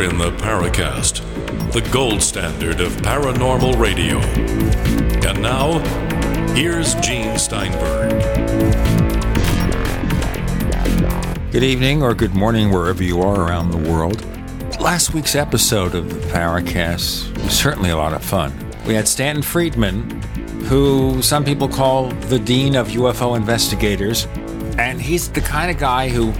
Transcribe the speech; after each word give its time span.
In 0.00 0.16
the 0.16 0.30
Paracast, 0.30 1.20
the 1.72 1.82
gold 1.90 2.22
standard 2.22 2.80
of 2.80 2.90
paranormal 3.02 3.78
radio. 3.78 4.18
And 5.28 5.42
now, 5.42 5.78
here's 6.54 6.94
Gene 6.94 7.38
Steinberg. 7.38 8.10
Good 11.52 11.62
evening 11.62 12.02
or 12.02 12.14
good 12.14 12.34
morning, 12.34 12.70
wherever 12.70 13.04
you 13.04 13.20
are 13.20 13.42
around 13.42 13.72
the 13.72 13.90
world. 13.90 14.24
Last 14.80 15.12
week's 15.12 15.34
episode 15.34 15.94
of 15.94 16.08
the 16.08 16.20
Paracast 16.28 17.36
was 17.36 17.52
certainly 17.52 17.90
a 17.90 17.96
lot 17.98 18.14
of 18.14 18.24
fun. 18.24 18.54
We 18.86 18.94
had 18.94 19.06
Stanton 19.06 19.42
Friedman, 19.42 20.22
who 20.62 21.20
some 21.20 21.44
people 21.44 21.68
call 21.68 22.08
the 22.08 22.38
Dean 22.38 22.74
of 22.74 22.88
UFO 22.88 23.36
investigators, 23.36 24.26
and 24.78 24.98
he's 24.98 25.30
the 25.30 25.42
kind 25.42 25.70
of 25.70 25.76
guy 25.76 26.08
who 26.08 26.32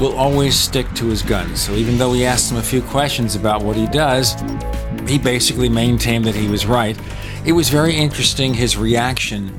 will 0.00 0.16
always 0.16 0.54
stick 0.54 0.92
to 0.94 1.06
his 1.06 1.22
guns. 1.22 1.60
So 1.60 1.72
even 1.72 1.98
though 1.98 2.10
we 2.10 2.24
asked 2.24 2.50
him 2.50 2.58
a 2.58 2.62
few 2.62 2.82
questions 2.82 3.34
about 3.34 3.62
what 3.62 3.76
he 3.76 3.86
does, 3.86 4.34
he 5.08 5.18
basically 5.18 5.68
maintained 5.68 6.24
that 6.26 6.34
he 6.34 6.48
was 6.48 6.66
right. 6.66 6.98
It 7.44 7.52
was 7.52 7.68
very 7.68 7.94
interesting 7.94 8.54
his 8.54 8.76
reaction 8.76 9.58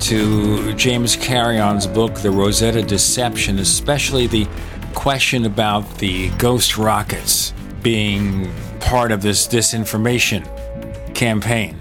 to 0.00 0.74
James 0.74 1.16
Carrion's 1.16 1.86
book, 1.86 2.14
The 2.16 2.30
Rosetta 2.30 2.82
Deception, 2.82 3.58
especially 3.58 4.26
the 4.26 4.48
question 4.94 5.46
about 5.46 5.98
the 5.98 6.28
ghost 6.30 6.76
rockets 6.76 7.52
being 7.82 8.52
part 8.80 9.12
of 9.12 9.22
this 9.22 9.46
disinformation 9.46 10.44
campaign. 11.14 11.78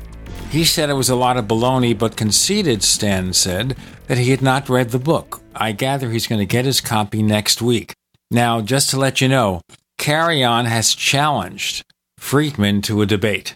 He 0.49 0.65
said 0.65 0.89
it 0.89 0.93
was 0.93 1.09
a 1.09 1.15
lot 1.15 1.37
of 1.37 1.45
baloney, 1.45 1.97
but 1.97 2.15
conceded, 2.15 2.83
Stan 2.83 3.33
said, 3.33 3.75
that 4.07 4.17
he 4.17 4.31
had 4.31 4.41
not 4.41 4.69
read 4.69 4.89
the 4.89 4.99
book. 4.99 5.40
I 5.55 5.71
gather 5.71 6.09
he's 6.09 6.27
going 6.27 6.39
to 6.39 6.45
get 6.45 6.65
his 6.65 6.81
copy 6.81 7.21
next 7.21 7.61
week. 7.61 7.93
Now, 8.29 8.61
just 8.61 8.89
to 8.91 8.97
let 8.97 9.21
you 9.21 9.27
know, 9.27 9.61
Carrion 9.97 10.65
has 10.65 10.95
challenged 10.95 11.83
Friedman 12.17 12.81
to 12.83 13.01
a 13.01 13.05
debate. 13.05 13.55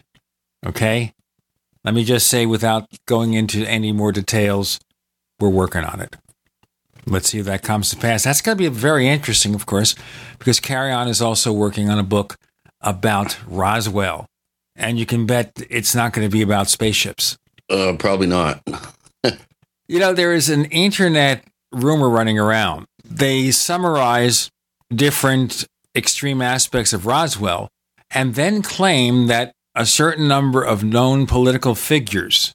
Okay? 0.65 1.13
Let 1.83 1.93
me 1.93 2.03
just 2.03 2.27
say, 2.27 2.45
without 2.45 2.87
going 3.07 3.33
into 3.33 3.65
any 3.65 3.91
more 3.91 4.11
details, 4.11 4.79
we're 5.39 5.49
working 5.49 5.83
on 5.83 6.01
it. 6.01 6.15
Let's 7.07 7.29
see 7.29 7.39
if 7.39 7.45
that 7.45 7.61
comes 7.61 7.89
to 7.91 7.97
pass. 7.97 8.23
That's 8.23 8.41
going 8.41 8.57
to 8.57 8.63
be 8.63 8.67
very 8.67 9.07
interesting, 9.07 9.53
of 9.53 9.65
course, 9.65 9.95
because 10.39 10.59
Carrion 10.59 11.07
is 11.07 11.21
also 11.21 11.53
working 11.53 11.89
on 11.89 11.99
a 11.99 12.03
book 12.03 12.35
about 12.81 13.37
Roswell. 13.47 14.25
And 14.75 14.97
you 14.99 15.05
can 15.05 15.25
bet 15.25 15.51
it's 15.69 15.95
not 15.95 16.11
going 16.11 16.27
to 16.27 16.31
be 16.31 16.41
about 16.41 16.67
spaceships. 16.67 17.37
Uh, 17.69 17.93
probably 17.97 18.27
not. 18.27 18.61
You 19.87 19.99
know, 19.99 20.13
there 20.13 20.33
is 20.33 20.49
an 20.49 20.65
internet 20.65 21.43
rumor 21.75 22.09
running 22.09 22.39
around. 22.39 22.85
They 23.03 23.51
summarize 23.51 24.49
different 24.93 25.65
extreme 25.95 26.41
aspects 26.41 26.93
of 26.93 27.05
Roswell 27.05 27.69
and 28.11 28.35
then 28.35 28.61
claim 28.61 29.27
that 29.27 29.51
a 29.75 29.85
certain 29.85 30.27
number 30.27 30.63
of 30.63 30.83
known 30.83 31.27
political 31.27 31.75
figures, 31.75 32.53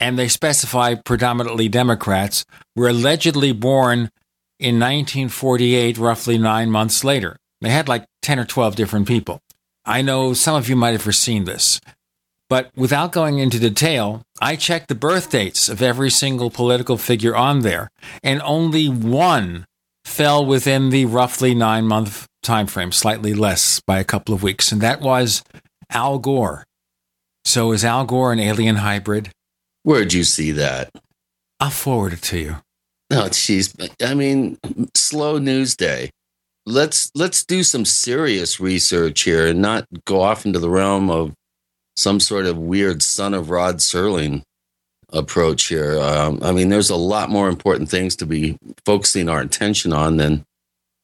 and 0.00 0.18
they 0.18 0.28
specify 0.28 0.94
predominantly 0.94 1.68
Democrats, 1.68 2.44
were 2.74 2.88
allegedly 2.88 3.52
born 3.52 4.10
in 4.58 4.76
1948, 4.76 5.98
roughly 5.98 6.38
nine 6.38 6.70
months 6.70 7.04
later. 7.04 7.36
They 7.60 7.70
had 7.70 7.88
like 7.88 8.06
10 8.22 8.38
or 8.38 8.44
12 8.44 8.76
different 8.76 9.06
people. 9.06 9.40
I 9.84 10.00
know 10.00 10.32
some 10.32 10.54
of 10.54 10.68
you 10.68 10.76
might 10.76 10.92
have 10.92 11.02
foreseen 11.02 11.44
this. 11.44 11.80
But 12.48 12.70
without 12.76 13.12
going 13.12 13.38
into 13.38 13.58
detail, 13.58 14.22
I 14.40 14.56
checked 14.56 14.88
the 14.88 14.94
birth 14.94 15.30
dates 15.30 15.68
of 15.68 15.80
every 15.80 16.10
single 16.10 16.50
political 16.50 16.98
figure 16.98 17.34
on 17.34 17.60
there, 17.60 17.90
and 18.22 18.42
only 18.42 18.88
one 18.88 19.66
fell 20.04 20.44
within 20.44 20.90
the 20.90 21.06
roughly 21.06 21.54
nine 21.54 21.86
month 21.86 22.26
time 22.42 22.66
frame, 22.66 22.92
slightly 22.92 23.32
less 23.32 23.80
by 23.80 23.98
a 23.98 24.04
couple 24.04 24.34
of 24.34 24.42
weeks, 24.42 24.70
and 24.70 24.80
that 24.82 25.00
was 25.00 25.42
Al 25.90 26.18
Gore. 26.18 26.64
So 27.44 27.72
is 27.72 27.84
Al 27.84 28.04
Gore 28.04 28.32
an 28.32 28.40
alien 28.40 28.76
hybrid? 28.76 29.30
Where'd 29.82 30.12
you 30.12 30.24
see 30.24 30.50
that? 30.52 30.90
I'll 31.60 31.70
forward 31.70 32.12
it 32.12 32.22
to 32.22 32.38
you. 32.38 32.56
Oh, 33.10 33.28
jeez. 33.28 33.90
I 34.02 34.14
mean, 34.14 34.58
slow 34.94 35.38
news 35.38 35.76
day. 35.76 36.10
Let's 36.66 37.10
let's 37.14 37.44
do 37.44 37.62
some 37.62 37.84
serious 37.84 38.58
research 38.58 39.22
here 39.22 39.46
and 39.46 39.60
not 39.60 39.86
go 40.06 40.22
off 40.22 40.46
into 40.46 40.58
the 40.58 40.70
realm 40.70 41.10
of 41.10 41.34
some 41.96 42.20
sort 42.20 42.46
of 42.46 42.58
weird 42.58 43.02
son 43.02 43.34
of 43.34 43.50
Rod 43.50 43.76
Serling 43.76 44.42
approach 45.12 45.66
here. 45.66 45.98
Um, 45.98 46.40
I 46.42 46.52
mean, 46.52 46.68
there's 46.68 46.90
a 46.90 46.96
lot 46.96 47.30
more 47.30 47.48
important 47.48 47.88
things 47.88 48.16
to 48.16 48.26
be 48.26 48.58
focusing 48.84 49.28
our 49.28 49.40
attention 49.40 49.92
on 49.92 50.16
than 50.16 50.44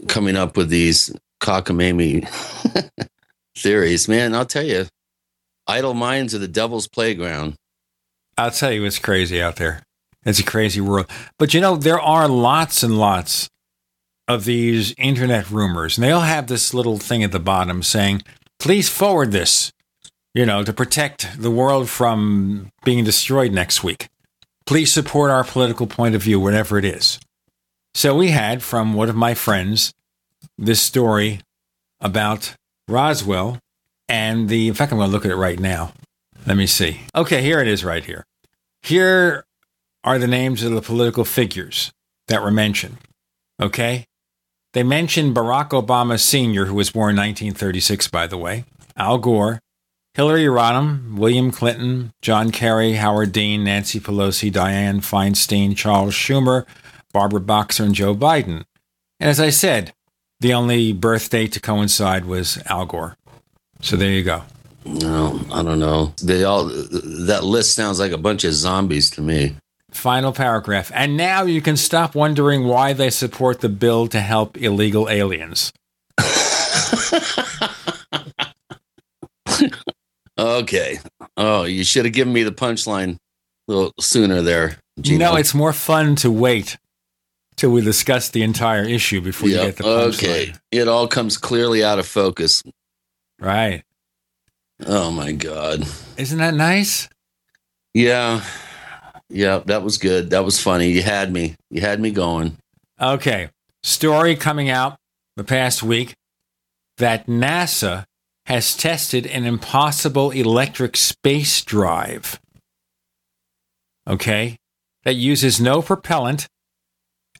coming 0.08 0.36
up 0.36 0.56
with 0.56 0.68
these 0.68 1.14
cockamamie 1.40 2.28
theories. 3.56 4.08
Man, 4.08 4.34
I'll 4.34 4.46
tell 4.46 4.64
you, 4.64 4.86
idle 5.66 5.94
minds 5.94 6.34
are 6.34 6.38
the 6.38 6.48
devil's 6.48 6.88
playground. 6.88 7.54
I'll 8.36 8.50
tell 8.50 8.72
you, 8.72 8.84
it's 8.84 8.98
crazy 8.98 9.40
out 9.40 9.56
there. 9.56 9.82
It's 10.24 10.38
a 10.38 10.44
crazy 10.44 10.80
world. 10.80 11.06
But 11.38 11.54
you 11.54 11.60
know, 11.60 11.76
there 11.76 12.00
are 12.00 12.28
lots 12.28 12.82
and 12.82 12.98
lots 12.98 13.48
of 14.28 14.44
these 14.44 14.94
internet 14.98 15.50
rumors, 15.50 15.96
and 15.96 16.04
they 16.04 16.10
all 16.10 16.20
have 16.20 16.46
this 16.46 16.74
little 16.74 16.98
thing 16.98 17.24
at 17.24 17.32
the 17.32 17.40
bottom 17.40 17.82
saying, 17.82 18.22
please 18.58 18.88
forward 18.88 19.32
this, 19.32 19.72
you 20.34 20.46
know, 20.46 20.62
to 20.62 20.72
protect 20.72 21.40
the 21.40 21.50
world 21.50 21.88
from 21.88 22.70
being 22.84 23.04
destroyed 23.04 23.52
next 23.52 23.82
week. 23.82 24.08
Please 24.66 24.92
support 24.92 25.30
our 25.30 25.44
political 25.44 25.86
point 25.86 26.14
of 26.14 26.22
view, 26.22 26.38
whatever 26.38 26.78
it 26.78 26.84
is. 26.84 27.18
So 27.94 28.16
we 28.16 28.28
had 28.28 28.62
from 28.62 28.94
one 28.94 29.08
of 29.08 29.16
my 29.16 29.34
friends 29.34 29.92
this 30.56 30.80
story 30.80 31.40
about 32.00 32.54
Roswell 32.86 33.58
and 34.08 34.48
the, 34.48 34.68
in 34.68 34.74
fact, 34.74 34.92
I'm 34.92 34.98
going 34.98 35.08
to 35.08 35.12
look 35.12 35.24
at 35.24 35.30
it 35.30 35.36
right 35.36 35.58
now. 35.58 35.92
Let 36.46 36.56
me 36.56 36.66
see. 36.66 37.00
Okay, 37.14 37.42
here 37.42 37.60
it 37.60 37.68
is 37.68 37.84
right 37.84 38.04
here. 38.04 38.24
Here 38.82 39.44
are 40.04 40.18
the 40.18 40.26
names 40.26 40.62
of 40.62 40.72
the 40.72 40.82
political 40.82 41.24
figures 41.24 41.92
that 42.28 42.42
were 42.42 42.50
mentioned. 42.50 42.96
Okay? 43.60 44.06
They 44.72 44.82
mentioned 44.82 45.36
Barack 45.36 45.70
Obama 45.70 46.18
Sr., 46.18 46.66
who 46.66 46.74
was 46.74 46.90
born 46.90 47.10
in 47.10 47.16
1936, 47.16 48.08
by 48.08 48.26
the 48.26 48.38
way, 48.38 48.64
Al 48.96 49.18
Gore, 49.18 49.60
Hillary 50.14 50.46
Rodham, 50.46 51.16
William 51.16 51.52
Clinton, 51.52 52.12
John 52.20 52.50
Kerry, 52.50 52.94
Howard 52.94 53.32
Dean, 53.32 53.62
Nancy 53.64 54.00
Pelosi, 54.00 54.50
Dianne 54.50 54.98
Feinstein, 54.98 55.76
Charles 55.76 56.14
Schumer, 56.14 56.66
Barbara 57.12 57.40
Boxer, 57.40 57.84
and 57.84 57.94
Joe 57.94 58.14
Biden. 58.14 58.64
And 59.20 59.30
as 59.30 59.38
I 59.38 59.50
said, 59.50 59.92
the 60.40 60.52
only 60.52 60.92
birthday 60.92 61.46
to 61.46 61.60
coincide 61.60 62.24
was 62.24 62.58
Al 62.66 62.86
Gore. 62.86 63.16
So 63.80 63.96
there 63.96 64.10
you 64.10 64.24
go. 64.24 64.42
No, 64.84 65.40
I 65.52 65.62
don't 65.62 65.78
know. 65.78 66.14
They 66.22 66.44
all 66.44 66.64
that 66.64 67.40
list 67.44 67.74
sounds 67.74 68.00
like 68.00 68.12
a 68.12 68.18
bunch 68.18 68.44
of 68.44 68.54
zombies 68.54 69.10
to 69.10 69.20
me. 69.20 69.56
Final 69.92 70.32
paragraph. 70.32 70.90
And 70.94 71.16
now 71.16 71.42
you 71.42 71.60
can 71.60 71.76
stop 71.76 72.14
wondering 72.14 72.64
why 72.64 72.92
they 72.92 73.10
support 73.10 73.60
the 73.60 73.68
bill 73.68 74.06
to 74.08 74.20
help 74.20 74.56
illegal 74.56 75.08
aliens. 75.08 75.72
okay. 80.40 80.98
Oh, 81.36 81.64
you 81.64 81.84
should 81.84 82.04
have 82.04 82.14
given 82.14 82.32
me 82.32 82.42
the 82.42 82.52
punchline 82.52 83.16
a 83.68 83.72
little 83.72 83.92
sooner 84.00 84.42
there. 84.42 84.78
You 85.02 85.18
know, 85.18 85.36
it's 85.36 85.54
more 85.54 85.72
fun 85.72 86.16
to 86.16 86.30
wait 86.30 86.76
till 87.56 87.70
we 87.70 87.80
discuss 87.80 88.30
the 88.30 88.42
entire 88.42 88.84
issue 88.84 89.20
before 89.20 89.48
you 89.48 89.56
get 89.56 89.76
the 89.76 89.84
punchline. 89.84 90.14
Okay. 90.14 90.52
It 90.70 90.88
all 90.88 91.06
comes 91.08 91.36
clearly 91.36 91.84
out 91.84 91.98
of 91.98 92.06
focus. 92.06 92.62
Right. 93.38 93.82
Oh 94.86 95.10
my 95.10 95.32
god. 95.32 95.86
Isn't 96.16 96.38
that 96.38 96.54
nice? 96.54 97.08
Yeah. 97.94 98.42
Yeah, 99.28 99.58
that 99.66 99.82
was 99.82 99.98
good. 99.98 100.30
That 100.30 100.44
was 100.44 100.60
funny. 100.60 100.90
You 100.90 101.02
had 101.02 101.32
me. 101.32 101.54
You 101.70 101.80
had 101.80 102.00
me 102.00 102.10
going. 102.10 102.56
Okay. 103.00 103.50
Story 103.82 104.36
coming 104.36 104.68
out 104.68 104.96
the 105.36 105.44
past 105.44 105.82
week 105.82 106.14
that 106.98 107.26
NASA 107.26 108.04
has 108.46 108.76
tested 108.76 109.26
an 109.26 109.44
impossible 109.44 110.30
electric 110.30 110.96
space 110.96 111.62
drive. 111.62 112.40
Okay. 114.06 114.56
That 115.04 115.14
uses 115.14 115.60
no 115.60 115.80
propellant 115.80 116.46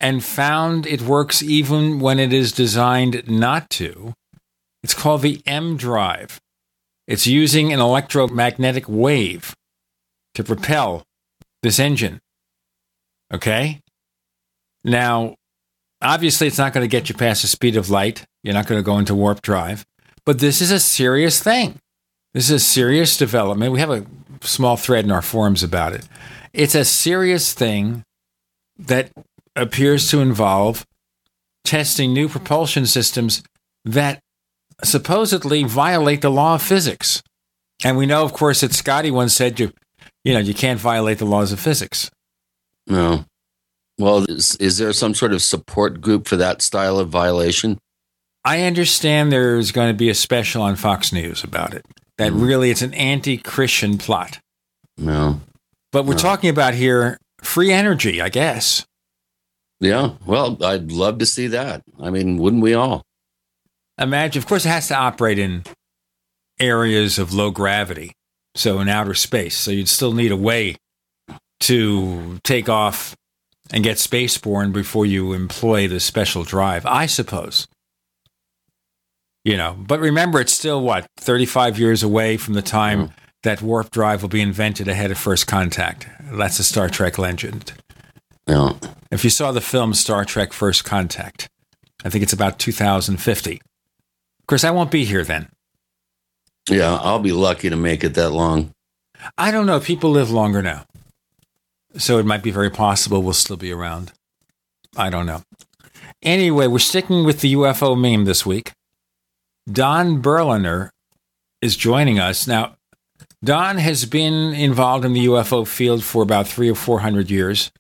and 0.00 0.24
found 0.24 0.86
it 0.86 1.02
works 1.02 1.42
even 1.42 2.00
when 2.00 2.18
it 2.18 2.32
is 2.32 2.52
designed 2.52 3.28
not 3.28 3.68
to. 3.70 4.14
It's 4.82 4.94
called 4.94 5.22
the 5.22 5.38
EmDrive. 5.46 6.38
It's 7.06 7.26
using 7.26 7.72
an 7.72 7.80
electromagnetic 7.80 8.88
wave 8.88 9.54
to 10.34 10.44
propel 10.44 11.02
this 11.62 11.78
engine. 11.78 12.20
Okay? 13.32 13.80
Now, 14.84 15.34
obviously, 16.00 16.46
it's 16.46 16.58
not 16.58 16.72
going 16.72 16.84
to 16.84 16.88
get 16.88 17.08
you 17.08 17.14
past 17.14 17.42
the 17.42 17.48
speed 17.48 17.76
of 17.76 17.90
light. 17.90 18.24
You're 18.42 18.54
not 18.54 18.66
going 18.66 18.78
to 18.78 18.84
go 18.84 18.98
into 18.98 19.14
warp 19.14 19.42
drive. 19.42 19.84
But 20.30 20.38
this 20.38 20.60
is 20.60 20.70
a 20.70 20.78
serious 20.78 21.42
thing. 21.42 21.80
This 22.34 22.44
is 22.44 22.62
a 22.62 22.64
serious 22.64 23.16
development. 23.16 23.72
We 23.72 23.80
have 23.80 23.90
a 23.90 24.06
small 24.42 24.76
thread 24.76 25.04
in 25.04 25.10
our 25.10 25.22
forums 25.22 25.64
about 25.64 25.92
it. 25.92 26.08
It's 26.52 26.76
a 26.76 26.84
serious 26.84 27.52
thing 27.52 28.04
that 28.78 29.10
appears 29.56 30.08
to 30.10 30.20
involve 30.20 30.86
testing 31.64 32.12
new 32.12 32.28
propulsion 32.28 32.86
systems 32.86 33.42
that 33.84 34.20
supposedly 34.84 35.64
violate 35.64 36.20
the 36.20 36.30
law 36.30 36.54
of 36.54 36.62
physics. 36.62 37.24
And 37.82 37.96
we 37.96 38.06
know, 38.06 38.22
of 38.22 38.32
course, 38.32 38.60
that 38.60 38.72
Scotty 38.72 39.10
once 39.10 39.34
said 39.34 39.58
you, 39.58 39.72
you 40.22 40.32
know, 40.32 40.38
you 40.38 40.54
can't 40.54 40.78
violate 40.78 41.18
the 41.18 41.24
laws 41.24 41.50
of 41.50 41.58
physics. 41.58 42.08
No. 42.86 43.24
Well, 43.98 44.26
is, 44.28 44.54
is 44.60 44.78
there 44.78 44.92
some 44.92 45.12
sort 45.12 45.32
of 45.32 45.42
support 45.42 46.00
group 46.00 46.28
for 46.28 46.36
that 46.36 46.62
style 46.62 47.00
of 47.00 47.08
violation? 47.08 47.80
I 48.44 48.62
understand 48.62 49.30
there's 49.30 49.72
going 49.72 49.88
to 49.92 49.96
be 49.96 50.08
a 50.08 50.14
special 50.14 50.62
on 50.62 50.76
Fox 50.76 51.12
News 51.12 51.44
about 51.44 51.74
it. 51.74 51.84
That 52.18 52.32
Mm. 52.32 52.42
really 52.46 52.70
it's 52.70 52.82
an 52.82 52.94
anti-Christian 52.94 53.98
plot. 53.98 54.40
No. 54.96 55.40
But 55.92 56.04
we're 56.06 56.14
No. 56.14 56.20
talking 56.20 56.50
about 56.50 56.74
here 56.74 57.18
free 57.42 57.72
energy, 57.72 58.20
I 58.20 58.28
guess. 58.28 58.84
Yeah. 59.80 60.12
Well, 60.26 60.62
I'd 60.64 60.92
love 60.92 61.18
to 61.18 61.26
see 61.26 61.46
that. 61.48 61.82
I 62.00 62.10
mean, 62.10 62.36
wouldn't 62.38 62.62
we 62.62 62.74
all? 62.74 63.02
Imagine, 63.98 64.40
of 64.42 64.46
course, 64.46 64.64
it 64.64 64.68
has 64.70 64.88
to 64.88 64.96
operate 64.96 65.38
in 65.38 65.64
areas 66.58 67.18
of 67.18 67.32
low 67.32 67.50
gravity, 67.50 68.12
so 68.54 68.80
in 68.80 68.88
outer 68.88 69.14
space. 69.14 69.56
So 69.56 69.70
you'd 69.70 69.88
still 69.88 70.12
need 70.12 70.32
a 70.32 70.36
way 70.36 70.76
to 71.60 72.38
take 72.44 72.68
off 72.68 73.14
and 73.70 73.84
get 73.84 73.96
spaceborne 73.98 74.72
before 74.72 75.06
you 75.06 75.32
employ 75.32 75.88
the 75.88 76.00
special 76.00 76.44
drive, 76.44 76.84
I 76.86 77.06
suppose. 77.06 77.66
You 79.44 79.56
know, 79.56 79.74
but 79.78 80.00
remember, 80.00 80.40
it's 80.40 80.52
still 80.52 80.82
what, 80.82 81.06
35 81.18 81.78
years 81.78 82.02
away 82.02 82.36
from 82.36 82.54
the 82.54 82.62
time 82.62 83.08
Mm. 83.08 83.12
that 83.42 83.62
warp 83.62 83.90
drive 83.90 84.20
will 84.22 84.28
be 84.28 84.42
invented 84.42 84.86
ahead 84.86 85.10
of 85.10 85.16
first 85.18 85.46
contact. 85.46 86.06
That's 86.32 86.58
a 86.58 86.64
Star 86.64 86.88
Trek 86.90 87.16
legend. 87.18 87.72
Yeah. 88.46 88.74
If 89.10 89.24
you 89.24 89.30
saw 89.30 89.50
the 89.52 89.60
film 89.60 89.94
Star 89.94 90.24
Trek 90.24 90.52
First 90.52 90.84
Contact, 90.84 91.48
I 92.04 92.10
think 92.10 92.22
it's 92.22 92.32
about 92.32 92.58
2050. 92.58 93.52
Of 93.54 94.46
course, 94.46 94.64
I 94.64 94.70
won't 94.70 94.90
be 94.90 95.04
here 95.04 95.24
then. 95.24 95.48
Yeah. 96.68 96.96
I'll 97.00 97.18
be 97.18 97.32
lucky 97.32 97.70
to 97.70 97.76
make 97.76 98.04
it 98.04 98.14
that 98.14 98.30
long. 98.30 98.72
I 99.38 99.50
don't 99.50 99.66
know. 99.66 99.80
People 99.80 100.10
live 100.10 100.30
longer 100.30 100.62
now. 100.62 100.84
So 101.96 102.18
it 102.18 102.26
might 102.26 102.42
be 102.42 102.50
very 102.50 102.70
possible 102.70 103.22
we'll 103.22 103.32
still 103.34 103.56
be 103.56 103.72
around. 103.72 104.12
I 104.96 105.10
don't 105.10 105.26
know. 105.26 105.42
Anyway, 106.22 106.66
we're 106.66 106.78
sticking 106.78 107.24
with 107.24 107.40
the 107.40 107.54
UFO 107.54 107.98
meme 107.98 108.24
this 108.26 108.44
week. 108.44 108.72
Don 109.70 110.20
Berliner 110.20 110.90
is 111.62 111.76
joining 111.76 112.18
us. 112.18 112.46
Now, 112.46 112.76
Don 113.42 113.78
has 113.78 114.04
been 114.04 114.52
involved 114.54 115.04
in 115.04 115.12
the 115.12 115.26
UFO 115.26 115.66
field 115.66 116.04
for 116.04 116.22
about 116.22 116.46
three 116.46 116.70
or 116.70 116.74
four 116.74 117.00
hundred 117.00 117.30
years, 117.30 117.70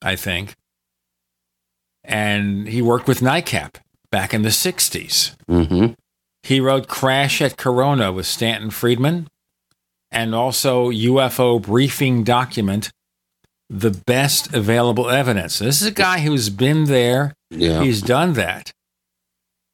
I 0.00 0.16
think. 0.16 0.54
And 2.04 2.66
he 2.68 2.82
worked 2.82 3.06
with 3.06 3.20
NICAP 3.20 3.76
back 4.10 4.34
in 4.34 4.42
the 4.42 4.48
60s. 4.48 5.36
Mm-hmm. 5.48 5.92
He 6.42 6.60
wrote 6.60 6.88
Crash 6.88 7.40
at 7.40 7.56
Corona 7.56 8.10
with 8.12 8.26
Stanton 8.26 8.70
Friedman 8.70 9.28
and 10.10 10.34
also 10.34 10.90
UFO 10.90 11.62
briefing 11.62 12.24
document, 12.24 12.90
The 13.70 13.92
Best 13.92 14.52
Available 14.52 15.08
Evidence. 15.08 15.60
This 15.60 15.80
is 15.80 15.86
a 15.88 15.92
guy 15.92 16.20
who's 16.20 16.48
been 16.50 16.84
there, 16.86 17.34
Yeah. 17.50 17.82
he's 17.84 18.02
done 18.02 18.32
that. 18.32 18.72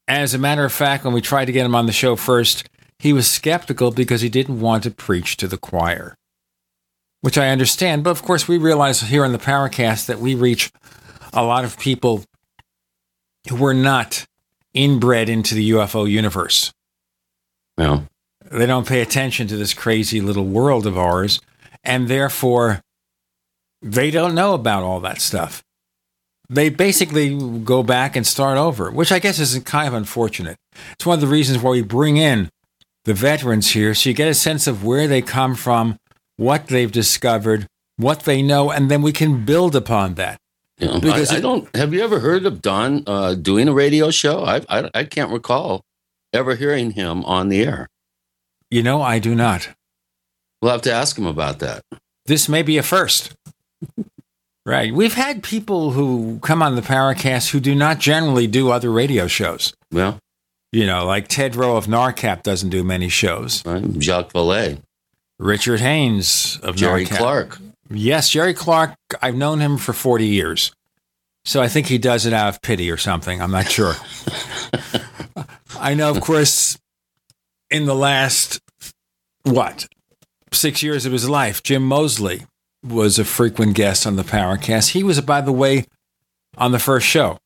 As 0.08 0.32
a 0.32 0.38
matter 0.38 0.64
of 0.64 0.72
fact, 0.72 1.04
when 1.04 1.12
we 1.12 1.20
tried 1.20 1.44
to 1.44 1.52
get 1.52 1.66
him 1.66 1.74
on 1.74 1.84
the 1.84 1.92
show 1.92 2.16
first, 2.16 2.66
he 2.98 3.12
was 3.12 3.30
skeptical 3.30 3.90
because 3.90 4.22
he 4.22 4.30
didn't 4.30 4.60
want 4.60 4.82
to 4.84 4.90
preach 4.90 5.36
to 5.36 5.46
the 5.46 5.58
choir, 5.58 6.16
which 7.20 7.36
I 7.36 7.50
understand. 7.50 8.04
But 8.04 8.10
of 8.10 8.22
course, 8.22 8.48
we 8.48 8.56
realize 8.56 9.02
here 9.02 9.24
on 9.24 9.32
the 9.32 9.38
Paracast 9.38 10.06
that 10.06 10.18
we 10.18 10.34
reach 10.34 10.72
a 11.34 11.44
lot 11.44 11.64
of 11.64 11.78
people 11.78 12.24
who 13.50 13.56
were 13.56 13.74
not 13.74 14.24
inbred 14.72 15.28
into 15.28 15.54
the 15.54 15.70
UFO 15.70 16.10
universe. 16.10 16.72
yeah. 17.76 18.00
They 18.50 18.64
don't 18.64 18.88
pay 18.88 19.02
attention 19.02 19.46
to 19.48 19.58
this 19.58 19.74
crazy 19.74 20.22
little 20.22 20.46
world 20.46 20.86
of 20.86 20.96
ours, 20.96 21.38
and 21.84 22.08
therefore 22.08 22.80
they 23.82 24.10
don't 24.10 24.34
know 24.34 24.54
about 24.54 24.82
all 24.82 25.00
that 25.00 25.20
stuff. 25.20 25.62
They 26.50 26.70
basically 26.70 27.36
go 27.60 27.82
back 27.82 28.16
and 28.16 28.26
start 28.26 28.56
over, 28.56 28.90
which 28.90 29.12
I 29.12 29.18
guess 29.18 29.38
is 29.38 29.58
kind 29.64 29.86
of 29.86 29.94
unfortunate. 29.94 30.56
It's 30.92 31.04
one 31.04 31.14
of 31.14 31.20
the 31.20 31.26
reasons 31.26 31.62
why 31.62 31.70
we 31.72 31.82
bring 31.82 32.16
in 32.16 32.48
the 33.04 33.14
veterans 33.14 33.72
here 33.72 33.94
so 33.94 34.08
you 34.08 34.14
get 34.14 34.28
a 34.28 34.34
sense 34.34 34.66
of 34.66 34.84
where 34.84 35.06
they 35.06 35.20
come 35.20 35.54
from, 35.54 35.96
what 36.36 36.68
they've 36.68 36.90
discovered, 36.90 37.66
what 37.96 38.20
they 38.20 38.40
know, 38.42 38.70
and 38.70 38.90
then 38.90 39.02
we 39.02 39.12
can 39.12 39.44
build 39.44 39.76
upon 39.76 40.14
that. 40.14 40.38
Yeah. 40.78 40.98
Because 41.00 41.32
I, 41.32 41.36
I 41.36 41.40
don't. 41.40 41.74
Have 41.76 41.92
you 41.92 42.02
ever 42.02 42.20
heard 42.20 42.46
of 42.46 42.62
Don 42.62 43.02
uh, 43.06 43.34
doing 43.34 43.68
a 43.68 43.72
radio 43.72 44.10
show? 44.10 44.44
I, 44.44 44.62
I 44.68 44.90
I 44.94 45.04
can't 45.04 45.32
recall 45.32 45.82
ever 46.32 46.54
hearing 46.54 46.92
him 46.92 47.24
on 47.24 47.48
the 47.48 47.62
air. 47.62 47.88
You 48.70 48.82
know, 48.82 49.02
I 49.02 49.18
do 49.18 49.34
not. 49.34 49.70
We'll 50.62 50.70
have 50.72 50.82
to 50.82 50.92
ask 50.92 51.18
him 51.18 51.26
about 51.26 51.58
that. 51.58 51.82
this 52.26 52.48
may 52.48 52.62
be 52.62 52.78
a 52.78 52.82
first. 52.82 53.34
Right. 54.68 54.92
We've 54.92 55.14
had 55.14 55.42
people 55.42 55.92
who 55.92 56.40
come 56.42 56.60
on 56.62 56.76
the 56.76 56.82
Paracast 56.82 57.52
who 57.52 57.58
do 57.58 57.74
not 57.74 58.00
generally 58.00 58.46
do 58.46 58.70
other 58.70 58.92
radio 58.92 59.26
shows. 59.26 59.72
Well, 59.90 60.18
You 60.72 60.84
know, 60.84 61.06
like 61.06 61.26
Ted 61.26 61.56
Roe 61.56 61.78
of 61.78 61.86
NARCAP 61.86 62.42
doesn't 62.42 62.68
do 62.68 62.84
many 62.84 63.08
shows. 63.08 63.64
Right. 63.64 63.82
Jacques 63.98 64.34
Vallée, 64.34 64.82
Richard 65.38 65.80
Haines 65.80 66.58
of 66.62 66.76
Jerry 66.76 67.06
NARCAP. 67.06 67.16
Clark. 67.16 67.58
Yes, 67.88 68.28
Jerry 68.28 68.52
Clark. 68.52 68.94
I've 69.22 69.36
known 69.36 69.60
him 69.60 69.78
for 69.78 69.94
40 69.94 70.26
years. 70.26 70.70
So 71.46 71.62
I 71.62 71.68
think 71.68 71.86
he 71.86 71.96
does 71.96 72.26
it 72.26 72.34
out 72.34 72.50
of 72.50 72.60
pity 72.60 72.90
or 72.90 72.98
something. 72.98 73.40
I'm 73.40 73.50
not 73.50 73.70
sure. 73.70 73.94
I 75.80 75.94
know, 75.94 76.10
of 76.10 76.20
course, 76.20 76.76
in 77.70 77.86
the 77.86 77.94
last, 77.94 78.60
what, 79.44 79.88
six 80.52 80.82
years 80.82 81.06
of 81.06 81.12
his 81.12 81.26
life, 81.26 81.62
Jim 81.62 81.84
Moseley 81.84 82.44
was 82.84 83.18
a 83.18 83.24
frequent 83.24 83.74
guest 83.74 84.06
on 84.06 84.16
the 84.16 84.22
Paracast. 84.22 84.90
He 84.90 85.02
was, 85.02 85.20
by 85.20 85.40
the 85.40 85.52
way, 85.52 85.84
on 86.56 86.72
the 86.72 86.78
first 86.78 87.06
show, 87.06 87.38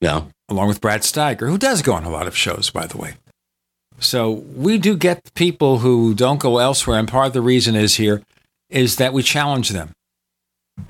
Yeah. 0.00 0.22
along 0.48 0.68
with 0.68 0.80
Brad 0.80 1.02
Steiger, 1.02 1.48
who 1.48 1.58
does 1.58 1.82
go 1.82 1.92
on 1.94 2.04
a 2.04 2.10
lot 2.10 2.26
of 2.26 2.36
shows, 2.36 2.70
by 2.70 2.86
the 2.86 2.96
way. 2.98 3.14
So 4.00 4.30
we 4.30 4.78
do 4.78 4.96
get 4.96 5.34
people 5.34 5.78
who 5.78 6.14
don't 6.14 6.40
go 6.40 6.58
elsewhere. 6.58 6.98
And 6.98 7.08
part 7.08 7.26
of 7.28 7.32
the 7.32 7.40
reason 7.42 7.74
is 7.74 7.96
here 7.96 8.22
is 8.70 8.96
that 8.96 9.12
we 9.12 9.22
challenge 9.22 9.70
them. 9.70 9.90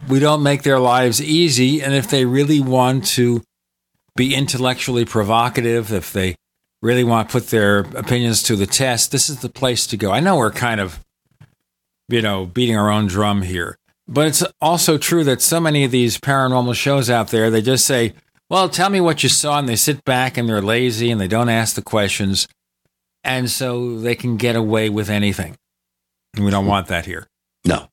We 0.08 0.18
don't 0.18 0.42
make 0.42 0.62
their 0.62 0.78
lives 0.78 1.20
easy. 1.22 1.80
And 1.82 1.94
if 1.94 2.08
they 2.10 2.24
really 2.26 2.60
want 2.60 3.06
to 3.08 3.42
be 4.14 4.34
intellectually 4.34 5.04
provocative, 5.06 5.90
if 5.92 6.12
they 6.12 6.34
really 6.82 7.04
want 7.04 7.28
to 7.28 7.32
put 7.32 7.48
their 7.48 7.78
opinions 7.96 8.42
to 8.44 8.56
the 8.56 8.66
test, 8.66 9.10
this 9.10 9.30
is 9.30 9.40
the 9.40 9.48
place 9.48 9.86
to 9.86 9.96
go. 9.96 10.12
I 10.12 10.20
know 10.20 10.36
we're 10.36 10.50
kind 10.52 10.80
of, 10.80 11.00
you 12.08 12.20
know, 12.20 12.44
beating 12.44 12.76
our 12.76 12.90
own 12.90 13.06
drum 13.06 13.42
here, 13.42 13.78
but 14.08 14.26
it's 14.26 14.42
also 14.60 14.96
true 14.96 15.22
that 15.24 15.42
so 15.42 15.60
many 15.60 15.84
of 15.84 15.90
these 15.90 16.18
paranormal 16.18 16.74
shows 16.74 17.10
out 17.10 17.28
there, 17.28 17.50
they 17.50 17.60
just 17.60 17.84
say, 17.84 18.14
well, 18.48 18.70
tell 18.70 18.88
me 18.88 19.00
what 19.02 19.22
you 19.22 19.28
saw. 19.28 19.58
And 19.58 19.68
they 19.68 19.76
sit 19.76 20.02
back 20.04 20.38
and 20.38 20.48
they're 20.48 20.62
lazy 20.62 21.10
and 21.10 21.20
they 21.20 21.28
don't 21.28 21.50
ask 21.50 21.74
the 21.74 21.82
questions. 21.82 22.48
And 23.22 23.50
so 23.50 23.98
they 23.98 24.14
can 24.14 24.38
get 24.38 24.56
away 24.56 24.88
with 24.88 25.10
anything. 25.10 25.56
And 26.34 26.44
we 26.44 26.50
don't 26.50 26.66
want 26.66 26.86
that 26.86 27.04
here. 27.04 27.26
No. 27.66 27.90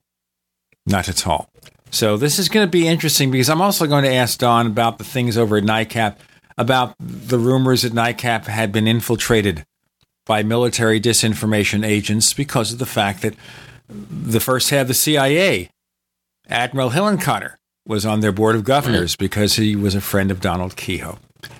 Not 0.86 1.08
at 1.08 1.26
all. 1.26 1.50
So 1.90 2.16
this 2.16 2.38
is 2.38 2.48
going 2.48 2.66
to 2.66 2.70
be 2.70 2.88
interesting 2.88 3.30
because 3.30 3.50
I'm 3.50 3.60
also 3.60 3.86
going 3.86 4.04
to 4.04 4.12
ask 4.12 4.38
Don 4.38 4.66
about 4.66 4.96
the 4.96 5.04
things 5.04 5.36
over 5.36 5.58
at 5.58 5.64
NICAP, 5.64 6.16
about 6.56 6.94
the 6.98 7.38
rumors 7.38 7.82
that 7.82 7.92
NICAP 7.92 8.46
had 8.46 8.72
been 8.72 8.88
infiltrated 8.88 9.66
by 10.24 10.42
military 10.42 11.00
disinformation 11.00 11.86
agents 11.86 12.32
because 12.32 12.72
of 12.72 12.78
the 12.78 12.86
fact 12.86 13.22
that 13.22 13.34
the 13.88 14.40
first 14.40 14.70
head 14.70 14.82
of 14.82 14.88
the 14.88 14.94
CIA, 14.94 15.70
Admiral 16.48 16.90
Hillenkotter, 16.90 17.54
was 17.86 18.04
on 18.04 18.20
their 18.20 18.32
board 18.32 18.56
of 18.56 18.64
governors 18.64 19.16
because 19.16 19.56
he 19.56 19.76
was 19.76 19.94
a 19.94 20.00
friend 20.00 20.30
of 20.30 20.40
Donald 20.40 20.76
Keyhoe. 20.76 21.16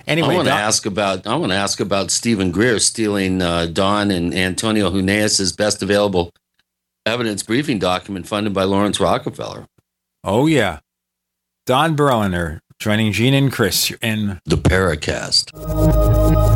Anyway, 0.06 0.30
I 0.30 0.34
want 0.34 0.46
to 0.46 0.50
Don- 0.50 0.60
ask 0.60 0.86
about. 0.86 1.26
I 1.26 1.36
want 1.36 1.52
to 1.52 1.56
ask 1.56 1.80
about 1.80 2.10
Steven 2.10 2.50
Greer 2.50 2.78
stealing 2.78 3.42
uh, 3.42 3.66
Don 3.66 4.10
and 4.10 4.34
Antonio 4.34 4.90
Huneeus's 4.90 5.52
best 5.52 5.82
available 5.82 6.30
evidence 7.04 7.42
briefing 7.42 7.78
document 7.78 8.26
funded 8.26 8.52
by 8.52 8.64
Laurance 8.64 8.98
Rockefeller. 8.98 9.66
oh 10.24 10.46
yeah, 10.46 10.80
Don 11.66 11.94
Berliner 11.94 12.60
joining 12.80 13.12
Gene 13.12 13.34
and 13.34 13.52
Chris 13.52 13.92
in 14.02 14.40
The 14.44 14.56
Paracast. 14.56 16.55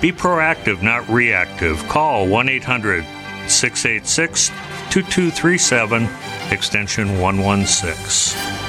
Be 0.00 0.12
proactive, 0.12 0.82
not 0.82 1.08
reactive. 1.08 1.78
Call 1.88 2.26
1 2.26 2.48
800 2.48 3.04
686 3.48 4.48
2237, 4.90 6.08
extension 6.50 7.18
116. 7.18 8.62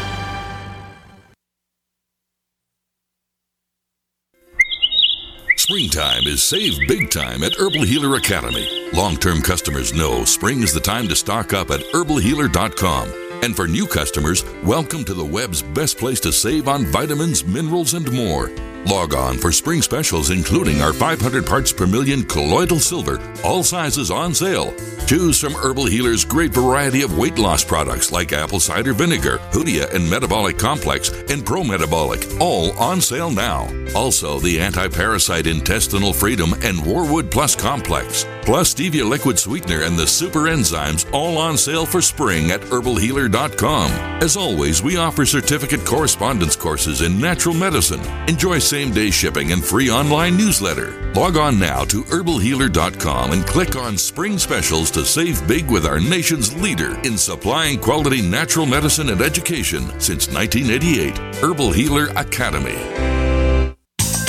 Springtime 5.57 6.27
is 6.27 6.43
save 6.43 6.77
big 6.89 7.10
time 7.10 7.41
at 7.41 7.55
Herbal 7.55 7.83
Healer 7.83 8.17
Academy. 8.17 8.89
Long 8.91 9.15
term 9.15 9.41
customers 9.41 9.93
know 9.93 10.25
spring 10.25 10.62
is 10.62 10.74
the 10.74 10.79
time 10.79 11.07
to 11.07 11.15
stock 11.15 11.53
up 11.53 11.72
at 11.72 11.79
herbalhealer.com. 11.79 13.13
And 13.43 13.55
for 13.55 13.67
new 13.67 13.88
customers, 13.88 14.43
welcome 14.63 15.05
to 15.05 15.13
the 15.13 15.24
web's 15.24 15.62
best 15.62 15.98
place 15.98 16.19
to 16.22 16.33
save 16.33 16.67
on 16.67 16.86
vitamins, 16.86 17.45
minerals, 17.45 17.93
and 17.93 18.12
more. 18.12 18.51
Log 18.86 19.13
on 19.13 19.38
for 19.38 19.52
spring 19.52 19.82
specials, 19.82 20.30
including 20.30 20.82
our 20.82 20.92
500 20.92 21.46
parts 21.46 21.72
per 21.72 21.88
million 21.88 22.24
colloidal 22.24 22.80
silver, 22.80 23.20
all 23.44 23.63
sizes 23.63 24.12
on 24.12 24.34
sale. 24.34 24.74
Choose 25.08 25.40
from 25.40 25.54
Herbal 25.54 25.86
Healer's 25.86 26.25
great 26.25 26.54
variety 26.54 27.02
of 27.02 27.18
weight 27.18 27.38
loss 27.38 27.63
products 27.63 28.12
like 28.12 28.34
apple 28.34 28.60
cider 28.60 28.94
vinegar, 28.94 29.38
Hoodia 29.52 29.94
and 29.94 30.10
Metabolic 30.10 30.58
Complex, 30.58 31.10
and 31.30 31.46
Pro 31.46 31.63
Metabolic, 31.63 32.25
all 32.40 32.72
on 32.78 33.00
sale 33.00 33.32
now. 33.32 33.70
Also, 33.96 34.40
the 34.40 34.60
anti 34.60 34.88
parasite 34.88 35.48
intestinal 35.48 36.13
freedom 36.13 36.54
and 36.62 36.84
Wormwood 36.86 37.32
Plus 37.32 37.56
Complex, 37.56 38.25
plus 38.42 38.74
Stevia 38.74 39.08
liquid 39.08 39.38
sweetener 39.38 39.84
and 39.84 39.98
the 39.98 40.08
super 40.08 40.42
enzymes, 40.42 41.10
all 41.13 41.38
on 41.38 41.58
sale 41.58 41.86
for 41.86 42.02
spring 42.02 42.52
at 42.52 42.62
herbalhealer.com. 42.62 43.92
As 44.22 44.38
always, 44.38 44.82
we 44.82 44.98
offer 44.98 45.25
certificate 45.25 45.86
correspondence 45.86 46.56
courses 46.56 47.02
in 47.02 47.20
natural 47.20 47.56
medicine. 47.56 48.02
Enjoy 48.28 48.60
same 48.74 48.92
day 48.92 49.12
shipping 49.12 49.51
and 49.51 49.63
free 49.63 49.92
online 49.92 50.36
newsletter. 50.36 51.12
Log 51.13 51.38
on 51.38 51.60
now 51.60 51.84
to 51.86 52.01
herbalhealer.com 52.06 53.32
and 53.32 53.46
click 53.46 53.75
on 53.75 53.96
Spring 53.96 54.39
Specials 54.39 54.89
to 54.89 55.06
save 55.06 55.48
big 55.48 55.70
with 55.70 55.86
our 55.86 56.00
nation's 56.00 56.60
leader 56.60 57.00
in 57.01 57.15
supplying 57.15 57.80
quality 57.80 58.20
natural 58.20 58.65
medicine 58.65 59.10
and 59.10 59.22
education 59.22 59.82
since 60.00 60.27
1988. 60.27 61.15
Herbal 61.36 61.72
Healer 61.72 62.08
Academy. 62.15 62.80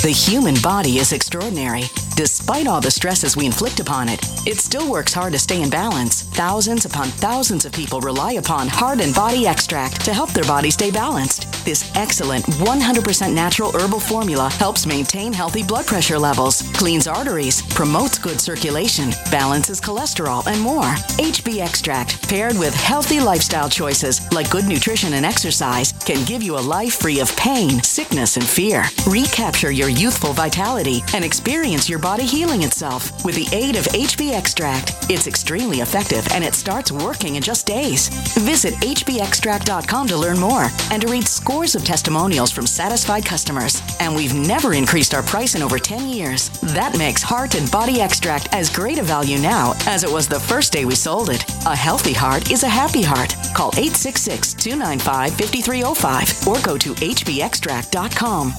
The 0.02 0.14
human 0.14 0.56
body 0.62 0.98
is 0.98 1.12
extraordinary. 1.12 1.84
Despite 2.14 2.66
all 2.66 2.82
the 2.82 2.90
stresses 2.90 3.38
we 3.38 3.46
inflict 3.46 3.80
upon 3.80 4.10
it, 4.10 4.20
it 4.46 4.58
still 4.58 4.90
works 4.90 5.14
hard 5.14 5.32
to 5.32 5.38
stay 5.38 5.62
in 5.62 5.70
balance. 5.70 6.24
Thousands 6.34 6.84
upon 6.84 7.08
thousands 7.08 7.64
of 7.64 7.72
people 7.72 8.02
rely 8.02 8.32
upon 8.32 8.68
Heart 8.68 9.00
and 9.00 9.14
Body 9.14 9.46
Extract 9.46 10.04
to 10.04 10.12
help 10.12 10.32
their 10.32 10.44
body 10.44 10.70
stay 10.70 10.90
balanced. 10.90 11.53
This 11.64 11.90
excellent 11.97 12.44
100% 12.44 13.33
natural 13.33 13.73
herbal 13.73 14.00
formula 14.00 14.50
helps 14.50 14.85
maintain 14.85 15.33
healthy 15.33 15.62
blood 15.62 15.87
pressure 15.87 16.18
levels, 16.18 16.61
cleans 16.75 17.06
arteries, 17.06 17.62
promotes 17.73 18.18
good 18.18 18.38
circulation, 18.38 19.11
balances 19.30 19.80
cholesterol, 19.80 20.47
and 20.47 20.61
more. 20.61 20.94
HB 21.16 21.61
Extract, 21.61 22.28
paired 22.28 22.59
with 22.59 22.75
healthy 22.75 23.18
lifestyle 23.18 23.71
choices 23.71 24.21
like 24.30 24.50
good 24.50 24.66
nutrition 24.66 25.14
and 25.14 25.25
exercise, 25.25 25.92
can 26.04 26.23
give 26.26 26.42
you 26.42 26.59
a 26.59 26.66
life 26.76 26.97
free 26.97 27.21
of 27.21 27.35
pain, 27.37 27.83
sickness, 27.83 28.37
and 28.37 28.47
fear. 28.47 28.85
Recapture 29.09 29.71
your 29.71 29.88
youthful 29.88 30.35
vitality 30.35 31.02
and 31.14 31.25
experience 31.25 31.88
your 31.88 31.99
body 31.99 32.25
healing 32.25 32.62
itself 32.62 33.25
with 33.25 33.37
the 33.37 33.49
aid 33.56 33.76
of 33.76 33.85
HB 33.87 34.35
Extract. 34.35 34.92
It's 35.09 35.26
extremely 35.26 35.80
effective 35.80 36.28
and 36.33 36.44
it 36.44 36.54
starts 36.54 36.92
working 36.92 37.37
in 37.37 37.42
just 37.42 37.66
days. 37.66 38.09
Visit 38.44 38.75
hbextract.com 38.75 40.09
to 40.09 40.16
learn 40.16 40.38
more 40.38 40.68
and 40.90 41.00
to 41.00 41.09
read 41.09 41.26
scores 41.54 41.76
of 41.76 41.84
testimonials 41.84 42.50
from 42.50 42.66
satisfied 42.66 43.25
customers. 43.25 43.80
And 44.00 44.12
we've 44.16 44.34
never 44.34 44.75
increased 44.75 45.14
our 45.14 45.23
price 45.23 45.54
in 45.54 45.62
over 45.62 45.78
10 45.78 46.08
years. 46.08 46.49
That 46.75 46.99
makes 46.99 47.23
Heart 47.23 47.54
and 47.54 47.70
Body 47.70 48.00
Extract 48.00 48.49
as 48.52 48.75
great 48.75 48.99
a 48.99 49.04
value 49.04 49.38
now 49.38 49.75
as 49.87 50.02
it 50.02 50.11
was 50.11 50.26
the 50.26 50.40
first 50.40 50.73
day 50.73 50.84
we 50.84 50.96
sold 50.96 51.30
it. 51.30 51.44
A 51.66 51.76
healthy 51.76 52.12
heart 52.12 52.50
is 52.50 52.64
a 52.64 52.68
happy 52.68 53.02
heart. 53.02 53.37
Call 53.54 53.70
866 53.76 54.54
295 54.54 55.34
5305 55.37 56.49
or 56.49 56.61
go 56.61 56.76
to 56.76 56.92
hbextract.com. 56.92 58.52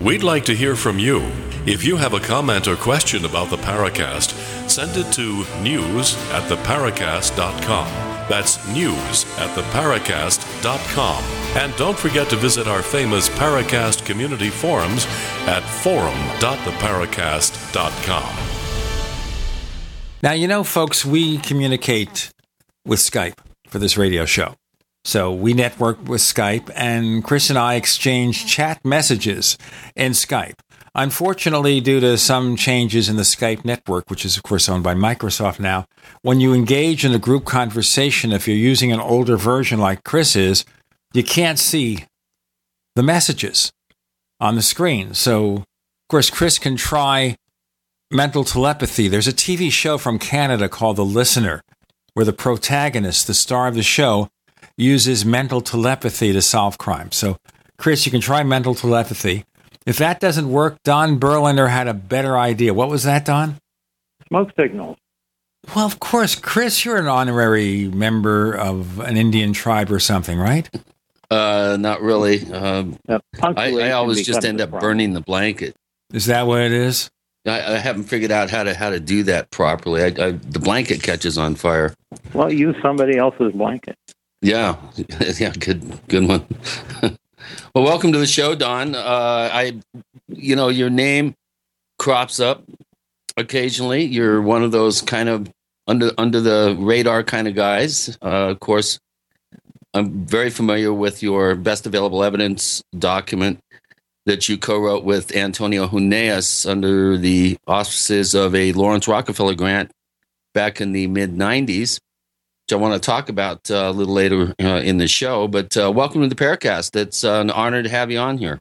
We'd 0.00 0.22
like 0.22 0.46
to 0.46 0.54
hear 0.54 0.76
from 0.76 0.98
you. 0.98 1.30
If 1.66 1.84
you 1.84 1.98
have 1.98 2.14
a 2.14 2.20
comment 2.20 2.66
or 2.68 2.76
question 2.76 3.26
about 3.26 3.50
the 3.50 3.58
Paracast, 3.58 4.32
send 4.70 4.96
it 4.96 5.12
to 5.12 5.44
news 5.60 6.16
at 6.30 6.48
theparacast.com. 6.48 8.07
That's 8.28 8.64
news 8.68 9.24
at 9.38 9.56
theparacast.com. 9.56 11.24
And 11.56 11.74
don't 11.76 11.98
forget 11.98 12.28
to 12.30 12.36
visit 12.36 12.68
our 12.68 12.82
famous 12.82 13.28
Paracast 13.30 14.06
community 14.06 14.50
forums 14.50 15.06
at 15.46 15.62
forum.theparacast.com. 15.62 18.36
Now, 20.22 20.32
you 20.32 20.48
know, 20.48 20.64
folks, 20.64 21.04
we 21.04 21.38
communicate 21.38 22.30
with 22.84 22.98
Skype 22.98 23.38
for 23.68 23.78
this 23.78 23.96
radio 23.96 24.24
show. 24.24 24.54
So 25.04 25.32
we 25.32 25.54
network 25.54 26.06
with 26.06 26.20
Skype, 26.20 26.70
and 26.74 27.24
Chris 27.24 27.50
and 27.50 27.58
I 27.58 27.76
exchange 27.76 28.46
chat 28.46 28.84
messages 28.84 29.56
in 29.96 30.12
Skype. 30.12 30.54
Unfortunately, 30.98 31.80
due 31.80 32.00
to 32.00 32.18
some 32.18 32.56
changes 32.56 33.08
in 33.08 33.14
the 33.14 33.22
Skype 33.22 33.64
network, 33.64 34.10
which 34.10 34.24
is, 34.24 34.36
of 34.36 34.42
course, 34.42 34.68
owned 34.68 34.82
by 34.82 34.94
Microsoft 34.94 35.60
now, 35.60 35.86
when 36.22 36.40
you 36.40 36.52
engage 36.52 37.04
in 37.04 37.14
a 37.14 37.20
group 37.20 37.44
conversation, 37.44 38.32
if 38.32 38.48
you're 38.48 38.56
using 38.56 38.90
an 38.90 38.98
older 38.98 39.36
version 39.36 39.78
like 39.78 40.02
Chris 40.02 40.34
is, 40.34 40.64
you 41.14 41.22
can't 41.22 41.60
see 41.60 42.04
the 42.96 43.04
messages 43.04 43.72
on 44.40 44.56
the 44.56 44.60
screen. 44.60 45.14
So, 45.14 45.58
of 45.58 45.64
course, 46.08 46.30
Chris 46.30 46.58
can 46.58 46.74
try 46.74 47.36
mental 48.10 48.42
telepathy. 48.42 49.06
There's 49.06 49.28
a 49.28 49.32
TV 49.32 49.70
show 49.70 49.98
from 49.98 50.18
Canada 50.18 50.68
called 50.68 50.96
The 50.96 51.04
Listener, 51.04 51.62
where 52.14 52.26
the 52.26 52.32
protagonist, 52.32 53.28
the 53.28 53.34
star 53.34 53.68
of 53.68 53.76
the 53.76 53.84
show, 53.84 54.30
uses 54.76 55.24
mental 55.24 55.60
telepathy 55.60 56.32
to 56.32 56.42
solve 56.42 56.76
crime. 56.76 57.12
So, 57.12 57.36
Chris, 57.76 58.04
you 58.04 58.10
can 58.10 58.20
try 58.20 58.42
mental 58.42 58.74
telepathy. 58.74 59.44
If 59.86 59.96
that 59.98 60.20
doesn't 60.20 60.50
work, 60.50 60.76
Don 60.84 61.18
Berliner 61.18 61.68
had 61.68 61.88
a 61.88 61.94
better 61.94 62.36
idea. 62.36 62.74
What 62.74 62.88
was 62.90 63.04
that, 63.04 63.24
Don? 63.24 63.56
Smoke 64.28 64.50
signals. 64.58 64.96
Well, 65.74 65.86
of 65.86 65.98
course, 66.00 66.34
Chris, 66.34 66.84
you're 66.84 66.96
an 66.96 67.08
honorary 67.08 67.88
member 67.88 68.52
of 68.54 69.00
an 69.00 69.16
Indian 69.16 69.52
tribe 69.52 69.90
or 69.90 69.98
something, 70.00 70.38
right? 70.38 70.68
Uh, 71.30 71.76
not 71.78 72.00
really. 72.00 72.50
Um, 72.52 72.98
Uh, 73.08 73.18
I, 73.42 73.72
I 73.72 73.90
always 73.92 74.24
just 74.24 74.44
end 74.44 74.60
up 74.60 74.70
problem. 74.70 74.88
burning 74.88 75.12
the 75.12 75.20
blanket. 75.20 75.74
Is 76.12 76.26
that 76.26 76.46
what 76.46 76.60
it 76.60 76.72
is? 76.72 77.10
I, 77.46 77.74
I 77.74 77.78
haven't 77.78 78.04
figured 78.04 78.30
out 78.30 78.50
how 78.50 78.64
to 78.64 78.74
how 78.74 78.90
to 78.90 79.00
do 79.00 79.22
that 79.24 79.50
properly. 79.50 80.02
I, 80.02 80.06
I, 80.06 80.30
the 80.32 80.58
blanket 80.58 81.02
catches 81.02 81.36
on 81.38 81.54
fire. 81.54 81.94
Well, 82.32 82.52
use 82.52 82.76
somebody 82.82 83.18
else's 83.18 83.52
blanket. 83.52 83.96
Yeah, 84.40 84.76
yeah, 85.38 85.52
good, 85.58 85.98
good 86.08 86.26
one. 86.28 86.46
well, 87.74 87.84
welcome 87.84 88.12
to 88.12 88.18
the 88.18 88.26
show, 88.26 88.54
Don. 88.54 88.94
Uh, 88.94 89.50
I, 89.52 89.80
you 90.28 90.56
know, 90.56 90.68
your 90.68 90.90
name 90.90 91.34
crops 91.98 92.40
up 92.40 92.64
occasionally. 93.36 94.04
You're 94.04 94.42
one 94.42 94.62
of 94.62 94.72
those 94.72 95.02
kind 95.02 95.28
of 95.28 95.50
under 95.86 96.10
under 96.18 96.40
the 96.40 96.76
radar 96.78 97.22
kind 97.22 97.48
of 97.48 97.54
guys. 97.54 98.16
Uh, 98.22 98.50
of 98.50 98.60
course, 98.60 98.98
I'm 99.94 100.26
very 100.26 100.50
familiar 100.50 100.92
with 100.92 101.22
your 101.22 101.54
best 101.54 101.86
available 101.86 102.22
evidence 102.22 102.82
document 102.98 103.60
that 104.26 104.48
you 104.48 104.58
co-wrote 104.58 105.04
with 105.04 105.34
Antonio 105.34 105.86
Huneeus 105.86 106.68
under 106.68 107.16
the 107.16 107.56
auspices 107.66 108.34
of 108.34 108.54
a 108.54 108.72
Laurance 108.72 109.08
Rockefeller 109.08 109.54
grant 109.54 109.90
back 110.52 110.80
in 110.80 110.92
the 110.92 111.06
mid 111.06 111.34
'90s 111.34 111.98
which 112.68 112.74
I 112.74 112.76
want 112.76 113.02
to 113.02 113.06
talk 113.06 113.30
about 113.30 113.70
uh, 113.70 113.76
a 113.76 113.92
little 113.92 114.12
later 114.12 114.54
uh, 114.60 114.82
in 114.84 114.98
the 114.98 115.08
show. 115.08 115.48
But 115.48 115.74
uh, 115.74 115.90
welcome 115.90 116.20
to 116.20 116.28
the 116.28 116.34
Paracast. 116.34 116.94
It's 116.96 117.24
uh, 117.24 117.40
an 117.40 117.50
honor 117.50 117.82
to 117.82 117.88
have 117.88 118.10
you 118.10 118.18
on 118.18 118.36
here. 118.36 118.60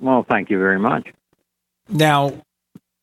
Well, 0.00 0.26
thank 0.28 0.50
you 0.50 0.58
very 0.58 0.80
much. 0.80 1.12
Now, 1.88 2.42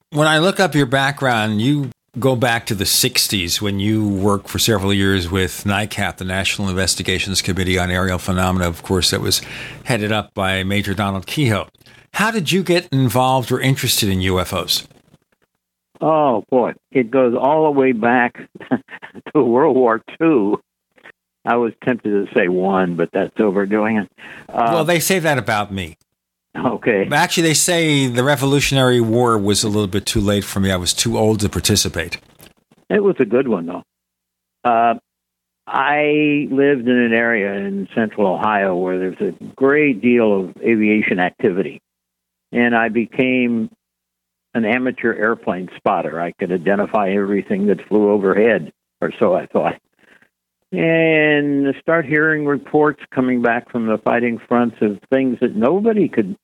when 0.09 0.27
I 0.27 0.39
look 0.39 0.59
up 0.59 0.75
your 0.75 0.85
background, 0.85 1.61
you 1.61 1.91
go 2.19 2.35
back 2.35 2.65
to 2.65 2.75
the 2.75 2.83
60s 2.83 3.61
when 3.61 3.79
you 3.79 4.05
worked 4.05 4.49
for 4.49 4.59
several 4.59 4.93
years 4.93 5.31
with 5.31 5.63
NICAP, 5.63 6.17
the 6.17 6.25
National 6.25 6.67
Investigations 6.67 7.41
Committee 7.41 7.79
on 7.79 7.89
Aerial 7.89 8.19
Phenomena, 8.19 8.67
of 8.67 8.83
course, 8.83 9.11
that 9.11 9.21
was 9.21 9.41
headed 9.85 10.11
up 10.11 10.33
by 10.33 10.61
Major 10.63 10.93
Donald 10.93 11.25
Keyhoe. 11.25 11.67
How 12.15 12.31
did 12.31 12.51
you 12.51 12.63
get 12.63 12.89
involved 12.91 13.49
or 13.49 13.61
interested 13.61 14.09
in 14.09 14.19
UFOs? 14.19 14.85
Oh 16.01 16.43
boy, 16.49 16.73
it 16.91 17.11
goes 17.11 17.35
all 17.39 17.65
the 17.65 17.79
way 17.79 17.91
back 17.91 18.49
to 19.33 19.43
World 19.43 19.75
War 19.75 20.01
II. 20.21 20.55
I 21.45 21.57
was 21.57 21.73
tempted 21.83 22.09
to 22.09 22.33
say 22.33 22.47
one, 22.47 22.95
but 22.95 23.09
that's 23.11 23.39
overdoing 23.39 23.97
it. 23.97 24.11
Uh, 24.49 24.69
well, 24.73 24.85
they 24.85 24.99
say 24.99 25.19
that 25.19 25.37
about 25.37 25.73
me. 25.73 25.97
okay. 26.55 27.07
Actually, 27.11 27.43
they 27.43 27.53
say 27.53 28.07
the 28.07 28.23
Revolutionary 28.23 29.01
War 29.01 29.37
was 29.37 29.63
a 29.63 29.67
little 29.67 29.87
bit 29.87 30.05
too 30.05 30.21
late 30.21 30.43
for 30.43 30.59
me. 30.59 30.71
I 30.71 30.77
was 30.77 30.93
too 30.93 31.17
old 31.17 31.41
to 31.41 31.49
participate. 31.49 32.17
It 32.89 33.03
was 33.03 33.15
a 33.19 33.25
good 33.25 33.47
one, 33.47 33.65
though. 33.65 33.83
Uh, 34.63 34.95
I 35.67 36.47
lived 36.51 36.87
in 36.87 36.97
an 36.97 37.13
area 37.13 37.53
in 37.53 37.87
central 37.95 38.27
Ohio 38.27 38.75
where 38.75 38.99
there's 38.99 39.19
a 39.21 39.31
great 39.55 40.01
deal 40.01 40.41
of 40.45 40.57
aviation 40.57 41.19
activity. 41.19 41.81
And 42.51 42.75
I 42.75 42.89
became 42.89 43.69
an 44.53 44.65
amateur 44.65 45.13
airplane 45.13 45.69
spotter. 45.75 46.21
I 46.21 46.31
could 46.31 46.51
identify 46.51 47.09
everything 47.11 47.67
that 47.67 47.87
flew 47.87 48.11
overhead, 48.11 48.71
or 49.01 49.11
so 49.19 49.35
I 49.35 49.47
thought. 49.47 49.79
And 50.71 51.73
start 51.81 52.05
hearing 52.05 52.45
reports 52.45 53.03
coming 53.13 53.41
back 53.41 53.71
from 53.71 53.85
the 53.85 53.99
fighting 53.99 54.39
fronts 54.47 54.77
of 54.81 54.99
things 55.11 55.37
that 55.41 55.55
nobody 55.55 56.09
could 56.09 56.35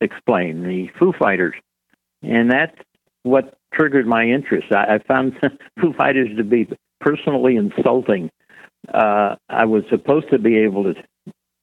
explain, 0.00 0.62
the 0.62 0.88
Foo 0.98 1.12
Fighters. 1.18 1.54
And 2.22 2.50
that's 2.50 2.76
what 3.22 3.56
triggered 3.72 4.06
my 4.06 4.24
interest. 4.24 4.72
I, 4.72 4.96
I 4.96 4.98
found 4.98 5.34
Foo 5.80 5.92
Fighters 5.94 6.36
to 6.36 6.44
be 6.44 6.68
personally 7.00 7.56
insulting. 7.56 8.30
Uh, 8.92 9.36
I 9.48 9.64
was 9.64 9.84
supposed 9.90 10.30
to 10.30 10.38
be 10.38 10.58
able 10.58 10.84
to 10.84 10.94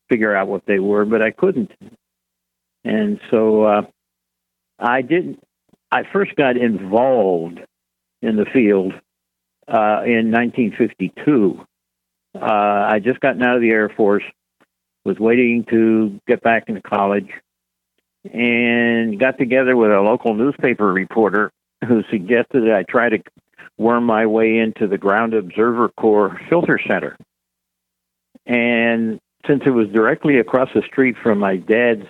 figure 0.09 0.35
out 0.35 0.47
what 0.47 0.65
they 0.65 0.79
were, 0.79 1.05
but 1.05 1.21
I 1.21 1.31
couldn't. 1.31 1.71
And 2.83 3.19
so 3.31 3.63
uh, 3.63 3.81
I 4.79 5.01
didn't. 5.01 5.39
I 5.91 6.03
first 6.11 6.35
got 6.35 6.57
involved 6.57 7.59
in 8.21 8.35
the 8.35 8.45
field 8.45 8.93
uh, 9.67 10.01
in 10.05 10.31
1952. 10.31 11.65
Uh, 12.35 12.39
I 12.41 12.99
just 12.99 13.19
gotten 13.19 13.41
out 13.43 13.55
of 13.55 13.61
the 13.61 13.69
Air 13.69 13.89
Force, 13.89 14.23
was 15.03 15.17
waiting 15.19 15.65
to 15.69 16.19
get 16.27 16.41
back 16.41 16.65
into 16.67 16.81
college, 16.81 17.29
and 18.33 19.19
got 19.19 19.37
together 19.37 19.77
with 19.77 19.91
a 19.91 20.01
local 20.01 20.33
newspaper 20.33 20.91
reporter 20.91 21.51
who 21.87 22.03
suggested 22.09 22.61
that 22.65 22.75
I 22.75 22.83
try 22.83 23.09
to 23.09 23.19
worm 23.77 24.05
my 24.05 24.25
way 24.25 24.57
into 24.57 24.87
the 24.87 24.97
Ground 24.97 25.33
Observer 25.33 25.89
Corps 25.89 26.39
Filter 26.49 26.79
Center. 26.87 27.17
And 28.45 29.19
since 29.47 29.63
it 29.65 29.71
was 29.71 29.87
directly 29.89 30.39
across 30.39 30.69
the 30.73 30.81
street 30.81 31.15
from 31.21 31.39
my 31.39 31.57
dad's 31.57 32.05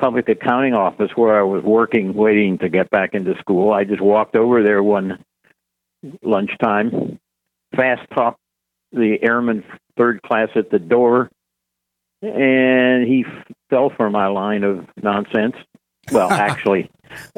public 0.00 0.28
accounting 0.28 0.74
office 0.74 1.10
where 1.14 1.38
I 1.38 1.42
was 1.42 1.62
working, 1.62 2.14
waiting 2.14 2.58
to 2.58 2.68
get 2.68 2.90
back 2.90 3.14
into 3.14 3.38
school, 3.38 3.72
I 3.72 3.84
just 3.84 4.00
walked 4.00 4.34
over 4.34 4.62
there 4.62 4.82
one 4.82 5.22
lunchtime, 6.22 7.18
fast 7.76 8.02
talked 8.14 8.38
the 8.92 9.18
airman 9.22 9.62
third 9.96 10.22
class 10.22 10.48
at 10.56 10.70
the 10.70 10.78
door, 10.78 11.30
and 12.22 13.06
he 13.06 13.24
fell 13.68 13.90
for 13.96 14.10
my 14.10 14.26
line 14.26 14.64
of 14.64 14.86
nonsense. 15.02 15.54
Well, 16.10 16.30
actually, 16.32 16.90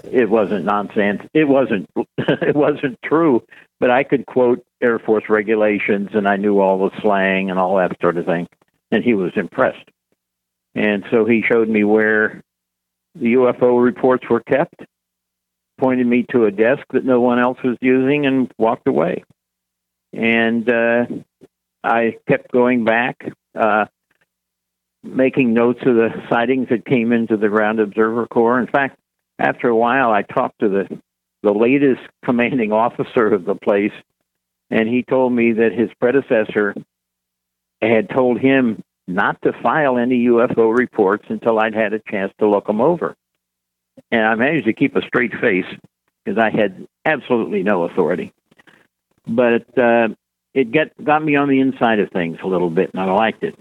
it 0.05 0.31
wasn't 0.31 0.65
nonsense. 0.65 1.23
It 1.35 1.49
wasn't. 1.49 1.91
it 2.19 2.55
wasn't 2.55 2.99
true. 3.05 3.43
But 3.81 3.91
I 3.91 4.05
could 4.05 4.27
quote 4.27 4.65
Air 4.81 4.99
Force 5.01 5.25
regulations, 5.29 6.11
and 6.15 6.29
I 6.29 6.37
knew 6.37 6.61
all 6.61 6.79
the 6.79 7.01
slang 7.01 7.51
and 7.51 7.59
all 7.59 7.77
that 7.77 7.97
sort 8.01 8.17
of 8.17 8.27
thing. 8.27 8.47
And 8.93 9.03
he 9.03 9.15
was 9.15 9.33
impressed. 9.37 9.89
And 10.75 11.05
so 11.11 11.25
he 11.25 11.43
showed 11.43 11.69
me 11.69 11.85
where 11.85 12.43
the 13.15 13.35
UFO 13.35 13.83
reports 13.83 14.25
were 14.29 14.41
kept, 14.41 14.83
pointed 15.79 16.07
me 16.07 16.25
to 16.31 16.47
a 16.47 16.51
desk 16.51 16.83
that 16.93 17.05
no 17.05 17.21
one 17.21 17.39
else 17.39 17.59
was 17.63 17.77
using, 17.81 18.27
and 18.27 18.53
walked 18.59 18.89
away. 18.89 19.25
And 20.13 20.69
uh, 20.71 21.07
I 21.83 22.17
kept 22.29 22.53
going 22.53 22.85
back. 22.85 23.33
Uh, 23.55 23.87
making 25.03 25.53
notes 25.53 25.81
of 25.85 25.95
the 25.95 26.11
sightings 26.31 26.69
that 26.71 26.87
came 26.87 27.13
into 27.13 27.37
the 27.37 27.49
Ground 27.49 27.81
Observer 27.81 28.27
Corps. 28.27 28.61
In 28.61 28.67
fact, 28.67 28.99
after 29.39 29.69
a 29.69 29.77
while, 29.77 30.13
I 30.13 30.23
talked 30.23 30.61
to 30.61 30.69
the 30.69 31.01
the 31.43 31.53
latest 31.53 32.01
commanding 32.25 32.71
officer 32.71 33.27
of 33.27 33.45
the 33.45 33.57
place, 33.57 33.93
and 34.71 34.89
he 34.89 35.03
told 35.03 35.33
me 35.33 35.55
that 35.55 35.73
his 35.73 35.91
predecessor 35.99 36.73
had 37.81 38.09
told 38.09 38.39
him 38.39 38.85
not 39.07 39.41
to 39.43 39.53
file 39.63 39.99
any 39.99 40.27
UFO 40.27 40.77
reports 40.77 41.25
until 41.29 41.59
I'd 41.59 41.75
had 41.75 41.93
a 41.93 42.01
chance 42.11 42.33
to 42.39 42.49
look 42.49 42.67
them 42.67 42.81
over. 42.81 43.17
And 44.11 44.25
I 44.25 44.35
managed 44.35 44.67
to 44.67 44.73
keep 44.73 44.97
a 44.97 45.03
straight 45.03 45.33
face 45.41 45.67
because 46.25 46.39
I 46.39 46.51
had 46.51 46.87
absolutely 47.05 47.63
no 47.63 47.85
authority. 47.85 48.33
But 49.27 49.79
uh, 49.79 50.09
it 50.55 50.71
get, 50.71 50.93
got 51.03 51.25
me 51.25 51.37
on 51.37 51.49
the 51.49 51.61
inside 51.61 51.99
of 52.01 52.11
things 52.11 52.39
a 52.43 52.47
little 52.47 52.71
bit, 52.71 52.91
and 52.93 53.03
I 53.03 53.13
liked 53.13 53.43
it. 53.43 53.59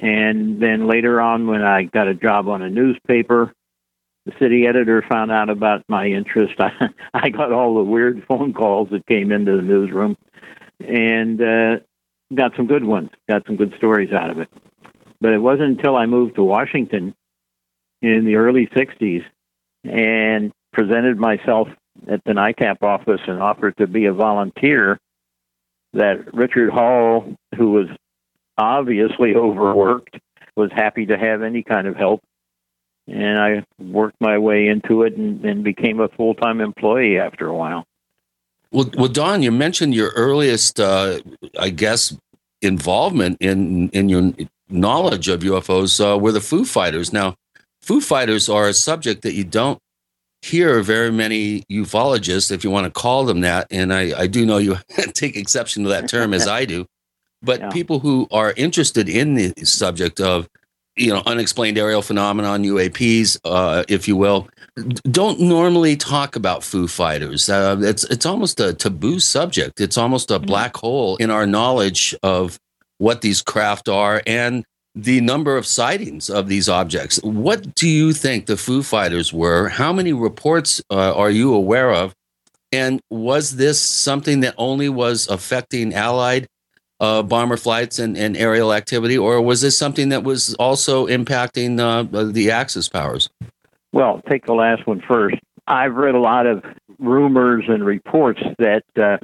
And 0.00 0.60
then 0.60 0.86
later 0.86 1.20
on, 1.20 1.46
when 1.46 1.62
I 1.62 1.84
got 1.84 2.08
a 2.08 2.14
job 2.14 2.48
on 2.48 2.62
a 2.62 2.70
newspaper, 2.70 3.52
the 4.26 4.32
city 4.38 4.66
editor 4.66 5.04
found 5.08 5.32
out 5.32 5.50
about 5.50 5.84
my 5.88 6.06
interest. 6.06 6.54
I, 6.58 6.70
I 7.12 7.28
got 7.30 7.52
all 7.52 7.74
the 7.74 7.82
weird 7.82 8.24
phone 8.28 8.52
calls 8.52 8.90
that 8.90 9.06
came 9.06 9.32
into 9.32 9.56
the 9.56 9.62
newsroom 9.62 10.16
and 10.80 11.40
uh, 11.40 11.76
got 12.34 12.54
some 12.56 12.66
good 12.66 12.84
ones, 12.84 13.10
got 13.28 13.46
some 13.46 13.56
good 13.56 13.74
stories 13.76 14.12
out 14.12 14.30
of 14.30 14.38
it. 14.38 14.48
But 15.22 15.32
it 15.34 15.38
wasn't 15.38 15.78
until 15.78 15.94
I 15.94 16.06
moved 16.06 16.34
to 16.34 16.42
Washington 16.42 17.14
in 18.02 18.24
the 18.24 18.34
early 18.34 18.66
60s 18.66 19.24
and 19.84 20.50
presented 20.72 21.16
myself 21.16 21.68
at 22.08 22.24
the 22.24 22.32
NICAP 22.32 22.82
office 22.82 23.20
and 23.28 23.40
offered 23.40 23.76
to 23.76 23.86
be 23.86 24.06
a 24.06 24.12
volunteer 24.12 24.98
that 25.92 26.34
Richard 26.34 26.70
Hall, 26.70 27.36
who 27.56 27.70
was 27.70 27.86
obviously 28.58 29.36
overworked, 29.36 30.18
was 30.56 30.72
happy 30.74 31.06
to 31.06 31.16
have 31.16 31.42
any 31.42 31.62
kind 31.62 31.86
of 31.86 31.94
help. 31.94 32.20
And 33.06 33.38
I 33.38 33.64
worked 33.80 34.16
my 34.20 34.38
way 34.38 34.66
into 34.66 35.02
it 35.02 35.16
and, 35.16 35.44
and 35.44 35.62
became 35.62 36.00
a 36.00 36.08
full 36.08 36.34
time 36.34 36.60
employee 36.60 37.20
after 37.20 37.46
a 37.46 37.54
while. 37.54 37.84
Well, 38.72 38.90
well, 38.96 39.08
Don, 39.08 39.42
you 39.42 39.52
mentioned 39.52 39.94
your 39.94 40.10
earliest, 40.16 40.80
uh, 40.80 41.20
I 41.56 41.68
guess, 41.68 42.16
involvement 42.60 43.36
in 43.40 43.88
in 43.90 44.08
your 44.08 44.32
knowledge 44.72 45.28
of 45.28 45.40
UFOs 45.40 46.00
uh, 46.00 46.18
were 46.18 46.32
the 46.32 46.40
Foo 46.40 46.64
Fighters. 46.64 47.12
Now, 47.12 47.34
Foo 47.82 48.00
Fighters 48.00 48.48
are 48.48 48.68
a 48.68 48.74
subject 48.74 49.22
that 49.22 49.34
you 49.34 49.44
don't 49.44 49.78
hear 50.42 50.82
very 50.82 51.12
many 51.12 51.62
ufologists, 51.70 52.50
if 52.50 52.64
you 52.64 52.70
want 52.70 52.84
to 52.84 52.90
call 52.90 53.24
them 53.24 53.42
that, 53.42 53.66
and 53.70 53.92
I, 53.94 54.18
I 54.22 54.26
do 54.26 54.44
know 54.44 54.58
you 54.58 54.76
take 55.12 55.36
exception 55.36 55.84
to 55.84 55.88
that 55.90 56.08
term 56.08 56.34
as 56.34 56.48
I 56.48 56.64
do, 56.64 56.86
but 57.42 57.60
Yeah. 57.60 57.70
people 57.70 58.00
who 58.00 58.26
are 58.32 58.52
interested 58.56 59.08
in 59.08 59.34
the 59.34 59.52
subject 59.64 60.20
of 60.20 60.48
you 60.96 61.08
know 61.12 61.22
unexplained 61.26 61.78
aerial 61.78 62.02
phenomenon 62.02 62.64
UAPs, 62.64 63.38
uh, 63.44 63.84
if 63.88 64.08
you 64.08 64.16
will, 64.16 64.48
don't 65.10 65.38
normally 65.40 65.96
talk 65.96 66.34
about 66.36 66.64
Foo 66.64 66.88
Fighters. 66.88 67.48
Uh, 67.48 67.76
it's 67.80 68.04
it's 68.04 68.26
almost 68.26 68.58
a 68.60 68.74
taboo 68.74 69.20
subject. 69.20 69.80
It's 69.80 69.96
almost 69.96 70.30
a 70.30 70.38
black 70.40 70.76
hole 70.76 71.16
in 71.16 71.30
our 71.30 71.46
knowledge 71.46 72.14
of 72.22 72.58
what 73.02 73.20
these 73.20 73.42
craft 73.42 73.88
are 73.88 74.22
and 74.28 74.64
the 74.94 75.20
number 75.20 75.56
of 75.56 75.66
sightings 75.66 76.30
of 76.30 76.48
these 76.48 76.68
objects. 76.68 77.20
What 77.24 77.74
do 77.74 77.88
you 77.88 78.12
think 78.12 78.46
the 78.46 78.56
Foo 78.56 78.84
Fighters 78.84 79.32
were? 79.32 79.68
How 79.68 79.92
many 79.92 80.12
reports 80.12 80.80
uh, 80.88 81.12
are 81.12 81.30
you 81.30 81.52
aware 81.52 81.90
of? 81.90 82.14
And 82.70 83.00
was 83.10 83.56
this 83.56 83.80
something 83.80 84.40
that 84.40 84.54
only 84.56 84.88
was 84.88 85.26
affecting 85.26 85.92
Allied 85.94 86.46
uh, 87.00 87.24
bomber 87.24 87.56
flights 87.56 87.98
and, 87.98 88.16
and, 88.16 88.36
aerial 88.36 88.72
activity, 88.72 89.18
or 89.18 89.42
was 89.42 89.60
this 89.60 89.76
something 89.76 90.10
that 90.10 90.22
was 90.22 90.54
also 90.54 91.08
impacting 91.08 91.80
uh, 91.80 92.30
the 92.30 92.52
Axis 92.52 92.88
powers? 92.88 93.28
Well, 93.92 94.22
take 94.30 94.46
the 94.46 94.54
last 94.54 94.86
one 94.86 95.02
first. 95.08 95.34
I've 95.66 95.94
read 95.94 96.14
a 96.14 96.20
lot 96.20 96.46
of 96.46 96.62
rumors 97.00 97.64
and 97.66 97.84
reports 97.84 98.40
that 98.60 98.84
uh, 98.96 99.16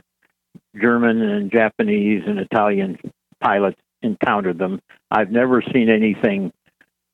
German 0.81 1.23
and 1.23 1.53
Japanese 1.53 2.25
and 2.27 2.41
Italian 2.41 2.99
pilots 3.41 3.81
encountered 4.03 4.59
them. 4.59 4.81
I've 5.11 5.31
never 5.31 5.63
seen 5.73 5.89
anything 5.89 6.53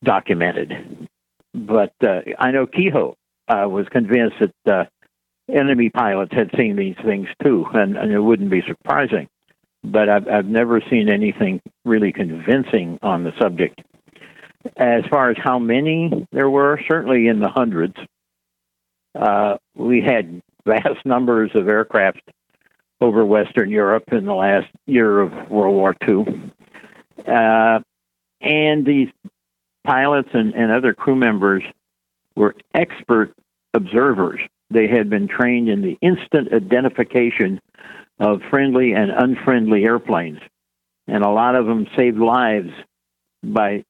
documented, 0.02 1.08
but 1.54 1.94
uh, 2.02 2.20
I 2.38 2.50
know 2.50 2.66
Keyhoe 2.66 3.16
uh, 3.48 3.68
was 3.68 3.86
convinced 3.90 4.36
that 4.40 4.72
uh, 4.72 4.84
enemy 5.52 5.90
pilots 5.90 6.32
had 6.34 6.50
seen 6.56 6.76
these 6.76 6.96
things 7.04 7.28
too, 7.42 7.66
and, 7.72 7.96
and 7.96 8.12
it 8.12 8.20
wouldn't 8.20 8.50
be 8.50 8.62
surprising. 8.66 9.28
But 9.82 10.08
I've, 10.08 10.28
I've 10.28 10.46
never 10.46 10.82
seen 10.90 11.08
anything 11.08 11.60
really 11.84 12.12
convincing 12.12 12.98
on 13.02 13.24
the 13.24 13.32
subject. 13.40 13.82
As 14.76 15.02
far 15.10 15.30
as 15.30 15.36
how 15.38 15.58
many 15.58 16.26
there 16.32 16.48
were, 16.48 16.80
certainly 16.88 17.28
in 17.28 17.38
the 17.38 17.50
hundreds. 17.50 17.96
Uh, 19.14 19.58
we 19.74 20.00
had 20.00 20.40
vast 20.64 21.04
numbers 21.04 21.50
of 21.54 21.68
aircraft 21.68 22.22
over 23.00 23.24
Western 23.24 23.70
Europe 23.70 24.04
in 24.12 24.24
the 24.24 24.34
last 24.34 24.68
year 24.86 25.20
of 25.20 25.50
World 25.50 25.74
War 25.74 25.94
II. 26.06 26.52
Uh, 27.26 27.80
and 28.40 28.86
these 28.86 29.08
pilots 29.84 30.28
and, 30.32 30.54
and 30.54 30.72
other 30.72 30.94
crew 30.94 31.16
members 31.16 31.62
were 32.36 32.54
expert 32.74 33.34
observers. 33.74 34.40
They 34.70 34.86
had 34.88 35.10
been 35.10 35.28
trained 35.28 35.68
in 35.68 35.82
the 35.82 35.98
instant 36.00 36.52
identification 36.52 37.60
of 38.18 38.40
friendly 38.50 38.92
and 38.92 39.10
unfriendly 39.10 39.84
airplanes. 39.84 40.40
And 41.06 41.22
a 41.22 41.30
lot 41.30 41.54
of 41.54 41.66
them 41.66 41.86
saved 41.96 42.18
lives 42.18 42.70
by 43.42 43.84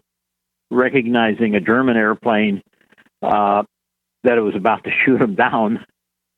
recognizing 0.70 1.54
a 1.54 1.60
German 1.60 1.96
airplane 1.96 2.62
uh, 3.22 3.62
that 4.24 4.38
it 4.38 4.40
was 4.40 4.56
about 4.56 4.84
to 4.84 4.90
shoot 5.04 5.18
them 5.18 5.34
down, 5.34 5.84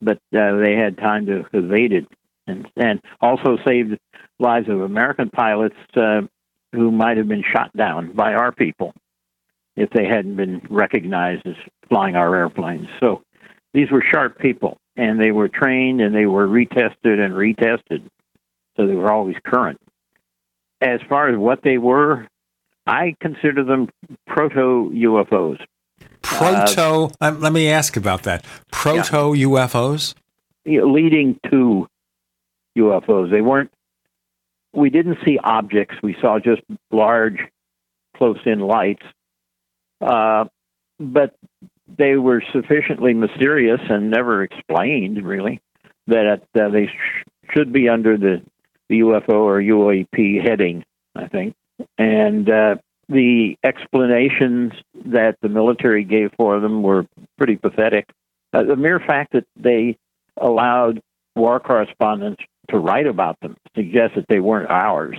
but 0.01 0.17
uh, 0.35 0.57
they 0.57 0.75
had 0.75 0.97
time 0.97 1.25
to 1.25 1.45
evade 1.53 1.93
it, 1.93 2.07
and, 2.47 2.67
and 2.75 3.01
also 3.21 3.57
saved 3.65 3.97
lives 4.39 4.69
of 4.69 4.81
American 4.81 5.29
pilots 5.29 5.75
uh, 5.95 6.21
who 6.71 6.91
might 6.91 7.17
have 7.17 7.27
been 7.27 7.43
shot 7.43 7.75
down 7.75 8.13
by 8.13 8.33
our 8.33 8.51
people 8.51 8.93
if 9.75 9.89
they 9.91 10.05
hadn't 10.05 10.35
been 10.35 10.61
recognized 10.69 11.45
as 11.45 11.55
flying 11.87 12.15
our 12.15 12.35
airplanes. 12.35 12.87
So 12.99 13.21
these 13.73 13.91
were 13.91 14.03
sharp 14.11 14.39
people, 14.39 14.77
and 14.95 15.19
they 15.19 15.31
were 15.31 15.47
trained 15.47 16.01
and 16.01 16.15
they 16.15 16.25
were 16.25 16.47
retested 16.47 17.19
and 17.19 17.33
retested, 17.33 18.09
so 18.75 18.87
they 18.87 18.95
were 18.95 19.11
always 19.11 19.35
current. 19.45 19.79
As 20.81 20.99
far 21.07 21.29
as 21.29 21.37
what 21.37 21.61
they 21.63 21.77
were, 21.77 22.27
I 22.85 23.15
consider 23.19 23.63
them 23.63 23.89
proto 24.25 24.91
UFOs. 24.93 25.59
Proto. 26.21 27.11
Uh, 27.19 27.35
let 27.37 27.53
me 27.53 27.69
ask 27.69 27.97
about 27.97 28.23
that. 28.23 28.45
Proto 28.71 29.33
yeah. 29.33 29.45
UFOs. 29.45 30.13
Leading 30.65 31.39
to 31.51 31.87
UFOs. 32.77 33.31
They 33.31 33.41
weren't 33.41 33.71
we 34.73 34.89
didn't 34.89 35.17
see 35.25 35.39
objects. 35.43 35.95
We 36.03 36.15
saw 36.21 36.39
just 36.39 36.61
large, 36.91 37.39
close 38.15 38.37
in 38.45 38.59
lights. 38.59 39.03
Uh, 39.99 40.45
but 40.99 41.35
they 41.97 42.15
were 42.15 42.43
sufficiently 42.53 43.13
mysterious 43.13 43.81
and 43.89 44.11
never 44.11 44.43
explained, 44.43 45.25
really, 45.25 45.61
that 46.05 46.43
uh, 46.59 46.69
they 46.69 46.87
sh- 46.87 47.23
should 47.55 47.73
be 47.73 47.89
under 47.89 48.17
the, 48.17 48.43
the 48.89 48.99
UFO 48.99 49.33
or 49.33 49.59
UAP 49.59 50.47
heading, 50.47 50.83
I 51.15 51.27
think. 51.27 51.55
And 51.97 52.47
uh, 52.49 52.75
the 53.09 53.55
explanations 53.63 54.73
that 55.05 55.37
the 55.41 55.49
military 55.49 56.03
gave 56.03 56.31
for 56.37 56.59
them 56.59 56.83
were 56.83 57.07
pretty 57.37 57.55
pathetic. 57.55 58.09
Uh, 58.53 58.63
the 58.63 58.75
mere 58.75 58.99
fact 58.99 59.33
that 59.33 59.45
they 59.55 59.97
allowed 60.39 61.01
war 61.35 61.59
correspondents 61.59 62.43
to 62.69 62.77
write 62.77 63.07
about 63.07 63.39
them 63.41 63.55
suggests 63.75 64.15
that 64.15 64.25
they 64.29 64.39
weren't 64.39 64.69
ours. 64.69 65.17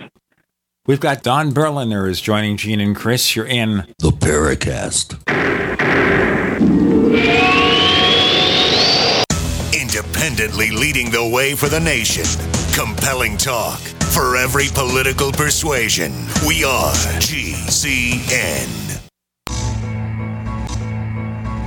We've 0.87 1.01
got 1.01 1.23
Don 1.23 1.53
Berliner 1.53 2.07
is 2.09 2.21
joining 2.21 2.57
Gene 2.57 2.81
and 2.81 2.97
Chris. 2.97 3.37
You're 3.37 3.47
in 3.47 3.95
the 3.99 4.11
Paracast. 4.11 5.19
Independently 9.79 10.71
leading 10.71 11.11
the 11.11 11.29
way 11.29 11.55
for 11.55 11.69
the 11.69 11.81
nation. 11.81 12.25
Compelling 12.73 13.37
talk 13.37 13.79
for 13.79 14.37
every 14.37 14.69
political 14.73 15.31
persuasion. 15.31 16.13
We 16.47 16.65
are 16.65 16.93
GCN. 17.21 18.69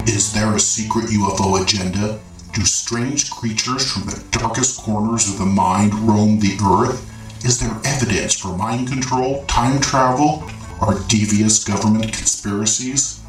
Is 0.07 0.33
there 0.33 0.55
a 0.55 0.59
secret 0.59 1.05
UFO 1.05 1.61
agenda? 1.61 2.19
Do 2.53 2.65
strange 2.65 3.31
creatures 3.31 3.89
from 3.89 4.03
the 4.03 4.21
darkest 4.31 4.81
corners 4.81 5.29
of 5.29 5.37
the 5.37 5.45
mind 5.45 5.93
roam 5.93 6.39
the 6.39 6.57
earth? 6.61 7.07
Is 7.45 7.59
there 7.61 7.79
evidence 7.85 8.37
for 8.37 8.49
mind 8.57 8.89
control, 8.89 9.45
time 9.45 9.79
travel, 9.79 10.43
or 10.81 10.99
devious 11.07 11.63
government 11.63 12.11
conspiracies? 12.11 13.21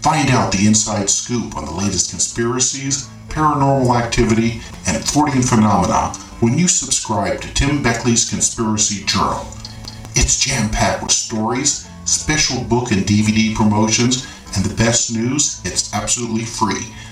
Find 0.00 0.30
out 0.30 0.50
the 0.50 0.66
inside 0.66 1.10
scoop 1.10 1.58
on 1.58 1.66
the 1.66 1.72
latest 1.72 2.08
conspiracies, 2.08 3.06
paranormal 3.28 4.00
activity, 4.00 4.62
and 4.86 5.04
Fortean 5.04 5.46
phenomena 5.46 6.14
when 6.40 6.56
you 6.56 6.66
subscribe 6.66 7.42
to 7.42 7.52
Tim 7.52 7.82
Beckley's 7.82 8.30
Conspiracy 8.30 9.04
Journal. 9.04 9.46
It's 10.16 10.40
jam 10.40 10.70
packed 10.70 11.02
with 11.02 11.12
stories, 11.12 11.86
special 12.06 12.64
book 12.64 12.92
and 12.92 13.02
DVD 13.02 13.54
promotions, 13.54 14.26
and 14.56 14.64
the 14.64 14.74
best 14.74 15.12
news, 15.12 15.60
it's 15.66 15.92
absolutely 15.92 16.46
free 16.46 16.94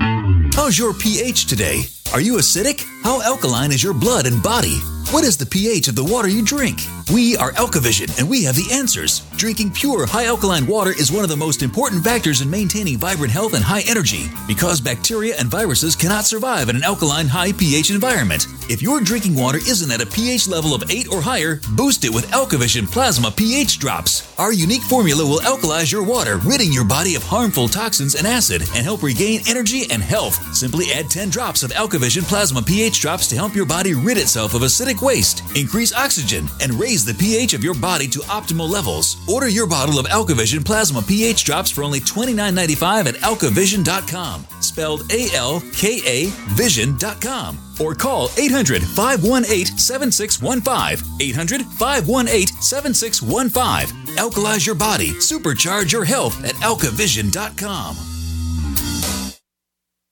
How's 0.00 0.78
your 0.78 0.92
pH 0.94 1.46
today? 1.46 1.84
Are 2.12 2.20
you 2.20 2.38
acidic? 2.38 2.84
How 3.04 3.22
alkaline 3.22 3.70
is 3.70 3.84
your 3.84 3.94
blood 3.94 4.26
and 4.26 4.42
body? 4.42 4.80
What 5.12 5.24
is 5.24 5.36
the 5.36 5.46
pH 5.46 5.86
of 5.86 5.94
the 5.94 6.04
water 6.04 6.28
you 6.28 6.44
drink? 6.44 6.80
We 7.12 7.36
are 7.36 7.50
Alkavision, 7.52 8.16
and 8.20 8.30
we 8.30 8.44
have 8.44 8.54
the 8.54 8.70
answers. 8.72 9.20
Drinking 9.36 9.72
pure, 9.72 10.06
high 10.06 10.26
alkaline 10.26 10.68
water 10.68 10.92
is 10.92 11.10
one 11.10 11.24
of 11.24 11.30
the 11.30 11.36
most 11.36 11.64
important 11.64 12.04
factors 12.04 12.40
in 12.40 12.48
maintaining 12.48 12.98
vibrant 12.98 13.32
health 13.32 13.54
and 13.54 13.64
high 13.64 13.82
energy 13.88 14.30
because 14.46 14.80
bacteria 14.80 15.34
and 15.36 15.48
viruses 15.50 15.96
cannot 15.96 16.24
survive 16.26 16.68
in 16.68 16.76
an 16.76 16.84
alkaline, 16.84 17.26
high 17.26 17.50
pH 17.50 17.90
environment. 17.90 18.46
If 18.68 18.82
your 18.82 19.00
drinking 19.00 19.34
water 19.34 19.58
isn't 19.58 19.90
at 19.90 20.00
a 20.00 20.06
pH 20.06 20.46
level 20.46 20.72
of 20.72 20.88
8 20.88 21.08
or 21.08 21.20
higher, 21.20 21.58
boost 21.74 22.04
it 22.04 22.14
with 22.14 22.30
Alkavision 22.30 22.88
Plasma 22.88 23.32
pH 23.32 23.80
drops. 23.80 24.32
Our 24.38 24.52
unique 24.52 24.82
formula 24.82 25.24
will 25.26 25.40
alkalize 25.40 25.90
your 25.90 26.04
water, 26.04 26.36
ridding 26.36 26.72
your 26.72 26.84
body 26.84 27.16
of 27.16 27.24
harmful 27.24 27.66
toxins 27.66 28.14
and 28.14 28.28
acid, 28.28 28.62
and 28.76 28.84
help 28.84 29.02
regain 29.02 29.40
energy 29.48 29.90
and 29.90 30.00
health. 30.00 30.54
Simply 30.54 30.92
add 30.92 31.10
10 31.10 31.30
drops 31.30 31.64
of 31.64 31.72
Alkavision 31.72 31.99
Plasma 32.00 32.62
pH 32.62 33.00
drops 33.00 33.26
to 33.28 33.36
help 33.36 33.54
your 33.54 33.66
body 33.66 33.94
rid 33.94 34.16
itself 34.16 34.54
of 34.54 34.62
acidic 34.62 35.02
waste, 35.02 35.42
increase 35.54 35.92
oxygen, 35.92 36.46
and 36.60 36.74
raise 36.74 37.04
the 37.04 37.14
pH 37.14 37.52
of 37.52 37.62
your 37.62 37.74
body 37.74 38.08
to 38.08 38.20
optimal 38.20 38.68
levels. 38.68 39.16
Order 39.28 39.48
your 39.48 39.66
bottle 39.66 39.98
of 39.98 40.06
Alkavision 40.06 40.64
Plasma 40.64 41.02
pH 41.02 41.44
drops 41.44 41.70
for 41.70 41.84
only 41.84 42.00
$29.95 42.00 43.06
at 43.06 43.14
alkavision.com, 43.16 44.46
spelled 44.60 45.12
A 45.12 45.28
L 45.34 45.62
K 45.72 46.00
A 46.06 46.30
vision.com, 46.54 47.58
or 47.78 47.94
call 47.94 48.30
800 48.38 48.82
518 48.82 49.66
7615. 49.78 51.20
800 51.20 51.66
518 51.66 52.46
7615. 52.62 54.16
Alkalize 54.16 54.66
your 54.66 54.74
body, 54.74 55.10
supercharge 55.12 55.92
your 55.92 56.04
health 56.04 56.42
at 56.44 56.54
alkavision.com. 56.56 57.96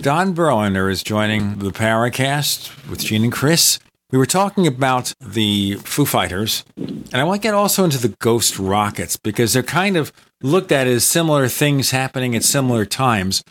Don 0.00 0.32
Berliner 0.32 0.88
is 0.88 1.02
joining 1.02 1.58
the 1.58 1.72
Paracast 1.72 2.88
with 2.88 3.00
Gene 3.00 3.24
and 3.24 3.32
Chris. 3.32 3.80
We 4.12 4.18
were 4.18 4.26
talking 4.26 4.64
about 4.64 5.12
the 5.20 5.74
Foo 5.82 6.04
Fighters, 6.04 6.64
and 6.76 7.16
I 7.16 7.24
want 7.24 7.42
to 7.42 7.48
get 7.48 7.52
also 7.52 7.82
into 7.82 7.98
the 7.98 8.14
ghost 8.20 8.60
rockets 8.60 9.16
because 9.16 9.54
they're 9.54 9.64
kind 9.64 9.96
of 9.96 10.12
looked 10.40 10.70
at 10.70 10.86
as 10.86 11.02
similar 11.02 11.48
things 11.48 11.90
happening 11.90 12.36
at 12.36 12.44
similar 12.44 12.84
times. 12.84 13.42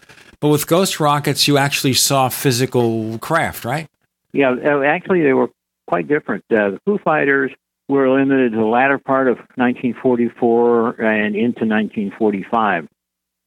But 0.44 0.50
with 0.50 0.68
ghost 0.68 1.00
rockets, 1.00 1.48
you 1.48 1.58
actually 1.58 1.94
saw 1.94 2.28
physical 2.28 3.18
craft, 3.20 3.64
right? 3.64 3.88
Yeah, 4.34 4.50
uh, 4.50 4.82
actually, 4.82 5.22
they 5.22 5.32
were 5.32 5.50
quite 5.88 6.10
different. 6.10 6.44
Uh, 6.52 6.72
the 6.72 6.80
Foo 6.86 6.98
Fighters 6.98 7.50
were 7.88 8.10
limited 8.10 8.52
to 8.52 8.58
the 8.58 8.66
latter 8.66 8.98
part 8.98 9.30
of 9.30 9.38
1944 9.56 11.00
and 11.00 11.38
into 11.38 11.64
1945. 11.64 12.90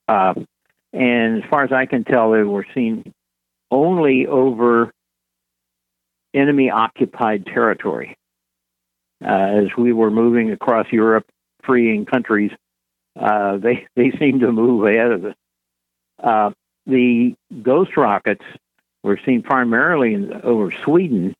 Uh, 0.09 0.35
and 0.95 1.45
as 1.45 1.51
far 1.51 1.65
as 1.65 1.71
I 1.71 1.85
can 1.85 2.03
tell, 2.03 2.31
they 2.31 2.45
were 2.45 2.65
seen 2.75 3.13
only 3.71 4.27
over 4.27 4.91
enemy 6.33 6.71
occupied 6.71 7.45
territory. 7.45 8.17
Uh, 9.23 9.29
as 9.29 9.67
we 9.77 9.93
were 9.93 10.11
moving 10.11 10.51
across 10.51 10.87
Europe, 10.91 11.27
freeing 11.63 12.07
countries, 12.07 12.53
uh, 13.21 13.57
they, 13.63 13.87
they 13.97 14.13
seemed 14.19 14.41
to 14.41 14.51
move 14.51 14.87
ahead 14.87 15.13
of 15.13 15.25
us. 15.27 16.55
The 16.87 17.35
ghost 17.63 17.97
rockets 17.97 18.45
were 19.03 19.19
seen 19.25 19.43
primarily 19.43 20.15
in, 20.15 20.33
over 20.43 20.73
Sweden 20.85 21.35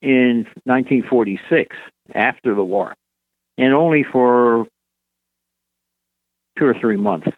in 0.00 0.46
1946, 0.64 1.76
after 2.14 2.54
the 2.54 2.64
war, 2.64 2.94
and 3.56 3.72
only 3.72 4.02
for 4.04 4.66
two 6.58 6.66
or 6.66 6.74
three 6.74 6.96
months. 6.96 7.28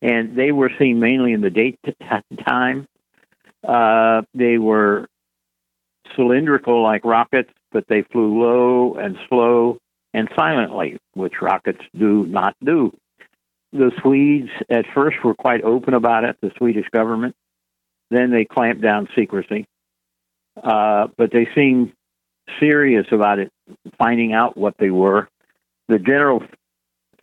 And 0.00 0.36
they 0.36 0.52
were 0.52 0.70
seen 0.78 0.98
mainly 1.00 1.32
in 1.32 1.40
the 1.40 1.50
daytime. 1.50 2.86
Uh, 3.66 4.22
they 4.34 4.58
were 4.58 5.06
cylindrical 6.16 6.82
like 6.82 7.04
rockets, 7.04 7.50
but 7.70 7.86
they 7.88 8.02
flew 8.02 8.42
low 8.42 8.94
and 8.94 9.16
slow 9.28 9.78
and 10.12 10.28
silently, 10.36 10.98
which 11.14 11.40
rockets 11.40 11.80
do 11.96 12.26
not 12.26 12.54
do 12.62 12.92
the 13.72 13.90
Swedes 14.00 14.50
at 14.68 14.84
first 14.94 15.16
were 15.24 15.34
quite 15.34 15.62
open 15.62 15.94
about 15.94 16.24
it, 16.24 16.36
the 16.40 16.52
Swedish 16.58 16.88
government. 16.90 17.34
Then 18.10 18.30
they 18.30 18.44
clamped 18.44 18.82
down 18.82 19.08
secrecy. 19.16 19.66
Uh, 20.62 21.08
but 21.16 21.32
they 21.32 21.48
seemed 21.54 21.92
serious 22.60 23.06
about 23.10 23.38
it, 23.38 23.50
finding 23.98 24.34
out 24.34 24.56
what 24.56 24.74
they 24.78 24.90
were. 24.90 25.28
The 25.88 25.98
general 25.98 26.42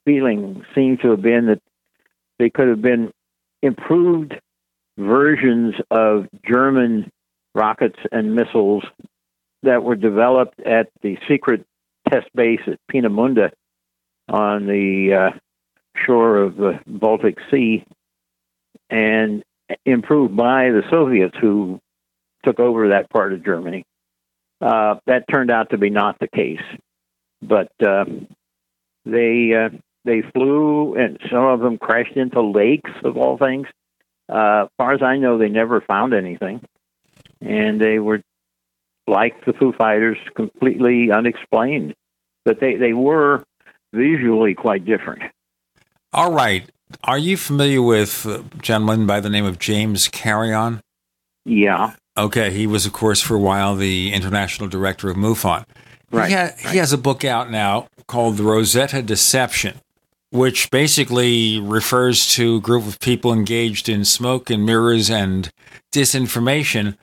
feeling 0.05 0.65
seemed 0.73 1.01
to 1.01 1.11
have 1.11 1.21
been 1.21 1.47
that 1.47 1.61
they 2.39 2.49
could 2.49 2.69
have 2.69 2.81
been 2.81 3.11
improved 3.61 4.33
versions 4.97 5.75
of 5.91 6.27
German 6.47 7.11
rockets 7.53 7.99
and 8.11 8.35
missiles 8.35 8.83
that 9.63 9.83
were 9.83 9.95
developed 9.95 10.59
at 10.61 10.89
the 11.01 11.17
secret 11.27 11.65
test 12.09 12.27
base 12.33 12.61
at 12.67 12.79
Peenemünde 12.91 13.51
on 14.27 14.65
the 14.65 15.13
uh, 15.13 15.37
shore 16.05 16.37
of 16.37 16.55
the 16.55 16.79
Baltic 16.87 17.37
Sea 17.51 17.83
and 18.89 19.43
improved 19.85 20.35
by 20.35 20.71
the 20.71 20.83
Soviets 20.89 21.35
who 21.39 21.79
took 22.43 22.59
over 22.59 22.89
that 22.89 23.09
part 23.09 23.33
of 23.33 23.43
Germany. 23.43 23.85
Uh, 24.61 24.95
that 25.05 25.25
turned 25.31 25.51
out 25.51 25.69
to 25.69 25.77
be 25.77 25.89
not 25.89 26.19
the 26.19 26.27
case, 26.27 26.61
but 27.41 27.71
uh, 27.81 28.05
they 29.05 29.53
uh, 29.53 29.69
they 30.03 30.21
flew 30.33 30.95
and 30.95 31.17
some 31.31 31.45
of 31.45 31.61
them 31.61 31.77
crashed 31.77 32.17
into 32.17 32.41
lakes 32.41 32.91
of 33.03 33.17
all 33.17 33.37
things. 33.37 33.67
Uh, 34.27 34.67
far 34.77 34.93
as 34.93 35.01
I 35.01 35.17
know, 35.17 35.37
they 35.37 35.49
never 35.49 35.81
found 35.81 36.13
anything, 36.13 36.61
and 37.41 37.79
they 37.79 37.99
were 37.99 38.21
like 39.07 39.45
the 39.45 39.53
Foo 39.53 39.71
Fighters, 39.71 40.17
completely 40.35 41.09
unexplained. 41.09 41.95
But 42.43 42.59
they 42.59 42.75
they 42.75 42.93
were 42.93 43.43
visually 43.93 44.55
quite 44.55 44.85
different. 44.85 45.23
All 46.13 46.31
right. 46.31 46.69
Are 47.03 47.17
you 47.17 47.37
familiar 47.37 47.81
with 47.81 48.25
a 48.25 48.43
gentleman 48.61 49.05
by 49.05 49.19
the 49.19 49.29
name 49.29 49.45
of 49.45 49.59
James 49.59 50.07
Carrion? 50.07 50.81
Yeah. 51.45 51.93
Okay. 52.17 52.49
He 52.51 52.65
was, 52.65 52.85
of 52.85 52.93
course, 52.93 53.21
for 53.21 53.35
a 53.35 53.39
while 53.39 53.75
the 53.75 54.11
international 54.13 54.67
director 54.67 55.09
of 55.09 55.17
MUFON. 55.17 55.65
Right. 56.11 56.29
He, 56.29 56.35
ha- 56.35 56.41
right. 56.41 56.59
he 56.71 56.77
has 56.79 56.91
a 56.91 56.97
book 56.97 57.23
out 57.23 57.51
now 57.51 57.87
called 58.07 58.37
The 58.37 58.43
Rosetta 58.43 59.03
Deception, 59.03 59.79
which 60.31 60.71
basically 60.71 61.59
refers 61.59 62.33
to 62.33 62.55
a 62.55 62.61
group 62.61 62.87
of 62.87 62.99
people 62.99 63.31
engaged 63.31 63.87
in 63.87 64.03
smoke 64.03 64.49
and 64.49 64.65
mirrors 64.65 65.11
and 65.11 65.51
disinformation, 65.91 66.97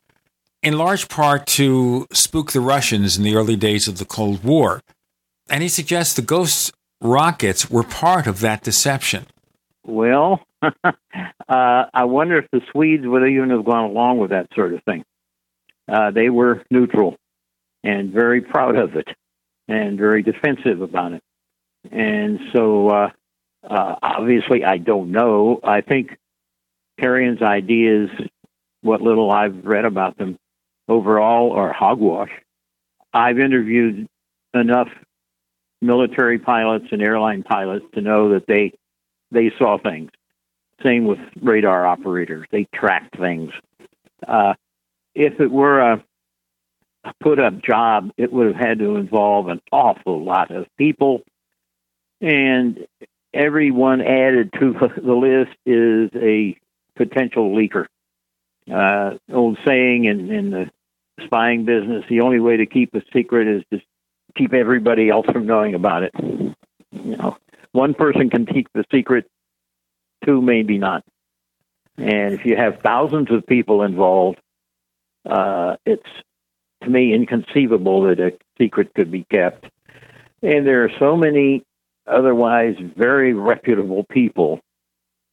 in 0.62 0.76
large 0.76 1.08
part 1.08 1.46
to 1.46 2.08
spook 2.12 2.50
the 2.50 2.60
Russians 2.60 3.16
in 3.16 3.22
the 3.22 3.36
early 3.36 3.54
days 3.54 3.86
of 3.86 3.98
the 3.98 4.04
Cold 4.04 4.42
War. 4.42 4.82
And 5.48 5.62
he 5.62 5.68
suggests 5.68 6.14
the 6.14 6.22
ghosts 6.22 6.72
rockets 7.00 7.70
were 7.70 7.82
part 7.82 8.26
of 8.26 8.40
that 8.40 8.62
deception. 8.62 9.26
Well, 9.84 10.40
uh, 10.62 10.72
I 11.48 12.04
wonder 12.04 12.38
if 12.38 12.46
the 12.50 12.60
Swedes 12.72 13.06
would 13.06 13.28
even 13.28 13.50
have 13.50 13.64
gone 13.64 13.90
along 13.90 14.18
with 14.18 14.30
that 14.30 14.48
sort 14.54 14.74
of 14.74 14.82
thing. 14.84 15.04
Uh, 15.88 16.10
they 16.10 16.30
were 16.30 16.64
neutral 16.70 17.16
and 17.84 18.12
very 18.12 18.40
proud 18.40 18.76
of 18.76 18.96
it 18.96 19.08
and 19.68 19.98
very 19.98 20.22
defensive 20.22 20.80
about 20.80 21.12
it. 21.12 21.22
And 21.92 22.40
so, 22.52 22.88
uh, 22.88 23.10
uh, 23.62 23.94
obviously, 24.02 24.64
I 24.64 24.78
don't 24.78 25.12
know. 25.12 25.60
I 25.62 25.80
think 25.80 26.16
Carrion's 27.00 27.42
ideas, 27.42 28.10
what 28.82 29.00
little 29.00 29.30
I've 29.30 29.64
read 29.64 29.84
about 29.84 30.18
them 30.18 30.36
overall, 30.88 31.52
are 31.52 31.72
hogwash. 31.72 32.30
I've 33.12 33.38
interviewed 33.38 34.08
enough 34.52 34.88
military 35.80 36.38
pilots 36.38 36.86
and 36.90 37.02
airline 37.02 37.42
pilots 37.42 37.84
to 37.94 38.00
know 38.00 38.30
that 38.30 38.46
they 38.46 38.72
they 39.30 39.50
saw 39.58 39.78
things. 39.78 40.10
Same 40.82 41.04
with 41.04 41.18
radar 41.40 41.86
operators; 41.86 42.46
they 42.50 42.66
tracked 42.74 43.16
things. 43.18 43.52
Uh, 44.26 44.54
if 45.14 45.40
it 45.40 45.50
were 45.50 45.80
a 45.80 46.04
put 47.20 47.38
up 47.38 47.62
job, 47.62 48.10
it 48.16 48.32
would 48.32 48.48
have 48.48 48.56
had 48.56 48.78
to 48.78 48.96
involve 48.96 49.48
an 49.48 49.60
awful 49.72 50.24
lot 50.24 50.50
of 50.50 50.66
people, 50.76 51.22
and 52.20 52.86
everyone 53.32 54.00
added 54.00 54.52
to 54.58 54.72
the 55.02 55.14
list 55.14 55.56
is 55.64 56.10
a 56.14 56.56
potential 56.96 57.54
leaker. 57.54 57.86
Uh, 58.72 59.16
old 59.32 59.58
saying 59.64 60.06
in, 60.06 60.30
in 60.30 60.50
the 60.50 60.70
spying 61.24 61.64
business: 61.64 62.04
the 62.08 62.20
only 62.20 62.40
way 62.40 62.58
to 62.58 62.66
keep 62.66 62.94
a 62.94 63.02
secret 63.12 63.46
is 63.46 63.62
to 63.72 63.80
keep 64.36 64.52
everybody 64.52 65.08
else 65.08 65.26
from 65.32 65.46
knowing 65.46 65.74
about 65.74 66.02
it. 66.02 66.12
You 66.92 67.16
know, 67.16 67.36
one 67.72 67.94
person 67.94 68.30
can 68.30 68.46
keep 68.46 68.68
the 68.74 68.84
secret, 68.92 69.28
two 70.24 70.40
maybe 70.40 70.78
not. 70.78 71.04
And 71.98 72.34
if 72.34 72.44
you 72.44 72.56
have 72.56 72.80
thousands 72.80 73.30
of 73.30 73.46
people 73.46 73.82
involved, 73.82 74.38
uh, 75.28 75.76
it's 75.84 76.08
to 76.82 76.90
me 76.90 77.14
inconceivable 77.14 78.02
that 78.02 78.20
a 78.20 78.32
secret 78.58 78.94
could 78.94 79.10
be 79.10 79.24
kept. 79.30 79.66
And 80.42 80.66
there 80.66 80.84
are 80.84 80.90
so 80.98 81.16
many 81.16 81.64
otherwise 82.06 82.76
very 82.96 83.32
reputable 83.32 84.04
people 84.04 84.60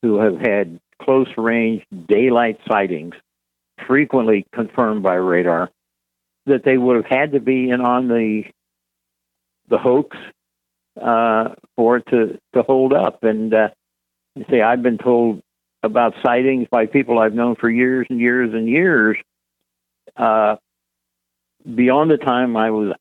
who 0.01 0.19
have 0.19 0.39
had 0.39 0.79
close 1.01 1.27
range 1.37 1.83
daylight 2.07 2.59
sightings, 2.67 3.15
frequently 3.87 4.45
confirmed 4.53 5.03
by 5.03 5.15
radar, 5.15 5.69
that 6.45 6.63
they 6.63 6.77
would 6.77 6.95
have 6.95 7.05
had 7.05 7.31
to 7.33 7.39
be 7.39 7.69
in 7.69 7.81
on 7.81 8.07
the 8.07 8.43
the 9.69 9.77
hoax 9.77 10.17
uh, 11.01 11.55
for 11.75 11.97
it 11.97 12.05
to 12.07 12.39
to 12.53 12.63
hold 12.63 12.93
up. 12.93 13.23
And 13.23 13.53
uh, 13.53 13.69
you 14.35 14.45
see, 14.49 14.61
I've 14.61 14.83
been 14.83 14.97
told 14.97 15.41
about 15.81 16.13
sightings 16.25 16.67
by 16.71 16.85
people 16.85 17.19
I've 17.19 17.33
known 17.33 17.55
for 17.55 17.69
years 17.69 18.07
and 18.09 18.19
years 18.19 18.53
and 18.53 18.67
years. 18.67 19.17
Uh, 20.15 20.55
beyond 21.75 22.11
the 22.11 22.17
time 22.17 22.55
I 22.55 22.71
was 22.71 22.93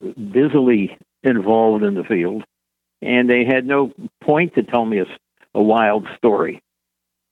busily 0.00 0.96
involved 1.22 1.84
in 1.84 1.94
the 1.94 2.04
field, 2.04 2.44
and 3.00 3.28
they 3.28 3.44
had 3.44 3.66
no 3.66 3.92
point 4.20 4.54
to 4.54 4.62
tell 4.62 4.84
me 4.84 4.98
a, 4.98 5.06
a 5.54 5.62
wild 5.62 6.06
story. 6.16 6.62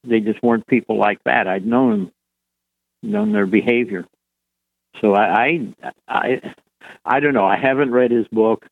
They 0.05 0.21
just 0.21 0.43
weren't 0.43 0.67
people 0.67 0.97
like 0.97 1.19
that. 1.25 1.47
I'd 1.47 1.67
known 1.67 2.11
known 3.03 3.33
their 3.33 3.47
behavior. 3.47 4.07
So 5.01 5.15
I, 5.15 5.73
I, 5.83 5.93
I, 6.09 6.55
I 7.05 7.21
don't 7.21 7.35
know. 7.35 7.47
I 7.47 7.57
haven't 7.57 7.93
read 7.93 8.11
his 8.11 8.27
book. 8.29 8.66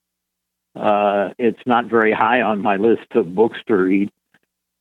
Uh, 0.74 1.30
it's 1.38 1.60
not 1.66 1.86
very 1.86 2.12
high 2.12 2.40
on 2.42 2.62
my 2.62 2.76
list 2.76 3.12
of 3.14 3.34
books 3.34 3.58
to 3.66 3.74
read. 3.74 4.10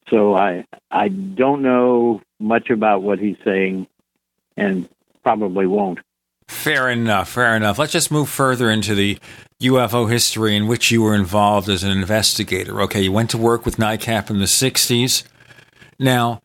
So 0.10 0.36
I, 0.36 0.66
I 0.92 1.10
don't 1.10 1.62
know 1.62 2.22
much 2.40 2.70
about 2.70 3.02
what 3.02 3.20
he's 3.20 3.38
saying, 3.44 3.88
and 4.56 4.88
probably 5.24 5.66
won't. 5.66 6.00
Fair 6.48 6.90
enough. 6.90 7.30
Fair 7.30 7.56
enough. 7.56 7.78
Let's 7.78 7.92
just 7.92 8.12
move 8.12 8.30
further 8.30 8.70
into 8.70 8.96
the 8.96 9.18
UFO 9.62 10.10
history 10.10 10.56
in 10.56 10.68
which 10.68 10.92
you 10.92 11.02
were 11.02 11.16
involved 11.16 11.68
as 11.68 11.84
an 11.84 11.92
investigator. 11.92 12.82
Okay, 12.84 13.02
you 13.02 13.12
went 13.12 13.30
to 13.32 13.38
work 13.38 13.66
with 13.66 13.78
NICAP 13.78 14.30
in 14.30 14.40
the 14.40 14.46
60s. 14.46 15.24
Now, 16.00 16.42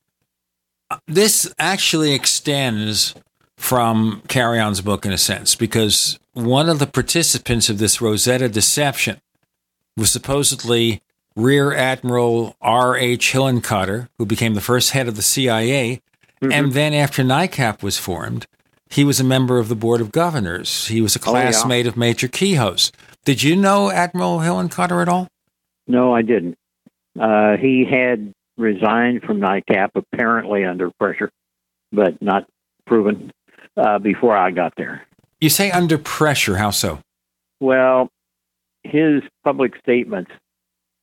this 1.06 1.52
actually 1.58 2.14
extends 2.14 3.14
from 3.62 4.22
Carrion's 4.28 4.80
book 4.80 5.06
in 5.06 5.12
a 5.12 5.18
sense, 5.18 5.54
because 5.54 6.18
one 6.32 6.68
of 6.68 6.80
the 6.80 6.86
participants 6.86 7.68
of 7.68 7.78
this 7.78 8.00
Rosetta 8.00 8.48
deception 8.48 9.20
was 9.96 10.10
supposedly 10.10 11.00
Rear 11.36 11.72
Admiral 11.72 12.56
R.H. 12.60 13.32
Hillenkoetter, 13.32 14.08
who 14.18 14.26
became 14.26 14.54
the 14.54 14.60
first 14.60 14.90
head 14.90 15.06
of 15.06 15.14
the 15.14 15.22
CIA. 15.22 16.02
Mm-hmm. 16.42 16.52
And 16.52 16.72
then 16.72 16.92
after 16.92 17.22
NICAP 17.22 17.84
was 17.84 17.98
formed, 17.98 18.48
he 18.90 19.04
was 19.04 19.20
a 19.20 19.24
member 19.24 19.60
of 19.60 19.68
the 19.68 19.76
Board 19.76 20.00
of 20.00 20.10
Governors. 20.10 20.88
He 20.88 21.00
was 21.00 21.14
a 21.14 21.20
classmate 21.20 21.86
oh, 21.86 21.88
yeah. 21.88 21.88
of 21.88 21.96
Major 21.96 22.26
Keyhoe's. 22.26 22.90
Did 23.24 23.44
you 23.44 23.54
know 23.54 23.92
Admiral 23.92 24.38
Hillenkoetter 24.38 25.00
at 25.00 25.08
all? 25.08 25.28
No, 25.86 26.12
I 26.12 26.22
didn't. 26.22 26.58
Uh, 27.18 27.56
he 27.58 27.86
had 27.88 28.32
resigned 28.56 29.22
from 29.22 29.40
NICAP, 29.40 29.90
apparently 29.94 30.64
under 30.64 30.90
pressure, 30.98 31.30
but 31.92 32.20
not 32.20 32.48
proven, 32.86 33.30
uh, 33.76 33.98
before 33.98 34.36
I 34.36 34.50
got 34.50 34.74
there. 34.76 35.06
You 35.40 35.48
say 35.48 35.70
under 35.70 35.98
pressure. 35.98 36.56
How 36.56 36.70
so? 36.70 37.00
Well, 37.60 38.08
his 38.84 39.22
public 39.44 39.74
statements 39.78 40.30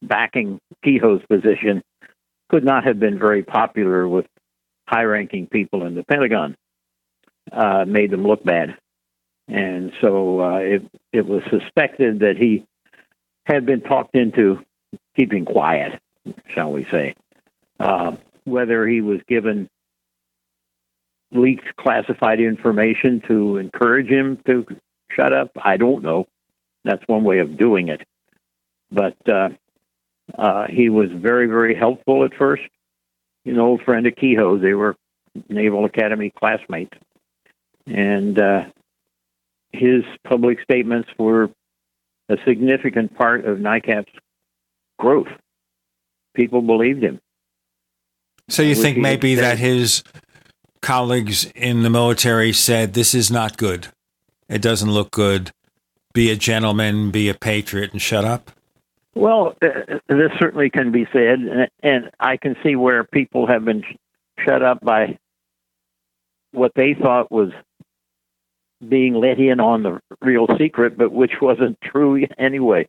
backing 0.02 0.60
Keyhoe's 0.84 1.22
position 1.30 1.82
could 2.50 2.64
not 2.64 2.84
have 2.86 3.00
been 3.00 3.20
very 3.20 3.44
popular 3.44 4.08
with 4.08 4.26
high 4.88 5.04
ranking 5.04 5.48
people 5.48 5.86
in 5.86 5.96
the 5.96 6.04
Pentagon 6.04 6.56
uh, 7.52 7.86
made 7.86 8.12
them 8.12 8.26
look 8.26 8.44
bad. 8.44 8.78
And 9.48 9.92
so 10.02 10.42
uh, 10.42 10.58
it, 10.58 10.84
it 11.12 11.26
was 11.26 11.42
suspected 11.50 12.20
that 12.20 12.38
he 12.38 12.66
had 13.46 13.66
been 13.66 13.82
talked 13.82 14.16
into 14.16 14.60
keeping 15.18 15.46
quiet, 15.46 16.00
shall 16.54 16.72
we 16.72 16.86
say. 16.92 17.16
Uh, 17.80 18.16
whether 18.46 18.88
he 18.88 19.02
was 19.02 19.20
given 19.28 19.70
leaked 21.32 21.76
classified 21.78 22.40
information 22.40 23.22
to 23.28 23.58
encourage 23.58 24.08
him 24.08 24.40
to 24.46 24.66
shut 25.12 25.34
up, 25.34 25.52
I 25.62 25.78
don't 25.78 26.04
know. 26.04 26.28
That's 26.84 27.04
one 27.08 27.24
way 27.24 27.40
of 27.40 27.58
doing 27.58 27.90
it. 27.90 28.02
But 28.92 29.18
uh, 29.30 29.50
uh, 30.38 30.66
he 30.70 30.90
was 30.90 31.10
very, 31.12 31.48
very 31.48 31.76
helpful 31.76 32.24
at 32.24 32.34
first. 32.34 32.64
An 33.46 33.60
old 33.60 33.82
friend 33.82 34.06
of 34.08 34.16
Keyhoe. 34.16 34.60
They 34.60 34.74
were 34.74 34.96
Naval 35.50 35.86
Academy 35.86 36.32
classmates 36.32 36.94
and 37.90 38.40
uh, 38.40 38.66
his 39.72 40.04
public 40.28 40.62
statements 40.62 41.10
were 41.18 41.50
a 42.30 42.38
significant 42.46 43.16
part 43.18 43.46
of 43.46 43.58
NICAP's 43.58 44.12
growth. 44.98 45.28
People 46.36 46.62
believed 46.62 47.04
him. 47.04 47.20
So 48.50 48.62
you 48.64 48.76
think 48.76 48.98
maybe 48.98 49.36
that 49.36 49.58
his 49.58 50.04
colleagues 50.82 51.46
in 51.56 51.84
the 51.84 51.90
military 51.90 52.54
said, 52.54 52.94
This 52.94 53.14
is 53.14 53.32
not 53.32 53.58
good. 53.58 53.88
It 54.48 54.62
doesn't 54.62 54.92
look 54.92 55.12
good. 55.12 55.52
Be 56.14 56.32
a 56.32 56.36
gentleman, 56.36 57.12
be 57.12 57.30
a 57.30 57.34
patriot, 57.34 57.92
and 57.92 58.02
shut 58.02 58.26
up? 58.26 58.52
Well, 59.16 59.56
uh, 59.62 60.00
this 60.08 60.32
certainly 60.40 60.70
can 60.70 60.92
be 60.92 61.08
said, 61.12 61.70
and 61.84 62.12
I 62.20 62.38
can 62.38 62.56
see 62.64 62.76
where 62.76 63.04
people 63.04 63.48
have 63.48 63.66
been 63.66 63.84
shut 64.46 64.64
up 64.64 64.82
by 64.82 65.18
what 66.52 66.72
they 66.76 66.94
thought 66.94 67.32
was 67.32 67.52
being 68.88 69.14
let 69.14 69.40
in 69.40 69.60
on 69.60 69.84
the 69.84 70.00
real 70.22 70.48
secret, 70.58 70.98
but 70.98 71.12
which 71.12 71.34
wasn't 71.42 71.80
true 71.82 72.26
anyway. 72.38 72.88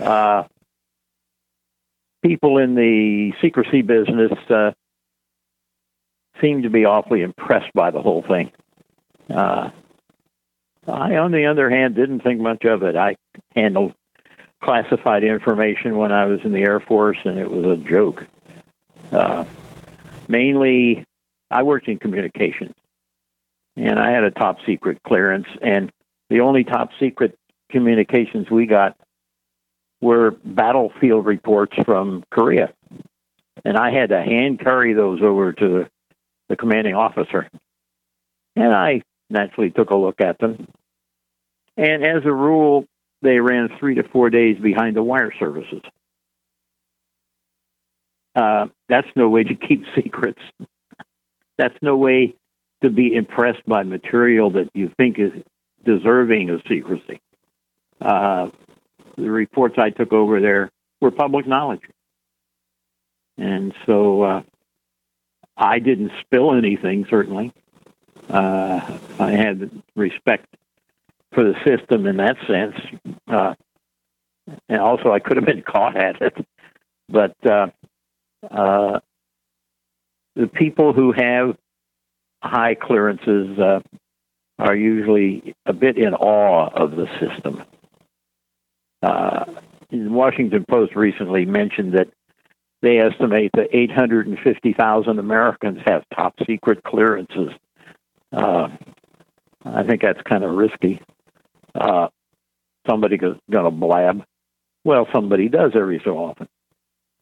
Uh, 0.00 0.44
people 2.22 2.58
in 2.58 2.74
the 2.74 3.32
secrecy 3.40 3.82
business 3.82 4.32
uh, 4.50 4.72
seem 6.40 6.62
to 6.62 6.70
be 6.70 6.84
awfully 6.84 7.22
impressed 7.22 7.72
by 7.74 7.90
the 7.90 8.02
whole 8.02 8.22
thing. 8.22 8.52
Uh, 9.30 9.70
I, 10.86 11.16
on 11.16 11.32
the 11.32 11.46
other 11.46 11.68
hand, 11.68 11.94
didn't 11.94 12.20
think 12.20 12.40
much 12.40 12.64
of 12.64 12.82
it. 12.82 12.96
I 12.96 13.16
handled 13.54 13.94
classified 14.62 15.22
information 15.22 15.96
when 15.96 16.12
I 16.12 16.26
was 16.26 16.40
in 16.44 16.52
the 16.52 16.62
Air 16.62 16.80
Force, 16.80 17.18
and 17.24 17.38
it 17.38 17.50
was 17.50 17.64
a 17.64 17.76
joke. 17.76 18.26
Uh, 19.12 19.44
mainly, 20.28 21.04
I 21.50 21.62
worked 21.62 21.88
in 21.88 21.98
communications 21.98 22.74
and 23.78 23.98
I 23.98 24.10
had 24.10 24.24
a 24.24 24.30
top 24.30 24.58
secret 24.66 25.02
clearance, 25.04 25.46
and 25.62 25.92
the 26.30 26.40
only 26.40 26.64
top 26.64 26.90
secret 26.98 27.38
communications 27.70 28.50
we 28.50 28.66
got 28.66 28.96
were 30.00 30.32
battlefield 30.44 31.26
reports 31.26 31.76
from 31.84 32.24
Korea, 32.30 32.72
and 33.64 33.76
I 33.76 33.90
had 33.92 34.10
to 34.10 34.20
hand 34.20 34.60
carry 34.60 34.94
those 34.94 35.22
over 35.22 35.52
to 35.54 35.86
the, 36.48 36.56
commanding 36.56 36.94
officer, 36.94 37.48
and 38.56 38.74
I 38.74 39.02
naturally 39.30 39.70
took 39.70 39.90
a 39.90 39.96
look 39.96 40.20
at 40.20 40.38
them, 40.38 40.68
and 41.76 42.04
as 42.04 42.24
a 42.24 42.32
rule, 42.32 42.84
they 43.22 43.38
ran 43.38 43.68
three 43.78 43.96
to 43.96 44.02
four 44.02 44.30
days 44.30 44.58
behind 44.58 44.96
the 44.96 45.02
wire 45.02 45.32
services. 45.38 45.82
uh, 48.34 48.66
that's 48.88 49.08
no 49.16 49.28
way 49.28 49.42
to 49.44 49.54
keep 49.54 49.84
secrets. 49.94 50.40
that's 51.56 51.76
no 51.82 51.96
way 51.96 52.34
to 52.82 52.90
be 52.90 53.14
impressed 53.14 53.64
by 53.66 53.82
material 53.82 54.50
that 54.50 54.70
you 54.74 54.90
think 54.96 55.18
is 55.18 55.32
deserving 55.84 56.50
of 56.50 56.60
secrecy. 56.68 57.20
Uh, 58.00 58.50
the 59.16 59.30
reports 59.30 59.74
I 59.78 59.90
took 59.90 60.12
over 60.12 60.40
there 60.40 60.70
were 61.00 61.10
public 61.10 61.46
knowledge. 61.46 61.82
And 63.36 63.74
so 63.86 64.22
uh, 64.22 64.42
I 65.58 65.80
didn't 65.80 66.12
spill 66.20 66.54
anything, 66.54 67.06
certainly. 67.10 67.52
Uh, 68.30 68.98
I 69.18 69.32
had 69.32 69.70
respect 69.96 70.46
for 71.32 71.42
the 71.44 71.54
system 71.66 72.06
in 72.06 72.18
that 72.18 72.36
sense. 72.46 72.76
Uh, 73.26 73.54
and 74.68 74.80
also, 74.80 75.10
I 75.10 75.18
could 75.18 75.36
have 75.36 75.44
been 75.44 75.62
caught 75.66 75.96
at 75.96 76.22
it. 76.22 76.46
But 77.08 77.34
uh, 77.44 77.68
uh, 78.48 79.00
the 80.36 80.46
people 80.46 80.92
who 80.92 81.12
have 81.12 81.56
high 82.42 82.74
clearances 82.74 83.58
uh, 83.58 83.80
are 84.58 84.76
usually 84.76 85.54
a 85.66 85.72
bit 85.72 85.98
in 85.98 86.14
awe 86.14 86.68
of 86.68 86.92
the 86.92 87.06
system. 87.18 87.64
Uh, 89.02 89.44
the 89.90 90.08
Washington 90.08 90.64
Post 90.68 90.94
recently 90.94 91.44
mentioned 91.44 91.94
that 91.94 92.08
they 92.82 92.98
estimate 92.98 93.50
that 93.54 93.68
850,000 93.72 95.18
Americans 95.18 95.80
have 95.86 96.04
top 96.14 96.34
secret 96.46 96.82
clearances. 96.84 97.50
Uh, 98.32 98.68
I 99.64 99.82
think 99.82 100.02
that's 100.02 100.22
kind 100.22 100.44
of 100.44 100.52
risky. 100.52 101.00
Uh, 101.74 102.08
somebody 102.88 103.16
going 103.16 103.40
to 103.50 103.70
blab. 103.70 104.24
Well, 104.84 105.08
somebody 105.12 105.48
does 105.48 105.72
every 105.74 106.00
so 106.04 106.18
often. 106.18 106.48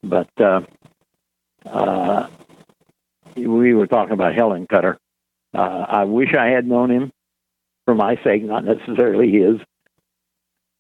But 0.03 0.29
uh, 0.39 0.61
uh, 1.65 2.29
we 3.37 3.75
were 3.75 3.87
talking 3.87 4.13
about 4.13 4.35
Hillenkoetter. 4.35 4.97
Uh, 5.55 5.87
I 5.89 6.05
wish 6.05 6.35
I 6.35 6.49
had 6.49 6.67
known 6.67 6.91
him 6.91 7.13
for 7.87 7.95
my 7.95 8.17
sake, 8.23 8.43
not 8.43 8.65
necessarily 8.65 9.31
his. 9.31 9.57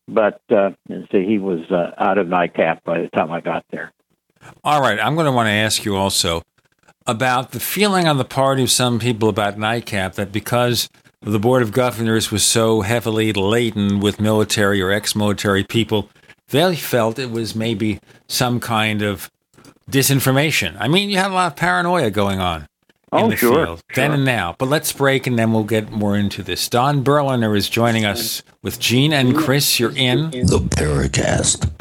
But 0.08 0.40
uh, 0.50 0.70
see, 1.10 1.24
he 1.26 1.38
was 1.38 1.60
uh, 1.70 1.92
out 1.98 2.18
of 2.18 2.28
NICAP 2.28 2.80
by 2.84 3.00
the 3.00 3.08
time 3.08 3.32
I 3.32 3.40
got 3.40 3.64
there. 3.70 3.92
All 4.64 4.80
right, 4.80 4.98
I'm 4.98 5.14
going 5.14 5.26
to 5.26 5.32
want 5.32 5.46
to 5.46 5.52
ask 5.52 5.84
you 5.84 5.96
also 5.96 6.42
about 7.06 7.52
the 7.52 7.60
feeling 7.60 8.08
on 8.08 8.18
the 8.18 8.24
part 8.24 8.58
of 8.58 8.70
some 8.70 8.98
people 8.98 9.28
about 9.28 9.56
NICAP 9.56 10.14
that 10.14 10.32
because 10.32 10.88
the 11.20 11.38
Board 11.38 11.62
of 11.62 11.72
Governors 11.72 12.30
was 12.30 12.44
so 12.44 12.82
heavily 12.82 13.32
laden 13.32 14.00
with 14.00 14.20
military 14.20 14.82
or 14.82 14.90
ex 14.90 15.14
military 15.14 15.64
people, 15.64 16.08
they 16.48 16.76
felt 16.76 17.18
it 17.18 17.30
was 17.30 17.54
maybe 17.54 18.00
some 18.28 18.60
kind 18.60 19.02
of 19.02 19.30
disinformation. 19.90 20.76
I 20.78 20.88
mean, 20.88 21.10
you 21.10 21.16
had 21.16 21.30
a 21.30 21.34
lot 21.34 21.52
of 21.52 21.56
paranoia 21.56 22.10
going 22.10 22.40
on 22.40 22.62
in 22.62 22.68
oh, 23.12 23.30
the 23.30 23.36
sure, 23.36 23.64
field 23.64 23.82
sure. 23.90 23.94
then 23.94 24.12
and 24.12 24.24
now. 24.24 24.54
But 24.58 24.68
let's 24.68 24.92
break 24.92 25.26
and 25.26 25.38
then 25.38 25.52
we'll 25.52 25.64
get 25.64 25.90
more 25.90 26.16
into 26.16 26.42
this. 26.42 26.68
Don 26.68 27.02
Berliner 27.02 27.54
is 27.56 27.68
joining 27.68 28.04
us 28.04 28.42
with 28.62 28.78
Gene 28.78 29.12
and 29.12 29.36
Chris. 29.36 29.78
You're 29.80 29.96
in 29.96 30.30
the 30.30 30.58
Paracast. 30.58 31.72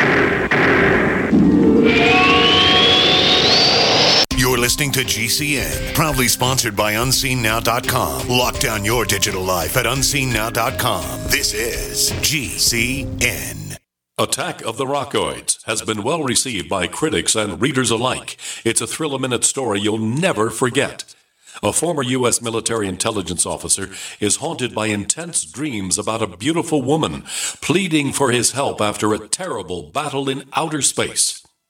Listening 4.66 4.92
to 4.94 5.02
GCN, 5.02 5.94
proudly 5.94 6.28
sponsored 6.28 6.76
by 6.76 6.94
UnseenNow.com. 6.94 8.28
Lock 8.28 8.58
down 8.58 8.84
your 8.84 9.06
digital 9.06 9.44
life 9.44 9.78
at 9.78 9.86
UnseenNow.com. 9.86 11.20
This 11.28 11.54
is 11.54 12.12
GCN. 12.14 13.78
Attack 14.18 14.64
of 14.64 14.78
the 14.78 14.88
Rockoids 14.88 15.64
has 15.66 15.84
been 15.84 16.02
well 16.02 16.24
received 16.24 16.68
by 16.68 16.88
critics 16.88 17.36
and 17.36 17.62
readers 17.62 17.92
alike. 17.92 18.38
It's 18.64 18.82
a 18.82 18.88
thrill 18.88 19.14
a 19.14 19.20
minute 19.20 19.44
story 19.44 19.82
you'll 19.82 20.00
never 20.00 20.50
forget. 20.50 21.14
A 21.62 21.72
former 21.72 22.02
U.S. 22.02 22.42
military 22.42 22.88
intelligence 22.88 23.46
officer 23.46 23.92
is 24.20 24.38
haunted 24.38 24.74
by 24.74 24.88
intense 24.88 25.46
dreams 25.46 26.00
about 26.00 26.24
a 26.24 26.38
beautiful 26.38 26.82
woman 26.82 27.22
pleading 27.62 28.14
for 28.14 28.32
his 28.32 28.54
help 28.54 28.82
after 28.82 29.14
a 29.14 29.28
terrible 29.28 29.84
battle 29.84 30.28
in 30.28 30.46
outer 30.54 30.82
space. 30.82 31.45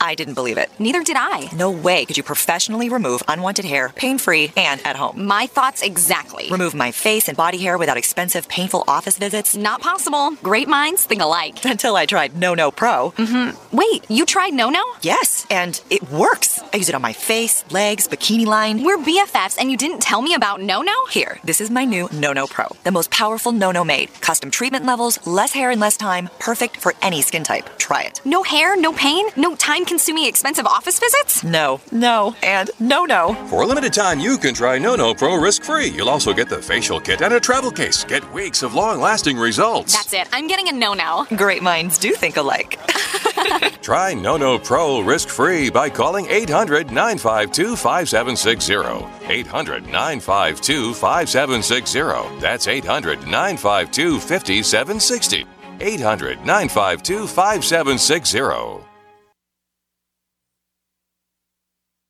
I 0.00 0.14
didn't 0.14 0.34
believe 0.34 0.58
it. 0.58 0.70
Neither 0.78 1.02
did 1.02 1.16
I. 1.16 1.48
No 1.54 1.70
way 1.70 2.04
could 2.04 2.16
you 2.16 2.22
professionally 2.22 2.88
remove 2.88 3.22
unwanted 3.26 3.64
hair, 3.64 3.90
pain 3.96 4.18
free, 4.18 4.52
and 4.56 4.84
at 4.86 4.96
home. 4.96 5.24
My 5.26 5.46
thoughts 5.46 5.82
exactly. 5.82 6.48
Remove 6.50 6.74
my 6.74 6.92
face 6.92 7.28
and 7.28 7.36
body 7.36 7.58
hair 7.58 7.78
without 7.78 7.96
expensive, 7.96 8.48
painful 8.48 8.84
office 8.86 9.18
visits? 9.18 9.56
Not 9.56 9.80
possible. 9.80 10.32
Great 10.42 10.68
minds 10.68 11.04
think 11.04 11.22
alike. 11.22 11.58
Until 11.64 11.96
I 11.96 12.06
tried 12.06 12.36
No 12.36 12.54
No 12.54 12.70
Pro. 12.70 13.12
Mm-hmm. 13.12 13.76
Wait, 13.76 14.08
you 14.10 14.24
tried 14.26 14.54
No 14.54 14.70
No? 14.70 14.84
Yes, 15.02 15.46
and 15.50 15.80
it 15.90 16.08
works. 16.10 16.60
I 16.72 16.76
use 16.76 16.88
it 16.88 16.94
on 16.94 17.02
my 17.02 17.12
face, 17.12 17.64
legs, 17.72 18.06
bikini 18.06 18.46
line. 18.46 18.84
We're 18.84 18.98
BFFs, 18.98 19.56
and 19.58 19.70
you 19.70 19.76
didn't 19.76 20.00
tell 20.00 20.22
me 20.22 20.34
about 20.34 20.60
No 20.60 20.82
No? 20.82 21.06
Here, 21.06 21.38
this 21.44 21.60
is 21.60 21.70
my 21.70 21.84
new 21.84 22.08
No 22.12 22.32
No 22.32 22.46
Pro. 22.46 22.66
The 22.84 22.92
most 22.92 23.10
powerful 23.10 23.52
No 23.52 23.72
No 23.72 23.84
made. 23.84 24.08
Custom 24.20 24.50
treatment 24.50 24.84
levels, 24.84 25.18
less 25.26 25.52
hair 25.52 25.70
in 25.70 25.80
less 25.80 25.96
time, 25.96 26.28
perfect 26.38 26.76
for 26.76 26.94
any 27.02 27.22
skin 27.22 27.42
type. 27.42 27.68
Try 27.78 28.02
it. 28.02 28.20
No 28.24 28.42
hair, 28.42 28.76
no 28.76 28.92
pain, 28.92 29.26
no 29.36 29.56
time 29.56 29.84
consuming 29.88 30.26
expensive 30.26 30.66
office 30.66 30.98
visits? 31.00 31.42
No, 31.42 31.80
no, 31.90 32.36
and 32.42 32.70
no 32.78 33.06
no. 33.06 33.34
For 33.48 33.62
a 33.62 33.66
limited 33.66 33.92
time, 33.92 34.20
you 34.20 34.36
can 34.36 34.54
try 34.54 34.78
No 34.78 34.94
No 34.94 35.14
Pro 35.14 35.36
risk 35.36 35.64
free. 35.64 35.88
You'll 35.88 36.10
also 36.10 36.34
get 36.34 36.48
the 36.48 36.60
facial 36.60 37.00
kit 37.00 37.22
and 37.22 37.32
a 37.32 37.40
travel 37.40 37.70
case. 37.70 38.04
Get 38.04 38.30
weeks 38.32 38.62
of 38.62 38.74
long 38.74 39.00
lasting 39.00 39.38
results. 39.38 39.94
That's 39.94 40.12
it. 40.12 40.28
I'm 40.32 40.46
getting 40.46 40.68
a 40.68 40.72
No 40.72 40.92
No. 40.92 41.26
Great 41.36 41.62
minds 41.62 41.96
do 41.98 42.12
think 42.12 42.36
alike. 42.36 42.78
Try 43.82 44.12
No 44.14 44.36
No 44.36 44.58
Pro 44.58 45.00
risk 45.00 45.28
free 45.28 45.70
by 45.70 45.88
calling 45.88 46.26
800 46.28 46.92
952 46.92 47.74
5760. 47.74 49.06
800 49.26 49.86
952 49.86 50.94
5760. 50.94 52.40
That's 52.40 52.68
800 52.68 53.20
952 53.26 54.20
5760. 54.20 55.46
800 55.80 56.38
952 56.44 57.26
5760. 57.26 58.87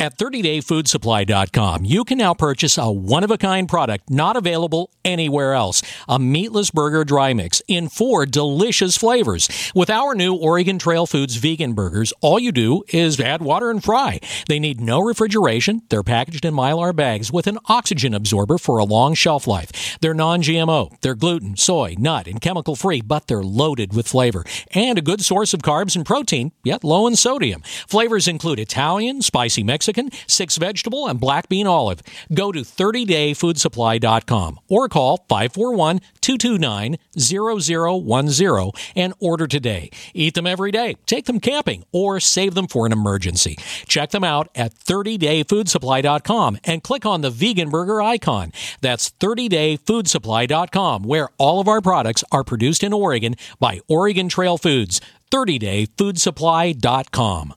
At 0.00 0.16
30dayfoodsupply.com, 0.16 1.84
you 1.84 2.04
can 2.04 2.16
now 2.16 2.32
purchase 2.32 2.78
a 2.78 2.90
one 2.90 3.22
of 3.22 3.30
a 3.30 3.36
kind 3.36 3.68
product 3.68 4.08
not 4.08 4.34
available 4.34 4.90
anywhere 5.04 5.52
else 5.52 5.82
a 6.08 6.18
meatless 6.18 6.70
burger 6.70 7.04
dry 7.04 7.34
mix 7.34 7.60
in 7.68 7.90
four 7.90 8.24
delicious 8.24 8.96
flavors. 8.96 9.46
With 9.74 9.90
our 9.90 10.14
new 10.14 10.34
Oregon 10.34 10.78
Trail 10.78 11.04
Foods 11.04 11.36
vegan 11.36 11.74
burgers, 11.74 12.14
all 12.22 12.38
you 12.38 12.50
do 12.50 12.82
is 12.88 13.20
add 13.20 13.42
water 13.42 13.70
and 13.70 13.84
fry. 13.84 14.20
They 14.48 14.58
need 14.58 14.80
no 14.80 15.00
refrigeration. 15.00 15.82
They're 15.90 16.02
packaged 16.02 16.46
in 16.46 16.54
mylar 16.54 16.96
bags 16.96 17.30
with 17.30 17.46
an 17.46 17.58
oxygen 17.66 18.14
absorber 18.14 18.56
for 18.56 18.78
a 18.78 18.84
long 18.84 19.12
shelf 19.12 19.46
life. 19.46 19.98
They're 20.00 20.14
non 20.14 20.40
GMO. 20.40 20.98
They're 21.02 21.14
gluten, 21.14 21.58
soy, 21.58 21.94
nut, 21.98 22.26
and 22.26 22.40
chemical 22.40 22.74
free, 22.74 23.02
but 23.02 23.26
they're 23.26 23.42
loaded 23.42 23.94
with 23.94 24.08
flavor 24.08 24.44
and 24.72 24.96
a 24.96 25.02
good 25.02 25.20
source 25.20 25.52
of 25.52 25.60
carbs 25.60 25.94
and 25.94 26.06
protein, 26.06 26.52
yet 26.64 26.84
low 26.84 27.06
in 27.06 27.16
sodium. 27.16 27.60
Flavors 27.86 28.26
include 28.26 28.58
Italian, 28.58 29.20
spicy 29.20 29.62
Mexican, 29.62 29.89
six 30.26 30.56
vegetable, 30.56 31.06
and 31.06 31.20
black 31.20 31.48
bean 31.48 31.66
olive. 31.66 32.02
Go 32.32 32.52
to 32.52 32.60
30dayfoodsupply.com 32.60 34.60
or 34.68 34.88
call 34.88 35.24
541 35.28 36.00
229 36.20 36.96
0010 37.18 38.70
and 38.96 39.14
order 39.20 39.46
today. 39.46 39.90
Eat 40.14 40.34
them 40.34 40.46
every 40.46 40.70
day, 40.70 40.96
take 41.06 41.26
them 41.26 41.40
camping, 41.40 41.84
or 41.92 42.20
save 42.20 42.54
them 42.54 42.66
for 42.66 42.86
an 42.86 42.92
emergency. 42.92 43.58
Check 43.86 44.10
them 44.10 44.24
out 44.24 44.48
at 44.54 44.74
30dayfoodsupply.com 44.74 46.58
and 46.64 46.82
click 46.82 47.04
on 47.06 47.20
the 47.20 47.30
vegan 47.30 47.70
burger 47.70 48.02
icon. 48.02 48.52
That's 48.80 49.10
30dayfoodsupply.com, 49.10 51.04
where 51.04 51.28
all 51.38 51.60
of 51.60 51.68
our 51.68 51.80
products 51.80 52.24
are 52.32 52.42
produced 52.44 52.82
in 52.82 52.92
Oregon 52.92 53.36
by 53.58 53.80
Oregon 53.88 54.28
Trail 54.28 54.58
Foods. 54.58 55.00
30dayfoodsupply.com. 55.30 57.54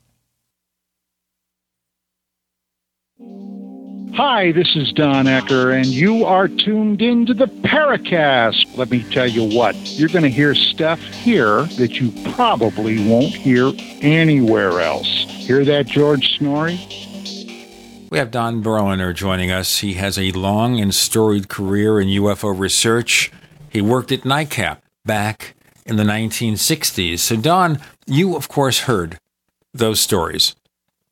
Hi, 4.15 4.51
this 4.51 4.75
is 4.75 4.91
Don 4.93 5.25
Ecker, 5.25 5.75
and 5.75 5.87
you 5.87 6.23
are 6.23 6.47
tuned 6.47 7.01
into 7.01 7.33
the 7.33 7.47
Paracast. 7.47 8.77
Let 8.77 8.91
me 8.91 9.03
tell 9.11 9.25
you 9.25 9.43
what, 9.57 9.75
you're 9.97 10.09
going 10.09 10.21
to 10.21 10.29
hear 10.29 10.53
stuff 10.53 10.99
here 10.99 11.63
that 11.77 11.99
you 11.99 12.11
probably 12.33 13.09
won't 13.09 13.33
hear 13.33 13.71
anywhere 14.01 14.81
else. 14.81 15.07
Hear 15.07 15.65
that, 15.65 15.87
George 15.87 16.37
Noory? 16.39 16.77
We 18.11 18.19
have 18.19 18.29
Don 18.29 18.61
Berliner 18.61 19.13
joining 19.13 19.49
us. 19.49 19.79
He 19.79 19.95
has 19.95 20.19
a 20.19 20.31
long 20.33 20.79
and 20.79 20.93
storied 20.93 21.49
career 21.49 21.99
in 21.99 22.07
UFO 22.09 22.55
research. 22.55 23.31
He 23.67 23.81
worked 23.81 24.11
at 24.11 24.21
NICAP 24.21 24.77
back 25.03 25.55
in 25.87 25.95
the 25.95 26.03
1960s. 26.03 27.17
So, 27.17 27.35
Don, 27.35 27.79
you, 28.05 28.35
of 28.35 28.47
course, 28.47 28.81
heard 28.81 29.17
those 29.73 29.99
stories. 29.99 30.55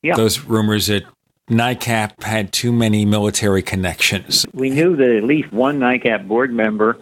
Yeah. 0.03 0.15
Those 0.15 0.41
rumors 0.41 0.85
that 0.85 1.03
NICAP 1.51 2.23
had 2.23 2.53
too 2.53 2.71
many 2.71 3.03
military 3.03 3.61
connections. 3.61 4.45
We 4.53 4.69
knew 4.69 4.95
that 4.95 5.17
at 5.17 5.25
least 5.25 5.51
one 5.51 5.79
NICAP 5.79 6.25
board 6.25 6.53
member, 6.53 6.97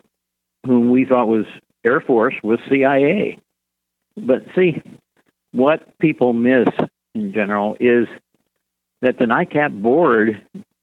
whom 0.65 0.89
we 0.89 1.05
thought 1.05 1.27
was 1.27 1.45
Air 1.85 2.01
Force, 2.01 2.33
was 2.41 2.57
CIA. 2.67 3.37
But 4.17 4.45
see, 4.55 4.81
what 5.51 5.95
people 5.99 6.33
miss 6.33 6.67
in 7.13 7.31
general 7.31 7.77
is 7.79 8.07
that 9.03 9.19
the 9.19 9.25
NICAP 9.25 9.83
board 9.83 10.41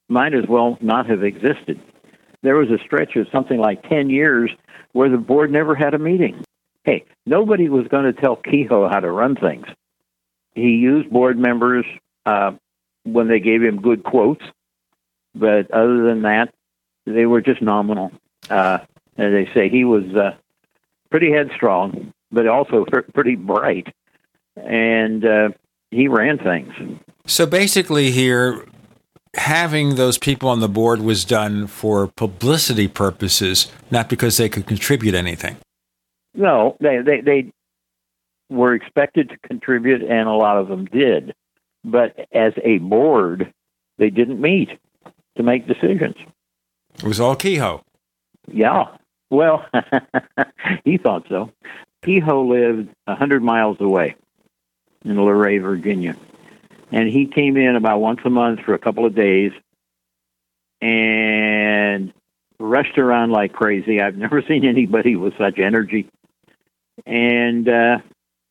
might 0.09 0.33
as 0.33 0.45
well 0.49 0.79
not 0.81 1.11
have 1.11 1.25
existed. 1.25 1.81
There 2.43 2.55
was 2.55 2.71
a 2.71 2.79
stretch 2.85 3.17
of 3.17 3.27
something 3.33 3.59
like 3.59 3.83
10 3.89 4.11
years 4.11 4.53
where 4.93 5.11
the 5.11 5.19
board 5.19 5.51
never 5.51 5.75
had 5.75 5.93
a 5.93 5.99
meeting. 5.99 6.45
Hey, 6.85 7.05
nobody 7.27 7.69
was 7.69 7.89
going 7.89 8.05
to 8.05 8.13
tell 8.13 8.37
Keyhoe 8.37 8.89
how 8.89 9.01
to 9.01 9.11
run 9.11 9.35
things. 9.35 9.67
He 10.55 10.69
used 10.69 11.11
board 11.11 11.37
members 11.37 11.85
uh, 12.27 12.53
when 13.07 13.29
they 13.29 13.41
gave 13.41 13.63
him 13.63 13.81
good 13.81 14.03
quotes, 14.03 14.45
but 15.35 15.71
other 15.71 16.03
than 16.03 16.23
that, 16.23 16.53
they 17.07 17.27
were 17.27 17.41
just 17.41 17.63
nominal. 17.63 18.11
Uh, 18.51 18.79
as 19.17 19.33
they 19.33 19.49
say, 19.55 19.69
he 19.69 19.85
was 19.85 20.05
uh, 20.15 20.35
pretty 21.11 21.31
headstrong, 21.31 22.13
but 22.31 22.47
also 22.47 22.85
pretty 23.15 23.37
bright, 23.37 23.95
and 24.57 25.25
uh, 25.25 25.49
he 25.91 26.09
ran 26.09 26.39
things. 26.39 26.73
So 27.27 27.47
basically, 27.47 28.11
here, 28.11 28.65
having 29.35 29.95
those 29.95 30.19
people 30.19 30.49
on 30.49 30.61
the 30.61 30.69
board 30.69 31.01
was 31.01 31.25
done 31.25 31.67
for 31.67 32.09
publicity 32.09 32.89
purposes, 32.89 33.71
not 33.91 34.09
because 34.09 34.37
they 34.37 34.49
could 34.49 34.67
contribute 34.67 35.15
anything. 35.15 35.57
No, 36.35 36.77
they 36.81 36.99
they, 36.99 37.21
they 37.21 37.53
were 38.51 38.75
expected 38.75 39.31
to 39.31 39.39
contribute, 39.47 40.03
and 40.03 40.29
a 40.29 40.33
lot 40.33 40.59
of 40.59 40.69
them 40.69 40.85
did. 40.87 41.35
But 41.87 42.27
as 42.33 42.53
a 42.65 42.79
board, 42.79 43.55
they 43.97 44.11
didn't 44.11 44.41
meet 44.41 44.71
to 45.37 45.43
make 45.45 45.69
decisions. 45.69 46.17
It 46.97 47.05
was 47.05 47.21
all 47.21 47.37
Keyhoe. 47.37 47.81
Yeah. 48.49 48.87
Well, 49.31 49.65
he 50.85 50.99
thought 50.99 51.27
so. 51.29 51.53
Keyhoe 52.05 52.43
lived 52.43 52.89
a 53.07 53.15
hundred 53.15 53.43
miles 53.43 53.77
away 53.81 54.17
in 55.05 55.17
Luray, 55.17 55.59
Virginia, 55.59 56.17
and 56.91 57.09
he 57.09 57.27
came 57.27 57.57
in 57.57 57.77
about 57.77 58.01
once 58.01 58.21
a 58.25 58.31
month 58.31 58.61
for 58.61 58.75
a 58.75 58.79
couple 58.79 59.07
of 59.07 59.15
days 59.15 59.53
and 60.81 62.13
rushed 62.59 62.99
around 62.99 63.31
like 63.31 63.53
crazy. 63.53 64.01
I've 64.01 64.17
never 64.17 64.43
seen 64.49 64.65
anybody 64.65 65.15
with 65.15 65.35
such 65.39 65.61
energy, 65.61 66.09
and 67.05 67.69
uh, 67.69 67.99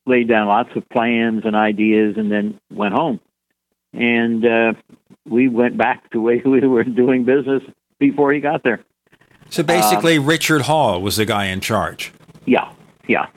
laid 0.05 0.29
down 0.29 0.47
lots 0.47 0.69
of 0.75 0.87
plans 0.89 1.43
and 1.45 1.55
ideas, 1.55 2.15
and 2.17 2.31
then 2.31 2.59
went 2.71 2.93
home. 2.93 3.19
And 3.95 4.45
uh, 4.45 4.73
we 5.27 5.47
went 5.47 5.77
back 5.77 6.11
the 6.11 6.19
way 6.19 6.41
we 6.43 6.59
were 6.67 6.83
doing 6.83 7.23
business 7.23 7.63
before 7.99 8.33
he 8.33 8.39
got 8.39 8.63
there. 8.63 8.83
So 9.49 9.63
basically, 9.63 10.17
um, 10.17 10.25
Richard 10.25 10.63
Hall 10.63 11.01
was 11.01 11.17
the 11.17 11.25
guy 11.25 11.45
in 11.45 11.61
charge. 11.61 12.11
Yeah, 12.45 12.71
yeah, 13.07 13.27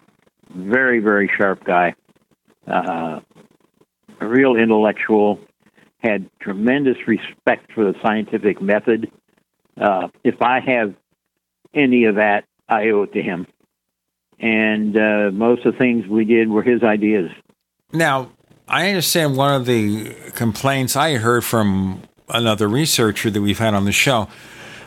very 0.54 1.00
very 1.00 1.30
sharp 1.36 1.64
guy, 1.64 1.94
uh, 2.66 3.20
a 4.20 4.26
real 4.26 4.56
intellectual, 4.56 5.38
had 5.98 6.28
tremendous 6.40 6.96
respect 7.06 7.72
for 7.72 7.84
the 7.84 7.94
scientific 8.02 8.60
method. 8.60 9.10
Uh, 9.80 10.08
if 10.24 10.40
I 10.42 10.60
have 10.60 10.94
any 11.74 12.04
of 12.04 12.16
that, 12.16 12.44
I 12.68 12.88
owe 12.88 13.02
it 13.02 13.12
to 13.12 13.22
him. 13.22 13.46
And 14.40 14.96
uh, 14.96 15.30
most 15.32 15.66
of 15.66 15.72
the 15.72 15.78
things 15.78 16.06
we 16.06 16.24
did 16.24 16.48
were 16.48 16.62
his 16.62 16.82
ideas. 16.82 17.30
Now, 17.92 18.30
I 18.68 18.88
understand 18.88 19.36
one 19.36 19.54
of 19.54 19.64
the 19.64 20.14
complaints 20.34 20.94
I 20.94 21.16
heard 21.16 21.42
from 21.42 22.02
another 22.28 22.68
researcher 22.68 23.30
that 23.30 23.40
we've 23.40 23.58
had 23.58 23.72
on 23.72 23.86
the 23.86 23.92
show. 23.92 24.28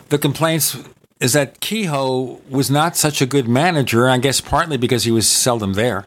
The 0.08 0.18
complaints 0.18 0.76
is 1.18 1.32
that 1.32 1.60
Keyhoe 1.60 2.40
was 2.48 2.70
not 2.70 2.96
such 2.96 3.20
a 3.20 3.26
good 3.26 3.48
manager, 3.48 4.08
I 4.08 4.18
guess 4.18 4.40
partly 4.40 4.76
because 4.76 5.04
he 5.04 5.10
was 5.10 5.28
seldom 5.28 5.72
there. 5.72 6.06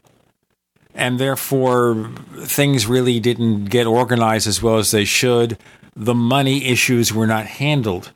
And 0.94 1.20
therefore, 1.20 2.10
things 2.44 2.88
really 2.88 3.20
didn't 3.20 3.66
get 3.66 3.86
organized 3.88 4.48
as 4.48 4.62
well 4.62 4.78
as 4.78 4.92
they 4.92 5.04
should. 5.04 5.58
The 5.96 6.16
money 6.16 6.66
issues 6.66 7.14
were 7.14 7.28
not 7.28 7.46
handled 7.46 8.12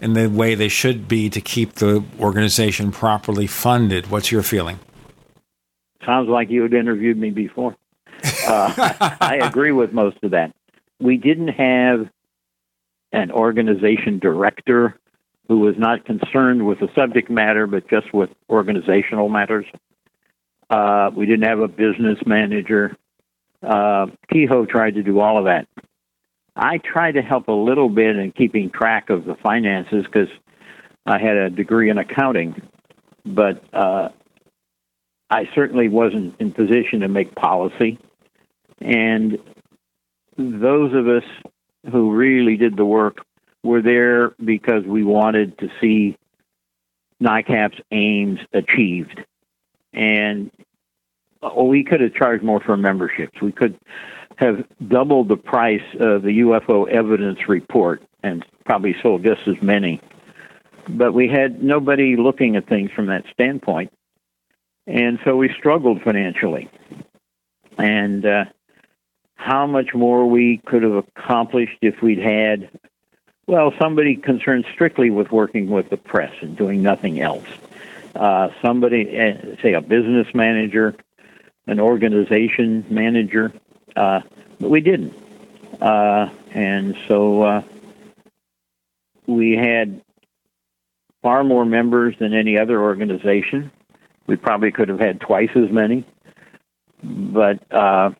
in 0.00 0.14
the 0.14 0.28
way 0.28 0.56
they 0.56 0.68
should 0.68 1.06
be 1.06 1.30
to 1.30 1.40
keep 1.40 1.74
the 1.74 2.02
organization 2.18 2.90
properly 2.90 3.46
funded. 3.46 4.10
What's 4.10 4.32
your 4.32 4.42
feeling? 4.42 4.80
Sounds 6.04 6.28
like 6.28 6.50
you 6.50 6.62
had 6.62 6.74
interviewed 6.74 7.16
me 7.16 7.30
before. 7.30 7.76
Uh, 8.46 9.14
I 9.20 9.40
agree 9.42 9.72
with 9.72 9.92
most 9.92 10.18
of 10.22 10.32
that. 10.32 10.54
We 11.00 11.16
didn't 11.16 11.48
have 11.48 12.08
an 13.12 13.30
organization 13.30 14.18
director 14.18 14.98
who 15.48 15.60
was 15.60 15.74
not 15.78 16.04
concerned 16.04 16.66
with 16.66 16.80
the 16.80 16.88
subject 16.94 17.30
matter, 17.30 17.66
but 17.66 17.88
just 17.88 18.12
with 18.12 18.30
organizational 18.48 19.28
matters. 19.28 19.66
Uh, 20.70 21.10
we 21.14 21.26
didn't 21.26 21.44
have 21.44 21.60
a 21.60 21.68
business 21.68 22.18
manager. 22.26 22.96
Uh, 23.62 24.06
Keyhoe 24.32 24.66
tried 24.66 24.94
to 24.94 25.02
do 25.02 25.20
all 25.20 25.38
of 25.38 25.44
that. 25.44 25.68
I 26.56 26.78
tried 26.78 27.12
to 27.12 27.22
help 27.22 27.48
a 27.48 27.52
little 27.52 27.88
bit 27.88 28.16
in 28.16 28.32
keeping 28.32 28.70
track 28.70 29.10
of 29.10 29.24
the 29.24 29.34
finances 29.34 30.04
because 30.04 30.28
I 31.04 31.18
had 31.18 31.36
a 31.36 31.50
degree 31.50 31.90
in 31.90 31.98
accounting, 31.98 32.62
but 33.24 33.62
uh, 33.74 34.10
I 35.30 35.48
certainly 35.54 35.88
wasn't 35.88 36.34
in 36.40 36.52
position 36.52 37.00
to 37.00 37.08
make 37.08 37.34
policy. 37.34 37.98
And 38.80 39.38
those 40.36 40.92
of 40.94 41.08
us 41.08 41.24
who 41.90 42.12
really 42.12 42.56
did 42.56 42.76
the 42.76 42.84
work 42.84 43.18
were 43.62 43.82
there 43.82 44.30
because 44.44 44.84
we 44.84 45.02
wanted 45.02 45.58
to 45.58 45.68
see 45.80 46.16
NICAP's 47.22 47.80
aims 47.90 48.40
achieved. 48.52 49.24
And 49.92 50.50
we 51.56 51.84
could 51.84 52.00
have 52.00 52.14
charged 52.14 52.44
more 52.44 52.60
for 52.60 52.76
memberships. 52.76 53.40
We 53.40 53.52
could 53.52 53.78
have 54.36 54.64
doubled 54.88 55.28
the 55.28 55.36
price 55.36 55.82
of 56.00 56.22
the 56.22 56.40
UFO 56.40 56.88
evidence 56.88 57.48
report 57.48 58.02
and 58.22 58.44
probably 58.64 58.96
sold 59.02 59.22
just 59.22 59.46
as 59.46 59.60
many. 59.62 60.00
But 60.88 61.12
we 61.12 61.28
had 61.28 61.62
nobody 61.62 62.16
looking 62.16 62.56
at 62.56 62.68
things 62.68 62.90
from 62.94 63.06
that 63.06 63.24
standpoint. 63.32 63.92
And 64.86 65.18
so 65.24 65.36
we 65.36 65.52
struggled 65.56 66.02
financially. 66.02 66.68
And 67.78 68.24
uh, 68.24 68.44
how 69.34 69.66
much 69.66 69.94
more 69.94 70.28
we 70.28 70.58
could 70.66 70.82
have 70.82 70.94
accomplished 70.94 71.78
if 71.82 72.00
we'd 72.02 72.18
had, 72.18 72.70
well, 73.46 73.72
somebody 73.78 74.16
concerned 74.16 74.66
strictly 74.72 75.10
with 75.10 75.30
working 75.30 75.68
with 75.68 75.90
the 75.90 75.96
press 75.96 76.32
and 76.40 76.56
doing 76.56 76.82
nothing 76.82 77.20
else. 77.20 77.46
Uh, 78.14 78.48
somebody, 78.62 79.18
uh, 79.18 79.60
say 79.60 79.72
a 79.74 79.80
business 79.80 80.28
manager, 80.34 80.94
an 81.66 81.80
organization 81.80 82.84
manager, 82.88 83.52
uh, 83.96 84.20
but 84.60 84.70
we 84.70 84.80
didn't. 84.80 85.14
Uh, 85.80 86.28
and 86.52 86.96
so 87.08 87.42
uh, 87.42 87.62
we 89.26 89.56
had 89.56 90.00
far 91.22 91.42
more 91.42 91.64
members 91.64 92.14
than 92.18 92.34
any 92.34 92.56
other 92.56 92.80
organization. 92.80 93.70
We 94.26 94.36
probably 94.36 94.72
could 94.72 94.88
have 94.88 95.00
had 95.00 95.20
twice 95.20 95.50
as 95.54 95.70
many, 95.70 96.06
but 97.02 97.60
uh, 97.72 98.10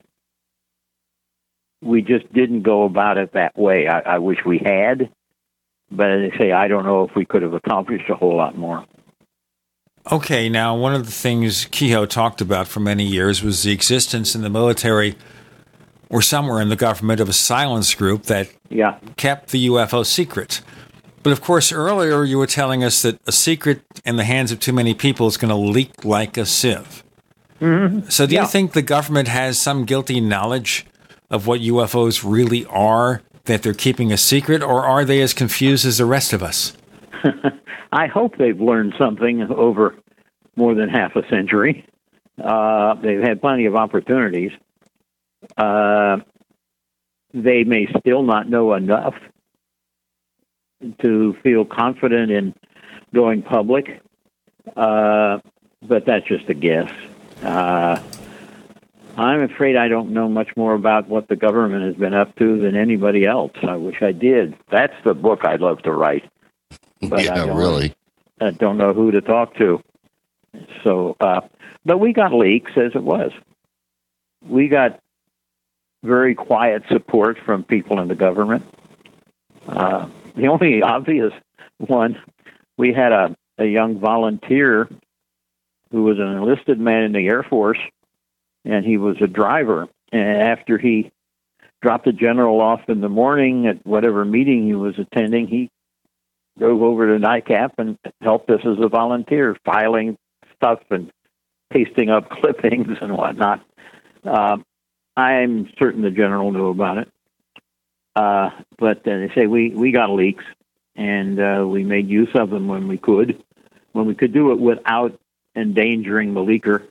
we 1.83 2.03
just 2.03 2.31
didn't 2.33 2.63
go 2.63 2.85
about 2.85 3.19
it 3.19 3.33
that 3.33 3.57
way. 3.57 3.89
I, 3.89 4.01
I 4.01 4.19
wish 4.19 4.39
we 4.45 4.59
had, 4.59 5.11
but 5.91 6.11
as 6.11 6.33
I 6.33 6.39
say, 6.39 6.53
I 6.53 6.69
don't 6.69 6.85
know 6.85 7.05
if 7.05 7.15
we 7.15 7.25
could 7.25 7.43
have 7.43 7.55
accomplished 7.55 8.11
a 8.11 8.15
whole 8.15 8.37
lot 8.37 8.57
more. 8.57 8.85
Okay, 10.13 10.51
now 10.51 10.77
one 10.77 10.95
of 10.95 11.07
the 11.07 11.13
things 11.13 11.65
Keyhoe 11.67 12.05
talked 12.05 12.43
about 12.43 12.69
for 12.69 12.81
many 12.81 13.05
years 13.05 13.43
was 13.43 13.63
the 13.63 13.73
existence 13.73 14.35
in 14.35 14.43
the 14.43 14.51
military 14.51 15.17
or 16.11 16.21
somewhere 16.21 16.61
in 16.61 16.69
the 16.69 16.77
government 16.77 17.21
of 17.21 17.29
a 17.29 17.33
silence 17.33 17.95
group 17.95 18.25
that 18.25 18.51
yeah. 18.69 18.99
kept 19.17 19.51
the 19.51 19.67
UFO 19.69 20.05
secret. 20.05 20.61
But 21.25 21.33
of 21.33 21.41
course, 21.41 21.73
earlier 21.73 22.23
you 22.23 22.37
were 22.39 22.47
telling 22.47 22.85
us 22.85 23.01
that 23.03 23.19
a 23.27 23.33
secret 23.33 23.81
in 24.05 24.17
the 24.17 24.25
hands 24.25 24.53
of 24.53 24.61
too 24.61 24.75
many 24.75 24.93
people 24.93 25.27
is 25.27 25.39
going 25.39 25.49
to 25.49 25.57
leak 25.57 26.05
like 26.05 26.37
a 26.37 26.45
sieve. 26.45 27.03
Mm-hmm. 27.61 28.11
So, 28.11 28.27
do 28.27 28.35
Yeah. 28.35 28.43
you 28.43 28.47
think 28.49 28.73
the 28.73 28.83
government 28.83 29.29
has 29.29 29.59
some 29.59 29.87
guilty 29.87 30.21
knowledge 30.21 30.85
of 31.31 31.47
what 31.47 31.61
UFOs 31.63 32.23
really 32.31 32.67
are 32.67 33.23
that 33.45 33.63
they're 33.63 33.73
keeping 33.73 34.13
a 34.13 34.19
secret, 34.19 34.63
or 34.63 34.85
are 34.85 35.05
they 35.05 35.23
as 35.23 35.33
confused 35.33 35.87
as 35.87 35.97
the 35.97 36.05
rest 36.05 36.35
of 36.35 36.43
us? 36.43 36.77
I 37.93 38.07
hope 38.07 38.37
they've 38.37 38.61
learned 38.61 38.95
something 38.99 39.43
over 39.51 39.95
more 40.57 40.75
than 40.75 40.91
half 40.91 41.17
a 41.17 41.27
century. 41.31 41.87
Uh, 42.43 42.95
they've 42.97 43.23
had 43.23 43.41
plenty 43.41 43.65
of 43.65 43.77
opportunities. 43.77 44.51
Uh, 45.57 46.19
they 47.33 47.65
may 47.65 47.87
still 47.99 48.23
not 48.25 48.49
know 48.49 48.75
enough 48.75 49.15
to 51.01 51.35
feel 51.43 51.65
confident 51.65 52.31
in 52.31 52.55
going 53.15 53.43
public, 53.43 54.01
uh, 54.77 55.39
but 55.83 56.07
that's 56.07 56.27
just 56.27 56.49
a 56.49 56.55
guess. 56.55 56.91
Uh, 57.43 58.01
I'm 59.17 59.43
afraid 59.43 59.77
I 59.77 59.89
don't 59.89 60.11
know 60.11 60.29
much 60.29 60.57
more 60.57 60.75
about 60.75 61.09
what 61.09 61.29
the 61.29 61.37
government 61.37 61.85
has 61.85 61.95
been 61.95 62.15
up 62.15 62.35
to 62.37 62.61
than 62.61 62.77
anybody 62.77 63.25
else. 63.25 63.53
I 63.63 63.77
wish 63.77 64.03
I 64.03 64.13
did. 64.13 64.57
That's 64.71 64.95
the 65.05 65.15
book 65.15 65.45
I'd 65.45 65.61
love 65.61 65.83
to 65.83 65.93
write. 65.93 66.29
But 67.01 67.21
I 67.21 67.23
yeah, 67.23 67.47
don't, 67.47 67.57
really. 67.57 67.95
I 68.41 68.51
don't 68.51 68.77
know 68.77 68.93
who 68.93 69.13
to 69.13 69.21
talk 69.21 69.57
to. 69.57 69.81
So, 70.83 71.17
uh, 71.21 71.43
but 71.85 71.99
we 71.99 72.13
got 72.13 72.33
leaks 72.33 72.73
as 72.77 72.93
it 72.95 73.03
was. 73.03 73.31
We 74.47 74.69
got 74.69 75.01
very 76.03 76.35
quiet 76.35 76.83
support 76.91 77.39
from 77.45 77.63
people 77.63 78.01
in 78.01 78.09
the 78.09 78.15
government. 78.15 78.65
Uh, 79.67 80.09
the 80.37 80.49
only 80.49 80.83
obvious 80.83 81.33
one, 81.79 82.21
we 82.77 82.93
had 82.93 83.13
a, 83.13 83.37
a 83.59 83.65
young 83.65 83.99
volunteer 83.99 84.89
who 85.91 86.03
was 86.03 86.19
an 86.19 86.29
enlisted 86.29 86.79
man 86.79 87.03
in 87.03 87.13
the 87.13 87.27
Air 87.27 87.43
Force, 87.43 87.79
and 88.65 88.85
he 88.85 88.97
was 88.97 89.17
a 89.21 89.27
driver. 89.27 89.89
And 90.13 90.43
after 90.43 90.79
he 90.79 91.13
dropped 91.83 92.07
the 92.07 92.13
general 92.13 92.61
off 92.61 92.81
in 92.89 93.01
the 93.01 93.09
morning 93.09 93.67
at 93.67 93.87
whatever 93.87 94.25
meeting 94.25 94.67
he 94.67 94.75
was 94.75 94.95
attending, 94.99 95.47
he 95.47 95.71
drove 96.59 96.83
over 96.83 97.07
to 97.07 97.25
NICAP 97.25 97.73
and 97.79 97.99
helped 98.21 98.51
us 98.51 98.61
as 98.65 98.79
a 98.81 98.89
volunteer, 98.89 99.57
filing 99.65 100.17
stuff 100.57 100.81
and 100.91 101.11
pasting 101.73 102.11
up 102.11 102.29
clippings 102.41 102.97
and 103.01 103.17
whatnot. 103.17 103.65
Uh, 104.25 104.57
I'm 105.17 105.69
certain 105.79 106.03
the 106.03 106.11
general 106.11 106.51
knew 106.51 106.69
about 106.69 106.99
it. 106.99 107.09
Uh, 108.17 108.51
but 108.79 108.99
uh, 108.99 109.19
they 109.19 109.33
say 109.35 109.47
we, 109.47 109.71
we 109.71 109.91
got 109.91 110.11
leaks 110.11 110.45
and 110.97 111.41
uh, 111.41 111.65
we 111.67 111.83
made 111.83 112.09
use 112.09 112.31
of 112.35 112.51
them 112.51 112.69
when 112.69 112.87
we 112.87 112.97
could, 112.97 113.43
when 113.93 114.07
we 114.07 114.15
could 114.15 114.33
do 114.33 114.53
it 114.53 114.61
without 114.61 115.19
endangering 115.57 116.35
the 116.35 116.41
leaker. 116.41 116.87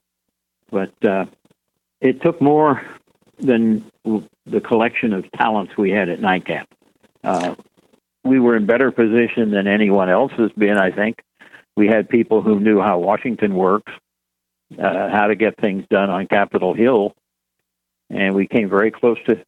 But 0.69 0.93
uh, 1.05 1.26
it 2.01 2.21
took 2.21 2.41
more 2.41 2.82
than 3.39 3.86
the 4.45 4.61
collection 4.61 5.13
of 5.13 5.32
talents 5.32 5.78
we 5.78 5.91
had 5.91 6.09
at 6.09 6.19
NICAP. 6.19 6.65
Uh, 7.24 7.55
we 8.24 8.39
were 8.39 8.55
in 8.55 8.65
better 8.65 8.91
position 8.91 9.51
than 9.51 9.67
anyone 9.67 10.09
else 10.09 10.32
has 10.38 10.51
been, 10.51 10.78
I 10.78 10.91
think. 10.91 11.21
We 11.76 11.88
had 11.88 12.09
people 12.09 12.41
who 12.41 12.59
knew 12.59 12.80
how 12.80 12.99
Washington 12.99 13.55
works, 13.55 13.91
uh, 14.78 15.09
how 15.09 15.28
to 15.28 15.36
get 15.36 15.57
things 15.57 15.86
done 15.89 16.09
on 16.09 16.28
Capitol 16.28 16.74
Hill, 16.74 17.15
and 18.09 18.36
we 18.36 18.47
came 18.47 18.69
very 18.69 18.91
close 18.91 19.17
to 19.28 19.43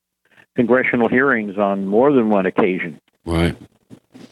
congressional 0.55 1.07
hearings 1.09 1.57
on 1.57 1.85
more 1.85 2.11
than 2.11 2.29
one 2.29 2.45
occasion, 2.45 2.99
Right. 3.25 3.55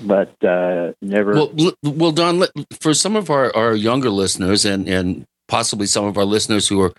but 0.02 0.34
uh, 0.44 0.94
never. 1.02 1.34
Well, 1.34 1.74
well, 1.84 2.12
Don, 2.12 2.40
let, 2.40 2.50
for 2.80 2.94
some 2.94 3.16
of 3.16 3.30
our, 3.30 3.56
our 3.56 3.76
younger 3.76 4.10
listeners 4.10 4.66
and, 4.66 4.88
and 4.88 5.26
possibly 5.48 5.86
some 5.88 6.06
of 6.06 6.18
our 6.18 6.26
listeners 6.26 6.68
who 6.68 6.82
are 6.82 6.94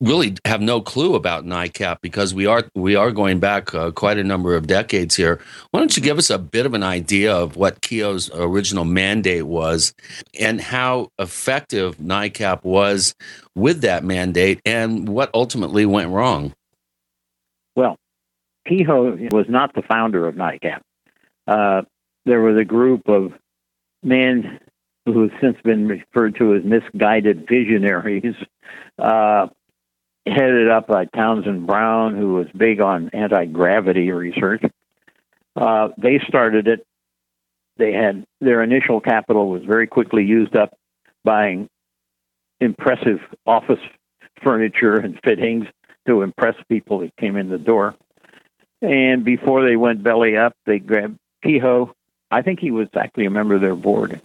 really 0.00 0.34
have 0.44 0.60
no 0.60 0.80
clue 0.80 1.14
about 1.14 1.44
NICAP 1.46 1.98
because 2.02 2.34
we 2.34 2.46
are 2.46 2.64
we 2.74 2.94
are 2.96 3.10
going 3.10 3.38
back 3.38 3.74
uh, 3.74 3.90
quite 3.92 4.18
a 4.18 4.24
number 4.24 4.54
of 4.54 4.66
decades 4.66 5.14
here. 5.16 5.40
Why 5.70 5.80
don't 5.80 5.96
you 5.96 6.02
give 6.02 6.18
us 6.18 6.30
a 6.30 6.38
bit 6.38 6.66
of 6.66 6.74
an 6.74 6.82
idea 6.82 7.32
of 7.34 7.56
what 7.56 7.80
Keyhoe's 7.80 8.28
original 8.34 8.84
mandate 8.84 9.46
was 9.46 9.94
and 10.38 10.60
how 10.60 11.08
effective 11.18 11.96
NICAP 11.98 12.64
was 12.64 13.14
with 13.54 13.80
that 13.82 14.04
mandate 14.04 14.60
and 14.66 15.08
what 15.08 15.30
ultimately 15.32 15.86
went 15.86 16.10
wrong? 16.10 16.52
Well, 17.76 17.96
Keyhoe 18.66 19.28
was 19.30 19.46
not 19.48 19.74
the 19.74 19.82
founder 19.82 20.26
of 20.26 20.34
NICAP. 20.34 20.80
Uh, 21.46 21.82
there 22.24 22.40
was 22.40 22.56
a 22.58 22.64
group 22.64 23.08
of 23.08 23.32
men 24.02 24.58
who 25.06 25.22
have 25.22 25.32
since 25.40 25.56
been 25.62 25.86
referred 25.86 26.36
to 26.36 26.54
as 26.54 26.64
misguided 26.64 27.46
visionaries, 27.46 28.34
uh, 28.98 29.48
headed 30.26 30.70
up 30.70 30.86
by 30.86 31.04
Townsend 31.04 31.66
Brown, 31.66 32.16
who 32.16 32.34
was 32.34 32.46
big 32.56 32.80
on 32.80 33.10
anti 33.12 33.44
gravity 33.46 34.10
research. 34.10 34.62
Uh, 35.54 35.88
they 35.98 36.18
started 36.26 36.66
it. 36.66 36.86
They 37.76 37.92
had 37.92 38.24
their 38.40 38.62
initial 38.62 39.00
capital 39.00 39.48
was 39.50 39.62
very 39.64 39.86
quickly 39.86 40.24
used 40.24 40.56
up 40.56 40.74
buying 41.24 41.68
impressive 42.60 43.20
office 43.46 43.80
furniture 44.42 44.96
and 44.96 45.18
fittings 45.24 45.66
to 46.06 46.22
impress 46.22 46.54
people 46.68 47.00
that 47.00 47.16
came 47.16 47.36
in 47.36 47.48
the 47.48 47.58
door. 47.58 47.94
And 48.84 49.24
before 49.24 49.66
they 49.66 49.76
went 49.76 50.02
belly 50.02 50.36
up, 50.36 50.54
they 50.66 50.78
grabbed 50.78 51.18
Keyhoe. 51.42 51.90
I 52.30 52.42
think 52.42 52.60
he 52.60 52.70
was 52.70 52.88
actually 52.94 53.24
a 53.24 53.30
member 53.30 53.54
of 53.54 53.62
their 53.62 53.74
board. 53.74 54.20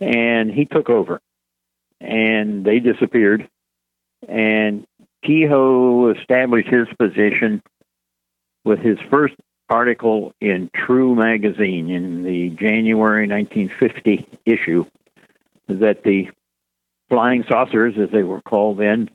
And 0.00 0.50
he 0.50 0.64
took 0.64 0.90
over. 0.90 1.20
And 2.00 2.64
they 2.64 2.80
disappeared. 2.80 3.48
And 4.28 4.84
Keyhoe 5.24 6.10
established 6.10 6.68
his 6.68 6.88
position 6.98 7.62
with 8.64 8.80
his 8.80 8.98
first 9.10 9.34
article 9.68 10.32
in 10.40 10.70
True 10.74 11.14
magazine 11.14 11.88
in 11.88 12.24
the 12.24 12.50
January 12.50 13.28
1950 13.28 14.26
issue 14.44 14.84
that 15.68 16.02
the 16.02 16.30
flying 17.08 17.44
saucers, 17.48 17.94
as 17.96 18.10
they 18.10 18.24
were 18.24 18.42
called 18.42 18.78
then, 18.78 19.08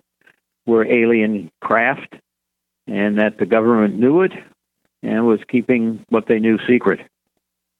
were 0.65 0.86
alien 0.86 1.51
craft 1.59 2.15
and 2.88 3.19
that 3.19 3.38
the 3.38 3.45
government 3.45 3.99
knew 3.99 4.21
it 4.21 4.32
and 5.04 5.26
was 5.26 5.39
keeping 5.47 6.06
what 6.10 6.28
they 6.28 6.39
knew 6.39 6.58
secret. 6.68 7.00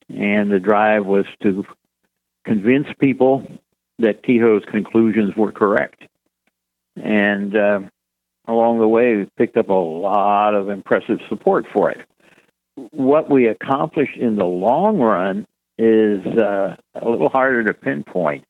And 0.08 0.50
the 0.50 0.58
drive 0.58 1.06
was 1.06 1.26
to 1.42 1.64
convince 2.44 2.86
people 2.98 3.46
that 3.98 4.22
Keyhoe's 4.22 4.64
conclusions 4.70 5.36
were 5.36 5.52
correct. 5.52 6.02
And 6.96 7.56
uh, 7.56 7.80
along 8.48 8.78
the 8.80 8.88
way, 8.88 9.16
we 9.16 9.28
picked 9.36 9.56
up 9.56 9.68
a 9.68 9.74
lot 9.74 10.54
of 10.54 10.68
impressive 10.68 11.18
support 11.28 11.66
for 11.72 11.90
it. 11.90 12.00
What 12.90 13.30
we 13.30 13.46
accomplished 13.46 14.16
in 14.16 14.36
the 14.36 14.46
long 14.46 14.98
run 14.98 15.46
is 15.78 16.24
uh, 16.26 16.76
a 16.94 17.08
little 17.08 17.28
harder 17.28 17.64
to 17.64 17.74
pinpoint. 17.74 18.44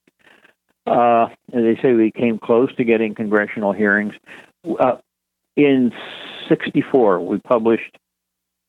Uh, 0.87 1.29
as 1.53 1.62
they 1.62 1.79
say, 1.83 1.93
we 1.93 2.11
came 2.11 2.39
close 2.39 2.75
to 2.77 2.85
getting 2.85 3.14
congressional 3.14 3.73
hearings. 3.73 4.14
Uh, 4.79 4.97
in 5.57 5.93
64, 6.49 7.21
we 7.21 7.39
published 7.39 7.97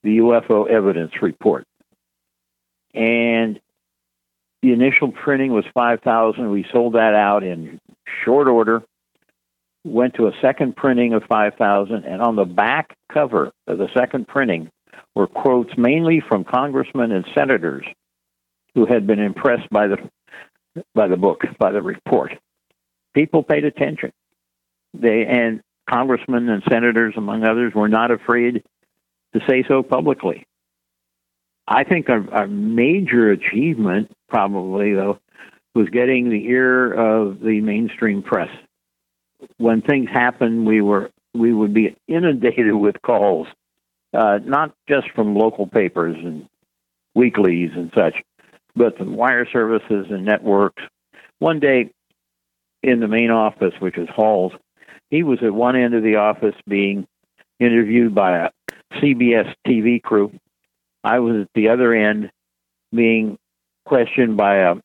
the 0.03 0.17
UFO 0.17 0.67
evidence 0.69 1.11
report. 1.21 1.65
And 2.93 3.59
the 4.61 4.73
initial 4.73 5.11
printing 5.11 5.53
was 5.53 5.65
5,000. 5.73 6.51
We 6.51 6.65
sold 6.71 6.93
that 6.93 7.13
out 7.13 7.43
in 7.43 7.79
short 8.23 8.47
order. 8.47 8.83
went 9.83 10.13
to 10.15 10.27
a 10.27 10.33
second 10.41 10.75
printing 10.75 11.13
of 11.13 11.23
5,000, 11.23 12.03
and 12.05 12.21
on 12.21 12.35
the 12.35 12.45
back 12.45 12.95
cover 13.11 13.51
of 13.67 13.77
the 13.77 13.89
second 13.95 14.27
printing 14.27 14.69
were 15.15 15.27
quotes 15.27 15.75
mainly 15.77 16.21
from 16.21 16.43
congressmen 16.43 17.11
and 17.11 17.25
senators 17.33 17.85
who 18.75 18.85
had 18.85 19.07
been 19.07 19.19
impressed 19.19 19.69
by 19.69 19.87
the 19.87 19.97
by 20.95 21.07
the 21.07 21.17
book, 21.17 21.41
by 21.57 21.71
the 21.71 21.81
report. 21.81 22.33
People 23.13 23.43
paid 23.43 23.65
attention. 23.65 24.11
They 24.93 25.25
and 25.25 25.61
congressmen 25.89 26.47
and 26.47 26.63
senators, 26.69 27.15
among 27.17 27.43
others, 27.43 27.73
were 27.73 27.89
not 27.89 28.11
afraid 28.11 28.63
to 29.33 29.39
say 29.47 29.63
so 29.67 29.83
publicly. 29.83 30.45
I 31.67 31.83
think 31.83 32.09
our, 32.09 32.25
our 32.33 32.47
major 32.47 33.31
achievement, 33.31 34.11
probably 34.29 34.93
though, 34.93 35.19
was 35.73 35.87
getting 35.89 36.29
the 36.29 36.45
ear 36.47 36.91
of 36.91 37.39
the 37.39 37.61
mainstream 37.61 38.21
press. 38.23 38.49
When 39.57 39.81
things 39.81 40.09
happened, 40.11 40.65
we 40.65 40.81
were 40.81 41.11
we 41.33 41.53
would 41.53 41.73
be 41.73 41.95
inundated 42.07 42.73
with 42.73 43.01
calls, 43.01 43.47
uh, 44.13 44.39
not 44.43 44.73
just 44.89 45.09
from 45.15 45.35
local 45.35 45.65
papers 45.65 46.17
and 46.17 46.47
weeklies 47.15 47.71
and 47.73 47.89
such, 47.95 48.15
but 48.75 48.97
from 48.97 49.15
wire 49.15 49.47
services 49.51 50.07
and 50.09 50.25
networks. 50.25 50.83
One 51.39 51.59
day, 51.59 51.91
in 52.83 52.99
the 52.99 53.07
main 53.07 53.31
office, 53.31 53.73
which 53.79 53.97
is 53.97 54.09
Hall's, 54.13 54.53
he 55.09 55.23
was 55.23 55.39
at 55.43 55.53
one 55.53 55.75
end 55.75 55.93
of 55.93 56.03
the 56.03 56.17
office 56.17 56.55
being 56.67 57.07
interviewed 57.59 58.13
by 58.13 58.37
a 58.37 58.49
CBS 58.95 59.53
TV 59.67 60.01
crew. 60.01 60.31
I 61.03 61.19
was 61.19 61.43
at 61.43 61.49
the 61.55 61.69
other 61.69 61.93
end 61.93 62.31
being 62.93 63.37
questioned 63.85 64.37
by 64.37 64.57
a 64.57 64.75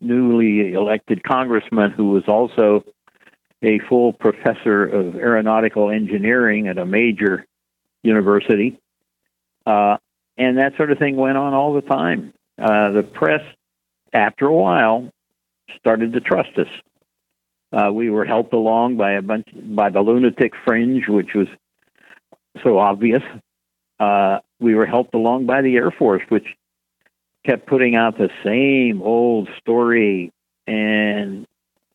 newly 0.00 0.72
elected 0.72 1.22
congressman 1.22 1.90
who 1.90 2.10
was 2.10 2.24
also 2.28 2.84
a 3.62 3.78
full 3.88 4.12
professor 4.12 4.84
of 4.84 5.16
aeronautical 5.16 5.90
engineering 5.90 6.68
at 6.68 6.78
a 6.78 6.86
major 6.86 7.44
university. 8.02 8.78
Uh, 9.66 9.96
and 10.36 10.58
that 10.58 10.76
sort 10.76 10.92
of 10.92 10.98
thing 10.98 11.16
went 11.16 11.36
on 11.36 11.52
all 11.52 11.74
the 11.74 11.82
time. 11.82 12.32
Uh, 12.60 12.90
the 12.92 13.02
press, 13.02 13.42
after 14.12 14.46
a 14.46 14.54
while, 14.54 15.10
started 15.78 16.12
to 16.12 16.20
trust 16.20 16.56
us. 16.58 16.68
Uh, 17.72 17.92
we 17.92 18.08
were 18.08 18.24
helped 18.24 18.54
along 18.54 18.96
by 18.96 19.12
a 19.12 19.22
bunch 19.22 19.46
by 19.54 19.90
the 19.90 20.00
lunatic 20.00 20.52
fringe, 20.64 21.06
which 21.08 21.34
was 21.34 21.48
so 22.62 22.78
obvious. 22.78 23.22
Uh, 24.00 24.38
we 24.60 24.74
were 24.74 24.86
helped 24.86 25.14
along 25.14 25.46
by 25.46 25.62
the 25.62 25.76
Air 25.76 25.90
Force, 25.90 26.22
which 26.28 26.46
kept 27.46 27.66
putting 27.66 27.96
out 27.96 28.18
the 28.18 28.30
same 28.44 29.02
old 29.02 29.48
story, 29.58 30.32
and 30.66 31.46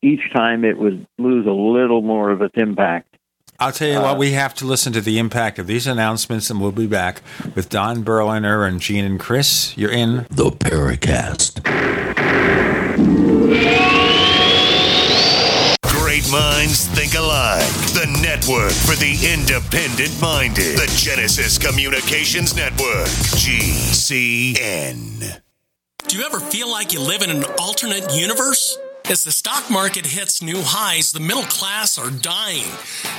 each 0.02 0.32
time 0.32 0.64
it 0.64 0.78
would 0.78 1.06
lose 1.18 1.46
a 1.46 1.52
little 1.52 2.02
more 2.02 2.30
of 2.30 2.42
its 2.42 2.54
impact. 2.56 3.16
I'll 3.60 3.72
tell 3.72 3.88
you 3.88 3.98
uh, 3.98 4.02
what, 4.02 4.18
we 4.18 4.32
have 4.32 4.52
to 4.54 4.66
listen 4.66 4.92
to 4.94 5.00
the 5.00 5.18
impact 5.18 5.58
of 5.58 5.66
these 5.66 5.86
announcements, 5.86 6.50
and 6.50 6.60
we'll 6.60 6.72
be 6.72 6.86
back 6.86 7.22
with 7.54 7.68
Don 7.68 8.02
Berliner 8.02 8.64
and 8.64 8.80
Gene 8.80 9.04
and 9.04 9.20
Chris. 9.20 9.76
You're 9.78 9.92
in 9.92 10.26
the 10.30 10.50
Paracast. 10.50 11.62
Minds 16.34 16.88
think 16.88 17.14
alike. 17.14 17.62
The 17.94 18.10
network 18.20 18.72
for 18.72 18.96
the 18.96 19.14
independent 19.32 20.20
minded. 20.20 20.76
The 20.76 20.92
Genesis 20.96 21.58
Communications 21.58 22.56
Network. 22.56 23.06
GCN. 23.38 25.40
Do 26.08 26.18
you 26.18 26.24
ever 26.24 26.40
feel 26.40 26.68
like 26.68 26.92
you 26.92 26.98
live 26.98 27.22
in 27.22 27.30
an 27.30 27.44
alternate 27.60 28.12
universe? 28.12 28.76
As 29.06 29.22
the 29.22 29.32
stock 29.32 29.70
market 29.70 30.06
hits 30.06 30.40
new 30.40 30.62
highs, 30.62 31.12
the 31.12 31.20
middle 31.20 31.42
class 31.42 31.98
are 31.98 32.10
dying. 32.10 32.64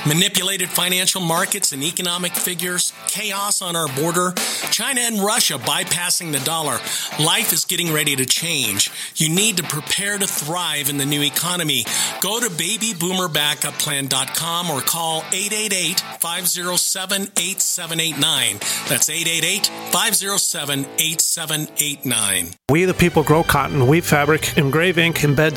Manipulated 0.04 0.68
financial 0.68 1.20
markets 1.20 1.70
and 1.70 1.84
economic 1.84 2.32
figures, 2.32 2.92
chaos 3.06 3.62
on 3.62 3.76
our 3.76 3.86
border, 3.94 4.32
China 4.72 5.02
and 5.02 5.20
Russia 5.20 5.58
bypassing 5.58 6.32
the 6.32 6.40
dollar. 6.40 6.80
Life 7.24 7.52
is 7.52 7.64
getting 7.64 7.92
ready 7.92 8.16
to 8.16 8.26
change. 8.26 8.90
You 9.14 9.28
need 9.28 9.58
to 9.58 9.62
prepare 9.62 10.18
to 10.18 10.26
thrive 10.26 10.90
in 10.90 10.98
the 10.98 11.06
new 11.06 11.22
economy. 11.22 11.84
Go 12.20 12.40
to 12.40 12.48
babyboomerbackupplan.com 12.48 14.70
or 14.70 14.80
call 14.80 15.18
888 15.32 16.00
507 16.18 17.30
8789. 17.36 18.58
That's 18.88 19.08
888 19.08 19.66
507 19.92 20.80
8789. 20.98 22.54
We 22.68 22.86
the 22.86 22.92
people 22.92 23.22
grow 23.22 23.44
cotton, 23.44 23.86
weave 23.86 24.04
fabric, 24.04 24.58
engrave 24.58 24.98
ink, 24.98 25.18
embed 25.18 25.56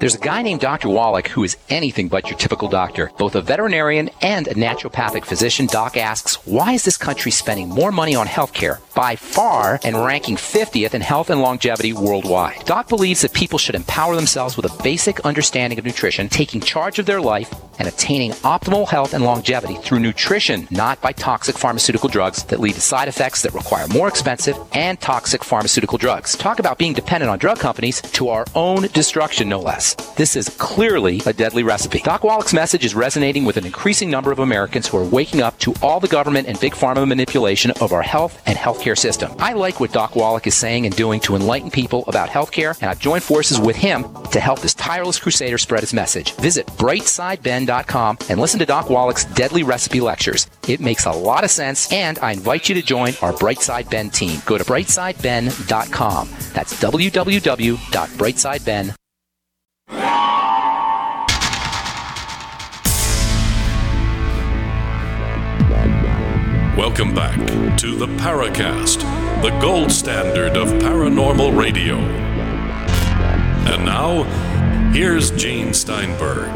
There's 0.00 0.14
a 0.14 0.18
guy 0.18 0.40
named 0.40 0.62
Dr. 0.62 0.88
Wallach 0.88 1.28
who 1.28 1.44
is 1.44 1.58
anything 1.68 2.08
but 2.08 2.30
your 2.30 2.38
typical 2.38 2.66
doctor. 2.66 3.10
Both 3.18 3.34
a 3.34 3.42
veterinarian 3.42 4.08
and 4.22 4.48
a 4.48 4.54
naturopathic 4.54 5.26
physician, 5.26 5.66
Doc 5.66 5.98
asks, 5.98 6.36
why 6.46 6.72
is 6.72 6.84
this 6.84 6.96
country 6.96 7.30
spending 7.30 7.68
more 7.68 7.92
money 7.92 8.14
on 8.14 8.26
healthcare 8.26 8.78
by 8.94 9.16
far 9.16 9.78
and 9.84 10.02
ranking 10.02 10.36
50th 10.36 10.94
in 10.94 11.02
health 11.02 11.28
and 11.28 11.42
longevity 11.42 11.92
worldwide? 11.92 12.64
Doc 12.64 12.88
believes 12.88 13.20
that 13.20 13.34
people 13.34 13.58
should 13.58 13.74
empower 13.74 14.16
themselves 14.16 14.56
with 14.56 14.64
a 14.64 14.82
basic 14.82 15.20
understanding 15.26 15.78
of 15.78 15.84
nutrition, 15.84 16.30
taking 16.30 16.62
charge 16.62 16.98
of 16.98 17.04
their 17.04 17.20
life, 17.20 17.54
and 17.78 17.86
attaining 17.86 18.30
optimal 18.44 18.88
health 18.88 19.12
and 19.12 19.24
longevity 19.24 19.74
through 19.74 20.00
nutrition, 20.00 20.66
not 20.70 20.98
by 21.02 21.12
toxic 21.12 21.58
pharmaceutical 21.58 22.08
drugs 22.08 22.44
that 22.44 22.60
lead 22.60 22.74
to 22.74 22.80
side 22.80 23.08
effects 23.08 23.42
that 23.42 23.52
require 23.52 23.86
more 23.88 24.08
expensive 24.08 24.56
and 24.72 24.98
toxic 25.02 25.44
pharmaceutical 25.44 25.98
drugs. 25.98 26.34
Talk 26.36 26.58
about 26.58 26.78
being 26.78 26.94
dependent 26.94 27.30
on 27.30 27.38
drug 27.38 27.58
companies 27.58 28.00
to 28.00 28.30
our 28.30 28.46
own 28.54 28.82
destruction, 28.94 29.50
no 29.50 29.65
less. 29.66 29.94
This 30.16 30.36
is 30.36 30.48
clearly 30.58 31.20
a 31.26 31.32
deadly 31.32 31.62
recipe. 31.62 31.98
Doc 31.98 32.24
Wallach's 32.24 32.54
message 32.54 32.84
is 32.84 32.94
resonating 32.94 33.44
with 33.44 33.56
an 33.56 33.66
increasing 33.66 34.10
number 34.10 34.32
of 34.32 34.38
Americans 34.38 34.86
who 34.86 34.96
are 34.96 35.04
waking 35.04 35.42
up 35.42 35.58
to 35.58 35.74
all 35.82 36.00
the 36.00 36.08
government 36.08 36.48
and 36.48 36.58
big 36.58 36.72
pharma 36.72 37.06
manipulation 37.06 37.72
of 37.80 37.92
our 37.92 38.02
health 38.02 38.40
and 38.46 38.56
healthcare 38.56 38.96
system. 38.96 39.34
I 39.38 39.52
like 39.52 39.80
what 39.80 39.92
Doc 39.92 40.16
Wallach 40.16 40.46
is 40.46 40.54
saying 40.54 40.86
and 40.86 40.96
doing 40.96 41.20
to 41.20 41.36
enlighten 41.36 41.70
people 41.70 42.04
about 42.06 42.30
healthcare, 42.30 42.80
and 42.80 42.88
I've 42.88 43.00
joined 43.00 43.24
forces 43.24 43.60
with 43.60 43.76
him 43.76 44.06
to 44.32 44.40
help 44.40 44.60
this 44.60 44.74
tireless 44.74 45.18
crusader 45.18 45.58
spread 45.58 45.80
his 45.80 45.92
message. 45.92 46.34
Visit 46.36 46.66
brightsideben.com 46.78 48.18
and 48.30 48.40
listen 48.40 48.60
to 48.60 48.66
Doc 48.66 48.88
Wallach's 48.88 49.24
deadly 49.24 49.64
recipe 49.64 50.00
lectures. 50.00 50.46
It 50.68 50.80
makes 50.80 51.06
a 51.06 51.12
lot 51.12 51.44
of 51.44 51.50
sense, 51.50 51.92
and 51.92 52.18
I 52.20 52.32
invite 52.32 52.68
you 52.68 52.74
to 52.76 52.82
join 52.82 53.14
our 53.22 53.32
Brightside 53.32 53.90
Ben 53.90 54.10
team. 54.10 54.40
Go 54.46 54.58
to 54.58 54.64
brightsideben.com. 54.64 56.28
That's 56.54 56.80
www.brightsideben.com 56.80 58.96
Welcome 66.76 67.14
back 67.14 67.38
to 67.78 67.94
the 67.94 68.06
Paracast, 68.06 69.00
the 69.42 69.50
gold 69.60 69.90
standard 69.90 70.56
of 70.56 70.68
paranormal 70.82 71.58
radio. 71.58 71.96
And 73.66 73.84
now, 73.84 74.24
here's 74.92 75.30
Gene 75.30 75.72
Steinberg. 75.72 76.50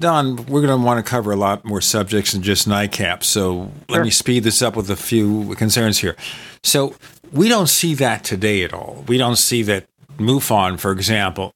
Don, 0.00 0.36
we're 0.46 0.60
going 0.60 0.78
to 0.78 0.84
want 0.84 1.04
to 1.04 1.08
cover 1.08 1.32
a 1.32 1.36
lot 1.36 1.64
more 1.64 1.80
subjects 1.80 2.32
than 2.32 2.42
just 2.42 2.68
NICAP, 2.68 3.24
so 3.24 3.54
sure. 3.54 3.72
let 3.88 4.02
me 4.02 4.10
speed 4.10 4.44
this 4.44 4.62
up 4.62 4.76
with 4.76 4.90
a 4.90 4.96
few 4.96 5.54
concerns 5.56 5.98
here. 5.98 6.14
So, 6.62 6.94
we 7.32 7.48
don't 7.48 7.68
see 7.68 7.94
that 7.94 8.24
today 8.24 8.62
at 8.62 8.72
all. 8.72 9.04
We 9.06 9.18
don't 9.18 9.36
see 9.36 9.62
that 9.62 9.86
MUFON, 10.18 10.78
for 10.78 10.92
example, 10.92 11.52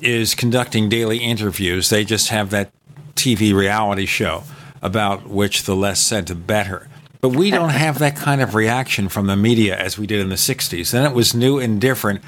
is 0.00 0.34
conducting 0.34 0.88
daily 0.88 1.18
interviews. 1.18 1.90
They 1.90 2.04
just 2.04 2.28
have 2.28 2.50
that 2.50 2.72
TV 3.14 3.54
reality 3.54 4.06
show 4.06 4.44
about 4.82 5.28
which 5.28 5.64
the 5.64 5.76
less 5.76 6.00
said, 6.00 6.26
the 6.26 6.34
better. 6.34 6.88
But 7.20 7.30
we 7.30 7.50
don't 7.50 7.70
have 7.70 7.98
that 7.98 8.16
kind 8.16 8.40
of 8.40 8.54
reaction 8.54 9.08
from 9.08 9.26
the 9.26 9.36
media 9.36 9.76
as 9.76 9.98
we 9.98 10.06
did 10.06 10.20
in 10.20 10.30
the 10.30 10.36
60s. 10.36 10.90
Then 10.90 11.04
it 11.04 11.14
was 11.14 11.34
new 11.34 11.58
and 11.58 11.80
different. 11.80 12.22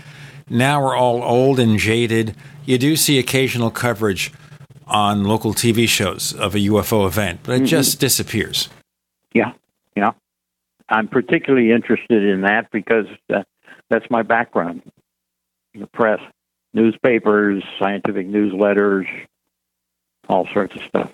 Now 0.51 0.83
we're 0.83 0.97
all 0.97 1.23
old 1.23 1.59
and 1.59 1.79
jaded. 1.79 2.37
You 2.67 2.77
do 2.77 2.97
see 2.97 3.19
occasional 3.19 3.71
coverage 3.71 4.33
on 4.87 5.25
local 5.25 5.55
TV 5.55 5.89
shows 5.89 6.35
of 6.35 6.55
a 6.55 6.59
UFO 6.59 7.07
event, 7.07 7.41
but 7.43 7.53
it 7.53 7.57
mm-hmm. 7.57 7.67
just 7.67 7.99
disappears. 8.01 8.69
Yeah, 9.33 9.53
yeah. 9.97 10.13
I'm 10.93 11.09
particularly 11.09 11.73
interested 11.73 12.23
in 12.23 12.43
that 12.43 12.71
because 12.71 13.07
uh, 13.35 13.45
that's 13.89 14.09
my 14.11 14.23
background, 14.23 14.83
the 15.75 15.87
press. 15.87 16.21
newspapers, 16.75 17.65
scientific 17.79 18.29
newsletters, 18.29 19.07
all 20.29 20.47
sorts 20.53 20.75
of 20.77 20.83
stuff. 20.83 21.11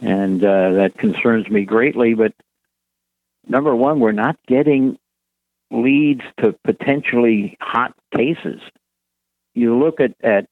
And 0.00 0.44
uh, 0.44 0.72
that 0.74 0.98
concerns 0.98 1.48
me 1.48 1.64
greatly. 1.64 2.14
But 2.14 2.34
number 3.46 3.74
one, 3.74 4.00
we're 4.00 4.12
not 4.12 4.36
getting 4.46 4.98
leads 5.70 6.22
to 6.40 6.54
potentially 6.64 7.56
hot 7.60 7.94
cases. 8.14 8.60
You 9.54 9.78
look 9.78 10.00
at, 10.00 10.12
at 10.22 10.46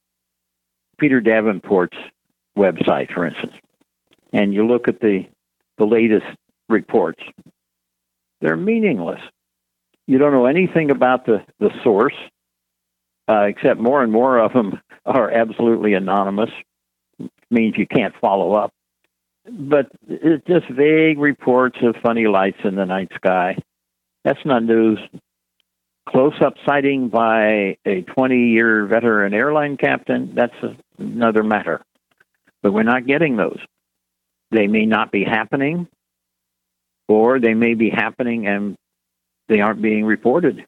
Peter 0.99 1.21
Davenport's 1.21 1.99
website, 2.57 3.13
for 3.13 3.27
instance, 3.27 3.55
and 4.33 4.55
you 4.55 4.67
look 4.67 4.89
at 4.89 5.01
the, 5.01 5.27
the 5.79 5.87
latest 5.87 6.27
reports, 6.69 7.23
they're 8.41 8.57
meaningless. 8.57 9.21
You 10.07 10.19
don't 10.19 10.33
know 10.33 10.47
anything 10.47 10.91
about 10.91 11.27
the, 11.27 11.45
the 11.59 11.71
source, 11.83 12.15
uh, 13.29 13.47
except 13.49 13.81
more 13.81 14.03
and 14.03 14.13
more 14.13 14.39
of 14.39 14.53
them 14.53 14.81
are 15.05 15.31
absolutely 15.31 15.95
anonymous. 15.95 16.51
it 17.19 17.31
means 17.51 17.75
you 17.77 17.87
can't 17.87 18.15
follow 18.21 18.55
up. 18.55 18.73
But 19.49 19.87
it's 20.09 20.45
just 20.47 20.69
vague 20.71 21.19
reports 21.19 21.79
of 21.83 21.97
funny 22.03 22.27
lights 22.27 22.59
in 22.65 22.75
the 22.75 22.85
night 22.85 23.11
sky. 23.15 23.57
That's 24.25 24.45
not 24.45 24.65
news. 24.65 24.99
Close 26.09 26.35
up 26.45 26.55
sighting 26.67 27.09
by 27.09 27.77
a 27.85 28.03
20 28.03 28.49
year 28.49 28.87
veteran 28.87 29.35
airline 29.35 29.77
captain, 29.77 30.33
that's 30.35 30.55
another 30.99 31.43
matter. 31.43 31.83
But 32.63 32.73
we're 32.73 32.85
not 32.85 33.07
getting 33.07 33.37
those. 33.37 33.59
They 34.51 34.67
may 34.67 34.87
not 34.87 35.11
be 35.11 35.25
happening, 35.25 35.89
or 37.09 37.41
they 37.41 37.55
may 37.55 37.75
be 37.75 37.91
happening 37.91 38.47
and 38.47 38.77
they 39.49 39.61
aren't 39.61 39.83
being 39.83 40.05
reported. 40.05 40.65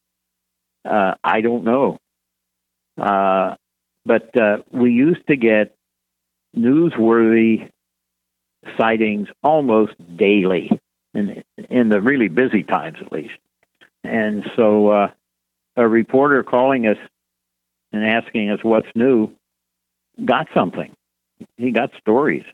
Uh, 0.84 1.14
I 1.22 1.40
don't 1.40 1.64
know. 1.64 1.98
Uh, 2.96 3.56
but 4.04 4.36
uh, 4.36 4.58
we 4.70 4.92
used 4.92 5.26
to 5.28 5.36
get 5.36 5.74
newsworthy 6.56 7.70
sightings 8.76 9.28
almost 9.42 9.92
daily 10.16 10.70
in 11.14 11.42
in 11.70 11.88
the 11.88 12.00
really 12.00 12.28
busy 12.28 12.62
times, 12.62 12.98
at 13.00 13.12
least. 13.12 13.34
And 14.04 14.44
so, 14.56 14.88
uh, 14.88 15.10
a 15.76 15.86
reporter 15.86 16.42
calling 16.42 16.86
us 16.86 16.96
and 17.92 18.04
asking 18.04 18.50
us 18.50 18.60
what's 18.62 18.88
new 18.94 19.30
got 20.24 20.48
something. 20.54 20.92
He 21.56 21.70
got 21.70 21.90
stories. 22.00 22.44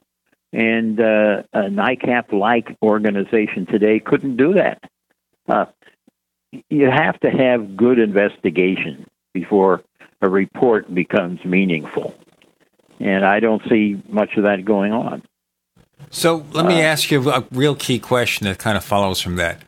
And 0.54 1.00
uh, 1.00 1.42
a 1.52 1.62
NICAP 1.62 2.32
like 2.32 2.76
organization 2.80 3.66
today 3.66 3.98
couldn't 3.98 4.36
do 4.36 4.54
that. 4.54 4.88
Uh, 5.48 5.66
you 6.70 6.88
have 6.88 7.18
to 7.20 7.30
have 7.30 7.76
good 7.76 7.98
investigation 7.98 9.06
before 9.32 9.82
a 10.22 10.30
report 10.30 10.94
becomes 10.94 11.44
meaningful. 11.44 12.14
And 13.00 13.24
I 13.24 13.40
don't 13.40 13.62
see 13.68 14.00
much 14.08 14.36
of 14.36 14.44
that 14.44 14.64
going 14.64 14.92
on. 14.92 15.24
So 16.10 16.46
let 16.52 16.66
me 16.66 16.80
uh, 16.80 16.86
ask 16.86 17.10
you 17.10 17.28
a 17.28 17.44
real 17.50 17.74
key 17.74 17.98
question 17.98 18.46
that 18.46 18.58
kind 18.58 18.76
of 18.76 18.84
follows 18.84 19.20
from 19.20 19.34
that. 19.36 19.60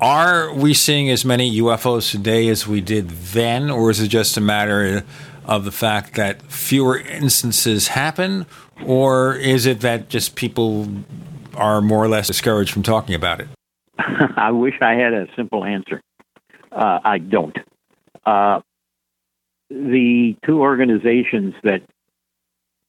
Are 0.00 0.52
we 0.52 0.74
seeing 0.74 1.08
as 1.08 1.24
many 1.24 1.58
UFOs 1.60 2.10
today 2.10 2.48
as 2.48 2.66
we 2.66 2.82
did 2.82 3.08
then, 3.08 3.70
or 3.70 3.90
is 3.90 4.00
it 4.00 4.08
just 4.08 4.36
a 4.36 4.42
matter 4.42 5.02
of 5.46 5.64
the 5.64 5.72
fact 5.72 6.14
that 6.16 6.42
fewer 6.42 6.98
instances 6.98 7.88
happen, 7.88 8.44
or 8.84 9.34
is 9.34 9.66
it 9.66 9.80
that 9.80 10.08
just 10.08 10.36
people 10.36 10.88
are 11.54 11.80
more 11.80 12.04
or 12.04 12.08
less 12.08 12.26
discouraged 12.26 12.72
from 12.72 12.82
talking 12.82 13.14
about 13.14 13.40
it? 13.40 13.48
I 13.98 14.50
wish 14.50 14.74
I 14.80 14.94
had 14.94 15.12
a 15.12 15.26
simple 15.36 15.64
answer. 15.64 16.00
Uh, 16.70 17.00
I 17.02 17.18
don't. 17.18 17.56
Uh, 18.24 18.60
the 19.70 20.36
two 20.44 20.60
organizations 20.60 21.54
that 21.62 21.82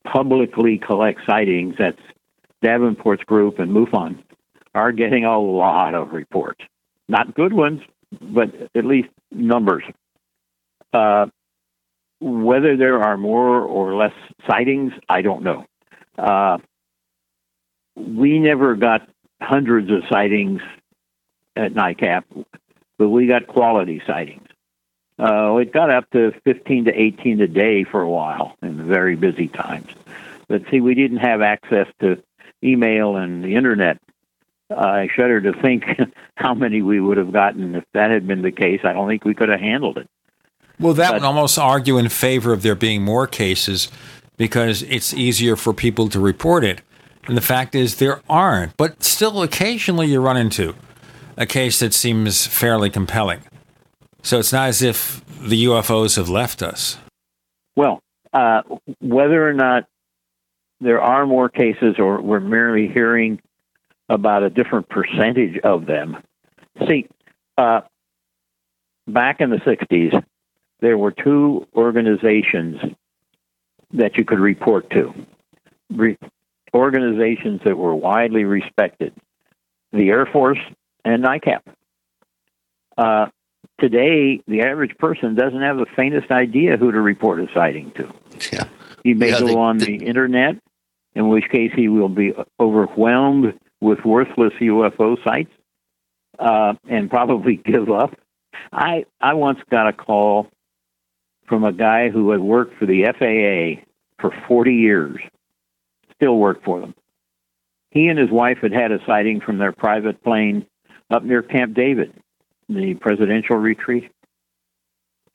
publicly 0.03 0.77
collect 0.77 1.19
sightings, 1.25 1.75
that's 1.79 2.01
Davenport's 2.63 3.23
group 3.23 3.59
and 3.59 3.71
MUFON, 3.71 4.23
are 4.75 4.91
getting 4.91 5.25
a 5.25 5.39
lot 5.39 5.95
of 5.95 6.11
reports. 6.11 6.61
Not 7.07 7.33
good 7.33 7.53
ones, 7.53 7.81
but 8.21 8.49
at 8.75 8.85
least 8.85 9.09
numbers. 9.31 9.83
Uh, 10.93 11.27
whether 12.19 12.75
there 12.75 12.99
are 13.01 13.17
more 13.17 13.61
or 13.61 13.95
less 13.95 14.13
sightings, 14.49 14.91
I 15.07 15.21
don't 15.21 15.43
know. 15.43 15.65
Uh, 16.17 16.57
we 17.95 18.39
never 18.39 18.75
got 18.75 19.07
hundreds 19.41 19.91
of 19.91 20.03
sightings 20.09 20.61
at 21.55 21.73
NICAP, 21.73 22.23
but 22.97 23.09
we 23.09 23.27
got 23.27 23.47
quality 23.47 24.01
sightings. 24.05 24.47
Uh, 25.19 25.55
it 25.55 25.73
got 25.73 25.89
up 25.89 26.09
to 26.11 26.31
15 26.43 26.85
to 26.85 26.91
18 26.93 27.41
a 27.41 27.47
day 27.47 27.83
for 27.83 28.01
a 28.01 28.09
while 28.09 28.55
in 28.61 28.87
very 28.87 29.15
busy 29.15 29.47
times. 29.47 29.89
But 30.47 30.63
see, 30.69 30.79
we 30.79 30.93
didn't 30.93 31.17
have 31.17 31.41
access 31.41 31.87
to 31.99 32.21
email 32.63 33.15
and 33.15 33.43
the 33.43 33.55
internet. 33.55 33.97
Uh, 34.69 34.75
I 34.75 35.09
shudder 35.15 35.41
to 35.41 35.53
think 35.61 35.85
how 36.35 36.53
many 36.53 36.81
we 36.81 36.99
would 36.99 37.17
have 37.17 37.31
gotten 37.31 37.75
if 37.75 37.83
that 37.93 38.11
had 38.11 38.27
been 38.27 38.43
the 38.43 38.51
case. 38.51 38.81
I 38.83 38.93
don't 38.93 39.07
think 39.07 39.25
we 39.25 39.33
could 39.33 39.49
have 39.49 39.59
handled 39.59 39.97
it. 39.97 40.07
Well, 40.79 40.93
that 40.93 41.11
but, 41.11 41.21
would 41.21 41.25
almost 41.25 41.57
argue 41.57 41.97
in 41.97 42.09
favor 42.09 42.53
of 42.53 42.61
there 42.61 42.75
being 42.75 43.03
more 43.03 43.25
cases 43.25 43.89
because 44.37 44.83
it's 44.83 45.13
easier 45.13 45.55
for 45.55 45.73
people 45.73 46.09
to 46.09 46.19
report 46.19 46.63
it. 46.63 46.81
And 47.27 47.35
the 47.35 47.41
fact 47.41 47.75
is, 47.75 47.95
there 47.95 48.21
aren't. 48.29 48.77
But 48.77 49.03
still, 49.03 49.41
occasionally 49.41 50.07
you 50.07 50.21
run 50.21 50.37
into 50.37 50.75
a 51.35 51.45
case 51.45 51.79
that 51.79 51.93
seems 51.93 52.47
fairly 52.47 52.89
compelling. 52.89 53.41
So 54.23 54.39
it's 54.39 54.53
not 54.53 54.69
as 54.69 54.81
if 54.81 55.23
the 55.41 55.65
UFOs 55.65 56.15
have 56.15 56.29
left 56.29 56.61
us. 56.61 56.97
Well, 57.75 58.01
uh, 58.33 58.61
whether 58.99 59.47
or 59.47 59.53
not 59.53 59.87
there 60.79 61.01
are 61.01 61.25
more 61.25 61.49
cases 61.49 61.95
or 61.97 62.21
we're 62.21 62.39
merely 62.39 62.87
hearing 62.87 63.41
about 64.09 64.43
a 64.43 64.49
different 64.49 64.89
percentage 64.89 65.59
of 65.63 65.85
them. 65.85 66.17
See, 66.87 67.07
uh, 67.57 67.81
back 69.07 69.41
in 69.41 69.49
the 69.49 69.57
60s, 69.57 70.23
there 70.79 70.97
were 70.97 71.11
two 71.11 71.67
organizations 71.75 72.75
that 73.93 74.17
you 74.17 74.25
could 74.25 74.39
report 74.39 74.89
to. 74.91 75.13
Re- 75.89 76.17
organizations 76.73 77.61
that 77.65 77.77
were 77.77 77.95
widely 77.95 78.43
respected 78.43 79.13
the 79.93 80.09
Air 80.09 80.25
Force 80.25 80.59
and 81.05 81.23
NICAP. 81.23 81.61
Uh, 82.97 83.27
today, 83.79 84.41
the 84.47 84.61
average 84.61 84.97
person 84.97 85.35
doesn't 85.35 85.61
have 85.61 85.77
the 85.77 85.85
faintest 85.95 86.29
idea 86.31 86.77
who 86.77 86.91
to 86.91 86.99
report 86.99 87.39
a 87.39 87.47
sighting 87.53 87.91
to. 87.91 88.11
Yeah. 88.51 88.65
He 89.03 89.13
may 89.13 89.29
yeah, 89.29 89.39
go 89.39 89.47
they, 89.47 89.55
on 89.55 89.77
they, 89.77 89.85
the 89.85 90.05
internet, 90.05 90.55
in 91.15 91.29
which 91.29 91.45
case 91.49 91.71
he 91.75 91.87
will 91.87 92.09
be 92.09 92.33
overwhelmed 92.59 93.57
with 93.79 94.03
worthless 94.03 94.53
UFO 94.59 95.23
sites 95.23 95.51
uh, 96.39 96.73
and 96.89 97.09
probably 97.09 97.55
give 97.65 97.89
up. 97.89 98.17
I 98.71 99.05
I 99.21 99.35
once 99.35 99.59
got 99.69 99.87
a 99.87 99.93
call 99.93 100.47
from 101.47 101.63
a 101.63 101.73
guy 101.73 102.09
who 102.09 102.31
had 102.31 102.39
worked 102.39 102.77
for 102.77 102.85
the 102.85 103.05
FAA 103.05 103.83
for 104.19 104.35
40 104.47 104.73
years, 104.73 105.17
still 106.15 106.37
worked 106.37 106.63
for 106.63 106.79
them. 106.79 106.93
He 107.91 108.07
and 108.07 108.19
his 108.19 108.29
wife 108.29 108.59
had 108.61 108.73
had 108.73 108.91
a 108.91 108.99
sighting 109.05 109.41
from 109.41 109.57
their 109.57 109.71
private 109.71 110.23
plane 110.23 110.65
up 111.09 111.23
near 111.23 111.41
Camp 111.41 111.73
David, 111.73 112.13
the 112.67 112.95
presidential 112.95 113.55
retreat. 113.55 114.11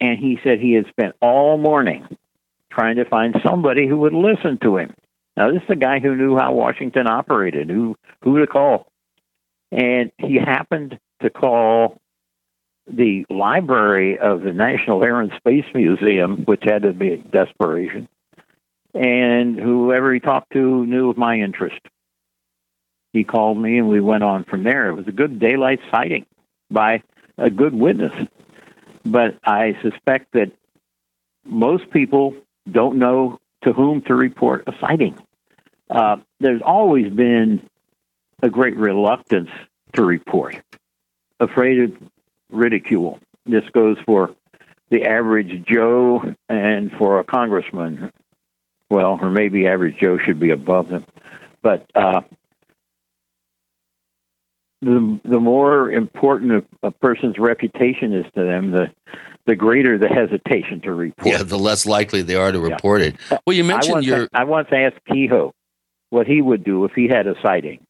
And 0.00 0.18
he 0.18 0.38
said 0.42 0.58
he 0.58 0.74
had 0.74 0.86
spent 0.88 1.14
all 1.20 1.56
morning 1.56 2.06
trying 2.70 2.96
to 2.96 3.04
find 3.04 3.36
somebody 3.44 3.86
who 3.86 3.98
would 3.98 4.12
listen 4.12 4.58
to 4.62 4.76
him. 4.76 4.94
Now, 5.36 5.50
this 5.50 5.62
is 5.62 5.70
a 5.70 5.76
guy 5.76 6.00
who 6.00 6.14
knew 6.14 6.36
how 6.36 6.52
Washington 6.52 7.06
operated, 7.06 7.70
who 7.70 7.96
who 8.22 8.38
to 8.38 8.46
call, 8.46 8.86
and 9.70 10.12
he 10.18 10.36
happened 10.36 10.98
to 11.22 11.30
call 11.30 12.00
the 12.92 13.24
library 13.30 14.18
of 14.18 14.42
the 14.42 14.52
National 14.52 15.02
Air 15.02 15.20
and 15.20 15.32
Space 15.36 15.64
Museum, 15.74 16.44
which 16.44 16.62
had 16.64 16.82
to 16.82 16.92
be 16.92 17.16
desperation, 17.16 18.08
and 18.94 19.58
whoever 19.58 20.12
he 20.12 20.20
talked 20.20 20.52
to 20.52 20.86
knew 20.86 21.10
of 21.10 21.16
my 21.16 21.36
interest. 21.36 21.80
He 23.12 23.24
called 23.24 23.58
me, 23.58 23.78
and 23.78 23.88
we 23.88 24.00
went 24.00 24.22
on 24.22 24.44
from 24.44 24.64
there. 24.64 24.88
It 24.88 24.94
was 24.94 25.08
a 25.08 25.12
good 25.12 25.38
daylight 25.38 25.80
sighting 25.90 26.26
by 26.70 27.02
a 27.38 27.50
good 27.50 27.74
witness, 27.74 28.12
but 29.04 29.38
I 29.44 29.76
suspect 29.82 30.32
that 30.32 30.52
most 31.44 31.90
people 31.90 32.34
don't 32.70 32.98
know 32.98 33.38
to 33.64 33.72
whom 33.72 34.02
to 34.02 34.14
report 34.14 34.64
a 34.66 34.72
sighting. 34.80 35.18
Uh, 35.90 36.16
there's 36.40 36.62
always 36.62 37.12
been 37.12 37.68
a 38.42 38.50
great 38.50 38.76
reluctance 38.76 39.50
to 39.94 40.02
report, 40.02 40.56
afraid 41.38 41.80
of 41.80 41.92
ridicule. 42.52 43.18
This 43.46 43.64
goes 43.72 43.96
for 44.06 44.34
the 44.90 45.04
average 45.04 45.64
Joe 45.66 46.34
and 46.48 46.92
for 46.92 47.18
a 47.18 47.24
congressman. 47.24 48.12
Well, 48.90 49.18
or 49.20 49.30
maybe 49.30 49.66
average 49.66 49.96
Joe 49.98 50.18
should 50.18 50.38
be 50.38 50.50
above 50.50 50.88
them. 50.88 51.04
But 51.62 51.90
uh, 51.94 52.20
the 54.82 55.20
the 55.24 55.40
more 55.40 55.90
important 55.90 56.64
a, 56.82 56.86
a 56.86 56.90
person's 56.90 57.38
reputation 57.38 58.12
is 58.12 58.26
to 58.34 58.44
them, 58.44 58.72
the 58.72 58.92
the 59.46 59.56
greater 59.56 59.96
the 59.96 60.08
hesitation 60.08 60.80
to 60.82 60.92
report. 60.92 61.26
Yeah, 61.26 61.42
the 61.42 61.58
less 61.58 61.86
likely 61.86 62.22
they 62.22 62.34
are 62.34 62.52
to 62.52 62.60
report 62.60 63.00
yeah. 63.00 63.08
it. 63.08 63.40
Well, 63.46 63.56
you 63.56 63.64
mentioned 63.64 63.98
I 63.98 64.00
your. 64.00 64.28
I 64.32 64.44
once 64.44 64.68
asked 64.72 64.98
Keyhoe 65.10 65.52
what 66.10 66.26
he 66.26 66.42
would 66.42 66.64
do 66.64 66.84
if 66.84 66.92
he 66.92 67.08
had 67.08 67.26
a 67.26 67.34
sighting. 67.42 67.84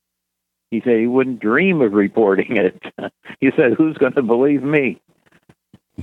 He 0.73 0.81
said 0.81 0.99
he 0.99 1.07
wouldn't 1.07 1.39
dream 1.39 1.83
of 1.83 1.93
reporting 1.93 2.57
it. 2.57 2.83
he 3.41 3.51
said, 3.55 3.75
"Who's 3.75 3.99
going 3.99 4.15
to 4.15 4.23
believe 4.23 4.63
me?" 4.63 5.03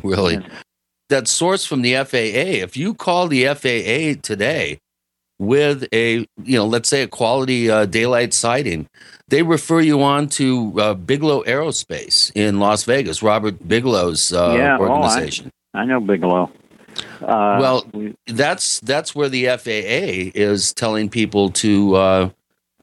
Really, 0.04 0.46
that 1.10 1.28
source 1.28 1.66
from 1.66 1.82
the 1.82 1.96
FAA. 1.96 2.62
If 2.62 2.78
you 2.78 2.94
call 2.94 3.28
the 3.28 3.46
FAA 3.46 4.22
today 4.22 4.80
with 5.40 5.88
a, 5.92 6.28
you 6.44 6.58
know, 6.60 6.68
let's 6.68 6.88
say 6.88 7.02
a 7.02 7.08
quality 7.08 7.68
uh, 7.68 7.86
daylight 7.86 8.32
sighting, 8.32 8.88
they 9.28 9.42
refer 9.42 9.80
you 9.80 10.04
on 10.04 10.28
to 10.30 10.80
uh, 10.80 10.94
Bigelow 10.94 11.42
Aerospace 11.46 12.32
in 12.36 12.60
Las 12.60 12.84
Vegas, 12.84 13.24
Robert 13.24 13.68
Bigelow's 13.68 14.32
uh, 14.32 14.54
yeah, 14.56 14.78
organization. 14.78 15.52
Oh, 15.74 15.80
I, 15.80 15.82
I, 15.82 15.86
know 15.86 16.00
Bigelow. 16.00 16.52
Uh, 17.24 17.58
well, 17.60 17.92
that's 18.28 18.82
that's 18.82 19.16
where 19.16 19.30
the 19.30 19.48
FAA 19.48 20.30
is 20.40 20.74
telling 20.74 21.10
people 21.10 21.50
to 21.54 21.96
uh, 21.96 22.30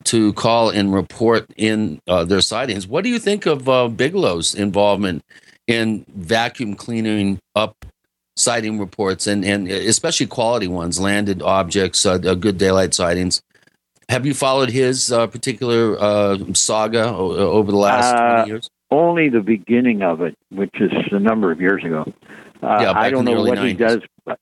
to 0.07 0.32
call 0.34 0.70
and 0.70 0.94
report 0.94 1.46
in 1.57 2.00
uh, 2.07 2.24
their 2.24 2.40
sightings. 2.40 2.86
What 2.86 3.04
do 3.04 3.11
you 3.11 3.18
think 3.18 3.46
of 3.46 3.68
uh, 3.68 3.88
Bigelow's 3.88 4.54
involvement 4.54 5.22
in 5.66 6.04
vacuum 6.09 6.74
cleaning 6.74 7.38
up 7.54 7.84
sighting 8.36 8.78
reports 8.78 9.26
and, 9.26 9.44
and 9.44 9.68
especially 9.68 10.26
quality 10.26 10.68
ones, 10.68 11.00
landed 11.00 11.42
objects, 11.42 12.07
uh, 12.07 12.18
good 12.18 12.59
daylight 12.59 12.94
sightings? 12.94 13.42
Have 14.09 14.24
you 14.24 14.34
followed 14.34 14.70
his 14.70 15.11
uh, 15.11 15.26
particular 15.26 15.96
uh, 16.00 16.38
saga 16.54 17.09
o- 17.09 17.32
over 17.36 17.72
the 17.72 17.78
last 17.78 18.14
uh, 18.14 18.34
20 18.36 18.48
years? 18.48 18.70
Only 18.90 19.28
the 19.28 19.40
beginning 19.40 20.02
of 20.02 20.20
it, 20.20 20.36
which 20.50 20.80
is 20.80 20.92
a 21.11 21.18
number 21.18 21.50
of 21.50 21.61
years 21.61 21.82
ago. 21.82 22.04
Uh, 22.62 22.78
yeah, 22.82 22.92
I 22.94 23.11
don't 23.11 23.24
know 23.24 23.42
what 23.42 23.59
90s. 23.59 23.66
he 23.66 23.72
does 23.74 24.00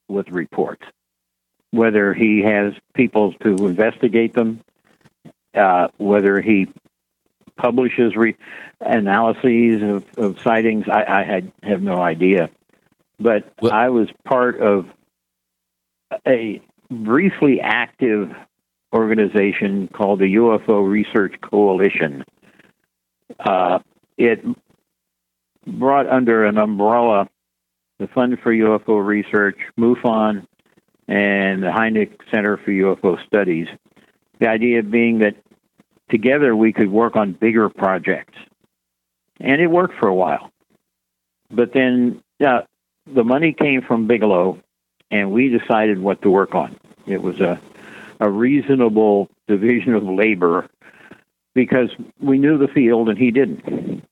with 0.09 0.29
reports, 0.29 0.83
whether 1.71 2.13
he 2.13 2.43
has 2.43 2.75
people 2.95 3.33
to 3.43 3.67
investigate 3.67 4.35
them, 4.35 4.61
uh, 5.55 5.89
whether 5.99 6.41
he 6.41 6.69
publishes 7.57 8.17
re- 8.17 8.37
analyses 8.81 9.83
of, 9.83 10.05
of 10.19 10.41
sightings. 10.41 10.87
I, 10.89 11.21
I 11.21 11.25
had 11.25 11.53
have 11.63 11.83
no 11.83 12.01
idea, 12.01 12.51
but 13.19 13.53
Well- 13.61 13.73
I 13.73 13.89
was 13.89 14.09
part 14.25 14.61
of 14.61 14.87
a 16.27 16.61
briefly 16.91 17.61
active 17.61 18.31
organization 18.95 19.89
called 19.89 20.21
the 20.21 20.35
UFO 20.35 20.89
Research 20.89 21.35
Coalition. 21.41 22.25
Uh, 23.41 23.81
it 24.17 24.45
brought 25.67 26.09
under 26.09 26.45
an 26.45 26.59
umbrella 26.59 27.29
the 27.99 28.09
Fund 28.09 28.39
for 28.43 28.53
UFO 28.53 29.05
Research, 29.05 29.59
MUFON, 29.79 30.47
and 31.07 31.63
the 31.63 31.69
Hynek 31.69 32.19
Center 32.31 32.57
for 32.57 32.71
UFO 32.71 33.25
Studies. 33.27 33.69
The 34.41 34.49
idea 34.49 34.83
being 34.83 35.21
that 35.21 35.37
together 36.11 36.55
we 36.55 36.73
could 36.73 36.91
work 36.91 37.17
on 37.17 37.33
bigger 37.33 37.69
projects. 37.69 38.39
And 39.41 39.61
it 39.61 39.67
worked 39.67 39.99
for 39.99 40.09
a 40.09 40.15
while. 40.15 40.51
But 41.51 41.73
then 41.73 42.23
uh, 42.45 42.63
the 43.13 43.25
money 43.25 43.53
came 43.53 43.83
from 43.83 44.07
Bigelow, 44.07 44.61
and 45.11 45.33
we 45.33 45.49
decided 45.49 45.99
what 45.99 46.23
to 46.23 46.31
work 46.31 46.55
on. 46.55 46.77
It 47.07 47.23
was 47.23 47.41
a, 47.41 47.61
a 48.21 48.31
reasonable 48.31 49.29
division 49.47 49.95
of 49.95 50.05
labor 50.05 50.69
because 51.55 51.91
we 52.21 52.39
knew 52.39 52.59
the 52.59 52.69
field 52.69 53.09
and 53.09 53.19
he 53.19 53.31
didn't. 53.31 54.05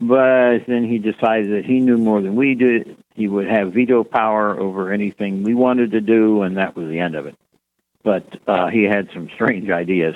But 0.00 0.66
then 0.66 0.84
he 0.84 0.98
decided 0.98 1.50
that 1.52 1.64
he 1.64 1.80
knew 1.80 1.96
more 1.96 2.20
than 2.20 2.36
we 2.36 2.54
did. 2.54 2.96
He 3.14 3.26
would 3.26 3.48
have 3.48 3.72
veto 3.72 4.04
power 4.04 4.58
over 4.58 4.92
anything 4.92 5.42
we 5.42 5.54
wanted 5.54 5.90
to 5.92 6.00
do, 6.00 6.42
and 6.42 6.56
that 6.56 6.76
was 6.76 6.88
the 6.88 7.00
end 7.00 7.16
of 7.16 7.26
it. 7.26 7.34
But 8.04 8.24
uh, 8.46 8.68
he 8.68 8.84
had 8.84 9.08
some 9.12 9.28
strange 9.34 9.70
ideas, 9.70 10.14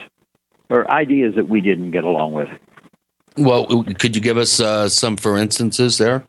or 0.72 0.90
ideas 0.90 1.34
that 1.34 1.50
we 1.50 1.60
didn't 1.60 1.90
get 1.90 2.02
along 2.02 2.32
with. 2.32 2.48
Well, 3.36 3.84
could 3.84 4.16
you 4.16 4.22
give 4.22 4.38
us 4.38 4.58
uh, 4.58 4.88
some 4.88 5.18
for 5.18 5.36
instances 5.36 5.98
there? 5.98 6.24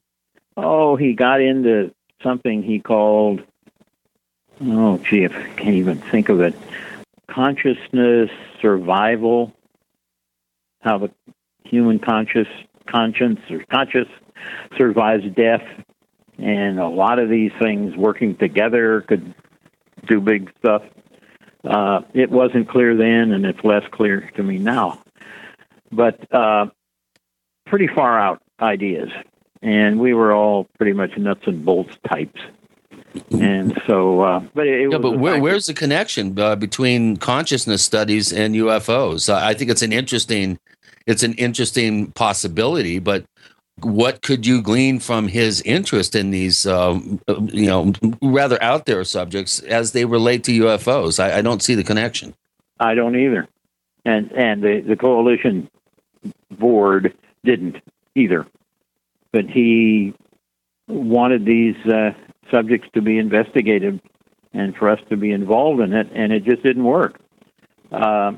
Oh, 0.57 0.97
he 0.97 1.13
got 1.13 1.39
into 1.39 1.93
something 2.21 2.61
he 2.61 2.79
called, 2.79 3.41
oh, 4.61 4.97
gee, 4.97 5.25
I 5.25 5.29
can't 5.29 5.75
even 5.75 5.97
think 5.97 6.27
of 6.27 6.41
it. 6.41 6.53
Consciousness 7.27 8.29
survival. 8.61 9.53
How 10.81 10.97
the 10.97 11.11
human 11.63 11.99
conscious 11.99 12.47
conscience 12.85 13.39
or 13.49 13.63
conscious 13.71 14.07
survives 14.77 15.23
death, 15.33 15.63
and 16.37 16.79
a 16.81 16.89
lot 16.89 17.19
of 17.19 17.29
these 17.29 17.53
things 17.61 17.95
working 17.95 18.35
together 18.35 19.01
could 19.07 19.33
do 20.05 20.19
big 20.19 20.51
stuff. 20.59 20.83
Uh, 21.63 22.01
it 22.13 22.29
wasn't 22.29 22.67
clear 22.69 22.95
then, 22.95 23.31
and 23.31 23.45
it's 23.45 23.63
less 23.63 23.83
clear 23.91 24.29
to 24.35 24.43
me 24.43 24.57
now. 24.57 25.01
But 25.91 26.19
uh, 26.33 26.67
pretty 27.65 27.87
far 27.87 28.19
out 28.19 28.41
ideas, 28.59 29.09
and 29.61 29.99
we 29.99 30.13
were 30.13 30.33
all 30.33 30.67
pretty 30.77 30.93
much 30.93 31.17
nuts 31.17 31.43
and 31.45 31.63
bolts 31.63 31.95
types. 32.09 32.41
And 33.31 33.79
so, 33.85 34.21
uh, 34.21 34.39
but 34.55 34.65
it, 34.67 34.81
it 34.81 34.91
Yeah, 34.91 34.97
was 34.97 35.01
but 35.01 35.19
where, 35.19 35.39
where's 35.39 35.67
the 35.67 35.73
connection 35.73 36.37
uh, 36.39 36.55
between 36.55 37.17
consciousness 37.17 37.83
studies 37.83 38.33
and 38.33 38.55
UFOs? 38.55 39.31
I 39.31 39.49
I 39.49 39.53
think 39.53 39.69
it's 39.69 39.83
an 39.83 39.93
interesting, 39.93 40.57
it's 41.05 41.21
an 41.23 41.33
interesting 41.33 42.11
possibility. 42.13 42.97
But 42.99 43.25
what 43.81 44.21
could 44.21 44.45
you 44.45 44.61
glean 44.61 44.99
from 44.99 45.27
his 45.27 45.61
interest 45.61 46.15
in 46.15 46.31
these, 46.31 46.65
um, 46.65 47.19
you 47.51 47.65
know, 47.65 47.93
rather 48.21 48.61
out 48.61 48.85
there 48.85 49.03
subjects 49.03 49.59
as 49.59 49.91
they 49.91 50.05
relate 50.05 50.43
to 50.45 50.51
UFOs? 50.63 51.19
I, 51.19 51.39
I 51.39 51.41
don't 51.41 51.61
see 51.61 51.75
the 51.75 51.83
connection. 51.83 52.33
I 52.79 52.95
don't 52.95 53.15
either, 53.15 53.47
and 54.05 54.31
and 54.31 54.61
the 54.61 54.81
the 54.81 54.95
coalition 54.95 55.69
board 56.51 57.13
didn't 57.43 57.77
either. 58.15 58.45
But 59.31 59.45
he 59.49 60.13
wanted 60.87 61.45
these 61.45 61.75
uh, 61.85 62.11
subjects 62.51 62.87
to 62.93 63.01
be 63.01 63.17
investigated 63.17 63.99
and 64.53 64.75
for 64.75 64.89
us 64.89 64.99
to 65.09 65.17
be 65.17 65.31
involved 65.31 65.81
in 65.81 65.93
it, 65.93 66.07
and 66.13 66.31
it 66.31 66.43
just 66.43 66.63
didn't 66.63 66.83
work. 66.83 67.19
Uh, 67.91 68.33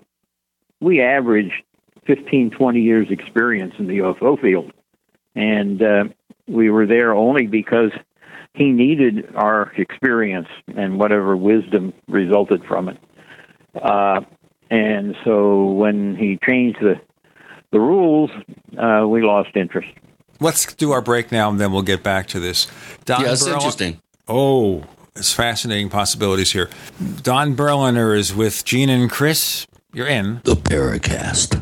we 0.79 1.01
averaged 1.01 1.63
15, 2.05 2.51
20 2.51 2.79
years 2.79 3.07
experience 3.09 3.73
in 3.79 3.87
the 3.87 3.97
UFO 3.97 4.39
field, 4.39 4.71
and 5.35 5.81
uh, 5.81 6.03
we 6.47 6.69
were 6.69 6.85
there 6.85 7.13
only 7.13 7.47
because 7.47 7.91
he 8.53 8.71
needed 8.71 9.33
our 9.35 9.71
experience 9.77 10.47
and 10.75 10.97
whatever 10.99 11.35
wisdom 11.35 11.93
resulted 12.07 12.63
from 12.65 12.89
it. 12.89 12.97
Uh, 13.81 14.21
and 14.69 15.15
so 15.23 15.65
when 15.65 16.15
he 16.15 16.39
changed 16.45 16.79
the 16.81 16.95
the 17.71 17.79
rules, 17.79 18.29
uh, 18.77 19.05
we 19.05 19.21
lost 19.21 19.49
interest. 19.55 19.89
Let's 20.39 20.73
do 20.75 20.91
our 20.91 21.01
break 21.01 21.31
now, 21.31 21.49
and 21.49 21.59
then 21.59 21.73
we'll 21.73 21.81
get 21.81 22.03
back 22.03 22.27
to 22.27 22.39
this. 22.39 22.67
Don 23.03 23.21
Yeah, 23.21 23.33
it's 23.33 23.43
Berlin- 23.43 23.55
interesting. 23.55 24.01
Oh, 24.29 24.83
it's 25.15 25.33
fascinating 25.33 25.89
possibilities 25.89 26.51
here. 26.51 26.69
Don 27.21 27.53
Berliner 27.55 28.13
is 28.15 28.33
with 28.33 28.63
Gene 28.63 28.89
and 28.89 29.09
Chris. 29.09 29.67
You're 29.93 30.07
in 30.07 30.41
the 30.45 30.55
Paracast. 30.55 31.61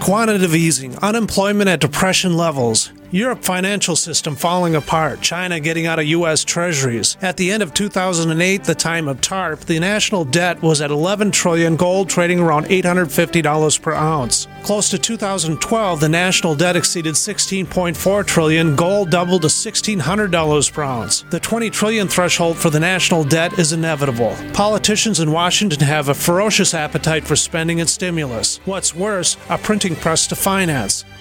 Quantitative 0.00 0.54
easing, 0.54 0.96
unemployment 1.02 1.68
at 1.68 1.80
depression 1.80 2.34
levels, 2.34 2.90
Europe 3.12 3.42
financial 3.42 3.96
system 3.96 4.36
falling 4.36 4.76
apart, 4.76 5.20
China 5.20 5.58
getting 5.58 5.84
out 5.84 5.98
of 5.98 6.06
U.S. 6.06 6.44
treasuries. 6.44 7.16
At 7.20 7.36
the 7.36 7.50
end 7.50 7.60
of 7.60 7.74
2008, 7.74 8.62
the 8.62 8.74
time 8.74 9.08
of 9.08 9.20
TARP, 9.20 9.60
the 9.60 9.80
national 9.80 10.24
debt 10.24 10.62
was 10.62 10.80
at 10.80 10.92
11 10.92 11.32
trillion, 11.32 11.74
gold 11.74 12.08
trading 12.08 12.38
around 12.38 12.66
$850 12.66 13.82
per 13.82 13.94
ounce. 13.94 14.46
Close 14.62 14.88
to 14.90 14.98
2012, 14.98 15.98
the 15.98 16.08
national 16.08 16.54
debt 16.54 16.76
exceeded 16.76 17.14
16.4 17.14 18.26
trillion, 18.26 18.76
gold 18.76 19.10
doubled 19.10 19.42
to 19.42 19.48
$1,600 19.48 20.72
per 20.72 20.82
ounce. 20.82 21.22
The 21.30 21.40
20 21.40 21.68
trillion 21.70 22.06
threshold 22.06 22.58
for 22.58 22.70
the 22.70 22.78
national 22.78 23.24
debt 23.24 23.58
is 23.58 23.72
inevitable. 23.72 24.36
Politicians 24.52 25.18
in 25.18 25.32
Washington 25.32 25.80
have 25.80 26.10
a 26.10 26.14
ferocious 26.14 26.74
appetite 26.74 27.24
for 27.24 27.34
spending 27.34 27.80
and 27.80 27.90
stimulus. 27.90 28.58
What's 28.66 28.94
worse, 28.94 29.36
a 29.48 29.58
printing 29.58 29.96
press 29.96 30.28
to 30.28 30.36
finance. 30.36 31.04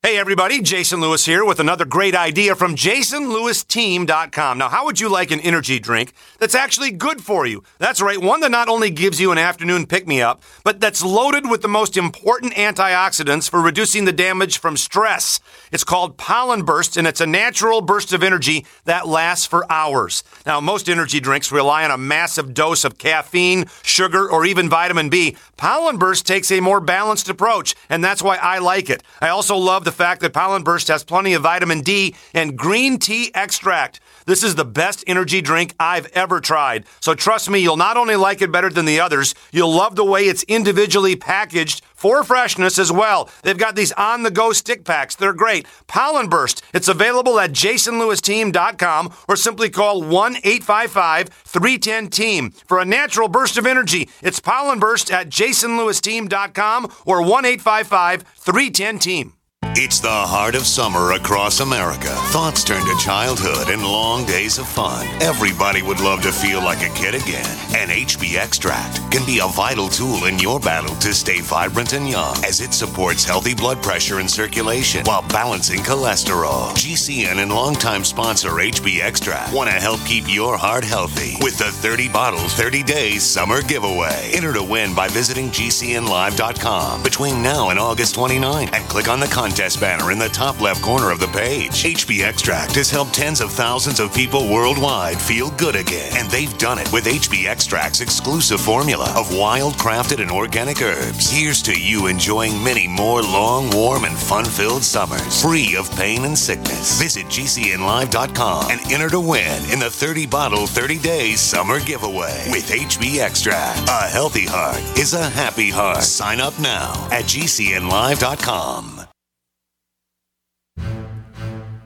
Hey 0.00 0.16
everybody, 0.16 0.62
Jason 0.62 1.00
Lewis 1.00 1.24
here 1.24 1.44
with 1.44 1.58
another 1.58 1.84
great 1.84 2.14
idea 2.14 2.54
from 2.54 2.76
jasonlewisteam.com. 2.76 4.56
Now, 4.56 4.68
how 4.68 4.84
would 4.84 5.00
you 5.00 5.08
like 5.08 5.32
an 5.32 5.40
energy 5.40 5.80
drink 5.80 6.12
that's 6.38 6.54
actually 6.54 6.92
good 6.92 7.20
for 7.20 7.46
you? 7.46 7.64
That's 7.78 8.00
right, 8.00 8.22
one 8.22 8.38
that 8.42 8.52
not 8.52 8.68
only 8.68 8.90
gives 8.90 9.20
you 9.20 9.32
an 9.32 9.38
afternoon 9.38 9.86
pick 9.86 10.06
me 10.06 10.22
up, 10.22 10.44
but 10.62 10.78
that's 10.78 11.02
loaded 11.02 11.50
with 11.50 11.62
the 11.62 11.68
most 11.68 11.96
important 11.96 12.54
antioxidants 12.54 13.50
for 13.50 13.60
reducing 13.60 14.04
the 14.04 14.12
damage 14.12 14.58
from 14.58 14.76
stress. 14.76 15.40
It's 15.72 15.82
called 15.82 16.16
Pollen 16.16 16.62
Burst 16.62 16.96
and 16.96 17.04
it's 17.04 17.20
a 17.20 17.26
natural 17.26 17.80
burst 17.80 18.12
of 18.12 18.22
energy 18.22 18.66
that 18.84 19.08
lasts 19.08 19.46
for 19.46 19.66
hours. 19.70 20.22
Now, 20.46 20.60
most 20.60 20.88
energy 20.88 21.18
drinks 21.18 21.50
rely 21.50 21.84
on 21.84 21.90
a 21.90 21.98
massive 21.98 22.54
dose 22.54 22.84
of 22.84 22.98
caffeine, 22.98 23.64
sugar, 23.82 24.30
or 24.30 24.46
even 24.46 24.68
vitamin 24.68 25.08
B. 25.08 25.36
Pollen 25.56 25.98
Burst 25.98 26.24
takes 26.24 26.52
a 26.52 26.60
more 26.60 26.78
balanced 26.78 27.28
approach, 27.28 27.74
and 27.90 28.04
that's 28.04 28.22
why 28.22 28.36
I 28.36 28.58
like 28.58 28.88
it. 28.88 29.02
I 29.20 29.30
also 29.30 29.56
love 29.56 29.87
the 29.88 29.92
fact 29.92 30.20
that 30.20 30.34
Pollen 30.34 30.64
Burst 30.64 30.88
has 30.88 31.02
plenty 31.02 31.32
of 31.32 31.44
vitamin 31.44 31.80
D 31.80 32.14
and 32.34 32.58
green 32.58 32.98
tea 32.98 33.30
extract. 33.34 34.00
This 34.26 34.42
is 34.42 34.54
the 34.54 34.66
best 34.66 35.02
energy 35.06 35.40
drink 35.40 35.74
I've 35.80 36.08
ever 36.08 36.42
tried. 36.42 36.84
So 37.00 37.14
trust 37.14 37.48
me, 37.48 37.60
you'll 37.60 37.78
not 37.78 37.96
only 37.96 38.14
like 38.14 38.42
it 38.42 38.52
better 38.52 38.68
than 38.68 38.84
the 38.84 39.00
others, 39.00 39.34
you'll 39.50 39.72
love 39.72 39.96
the 39.96 40.04
way 40.04 40.24
it's 40.24 40.42
individually 40.42 41.16
packaged 41.16 41.82
for 41.94 42.22
freshness 42.22 42.78
as 42.78 42.92
well. 42.92 43.30
They've 43.42 43.56
got 43.56 43.76
these 43.76 43.92
on 43.92 44.24
the 44.24 44.30
go 44.30 44.52
stick 44.52 44.84
packs. 44.84 45.14
They're 45.14 45.32
great. 45.32 45.66
Pollen 45.86 46.28
Burst. 46.28 46.62
It's 46.74 46.88
available 46.88 47.40
at 47.40 47.52
jasonlewisteam.com 47.52 49.14
or 49.26 49.36
simply 49.36 49.70
call 49.70 50.02
1 50.02 50.36
855 50.44 51.30
310 51.30 52.10
Team 52.10 52.50
for 52.50 52.78
a 52.78 52.84
natural 52.84 53.28
burst 53.28 53.56
of 53.56 53.64
energy. 53.64 54.10
It's 54.20 54.38
Pollen 54.38 54.80
Burst 54.80 55.10
at 55.10 55.30
jasonlewisteam.com 55.30 56.92
or 57.06 57.22
1 57.22 57.44
855 57.46 58.22
310 58.36 58.98
Team. 58.98 59.37
It's 59.80 60.00
the 60.00 60.10
heart 60.10 60.56
of 60.56 60.66
summer 60.66 61.12
across 61.12 61.60
America. 61.60 62.10
Thoughts 62.34 62.64
turn 62.64 62.84
to 62.84 62.96
childhood 62.98 63.72
and 63.72 63.80
long 63.80 64.26
days 64.26 64.58
of 64.58 64.66
fun. 64.66 65.06
Everybody 65.22 65.82
would 65.82 66.00
love 66.00 66.20
to 66.22 66.32
feel 66.32 66.58
like 66.58 66.82
a 66.82 66.92
kid 66.94 67.14
again. 67.14 67.56
And 67.76 67.88
HB 67.88 68.34
Extract 68.34 68.96
can 69.12 69.24
be 69.24 69.38
a 69.38 69.46
vital 69.46 69.88
tool 69.88 70.24
in 70.24 70.40
your 70.40 70.58
battle 70.58 70.96
to 70.96 71.14
stay 71.14 71.40
vibrant 71.42 71.92
and 71.92 72.08
young 72.08 72.34
as 72.44 72.60
it 72.60 72.74
supports 72.74 73.24
healthy 73.24 73.54
blood 73.54 73.80
pressure 73.80 74.18
and 74.18 74.28
circulation 74.28 75.04
while 75.04 75.22
balancing 75.28 75.78
cholesterol. 75.78 76.72
GCN 76.72 77.40
and 77.40 77.52
longtime 77.52 78.02
sponsor 78.02 78.50
HB 78.50 78.98
Extract 78.98 79.54
want 79.54 79.70
to 79.70 79.76
help 79.76 80.00
keep 80.00 80.24
your 80.26 80.56
heart 80.56 80.82
healthy 80.82 81.36
with 81.40 81.56
the 81.56 81.70
30 81.70 82.08
bottle 82.08 82.40
30 82.40 82.82
days 82.82 83.22
summer 83.22 83.62
giveaway. 83.62 84.32
Enter 84.34 84.52
to 84.54 84.62
win 84.64 84.92
by 84.92 85.06
visiting 85.06 85.50
GCNlive.com 85.50 87.04
between 87.04 87.40
now 87.44 87.70
and 87.70 87.78
August 87.78 88.16
29 88.16 88.70
and 88.72 88.84
click 88.88 89.08
on 89.08 89.20
the 89.20 89.26
contest 89.28 89.67
banner 89.76 90.10
in 90.10 90.18
the 90.18 90.28
top 90.28 90.60
left 90.60 90.82
corner 90.82 91.10
of 91.10 91.20
the 91.20 91.26
page. 91.28 91.82
HB 91.84 92.22
Extract 92.22 92.74
has 92.74 92.90
helped 92.90 93.14
tens 93.14 93.40
of 93.40 93.50
thousands 93.50 94.00
of 94.00 94.14
people 94.14 94.48
worldwide 94.48 95.20
feel 95.20 95.50
good 95.52 95.76
again, 95.76 96.12
and 96.16 96.30
they've 96.30 96.56
done 96.58 96.78
it 96.78 96.90
with 96.92 97.04
HB 97.04 97.46
Extract's 97.46 98.00
exclusive 98.00 98.60
formula 98.60 99.12
of 99.16 99.36
wild 99.36 99.74
crafted 99.74 100.20
and 100.20 100.30
organic 100.30 100.82
herbs. 100.82 101.30
Here's 101.30 101.62
to 101.62 101.78
you 101.78 102.06
enjoying 102.06 102.62
many 102.62 102.86
more 102.88 103.22
long, 103.22 103.70
warm, 103.70 104.04
and 104.04 104.16
fun 104.16 104.44
filled 104.44 104.82
summers, 104.82 105.42
free 105.42 105.76
of 105.76 105.90
pain 105.96 106.24
and 106.24 106.38
sickness. 106.38 107.00
Visit 107.00 107.26
GCNlive.com 107.26 108.70
and 108.70 108.80
enter 108.92 109.10
to 109.10 109.20
win 109.20 109.62
in 109.72 109.78
the 109.78 109.90
30 109.90 110.26
bottle 110.26 110.66
30 110.66 110.98
days 110.98 111.40
summer 111.40 111.80
giveaway 111.80 112.46
with 112.50 112.70
HB 112.70 113.18
Extract. 113.18 113.88
A 113.88 114.08
healthy 114.08 114.46
heart 114.46 114.80
is 114.98 115.14
a 115.14 115.28
happy 115.30 115.70
heart. 115.70 116.02
Sign 116.02 116.40
up 116.40 116.58
now 116.58 117.08
at 117.10 117.24
GCNlive.com. 117.24 118.97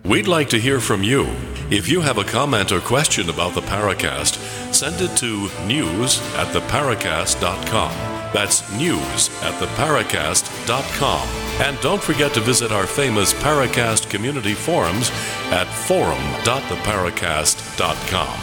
We'd 0.04 0.26
like 0.26 0.48
to 0.48 0.58
hear 0.58 0.80
from 0.80 1.04
you. 1.04 1.26
If 1.70 1.88
you 1.88 2.00
have 2.00 2.18
a 2.18 2.24
comment 2.24 2.72
or 2.72 2.80
question 2.80 3.30
about 3.30 3.54
the 3.54 3.60
Paracast, 3.60 4.34
send 4.74 5.00
it 5.00 5.16
to 5.18 5.48
news 5.64 6.18
at 6.34 6.48
theparacast.com. 6.48 7.92
That's 8.32 8.68
news 8.72 9.28
at 9.42 9.54
theparacast.com. 9.62 11.28
And 11.64 11.80
don't 11.80 12.02
forget 12.02 12.34
to 12.34 12.40
visit 12.40 12.72
our 12.72 12.88
famous 12.88 13.32
Paracast 13.34 14.10
community 14.10 14.54
forums 14.54 15.12
at 15.52 15.68
forum.theparacast.com. 15.68 18.40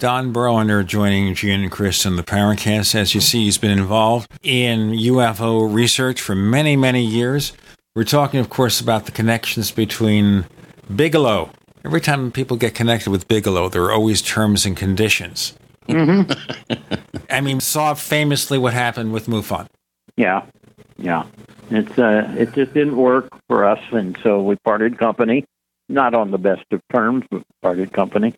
Don 0.00 0.32
Berliner 0.32 0.84
joining 0.84 1.34
Gene 1.34 1.62
and 1.62 1.72
Chris 1.72 2.04
on 2.04 2.16
the 2.16 2.22
Paracast. 2.22 2.94
As 2.94 3.14
you 3.14 3.22
see, 3.22 3.44
he's 3.44 3.56
been 3.58 3.76
involved 3.76 4.30
in 4.42 4.90
UFO 4.90 5.74
research 5.74 6.20
for 6.20 6.34
many, 6.34 6.76
many 6.76 7.02
years. 7.02 7.54
We're 7.98 8.04
talking, 8.04 8.38
of 8.38 8.48
course, 8.48 8.80
about 8.80 9.06
the 9.06 9.10
connections 9.10 9.72
between 9.72 10.44
Bigelow. 10.94 11.50
Every 11.84 12.00
time 12.00 12.30
people 12.30 12.56
get 12.56 12.72
connected 12.72 13.10
with 13.10 13.26
Bigelow, 13.26 13.70
there 13.70 13.82
are 13.86 13.90
always 13.90 14.22
terms 14.22 14.64
and 14.64 14.76
conditions. 14.76 15.54
Mm-hmm. 15.88 17.12
I 17.30 17.40
mean, 17.40 17.58
saw 17.58 17.94
famously 17.94 18.56
what 18.56 18.72
happened 18.72 19.12
with 19.12 19.26
MUFON. 19.26 19.66
Yeah, 20.16 20.46
yeah. 20.96 21.24
It's 21.72 21.98
uh, 21.98 22.32
it 22.38 22.52
just 22.52 22.72
didn't 22.72 22.96
work 22.96 23.30
for 23.48 23.64
us, 23.64 23.80
and 23.90 24.16
so 24.22 24.42
we 24.42 24.54
parted 24.64 24.96
company. 24.96 25.44
Not 25.88 26.14
on 26.14 26.30
the 26.30 26.38
best 26.38 26.66
of 26.70 26.80
terms, 26.92 27.24
but 27.32 27.42
parted 27.62 27.92
company. 27.92 28.32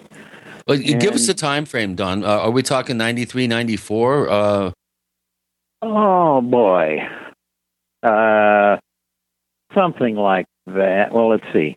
Well, 0.67 0.81
you 0.81 0.97
give 0.97 1.13
us 1.13 1.29
a 1.29 1.35
time 1.35 1.67
frame, 1.67 1.97
Don. 1.97 2.25
Uh, 2.25 2.29
are 2.29 2.51
we 2.51 2.63
talking 2.63 2.97
93, 2.97 3.47
94? 3.47 4.31
Uh, 4.31 4.71
Oh 5.83 6.41
boy, 6.41 7.07
uh, 8.03 8.79
something 9.75 10.17
like 10.17 10.47
that. 10.67 11.13
Well, 11.13 11.29
let's 11.31 11.47
see. 11.53 11.77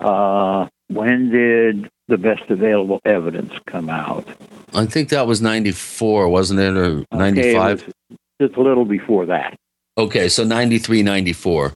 Uh, 0.00 0.68
when 0.88 1.30
did 1.30 1.88
the 2.08 2.18
best 2.18 2.42
available 2.48 3.00
evidence 3.04 3.52
come 3.66 3.88
out? 3.90 4.26
I 4.74 4.86
think 4.86 5.08
that 5.08 5.26
was 5.26 5.40
94, 5.40 6.28
wasn't 6.28 6.60
it? 6.60 6.76
Or 6.76 6.84
Okay, 6.84 7.00
it 7.10 7.16
95? 7.18 7.86
was 7.86 7.94
just 8.40 8.56
a 8.56 8.62
little 8.62 8.84
before 8.84 9.26
that. 9.26 9.56
Okay, 9.98 10.28
so 10.28 10.44
93, 10.44 11.02
94. 11.02 11.72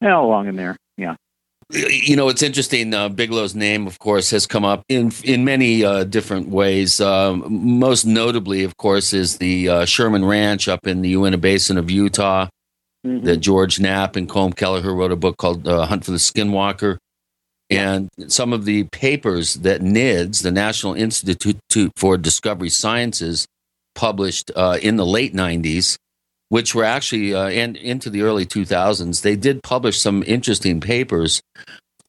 Yeah, 0.00 0.20
along 0.20 0.48
in 0.48 0.56
there. 0.56 0.76
Yeah. 0.96 1.16
You 1.70 2.16
know, 2.16 2.28
it's 2.28 2.42
interesting. 2.42 2.94
Uh, 2.94 3.10
Bigelow's 3.10 3.54
name, 3.54 3.86
of 3.86 3.98
course, 3.98 4.30
has 4.30 4.46
come 4.46 4.64
up 4.64 4.82
in 4.88 5.12
in 5.22 5.44
many 5.44 5.84
uh, 5.84 6.04
different 6.04 6.48
ways. 6.48 6.98
Um, 6.98 7.44
most 7.78 8.06
notably, 8.06 8.64
of 8.64 8.78
course, 8.78 9.12
is 9.12 9.36
the 9.36 9.68
uh, 9.68 9.84
Sherman 9.84 10.24
Ranch 10.24 10.66
up 10.66 10.86
in 10.86 11.02
the 11.02 11.10
Uinta 11.10 11.36
Basin 11.36 11.76
of 11.76 11.90
Utah. 11.90 12.48
Mhm. 13.06 13.24
that 13.24 13.36
George 13.38 13.78
Knapp 13.78 14.16
and 14.16 14.28
Colm 14.28 14.54
Kelleher 14.54 14.92
wrote 14.94 15.12
a 15.12 15.16
book 15.16 15.36
called 15.36 15.66
uh, 15.68 15.86
Hunt 15.86 16.04
for 16.04 16.10
the 16.10 16.18
Skinwalker. 16.18 16.98
And 17.70 18.08
some 18.28 18.52
of 18.52 18.64
the 18.64 18.84
papers 18.84 19.54
that 19.54 19.82
NIDS, 19.82 20.42
the 20.42 20.50
National 20.50 20.94
Institute 20.94 21.58
for 21.96 22.16
Discovery 22.16 22.70
Sciences, 22.70 23.46
published 23.94 24.50
uh, 24.56 24.78
in 24.80 24.96
the 24.96 25.04
late 25.04 25.34
90s, 25.34 25.96
which 26.48 26.74
were 26.74 26.84
actually 26.84 27.34
uh, 27.34 27.48
and 27.48 27.76
into 27.76 28.08
the 28.10 28.22
early 28.22 28.46
2000s, 28.46 29.20
they 29.22 29.36
did 29.36 29.62
publish 29.62 30.00
some 30.00 30.24
interesting 30.26 30.80
papers. 30.80 31.42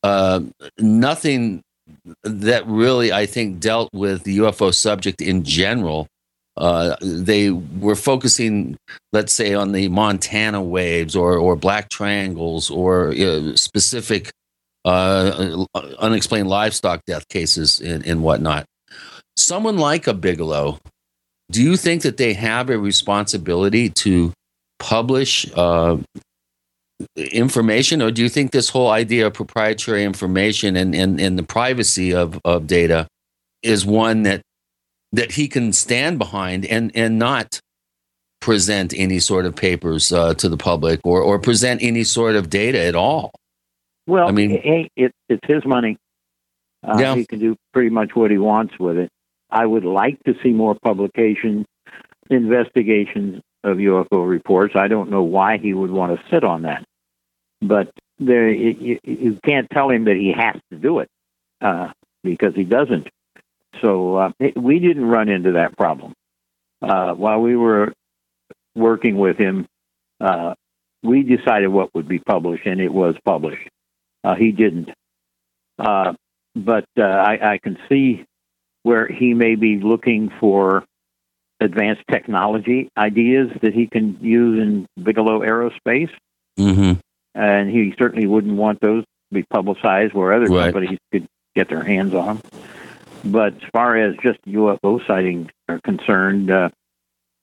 Uh, 0.02 0.42
nothing 0.80 1.62
that 2.24 2.66
really, 2.66 3.12
I 3.12 3.26
think, 3.26 3.60
dealt 3.60 3.90
with 3.94 4.24
the 4.24 4.38
UFO 4.38 4.74
subject 4.74 5.22
in 5.22 5.44
general. 5.44 6.08
Uh, 6.60 6.96
they 7.02 7.50
were 7.50 7.96
focusing, 7.96 8.78
let's 9.14 9.32
say, 9.32 9.54
on 9.54 9.72
the 9.72 9.88
Montana 9.88 10.62
waves 10.62 11.16
or, 11.16 11.38
or 11.38 11.56
black 11.56 11.90
triangles 11.90 12.70
or 12.70 13.14
uh, 13.14 13.56
specific 13.56 14.30
uh, 14.84 15.66
unexplained 16.00 16.50
livestock 16.50 17.02
death 17.08 17.28
cases 17.30 17.80
and, 17.80 18.06
and 18.06 18.22
whatnot. 18.22 18.66
Someone 19.38 19.78
like 19.78 20.06
a 20.06 20.14
Bigelow, 20.14 20.80
do 21.50 21.64
you 21.64 21.78
think 21.78 22.02
that 22.02 22.18
they 22.18 22.34
have 22.34 22.70
a 22.70 22.78
responsibility 22.78 23.90
to 23.90 24.34
publish 24.80 25.50
uh, 25.56 25.98
information, 27.16 28.02
or 28.02 28.12
do 28.12 28.22
you 28.22 28.30
think 28.30 28.52
this 28.52 28.70
whole 28.70 28.90
idea 28.90 29.28
of 29.28 29.34
proprietary 29.34 30.04
information 30.04 30.76
and, 30.76 30.94
and, 30.94 31.22
and 31.22 31.40
the 31.40 31.44
privacy 31.44 32.14
of, 32.14 32.40
of 32.44 32.68
data 32.68 33.08
is 33.64 33.86
one 33.86 34.24
that 34.24 34.42
that 35.12 35.32
he 35.34 35.48
can 35.48 35.74
stand 35.74 36.18
behind 36.20 36.66
and, 36.66 36.92
and 36.96 37.18
not 37.18 37.60
present 38.42 38.94
any 38.96 39.20
sort 39.20 39.46
of 39.46 39.56
papers 39.56 40.12
uh, 40.12 40.34
to 40.36 40.48
the 40.48 40.58
public 40.58 41.00
or, 41.04 41.22
or 41.22 41.40
present 41.40 41.82
any 41.84 42.04
sort 42.04 42.36
of 42.36 42.50
data 42.50 42.80
at 42.80 42.96
all? 42.96 43.32
Well, 44.08 44.28
I 44.28 44.32
mean- 44.32 44.52
hey, 44.52 44.90
it, 44.96 45.12
it's 45.28 45.46
his 45.48 45.66
money. 45.66 45.98
Uh, 46.88 46.98
Yeah. 47.00 47.16
He 47.16 47.26
can 47.26 47.40
do 47.40 47.56
pretty 47.74 47.90
much 47.90 48.16
what 48.16 48.32
he 48.32 48.38
wants 48.38 48.78
with 48.80 48.98
it. 48.98 49.10
I 49.52 49.66
would 49.66 49.84
like 49.84 50.22
to 50.26 50.36
see 50.44 50.52
more 50.52 50.76
publications, 50.76 51.66
investigations 52.30 53.42
of 53.64 53.78
UFO 53.78 54.28
reports. 54.28 54.76
I 54.76 54.88
don't 54.88 55.10
know 55.10 55.24
why 55.24 55.58
he 55.58 55.74
would 55.74 55.92
want 55.92 56.18
to 56.18 56.26
sit 56.30 56.44
on 56.44 56.62
that, 56.62 56.86
but 57.62 57.92
there 58.20 58.50
you, 58.50 59.00
you 59.04 59.40
can't 59.44 59.68
tell 59.70 59.90
him 59.90 60.06
that 60.06 60.16
he 60.16 60.32
has 60.32 60.56
to 60.72 60.78
do 60.78 61.00
it 61.00 61.10
uh, 61.62 61.90
because 62.24 62.54
he 62.56 62.64
doesn't. 62.64 63.08
So 63.82 64.16
uh, 64.16 64.32
we 64.56 64.80
didn't 64.80 65.06
run 65.06 65.30
into 65.30 65.54
that 65.54 65.78
problem 65.78 66.14
uh, 66.82 67.14
while 67.14 67.40
we 67.42 67.56
were 67.56 67.94
working 68.76 69.18
with 69.18 69.38
him. 69.38 69.66
Uh, 70.20 70.54
we 71.04 71.24
decided 71.24 71.68
what 71.70 71.94
would 71.96 72.08
be 72.08 72.20
published, 72.20 72.66
and 72.66 72.82
it 72.82 72.94
was 72.94 73.16
published. 73.24 73.68
Uh, 74.24 74.36
he 74.36 74.52
didn't. 74.52 74.90
Uh, 75.78 76.14
but 76.56 76.86
uh, 76.98 77.04
I, 77.04 77.54
I 77.54 77.58
can 77.58 77.78
see 77.88 78.26
where 78.84 79.08
he 79.08 79.34
may 79.34 79.56
be 79.56 79.78
looking 79.78 80.30
for 80.40 80.84
advanced 81.62 82.04
technology 82.10 82.90
ideas 82.98 83.50
that 83.62 83.74
he 83.74 83.88
can 83.88 84.18
use 84.22 84.62
in 84.62 84.88
Bigelow 85.02 85.40
Aerospace, 85.42 86.12
Mm-hmm. 86.58 87.00
and 87.36 87.70
he 87.70 87.94
certainly 87.98 88.28
wouldn't 88.28 88.58
want 88.58 88.82
those 88.82 89.04
to 89.04 89.34
be 89.34 89.44
publicized 89.44 90.14
where 90.14 90.34
other 90.34 90.48
Right. 90.48 90.74
companies 90.74 90.98
could 91.14 91.26
get 91.56 91.70
their 91.70 91.84
hands 91.84 92.14
on 92.14 92.26
them. 92.38 92.42
But 93.24 93.56
as 93.56 93.70
far 93.72 93.98
as 93.98 94.16
just 94.24 94.40
UFO 94.46 95.06
sightings 95.06 95.50
are 95.68 95.80
concerned, 95.80 96.52
uh, 96.52 96.70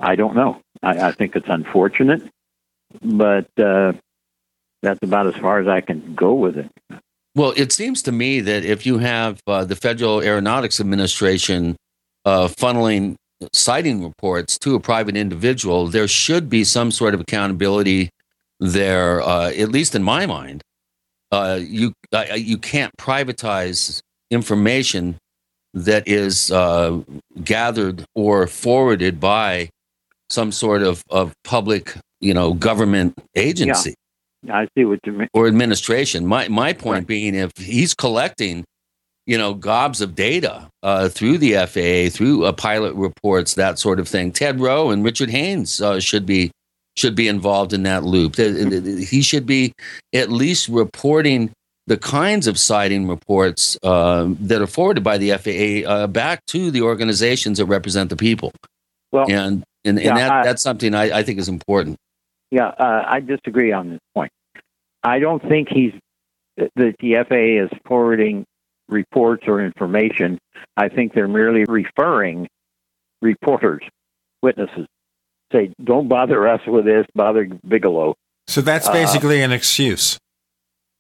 I 0.01 0.16
don't 0.16 0.35
know. 0.35 0.61
I, 0.82 1.09
I 1.09 1.12
think 1.12 1.36
it's 1.36 1.48
unfortunate, 1.48 2.23
but 3.03 3.48
uh, 3.59 3.93
that's 4.82 5.03
about 5.03 5.27
as 5.27 5.36
far 5.36 5.61
as 5.61 5.69
I 5.69 5.81
can 5.81 6.15
go 6.15 6.35
with 6.35 6.57
it. 6.59 6.70
Well, 7.35 7.53
it 7.57 7.73
seems 7.73 8.03
to 8.03 8.12
me 8.12 8.40
that 8.40 8.65
if 8.65 8.86
you 8.86 8.98
have 8.98 9.40
uh, 9.47 9.65
the 9.65 9.77
Federal 9.77 10.23
Aeronautics 10.23 10.81
Administration 10.81 11.77
uh, 12.24 12.48
funneling 12.48 13.16
sighting 13.53 14.03
reports 14.03 14.59
to 14.61 14.74
a 14.74 14.81
private 14.81 15.16
individual, 15.16 15.86
there 15.86 16.09
should 16.09 16.48
be 16.48 16.65
some 16.65 16.90
sort 16.90 17.12
of 17.12 17.20
accountability 17.20 18.09
there. 18.61 19.20
Uh, 19.20 19.51
at 19.51 19.70
least 19.70 19.94
in 19.94 20.03
my 20.03 20.24
mind, 20.24 20.62
uh, 21.31 21.59
you 21.61 21.93
you 22.35 22.57
can't 22.57 22.93
privatize 22.97 24.01
information 24.31 25.19
that 25.77 26.09
is 26.09 26.51
uh, 26.51 27.01
gathered 27.44 28.05
or 28.15 28.47
forwarded 28.47 29.20
by 29.20 29.69
some 30.28 30.51
sort 30.51 30.82
of, 30.82 31.03
of 31.11 31.32
public, 31.44 31.94
you 32.20 32.35
know, 32.35 32.53
government 32.55 33.15
agency 33.36 33.94
I 34.51 34.69
see 34.77 34.85
what 34.85 35.01
you 35.05 35.12
mean. 35.12 35.28
or 35.32 35.47
administration. 35.47 36.27
My 36.27 36.48
my 36.48 36.73
point 36.73 37.07
being, 37.07 37.35
if 37.35 37.53
he's 37.57 37.94
collecting, 37.94 38.65
you 39.27 39.39
know, 39.39 39.55
gobs 39.55 40.01
of 40.01 40.15
data 40.15 40.69
uh, 40.82 41.09
through 41.09 41.39
the 41.39 41.55
FAA, 41.55 42.15
through 42.15 42.44
uh, 42.44 42.53
pilot 42.53 42.94
reports, 42.94 43.55
that 43.55 43.78
sort 43.78 44.01
of 44.01 44.09
thing, 44.09 44.32
Ted 44.32 44.61
Roe 44.61 44.90
and 44.90 45.05
Richard 45.05 45.31
Haines 45.31 45.81
uh, 45.81 46.01
should 46.01 46.27
be 46.27 46.51
should 46.97 47.15
be 47.15 47.28
involved 47.28 47.73
in 47.73 47.82
that 47.82 48.05
loop. 48.05 48.36
He 48.36 49.20
should 49.20 49.47
be 49.47 49.73
at 50.15 50.31
least 50.31 50.69
reporting 50.69 51.51
the 51.87 51.97
kinds 51.97 52.47
of 52.47 52.59
sighting 52.59 53.07
reports 53.07 53.79
uh, 53.83 54.27
that 54.41 54.61
are 54.61 54.67
forwarded 54.67 55.05
by 55.05 55.19
the 55.19 55.31
FAA 55.33 55.89
uh, 55.89 56.07
back 56.07 56.45
to 56.47 56.71
the 56.71 56.83
organizations 56.83 57.59
that 57.59 57.67
represent 57.67 58.11
the 58.11 58.17
people. 58.17 58.53
Well, 59.13 59.27
and 59.31 59.63
and, 59.85 60.01
yeah, 60.01 60.15
that, 60.15 60.31
I- 60.31 60.45
that's 60.45 60.63
something 60.63 60.95
I, 60.95 61.19
I 61.19 61.23
think 61.23 61.39
is 61.39 61.49
important. 61.49 61.97
Yeah, 62.51 62.67
uh, 62.69 63.05
I 63.07 63.21
disagree 63.21 63.73
on 63.73 63.91
this 63.91 64.01
point. 64.15 64.31
I 65.03 65.19
don't 65.19 65.43
think 65.43 65.69
he's 65.69 65.93
that 66.57 66.71
the 66.77 67.25
FAA 67.29 67.65
is 67.65 67.81
forwarding 67.87 68.45
reports 68.89 69.45
or 69.47 69.61
information. 69.65 70.39
I 70.77 70.89
think 70.89 71.13
they're 71.13 71.29
merely 71.29 71.65
referring 71.69 72.49
reporters, 73.23 73.83
witnesses. 74.43 74.87
Say, 75.53 75.73
don't 75.83 76.09
bother 76.09 76.49
us 76.49 76.61
with 76.67 76.85
this. 76.85 77.07
Bother 77.15 77.47
Bigelow. 77.67 78.15
So 78.49 78.61
that's 78.61 78.89
Uh, 78.89 78.93
basically 78.93 79.43
an 79.43 79.53
excuse. 79.53 80.19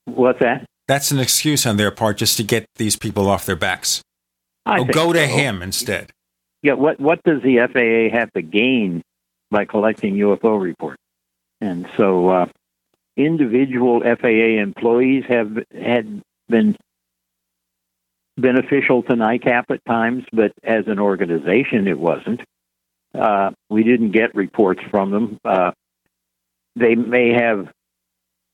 What's 0.04 0.38
that? 0.40 0.64
That's 0.88 1.10
an 1.10 1.18
excuse 1.18 1.66
on 1.66 1.76
their 1.76 1.90
part 1.90 2.18
just 2.18 2.36
to 2.36 2.44
get 2.44 2.66
these 2.76 2.96
people 2.96 3.28
off 3.28 3.46
their 3.46 3.56
backs. 3.56 4.02
I 4.64 4.80
oh, 4.80 4.84
go 4.84 5.12
to 5.12 5.26
so. 5.26 5.26
him 5.26 5.62
instead. 5.62 6.12
Yeah. 6.62 6.74
What 6.74 7.00
What 7.00 7.22
does 7.24 7.42
the 7.42 7.58
FAA 7.58 8.16
have 8.16 8.32
to 8.32 8.42
gain 8.42 9.02
by 9.50 9.64
collecting 9.64 10.14
UFO 10.14 10.60
reports? 10.60 11.00
And 11.60 11.88
so, 11.96 12.28
uh, 12.28 12.46
individual 13.16 14.00
FAA 14.00 14.60
employees 14.60 15.24
have 15.28 15.56
had 15.72 16.22
been 16.48 16.76
beneficial 18.36 19.02
to 19.04 19.14
NICAP 19.14 19.64
at 19.70 19.84
times, 19.86 20.24
but 20.32 20.52
as 20.62 20.86
an 20.86 20.98
organization, 20.98 21.88
it 21.88 21.98
wasn't. 21.98 22.42
Uh, 23.14 23.52
we 23.70 23.82
didn't 23.82 24.10
get 24.10 24.34
reports 24.34 24.82
from 24.90 25.10
them. 25.10 25.38
Uh, 25.44 25.70
they 26.74 26.94
may 26.94 27.32
have 27.32 27.68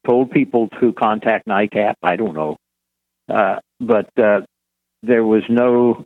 told 0.06 0.30
people 0.30 0.68
to 0.80 0.92
contact 0.92 1.46
NICAP. 1.46 1.94
I 2.02 2.16
don't 2.16 2.34
know, 2.34 2.56
uh, 3.32 3.56
but 3.80 4.10
uh, 4.18 4.40
there 5.02 5.24
was 5.24 5.42
no 5.48 6.04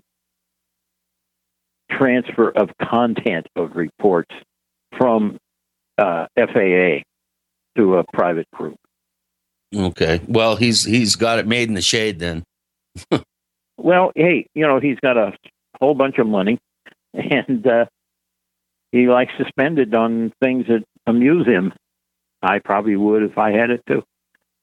transfer 1.90 2.50
of 2.50 2.70
content 2.82 3.46
of 3.56 3.76
reports 3.76 4.34
from 4.98 5.38
uh, 5.98 6.26
FAA 6.36 7.02
to 7.76 7.96
a 7.96 8.04
private 8.12 8.50
group. 8.52 8.76
Okay. 9.74 10.20
Well, 10.26 10.56
he's 10.56 10.84
he's 10.84 11.16
got 11.16 11.38
it 11.38 11.46
made 11.46 11.68
in 11.68 11.74
the 11.74 11.82
shade 11.82 12.18
then. 12.18 12.44
Well, 13.78 14.10
hey, 14.14 14.46
you 14.54 14.66
know 14.66 14.80
he's 14.80 14.98
got 15.00 15.16
a 15.16 15.32
whole 15.80 15.94
bunch 15.94 16.18
of 16.18 16.26
money, 16.26 16.58
and 17.14 17.66
uh, 17.66 17.84
he 18.92 19.06
likes 19.06 19.32
to 19.38 19.44
spend 19.48 19.78
it 19.78 19.94
on 19.94 20.32
things 20.42 20.66
that 20.68 20.84
amuse 21.06 21.46
him. 21.46 21.72
I 22.46 22.58
probably 22.58 22.96
would 22.96 23.22
if 23.22 23.38
I 23.38 23.52
had 23.52 23.70
it 23.70 23.82
too. 23.86 24.02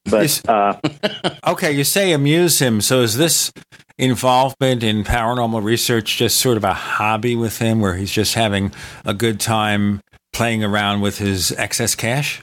But 0.06 0.42
uh, 0.50 0.80
Okay, 1.48 1.72
you 1.72 1.84
say 1.84 2.12
amuse 2.12 2.60
him. 2.60 2.82
So 2.82 3.02
is 3.02 3.18
this 3.18 3.52
involvement 3.98 4.84
in 4.84 5.04
paranormal 5.04 5.64
research 5.64 6.18
just 6.18 6.38
sort 6.38 6.58
of 6.58 6.64
a 6.64 6.74
hobby 6.74 7.36
with 7.36 7.60
him 7.60 7.80
where 7.80 7.96
he's 7.96 8.12
just 8.12 8.34
having 8.34 8.74
a 9.06 9.14
good 9.14 9.40
time 9.40 10.02
playing 10.34 10.64
around 10.64 11.02
with 11.02 11.20
his 11.20 11.52
excess 11.54 11.96
cash? 11.96 12.42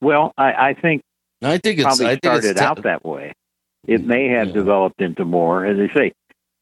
well, 0.00 0.32
I, 0.36 0.52
I 0.52 0.74
think 0.74 1.02
I 1.42 1.58
think 1.58 1.78
it's 1.78 1.84
probably 1.84 2.06
I 2.06 2.08
think 2.10 2.24
it's 2.24 2.46
started 2.46 2.56
te- 2.56 2.64
out 2.64 2.82
that 2.84 3.04
way. 3.04 3.32
It 3.86 4.04
may 4.04 4.28
have 4.28 4.52
developed 4.52 5.00
into 5.00 5.24
more, 5.24 5.64
as 5.64 5.78
I 5.78 5.94
say. 5.94 6.12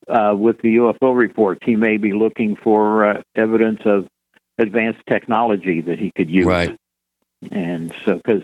Uh, 0.09 0.35
with 0.35 0.57
the 0.63 0.77
UFO 0.77 1.15
reports, 1.15 1.61
he 1.65 1.77
may 1.77 1.99
be 1.99 2.13
looking 2.13 2.57
for 2.57 3.05
uh, 3.05 3.23
evidence 3.35 3.81
of 3.85 4.07
advanced 4.57 5.01
technology 5.07 5.83
that 5.83 5.99
he 5.99 6.11
could 6.17 6.31
use. 6.31 6.47
Right. 6.47 6.75
And 7.51 7.93
so, 8.05 8.17
because 8.17 8.43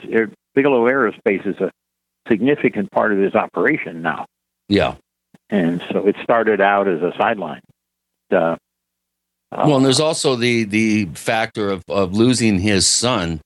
Bigelow 0.54 0.84
Aerospace 0.84 1.46
is 1.46 1.56
a 1.60 1.70
significant 2.28 2.90
part 2.90 3.12
of 3.12 3.18
his 3.18 3.34
operation 3.34 4.02
now, 4.02 4.26
Yeah. 4.68 4.94
and 5.50 5.82
so 5.90 6.06
it 6.06 6.16
started 6.22 6.60
out 6.60 6.88
as 6.88 7.02
a 7.02 7.12
sideline. 7.18 7.60
Uh, 8.30 8.56
well, 9.52 9.76
and 9.76 9.84
there's 9.84 10.00
also 10.00 10.34
the 10.36 10.64
the 10.64 11.06
factor 11.14 11.70
of, 11.70 11.82
of 11.88 12.14
losing 12.14 12.58
his 12.58 12.86
son 12.86 13.40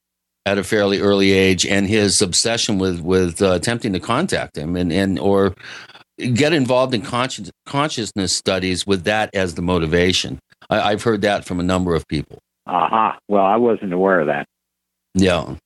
at 0.47 0.57
a 0.59 0.65
fairly 0.65 1.01
early 1.01 1.33
age, 1.33 1.67
and 1.67 1.87
his 1.87 2.23
obsession 2.23 2.79
with 2.79 3.01
with 3.01 3.43
uh, 3.43 3.53
attempting 3.53 3.93
to 3.95 4.01
contact 4.01 4.57
him 4.57 4.77
and 4.77 4.93
and 4.93 5.19
or 5.19 5.55
get 6.35 6.53
involved 6.53 6.95
in 6.95 7.03
conscious, 7.03 7.51
consciousness 7.67 8.33
studies 8.33 8.87
with 8.87 9.05
that 9.05 9.35
as 9.35 9.55
the 9.55 9.63
motivation. 9.63 10.39
I, 10.71 10.81
I've 10.93 11.03
heard 11.03 11.23
that 11.23 11.45
from 11.45 11.61
a 11.61 11.63
number 11.63 11.95
of 11.95 12.07
people. 12.09 12.39
Aha. 12.67 12.85
Uh-huh. 13.11 13.19
Well, 13.29 13.45
I 13.45 13.57
wasn't 13.57 13.93
aware 13.93 14.21
of 14.21 14.27
that. 14.29 14.47
Yeah. 15.19 15.57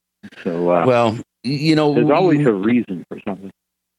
So, 0.42 0.70
uh, 0.70 0.86
well, 0.86 1.18
you 1.42 1.74
know, 1.74 1.94
there's 1.94 2.10
always 2.10 2.46
a 2.46 2.52
reason 2.52 3.04
for 3.08 3.18
something. 3.26 3.50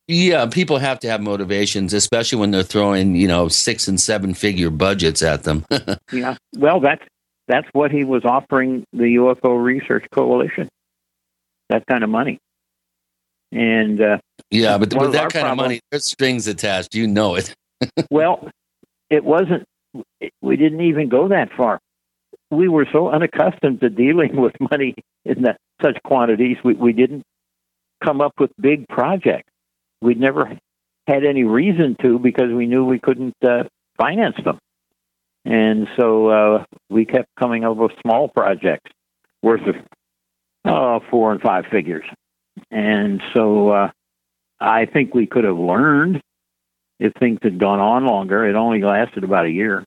Yeah, 0.07 0.47
people 0.47 0.79
have 0.79 0.99
to 0.99 1.09
have 1.09 1.21
motivations, 1.21 1.93
especially 1.93 2.39
when 2.39 2.51
they're 2.51 2.63
throwing, 2.63 3.15
you 3.15 3.27
know, 3.27 3.47
six 3.47 3.87
and 3.87 3.99
seven 3.99 4.33
figure 4.33 4.69
budgets 4.69 5.21
at 5.21 5.43
them. 5.43 5.65
yeah. 6.11 6.35
Well, 6.57 6.81
that's 6.81 7.03
that's 7.47 7.67
what 7.73 7.91
he 7.91 8.03
was 8.03 8.25
offering 8.25 8.83
the 8.91 9.15
UFO 9.15 9.61
Research 9.61 10.05
Coalition. 10.11 10.67
That 11.69 11.85
kind 11.87 12.03
of 12.03 12.09
money. 12.09 12.39
And 13.51 14.01
uh, 14.01 14.17
yeah, 14.49 14.77
but 14.77 14.93
with 14.93 15.13
that 15.13 15.31
kind 15.31 15.45
problems, 15.45 15.51
of 15.51 15.57
money, 15.57 15.79
there's 15.91 16.05
strings 16.05 16.47
attached. 16.47 16.95
You 16.95 17.07
know 17.07 17.35
it. 17.35 17.53
well, 18.09 18.49
it 19.09 19.23
wasn't. 19.23 19.63
We 20.41 20.57
didn't 20.57 20.81
even 20.81 21.07
go 21.07 21.27
that 21.29 21.49
far. 21.55 21.79
We 22.53 22.67
were 22.67 22.87
so 22.91 23.09
unaccustomed 23.09 23.81
to 23.81 23.89
dealing 23.89 24.35
with 24.41 24.53
money 24.59 24.95
in 25.25 25.43
the, 25.43 25.55
such 25.81 25.97
quantities. 26.03 26.57
We 26.63 26.73
we 26.73 26.93
didn't 26.93 27.23
come 28.03 28.21
up 28.21 28.33
with 28.39 28.51
big 28.59 28.87
projects. 28.87 29.49
We'd 30.01 30.19
never 30.19 30.57
had 31.07 31.25
any 31.25 31.43
reason 31.43 31.95
to 32.01 32.19
because 32.19 32.51
we 32.53 32.65
knew 32.65 32.85
we 32.85 32.99
couldn't 32.99 33.35
uh, 33.43 33.63
finance 33.97 34.35
them. 34.43 34.59
And 35.45 35.87
so 35.97 36.27
uh, 36.27 36.65
we 36.89 37.05
kept 37.05 37.29
coming 37.37 37.65
up 37.65 37.75
with 37.75 37.91
small 38.01 38.29
projects 38.29 38.89
worth 39.41 39.61
of 39.67 39.75
uh, 40.65 40.99
four 41.09 41.33
and 41.33 41.41
five 41.41 41.65
figures. 41.69 42.05
And 42.71 43.21
so 43.33 43.69
uh, 43.69 43.91
I 44.59 44.85
think 44.85 45.13
we 45.13 45.27
could 45.27 45.43
have 45.43 45.57
learned 45.57 46.21
if 46.99 47.13
things 47.19 47.39
had 47.41 47.59
gone 47.59 47.79
on 47.79 48.05
longer. 48.05 48.47
It 48.47 48.55
only 48.55 48.81
lasted 48.81 49.23
about 49.23 49.45
a 49.45 49.49
year. 49.49 49.83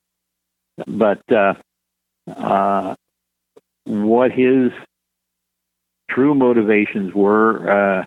But 0.86 1.22
uh, 1.32 1.55
uh, 2.27 2.94
what 3.85 4.32
his 4.32 4.73
true 6.11 6.35
motivations 6.35 7.15
were, 7.15 7.70
uh, 8.01 8.05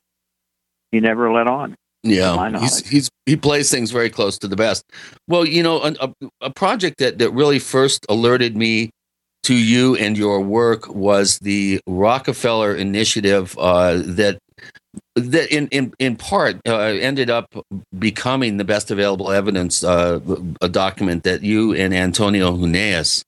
he 0.91 0.99
never 0.99 1.31
let 1.31 1.47
on. 1.47 1.75
Yeah, 2.01 2.57
he's, 2.59 2.87
he's 2.87 3.09
he 3.25 3.35
plays 3.35 3.69
things 3.69 3.91
very 3.91 4.09
close 4.09 4.37
to 4.39 4.47
the 4.47 4.55
best. 4.55 4.83
Well, 5.27 5.45
you 5.45 5.61
know, 5.61 5.81
a, 5.81 6.13
a 6.39 6.49
project 6.49 6.99
that 6.99 7.17
that 7.17 7.31
really 7.31 7.59
first 7.59 8.05
alerted 8.07 8.55
me 8.55 8.91
to 9.43 9.53
you 9.53 9.95
and 9.97 10.17
your 10.17 10.39
work 10.39 10.87
was 10.87 11.39
the 11.39 11.81
Rockefeller 11.87 12.73
Initiative 12.73 13.57
uh, 13.59 14.01
that 14.05 14.39
that 15.15 15.51
in 15.51 15.67
in 15.69 15.93
in 15.99 16.15
part 16.15 16.57
uh, 16.65 16.77
ended 16.77 17.29
up 17.29 17.47
becoming 17.97 18.55
the 18.55 18.63
best 18.63 18.91
available 18.91 19.29
evidence, 19.29 19.83
uh, 19.83 20.19
a 20.61 20.69
document 20.69 21.23
that 21.23 21.43
you 21.43 21.73
and 21.73 21.93
Antonio 21.93 22.53
Huneeus 22.53 23.23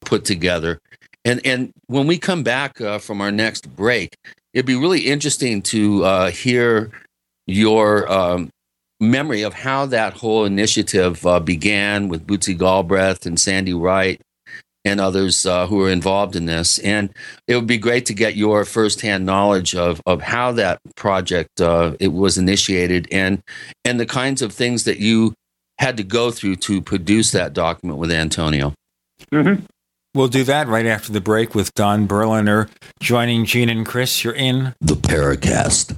put 0.00 0.24
together. 0.24 0.80
And 1.24 1.44
and 1.44 1.72
when 1.86 2.06
we 2.06 2.18
come 2.18 2.42
back 2.42 2.80
uh, 2.80 2.98
from 2.98 3.20
our 3.20 3.30
next 3.30 3.74
break, 3.74 4.16
it'd 4.54 4.66
be 4.66 4.76
really 4.76 5.00
interesting 5.00 5.62
to 5.62 6.04
uh, 6.04 6.30
hear 6.30 6.90
your 7.46 8.10
um, 8.10 8.50
memory 9.00 9.42
of 9.42 9.54
how 9.54 9.86
that 9.86 10.14
whole 10.14 10.44
initiative 10.44 11.26
uh, 11.26 11.40
began 11.40 12.08
with 12.08 12.26
Bootsy 12.26 12.56
Galbraith 12.56 13.26
and 13.26 13.38
Sandy 13.38 13.74
Wright 13.74 14.20
and 14.84 15.00
others 15.00 15.44
uh, 15.44 15.66
who 15.66 15.76
were 15.76 15.90
involved 15.90 16.36
in 16.36 16.46
this. 16.46 16.78
And 16.78 17.10
it 17.46 17.54
would 17.54 17.66
be 17.66 17.78
great 17.78 18.06
to 18.06 18.14
get 18.14 18.36
your 18.36 18.64
firsthand 18.64 19.26
knowledge 19.26 19.74
of, 19.74 20.00
of 20.06 20.22
how 20.22 20.52
that 20.52 20.80
project 20.96 21.60
uh, 21.60 21.96
it 22.00 22.08
was 22.08 22.38
initiated 22.38 23.08
and 23.12 23.42
and 23.84 24.00
the 24.00 24.06
kinds 24.06 24.42
of 24.42 24.52
things 24.52 24.84
that 24.84 24.98
you 24.98 25.34
had 25.78 25.96
to 25.96 26.04
go 26.04 26.30
through 26.30 26.56
to 26.56 26.80
produce 26.80 27.32
that 27.32 27.52
document 27.52 27.98
with 27.98 28.10
Antonio. 28.10 28.74
Mm-hmm. 29.32 29.64
We'll 30.12 30.28
do 30.28 30.42
that 30.44 30.66
right 30.66 30.86
after 30.86 31.12
the 31.12 31.20
break 31.20 31.54
with 31.54 31.72
Don 31.74 32.06
Berliner 32.06 32.68
joining 32.98 33.44
Gene 33.44 33.68
and 33.68 33.86
Chris. 33.86 34.24
You're 34.24 34.34
in 34.34 34.74
the 34.80 34.94
Paracast. 34.94 35.96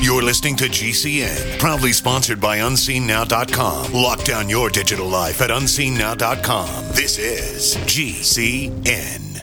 You're 0.00 0.22
listening 0.22 0.56
to 0.56 0.64
GCN, 0.64 1.58
proudly 1.58 1.92
sponsored 1.92 2.40
by 2.40 2.58
UnseenNow.com. 2.58 3.92
Lock 3.92 4.24
down 4.24 4.48
your 4.48 4.70
digital 4.70 5.08
life 5.08 5.40
at 5.40 5.50
UnseenNow.com. 5.50 6.84
This 6.92 7.18
is 7.18 7.76
GCN. 7.86 9.42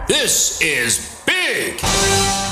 This 0.11 0.59
is 0.59 1.10
big! 1.51 1.81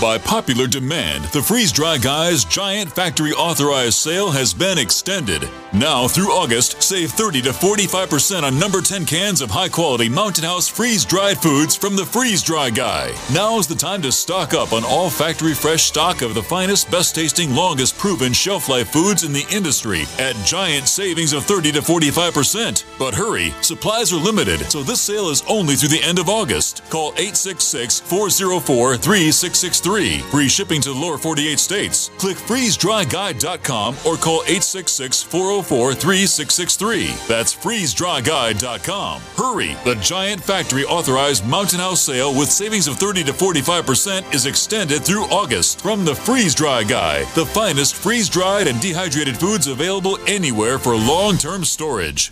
By 0.02 0.18
popular 0.18 0.66
demand, 0.66 1.26
the 1.26 1.42
Freeze 1.42 1.74
Dry 1.74 1.98
Guys 1.98 2.46
giant 2.46 2.90
factory 2.90 3.34
authorized 3.34 3.96
sale 3.96 4.32
has 4.32 4.54
been 4.54 4.78
extended. 4.78 5.50
Now 5.74 6.08
through 6.08 6.32
August, 6.32 6.82
save 6.82 7.12
30 7.12 7.42
to 7.42 7.50
45% 7.50 8.44
on 8.44 8.58
number 8.58 8.82
10 8.82 9.06
cans 9.06 9.42
of 9.42 9.52
high 9.52 9.68
quality 9.68 10.08
Mountain 10.08 10.46
House 10.46 10.70
freeze 10.70 11.04
dried 11.04 11.38
foods 11.38 11.76
from 11.76 11.98
the 11.98 12.06
Freeze 12.06 12.42
Dry 12.42 12.70
Guy. 12.70 13.14
Now 13.34 13.60
is 13.60 13.68
the 13.68 13.76
time 13.76 14.02
to 14.04 14.12
stock 14.12 14.54
up 14.54 14.72
on 14.72 14.86
all 14.86 15.10
factory 15.10 15.54
fresh 15.54 15.84
stock 15.84 16.22
of 16.22 16.34
the 16.34 16.42
finest, 16.42 16.90
best 16.90 17.14
tasting, 17.14 17.54
longest 17.54 17.98
proven 17.98 18.32
shelf 18.32 18.70
life 18.70 18.90
foods 18.90 19.26
in 19.26 19.34
the 19.34 19.46
industry 19.52 20.04
at 20.18 20.36
giant 20.46 20.88
savings 20.88 21.34
of 21.34 21.44
30 21.44 21.74
to 21.74 21.82
45%. 21.82 22.86
But 22.98 23.14
hurry, 23.14 23.54
supplies 23.62 24.14
are 24.14 24.16
limited, 24.16 24.72
so 24.72 24.82
this 24.82 25.02
sale 25.02 25.30
is 25.30 25.44
only 25.50 25.76
through 25.76 25.90
the 25.90 26.04
end 26.04 26.20
of 26.20 26.30
August. 26.30 26.84
Call 26.90 27.10
866 27.18 28.00
404 28.00 28.89
3663. 28.98 30.20
Free 30.32 30.48
shipping 30.48 30.82
to 30.82 30.94
the 30.94 31.00
lower 31.00 31.18
48 31.18 31.60
states. 31.60 32.10
Click 32.18 32.38
freezedryguy.com 32.38 33.96
or 34.06 34.16
call 34.18 34.42
866 34.44 35.24
404 35.24 35.94
3663. 35.94 37.08
That's 37.28 37.54
freezedryguy.com. 37.56 39.22
Hurry! 39.38 39.76
The 39.86 40.00
giant 40.02 40.42
factory 40.44 40.86
authorized 40.86 41.46
Mountain 41.46 41.80
House 41.80 42.02
sale 42.02 42.38
with 42.38 42.52
savings 42.52 42.88
of 42.88 42.98
30 42.98 43.24
to 43.26 43.34
45% 43.34 44.34
is 44.34 44.46
extended 44.46 45.04
through 45.04 45.24
August 45.26 45.82
from 45.82 46.06
the 46.06 46.16
Freeze 46.16 46.56
Dry 46.56 46.84
Guy, 46.84 47.24
the 47.34 47.46
finest 47.46 47.96
freeze 47.96 48.30
dried 48.30 48.68
and 48.68 48.80
dehydrated 48.82 49.38
foods 49.38 49.68
available 49.68 50.18
anywhere 50.28 50.80
for 50.80 50.96
long 50.96 51.38
term 51.38 51.64
storage. 51.64 52.32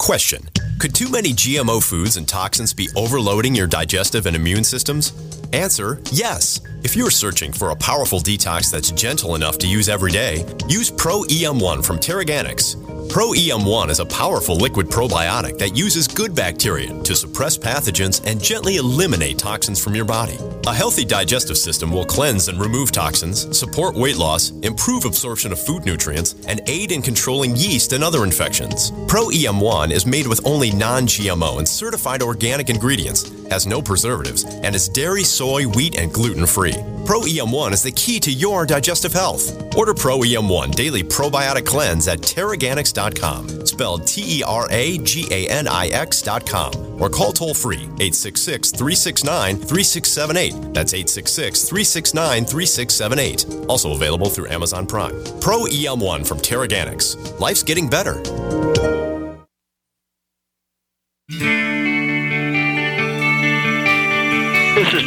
Question 0.00 0.48
Could 0.78 0.94
too 0.94 1.10
many 1.10 1.34
GMO 1.34 1.82
foods 1.82 2.16
and 2.16 2.26
toxins 2.26 2.72
be 2.72 2.88
overloading 2.96 3.54
your 3.54 3.66
digestive 3.66 4.24
and 4.24 4.34
immune 4.34 4.64
systems? 4.64 5.12
Answer 5.52 6.00
Yes. 6.10 6.60
If 6.82 6.96
you're 6.96 7.10
searching 7.10 7.52
for 7.52 7.70
a 7.70 7.76
powerful 7.76 8.18
detox 8.18 8.70
that's 8.72 8.90
gentle 8.92 9.34
enough 9.34 9.58
to 9.58 9.66
use 9.68 9.90
every 9.90 10.10
day, 10.10 10.46
use 10.68 10.90
Pro 10.90 11.20
EM1 11.24 11.84
from 11.84 11.98
Teraganix. 11.98 12.76
Pro 13.10 13.32
EM1 13.32 13.90
is 13.90 13.98
a 13.98 14.06
powerful 14.06 14.54
liquid 14.54 14.86
probiotic 14.86 15.58
that 15.58 15.76
uses 15.76 16.06
good 16.06 16.32
bacteria 16.32 16.96
to 17.02 17.16
suppress 17.16 17.58
pathogens 17.58 18.24
and 18.24 18.40
gently 18.40 18.76
eliminate 18.76 19.36
toxins 19.36 19.82
from 19.82 19.96
your 19.96 20.04
body. 20.04 20.38
A 20.68 20.72
healthy 20.72 21.04
digestive 21.04 21.58
system 21.58 21.90
will 21.90 22.04
cleanse 22.04 22.46
and 22.46 22.60
remove 22.60 22.92
toxins, 22.92 23.58
support 23.58 23.96
weight 23.96 24.16
loss, 24.16 24.50
improve 24.60 25.06
absorption 25.06 25.50
of 25.50 25.58
food 25.58 25.84
nutrients, 25.84 26.36
and 26.46 26.60
aid 26.68 26.92
in 26.92 27.02
controlling 27.02 27.56
yeast 27.56 27.92
and 27.94 28.04
other 28.04 28.22
infections. 28.22 28.92
Pro 29.08 29.26
EM1 29.26 29.90
is 29.90 30.06
made 30.06 30.28
with 30.28 30.46
only 30.46 30.70
non 30.70 31.02
GMO 31.08 31.58
and 31.58 31.66
certified 31.66 32.22
organic 32.22 32.70
ingredients, 32.70 33.28
has 33.50 33.66
no 33.66 33.82
preservatives, 33.82 34.44
and 34.44 34.72
is 34.72 34.88
dairy, 34.88 35.24
soy, 35.24 35.64
wheat, 35.64 35.96
and 35.96 36.12
gluten 36.12 36.46
free. 36.46 36.76
Pro 37.04 37.20
EM1 37.20 37.72
is 37.72 37.82
the 37.82 37.92
key 37.92 38.20
to 38.20 38.30
your 38.30 38.66
digestive 38.66 39.12
health. 39.12 39.74
Order 39.76 39.94
Pro 39.94 40.18
EM1 40.18 40.74
Daily 40.74 41.02
Probiotic 41.02 41.66
Cleanse 41.66 42.06
at 42.08 42.20
Teraganix.com, 42.20 43.66
spelled 43.66 44.06
T 44.06 44.38
E 44.38 44.42
R 44.42 44.68
A 44.70 44.98
G 44.98 45.26
A 45.30 45.48
N 45.48 45.66
I 45.66 45.88
X.com, 45.88 47.00
or 47.00 47.08
call 47.08 47.32
toll 47.32 47.54
free 47.54 47.82
866 47.98 48.70
369 48.72 49.56
3678. 49.56 50.74
That's 50.74 50.94
866 50.94 51.62
369 51.64 52.44
3678. 52.44 53.68
Also 53.68 53.94
available 53.94 54.28
through 54.28 54.48
Amazon 54.50 54.86
Prime. 54.86 55.14
Pro 55.40 55.64
EM1 55.64 56.26
from 56.26 56.38
Teraganix. 56.38 57.38
Life's 57.40 57.62
getting 57.62 57.88
better. 57.88 58.22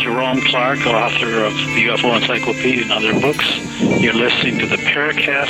Jerome 0.03 0.41
Clark, 0.41 0.85
author 0.85 1.45
of 1.45 1.53
the 1.53 1.87
UFO 1.87 2.17
Encyclopedia 2.17 2.83
and 2.83 2.91
other 2.91 3.13
books. 3.21 3.45
You're 4.01 4.13
listening 4.13 4.59
to 4.59 4.65
the 4.65 4.75
Paracast. 4.75 5.47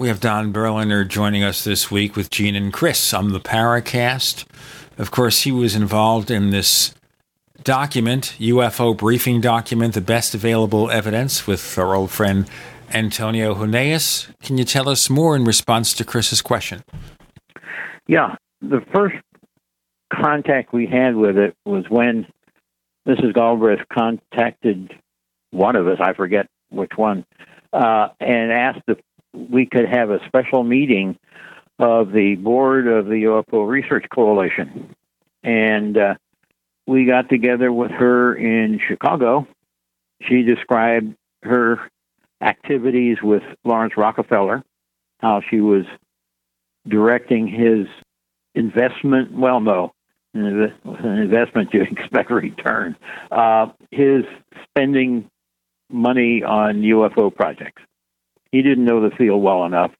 We 0.00 0.08
have 0.08 0.18
Don 0.18 0.50
Berliner 0.50 1.04
joining 1.04 1.44
us 1.44 1.62
this 1.62 1.88
week 1.88 2.16
with 2.16 2.30
Gene 2.30 2.56
and 2.56 2.72
Chris 2.72 3.14
on 3.14 3.32
the 3.32 3.38
Paracast. 3.38 4.44
Of 4.98 5.12
course, 5.12 5.42
he 5.42 5.52
was 5.52 5.76
involved 5.76 6.32
in 6.32 6.50
this 6.50 6.92
document, 7.62 8.34
UFO 8.40 8.96
briefing 8.96 9.40
document, 9.40 9.94
the 9.94 10.00
best 10.00 10.34
available 10.34 10.90
evidence, 10.90 11.46
with 11.46 11.78
our 11.78 11.94
old 11.94 12.10
friend 12.10 12.48
Antonio 12.92 13.54
Huneeus. 13.54 14.28
Can 14.42 14.58
you 14.58 14.64
tell 14.64 14.88
us 14.88 15.10
more 15.10 15.36
in 15.36 15.44
response 15.44 15.92
to 15.94 16.04
Chris's 16.04 16.42
question? 16.42 16.82
Yeah, 18.06 18.36
the 18.60 18.80
first 18.94 19.16
contact 20.12 20.72
we 20.72 20.86
had 20.86 21.16
with 21.16 21.36
it 21.36 21.56
was 21.64 21.84
when 21.88 22.26
Mrs. 23.06 23.34
Galbraith 23.34 23.80
contacted 23.92 24.92
one 25.50 25.76
of 25.76 25.86
us, 25.88 25.98
I 26.00 26.12
forget 26.12 26.48
which 26.70 26.92
one, 26.96 27.24
uh, 27.72 28.08
and 28.20 28.52
asked 28.52 28.82
if 28.88 28.98
we 29.32 29.66
could 29.66 29.88
have 29.88 30.10
a 30.10 30.18
special 30.26 30.64
meeting 30.64 31.18
of 31.78 32.12
the 32.12 32.36
board 32.36 32.86
of 32.86 33.06
the 33.06 33.24
UFO 33.24 33.68
Research 33.68 34.06
Coalition. 34.12 34.94
And 35.42 35.96
uh, 35.96 36.14
we 36.86 37.04
got 37.04 37.28
together 37.28 37.72
with 37.72 37.90
her 37.90 38.34
in 38.34 38.80
Chicago. 38.86 39.46
She 40.22 40.42
described 40.42 41.14
her 41.42 41.90
activities 42.40 43.18
with 43.22 43.42
Laurance 43.64 43.94
Rockefeller, 43.96 44.62
how 45.20 45.40
she 45.48 45.60
was 45.60 45.84
directing 46.88 47.46
his 47.48 47.86
investment. 48.54 49.32
Well, 49.32 49.60
no, 49.60 49.92
an 50.34 50.72
investment 51.18 51.70
you 51.72 51.82
expect 51.90 52.30
a 52.30 52.34
return. 52.34 52.96
Uh, 53.30 53.68
his 53.90 54.24
spending 54.68 55.30
money 55.90 56.42
on 56.42 56.82
UFO 56.82 57.34
projects. 57.34 57.82
He 58.52 58.62
didn't 58.62 58.84
know 58.84 59.08
the 59.08 59.14
field 59.14 59.42
well 59.42 59.64
enough, 59.64 59.92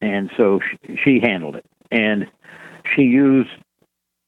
and 0.00 0.30
so 0.36 0.60
she, 0.86 0.96
she 1.04 1.20
handled 1.22 1.56
it. 1.56 1.64
And 1.90 2.26
she 2.94 3.02
used 3.02 3.50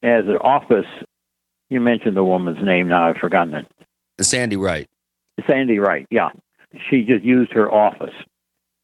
as 0.02 0.24
an 0.26 0.36
office. 0.36 0.86
You 1.68 1.80
mentioned 1.80 2.16
the 2.16 2.24
woman's 2.24 2.64
name. 2.64 2.88
Now 2.88 3.08
I've 3.08 3.16
forgotten 3.16 3.54
it. 3.54 3.66
Sandy 4.20 4.56
Wright. 4.56 4.88
Sandy 5.46 5.78
Wright. 5.78 6.06
Yeah, 6.10 6.30
she 6.88 7.02
just 7.02 7.24
used 7.24 7.52
her 7.52 7.72
office. 7.72 8.14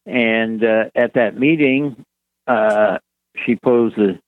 And 0.07 0.65
uh, 0.65 0.85
at 0.95 1.15
that 1.15 1.39
meeting, 1.39 2.05
uh, 2.47 2.99
she 3.45 3.57
posed 3.57 3.97
the 3.97 4.19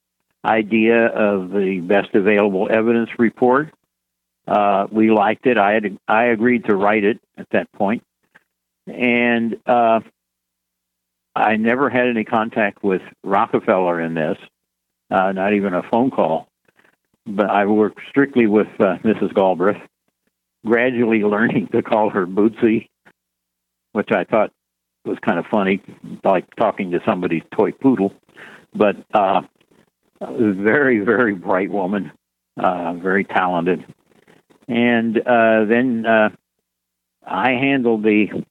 idea 0.44 1.06
of 1.06 1.50
the 1.50 1.80
best 1.80 2.14
available 2.14 2.68
evidence 2.70 3.10
report. 3.18 3.72
Uh, 4.46 4.86
we 4.90 5.10
liked 5.10 5.46
it. 5.46 5.56
I 5.56 5.72
had 5.72 5.98
I 6.06 6.24
agreed 6.24 6.66
to 6.66 6.76
write 6.76 7.04
it 7.04 7.18
at 7.38 7.48
that 7.50 7.72
point, 7.72 8.04
and 8.86 9.56
uh, 9.66 10.00
I 11.34 11.56
never 11.56 11.88
had 11.88 12.08
any 12.08 12.24
contact 12.24 12.84
with 12.84 13.00
Rockefeller 13.22 14.00
in 14.00 14.14
this, 14.14 14.36
uh, 15.10 15.32
not 15.32 15.54
even 15.54 15.74
a 15.74 15.82
phone 15.90 16.10
call. 16.10 16.48
But 17.26 17.48
I 17.48 17.64
worked 17.64 18.00
strictly 18.10 18.46
with 18.46 18.68
uh, 18.78 18.98
Mrs. 18.98 19.34
Galbraith, 19.34 19.80
gradually 20.66 21.22
learning 21.24 21.68
to 21.68 21.82
call 21.82 22.10
her 22.10 22.26
Bootsy, 22.26 22.88
which 23.94 24.10
I 24.10 24.24
thought 24.24 24.52
was 25.04 25.18
kind 25.24 25.38
of 25.38 25.46
funny, 25.50 25.80
like 26.24 26.44
talking 26.56 26.90
to 26.90 27.00
somebody's 27.06 27.42
toy 27.56 27.70
poodle. 27.70 28.12
But 28.74 28.96
uh, 29.14 29.42
a 30.20 30.52
very, 30.52 30.98
very 30.98 31.34
bright 31.34 31.70
woman, 31.70 32.10
uh, 32.56 32.94
very 32.94 33.24
talented. 33.24 33.84
And 34.66 35.16
uh, 35.18 35.64
then 35.66 36.04
uh, 36.06 36.30
I 37.24 37.50
handled 37.50 38.02
the 38.02 38.44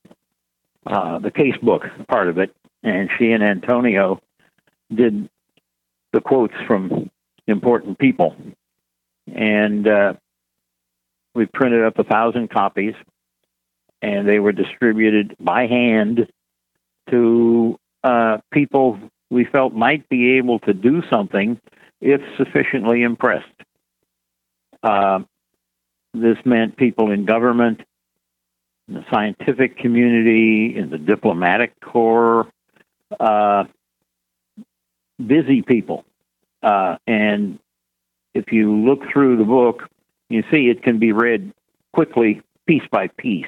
uh, 0.85 1.19
the 1.19 1.31
case 1.31 1.55
book 1.61 1.83
part 2.07 2.29
of 2.29 2.37
it, 2.37 2.55
and 2.81 3.09
she 3.17 3.31
and 3.31 3.43
Antonio 3.43 4.21
did 4.93 5.29
the 6.13 6.21
quotes 6.21 6.53
from 6.67 7.09
important 7.47 7.99
people. 7.99 8.35
And 9.27 9.87
uh, 9.87 10.13
we 11.35 11.47
printed 11.47 11.83
up 11.83 11.99
a 11.99 12.03
thousand 12.03 12.49
copies, 12.49 12.93
and 14.03 14.27
they 14.27 14.37
were 14.37 14.51
distributed 14.51 15.33
by 15.39 15.65
hand 15.65 16.27
to 17.09 17.79
uh, 18.03 18.37
people 18.51 18.99
we 19.29 19.45
felt 19.45 19.73
might 19.73 20.07
be 20.09 20.37
able 20.37 20.59
to 20.59 20.73
do 20.73 21.01
something 21.09 21.59
if 22.01 22.21
sufficiently 22.37 23.01
impressed. 23.01 23.47
Uh, 24.83 25.19
this 26.13 26.37
meant 26.43 26.75
people 26.75 27.11
in 27.11 27.25
government, 27.25 27.81
in 28.89 28.95
the 28.95 29.05
scientific 29.09 29.77
community, 29.77 30.75
in 30.77 30.89
the 30.89 30.97
diplomatic 30.97 31.73
corps, 31.79 32.47
uh, 33.19 33.63
busy 35.25 35.61
people. 35.61 36.03
Uh, 36.61 36.97
and 37.07 37.57
if 38.33 38.51
you 38.51 38.75
look 38.75 38.99
through 39.11 39.37
the 39.37 39.45
book, 39.45 39.83
you 40.29 40.43
see 40.51 40.67
it 40.67 40.83
can 40.83 40.99
be 40.99 41.13
read 41.13 41.53
quickly, 41.93 42.41
piece 42.67 42.83
by 42.91 43.07
piece. 43.07 43.47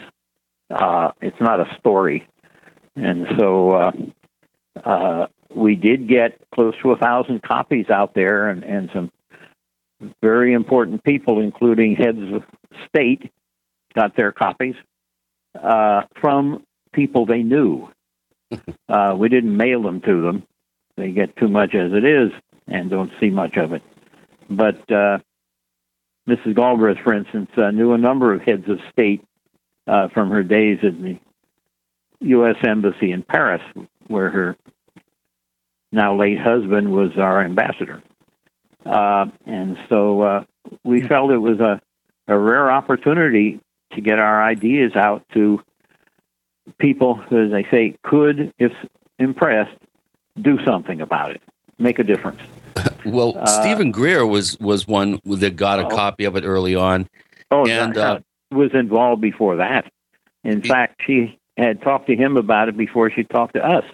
Uh, 0.69 1.11
it's 1.21 1.39
not 1.39 1.59
a 1.59 1.75
story. 1.79 2.27
And 2.95 3.27
so 3.37 3.71
uh, 3.71 3.91
uh, 4.83 5.27
we 5.53 5.75
did 5.75 6.07
get 6.07 6.39
close 6.53 6.73
to 6.81 6.91
a 6.91 6.97
thousand 6.97 7.43
copies 7.43 7.89
out 7.89 8.13
there 8.13 8.49
and, 8.49 8.63
and 8.63 8.89
some 8.93 9.11
very 10.21 10.53
important 10.53 11.03
people, 11.03 11.39
including 11.39 11.95
heads 11.95 12.19
of 12.33 12.43
state, 12.87 13.31
got 13.95 14.15
their 14.15 14.31
copies 14.31 14.75
uh, 15.61 16.01
from 16.19 16.63
people 16.93 17.25
they 17.25 17.43
knew. 17.43 17.89
uh, 18.89 19.15
we 19.17 19.29
didn't 19.29 19.55
mail 19.55 19.81
them 19.81 20.01
to 20.01 20.21
them. 20.21 20.43
They 20.97 21.11
get 21.11 21.35
too 21.37 21.47
much 21.47 21.75
as 21.75 21.91
it 21.93 22.05
is 22.05 22.31
and 22.67 22.89
don't 22.89 23.11
see 23.19 23.29
much 23.29 23.57
of 23.57 23.73
it. 23.73 23.83
But 24.49 24.79
uh, 24.91 25.19
Mrs. 26.27 26.55
Galbraith, 26.55 26.97
for 27.03 27.13
instance, 27.13 27.49
uh, 27.57 27.71
knew 27.71 27.93
a 27.93 27.97
number 27.97 28.33
of 28.33 28.41
heads 28.41 28.67
of 28.67 28.79
state 28.91 29.23
uh, 29.87 30.07
from 30.09 30.29
her 30.31 30.43
days 30.43 30.79
at 30.83 30.99
the 31.01 31.17
U.S. 32.21 32.55
Embassy 32.65 33.11
in 33.11 33.23
Paris, 33.23 33.61
where 34.07 34.29
her 34.29 34.57
now 35.91 36.15
late 36.17 36.39
husband 36.39 36.91
was 36.91 37.11
our 37.17 37.41
ambassador. 37.43 38.01
Uh, 38.85 39.25
and 39.45 39.77
so 39.89 40.21
uh, 40.21 40.43
we 40.83 41.01
felt 41.01 41.31
it 41.31 41.37
was 41.37 41.59
a, 41.59 41.81
a 42.27 42.37
rare 42.37 42.69
opportunity 42.71 43.59
to 43.93 44.01
get 44.01 44.19
our 44.19 44.43
ideas 44.43 44.95
out 44.95 45.23
to 45.33 45.61
people 46.79 47.15
who, 47.15 47.45
as 47.47 47.53
I 47.53 47.69
say, 47.71 47.95
could, 48.03 48.53
if 48.59 48.71
impressed, 49.19 49.75
do 50.41 50.57
something 50.65 50.99
about 51.01 51.31
it, 51.31 51.41
make 51.79 51.99
a 51.99 52.03
difference. 52.03 52.41
Well, 53.05 53.37
Uh, 53.37 53.45
Steven 53.45 53.91
Greer 53.91 54.25
was 54.25 54.59
was 54.59 54.87
one 54.87 55.19
that 55.25 55.55
got 55.55 55.79
a 55.79 55.85
Oh. 55.85 55.89
copy 55.89 56.25
of 56.25 56.35
it 56.35 56.43
early 56.43 56.75
on. 56.75 57.07
Oh, 57.51 57.65
and 57.67 57.93
no, 57.93 58.01
uh, 58.01 58.13
no, 58.15 58.19
was 58.55 58.71
involved 58.73 59.21
before 59.21 59.57
that. 59.57 59.91
In 60.43 60.61
fact, 60.61 61.01
she 61.05 61.37
had 61.57 61.81
talked 61.81 62.07
to 62.07 62.15
him 62.15 62.37
about 62.37 62.69
it 62.69 62.77
before 62.77 63.09
she 63.11 63.23
talked 63.23 63.55
to 63.55 63.65
us. 63.65 63.85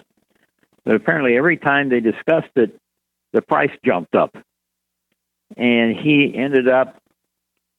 But 0.84 0.96
apparently, 0.96 1.36
every 1.36 1.56
time 1.56 1.88
they 1.88 2.00
discussed 2.00 2.50
it, 2.56 2.78
the 3.32 3.42
price 3.42 3.70
jumped 3.84 4.14
up, 4.14 4.36
and 5.56 5.96
he 5.96 6.34
ended 6.34 6.68
up 6.68 6.96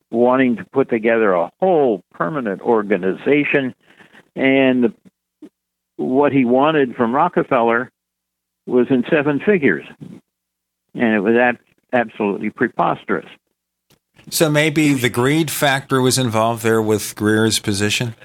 wanting 0.09 0.55
to 0.57 0.65
put 0.65 0.89
together 0.89 1.33
a 1.33 1.51
whole 1.59 2.03
permanent 2.13 2.61
organization. 2.61 3.75
And 4.35 4.85
the, 4.85 4.93
what 5.97 6.31
he 6.31 6.45
wanted 6.45 6.95
from 6.95 7.13
Rockefeller 7.13 7.91
was 8.65 8.87
in 8.89 9.03
seven 9.09 9.39
figures, 9.45 9.85
and 9.99 11.13
it 11.15 11.19
was 11.19 11.35
ab- 11.35 11.59
absolutely 11.91 12.49
preposterous. 12.49 13.27
So 14.29 14.49
maybe 14.49 14.93
the 14.93 15.09
greed 15.09 15.51
factor 15.51 16.01
was 16.01 16.17
involved 16.17 16.63
there 16.63 16.81
with 16.81 17.15
Greer's 17.15 17.59
position? 17.59 18.15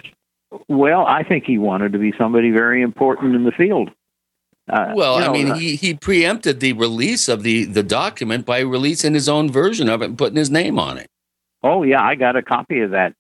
Well, 0.68 1.04
I 1.06 1.22
think 1.22 1.44
he 1.44 1.58
wanted 1.58 1.92
to 1.92 1.98
be 1.98 2.12
somebody 2.18 2.50
very 2.50 2.82
important 2.82 3.34
in 3.34 3.44
the 3.44 3.52
field. 3.52 3.90
Uh, 4.70 4.92
well, 4.94 5.18
you 5.18 5.26
I 5.26 5.32
mean, 5.32 5.50
uh, 5.50 5.54
he, 5.56 5.76
he 5.76 5.94
preempted 5.94 6.60
the 6.60 6.74
release 6.74 7.28
of 7.28 7.42
the, 7.42 7.64
the 7.64 7.82
document 7.82 8.44
by 8.44 8.60
releasing 8.60 9.14
his 9.14 9.28
own 9.28 9.50
version 9.50 9.88
of 9.88 10.02
it 10.02 10.06
and 10.06 10.18
putting 10.18 10.36
his 10.36 10.50
name 10.50 10.78
on 10.78 10.98
it. 10.98 11.08
oh 11.62 11.82
yeah, 11.82 12.02
I 12.02 12.14
got 12.14 12.36
a 12.36 12.42
copy 12.42 12.80
of 12.80 12.90
that. 12.90 13.14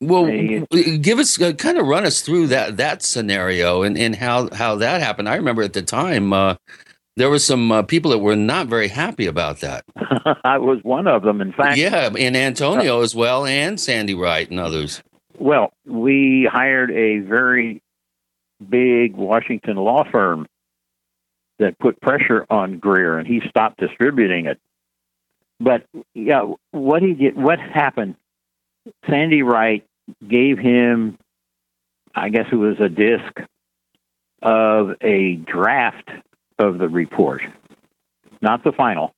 Well, 0.00 0.26
Hey, 0.26 0.64
give 0.98 1.18
us 1.18 1.40
uh, 1.40 1.52
kind 1.52 1.78
of 1.78 1.86
run 1.86 2.04
us 2.06 2.20
through 2.20 2.48
that 2.48 2.76
that 2.76 3.02
scenario 3.02 3.82
and, 3.82 3.98
and 3.98 4.14
how 4.14 4.48
how 4.54 4.76
that 4.76 5.00
happened. 5.00 5.28
I 5.28 5.36
remember 5.36 5.62
at 5.62 5.72
the 5.72 5.82
time 5.82 6.32
uh, 6.32 6.54
there 7.18 7.30
were 7.30 7.38
some 7.38 7.70
uh, 7.72 7.82
people 7.82 8.12
that 8.12 8.18
were 8.18 8.36
not 8.36 8.68
very 8.68 8.88
happy 8.88 9.26
about 9.26 9.60
that. 9.60 9.84
I 10.44 10.58
was 10.58 10.78
one 10.82 11.06
of 11.06 11.22
them. 11.22 11.40
In 11.40 11.52
fact, 11.52 11.76
yeah, 11.76 12.10
and 12.18 12.36
Antonio 12.36 13.02
as 13.02 13.14
well, 13.14 13.44
and 13.44 13.78
Sandy 13.78 14.14
Wright 14.14 14.48
and 14.48 14.60
others. 14.60 15.02
Well, 15.36 15.72
we 15.84 16.48
hired 16.50 16.90
a 16.90 17.18
very 17.18 17.82
big 18.66 19.16
Washington 19.16 19.76
law 19.76 20.04
firm 20.10 20.46
that 21.58 21.78
put 21.78 22.00
pressure 22.00 22.46
on 22.48 22.78
Greer, 22.78 23.18
and 23.18 23.26
he 23.26 23.40
stopped 23.48 23.80
distributing 23.80 24.46
it. 24.46 24.58
But 25.60 25.84
yeah, 26.14 26.52
what 26.70 27.02
he 27.02 27.14
did, 27.14 27.36
what 27.36 27.58
happened? 27.58 28.14
Sandy 29.08 29.42
Wright 29.42 29.84
gave 30.26 30.58
him, 30.58 31.18
I 32.14 32.28
guess 32.28 32.46
it 32.50 32.56
was 32.56 32.76
a 32.80 32.88
disc 32.88 33.40
of 34.40 34.94
a 35.00 35.34
draft 35.34 36.08
of 36.58 36.78
the 36.78 36.88
report, 36.88 37.42
not 38.40 38.64
the 38.64 38.72
final. 38.72 39.14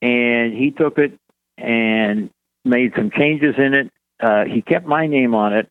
And 0.00 0.52
he 0.52 0.70
took 0.70 0.98
it 0.98 1.18
and 1.56 2.30
made 2.64 2.92
some 2.96 3.10
changes 3.10 3.54
in 3.58 3.74
it. 3.74 3.92
Uh, 4.20 4.44
he 4.44 4.62
kept 4.62 4.86
my 4.86 5.06
name 5.06 5.34
on 5.34 5.52
it. 5.52 5.68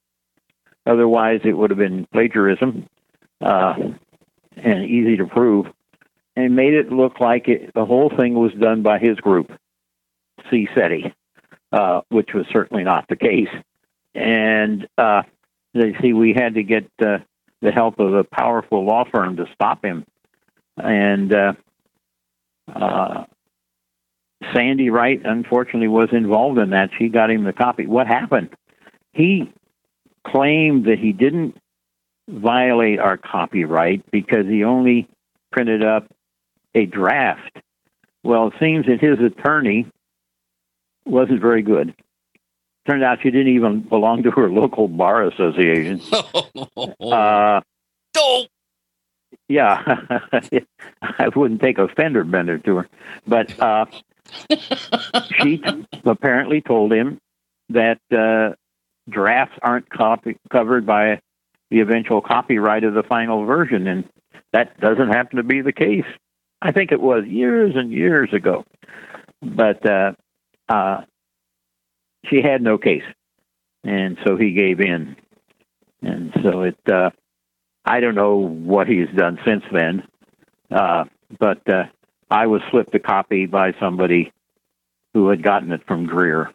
Otherwise, 0.86 1.42
it 1.44 1.54
would 1.54 1.70
have 1.70 1.80
been 1.80 2.08
plagiarism 2.12 2.88
uh, 3.42 3.76
and 4.58 4.86
easy 4.86 5.18
to 5.18 5.26
prove. 5.26 5.68
And 6.36 6.56
made 6.56 6.74
it 6.74 6.92
look 6.92 7.20
like 7.20 7.48
it, 7.50 7.74
the 7.74 7.86
whole 7.86 8.10
thing 8.10 8.36
was 8.36 8.54
done 8.54 8.82
by 8.84 9.00
his 9.00 9.18
group, 9.18 9.52
CSETI, 10.50 11.14
uh, 11.72 12.02
which 12.10 12.34
was 12.34 12.46
certainly 12.52 12.84
not 12.84 13.06
the 13.10 13.18
case. 13.18 13.50
And 14.16 14.88
uh, 14.98 15.24
they 15.74 15.94
see 16.02 16.14
we 16.14 16.34
had 16.34 16.56
to 16.56 16.64
get 16.64 16.90
uh, 17.02 17.20
the 17.62 17.72
help 17.72 18.00
of 18.00 18.14
a 18.14 18.24
powerful 18.24 18.86
law 18.86 19.04
firm 19.12 19.38
to 19.38 19.46
stop 19.54 19.84
him. 19.84 20.06
And 20.84 21.34
uh, 21.34 21.54
uh, 22.74 23.26
Sandy 24.54 24.90
Wright, 24.90 25.22
unfortunately, 25.24 25.88
was 25.88 26.10
involved 26.12 26.60
in 26.60 26.72
that. 26.72 26.90
She 26.98 27.10
got 27.10 27.30
him 27.30 27.44
the 27.44 27.54
copy. 27.54 27.86
What 27.86 28.08
happened? 28.08 28.50
He 29.14 29.52
claimed 30.26 30.86
that 30.86 31.00
he 31.00 31.12
didn't 31.14 31.58
violate 32.30 33.00
our 33.00 33.18
copyright 33.18 34.10
because 34.12 34.46
he 34.48 34.64
only 34.64 35.08
printed 35.52 35.84
up 35.84 36.08
a 36.74 36.86
draft. 36.86 37.60
Well, 38.24 38.48
it 38.48 38.54
seems 38.60 38.86
that 38.86 39.02
his 39.02 39.20
attorney 39.20 39.88
wasn't 41.06 41.42
very 41.42 41.62
good. 41.62 41.94
Turned 42.88 43.04
out 43.04 43.20
she 43.22 43.30
didn't 43.30 43.54
even 43.56 43.82
belong 43.82 44.24
to 44.24 44.32
her 44.32 44.50
local 44.50 44.88
bar 44.88 45.24
association. 45.24 46.02
Uh, 47.02 47.62
yeah, 49.48 49.98
I 51.02 51.30
wouldn't 51.36 51.62
take 51.62 51.78
a 51.78 51.88
fender 51.88 52.24
bender 52.24 52.58
to 52.60 52.78
her, 52.78 52.90
but 53.28 53.60
uh, 53.60 53.86
she 55.42 55.62
apparently 56.06 56.62
told 56.62 56.94
him 56.94 57.20
that 57.70 58.00
uh, 58.12 58.56
drafts 59.10 59.58
aren't 59.62 59.90
copy- 59.90 60.38
covered 60.52 60.86
by 60.86 61.22
the 61.70 61.80
eventual 61.80 62.22
copyright 62.22 62.84
of 62.84 62.94
the 62.94 63.04
final 63.04 63.46
version, 63.46 63.88
and 63.88 64.08
that 64.54 64.80
doesn't 64.80 65.10
happen 65.10 65.38
to 65.38 65.44
be 65.44 65.62
the 65.62 65.74
case. 65.74 66.06
I 66.62 66.72
think 66.72 66.92
it 66.92 67.02
was 67.02 67.26
years 67.26 67.74
and 67.76 67.92
years 67.92 68.32
ago, 68.34 68.64
but 69.42 69.86
uh, 69.90 70.14
uh, 70.70 71.02
she 72.28 72.42
had 72.42 72.62
no 72.62 72.78
case, 72.78 73.04
and 73.84 74.18
so 74.26 74.38
he 74.38 74.52
gave 74.54 74.80
in, 74.80 75.16
and 76.02 76.32
so 76.44 76.62
it. 76.62 76.78
Uh, 76.88 77.10
I 77.86 78.00
don't 78.00 78.16
know 78.16 78.36
what 78.36 78.88
he's 78.88 79.10
done 79.16 79.40
since 79.46 79.64
then, 79.72 80.04
uh, 80.70 81.06
but 81.40 81.68
uh, 81.68 81.86
I 82.30 82.48
was 82.48 82.62
slipped 82.70 82.94
a 82.96 83.00
copy 83.00 83.46
by 83.46 83.74
somebody 83.80 84.32
who 85.14 85.30
had 85.30 85.44
gotten 85.44 85.72
it 85.72 85.82
from 85.88 86.06
Greer. 86.06 86.52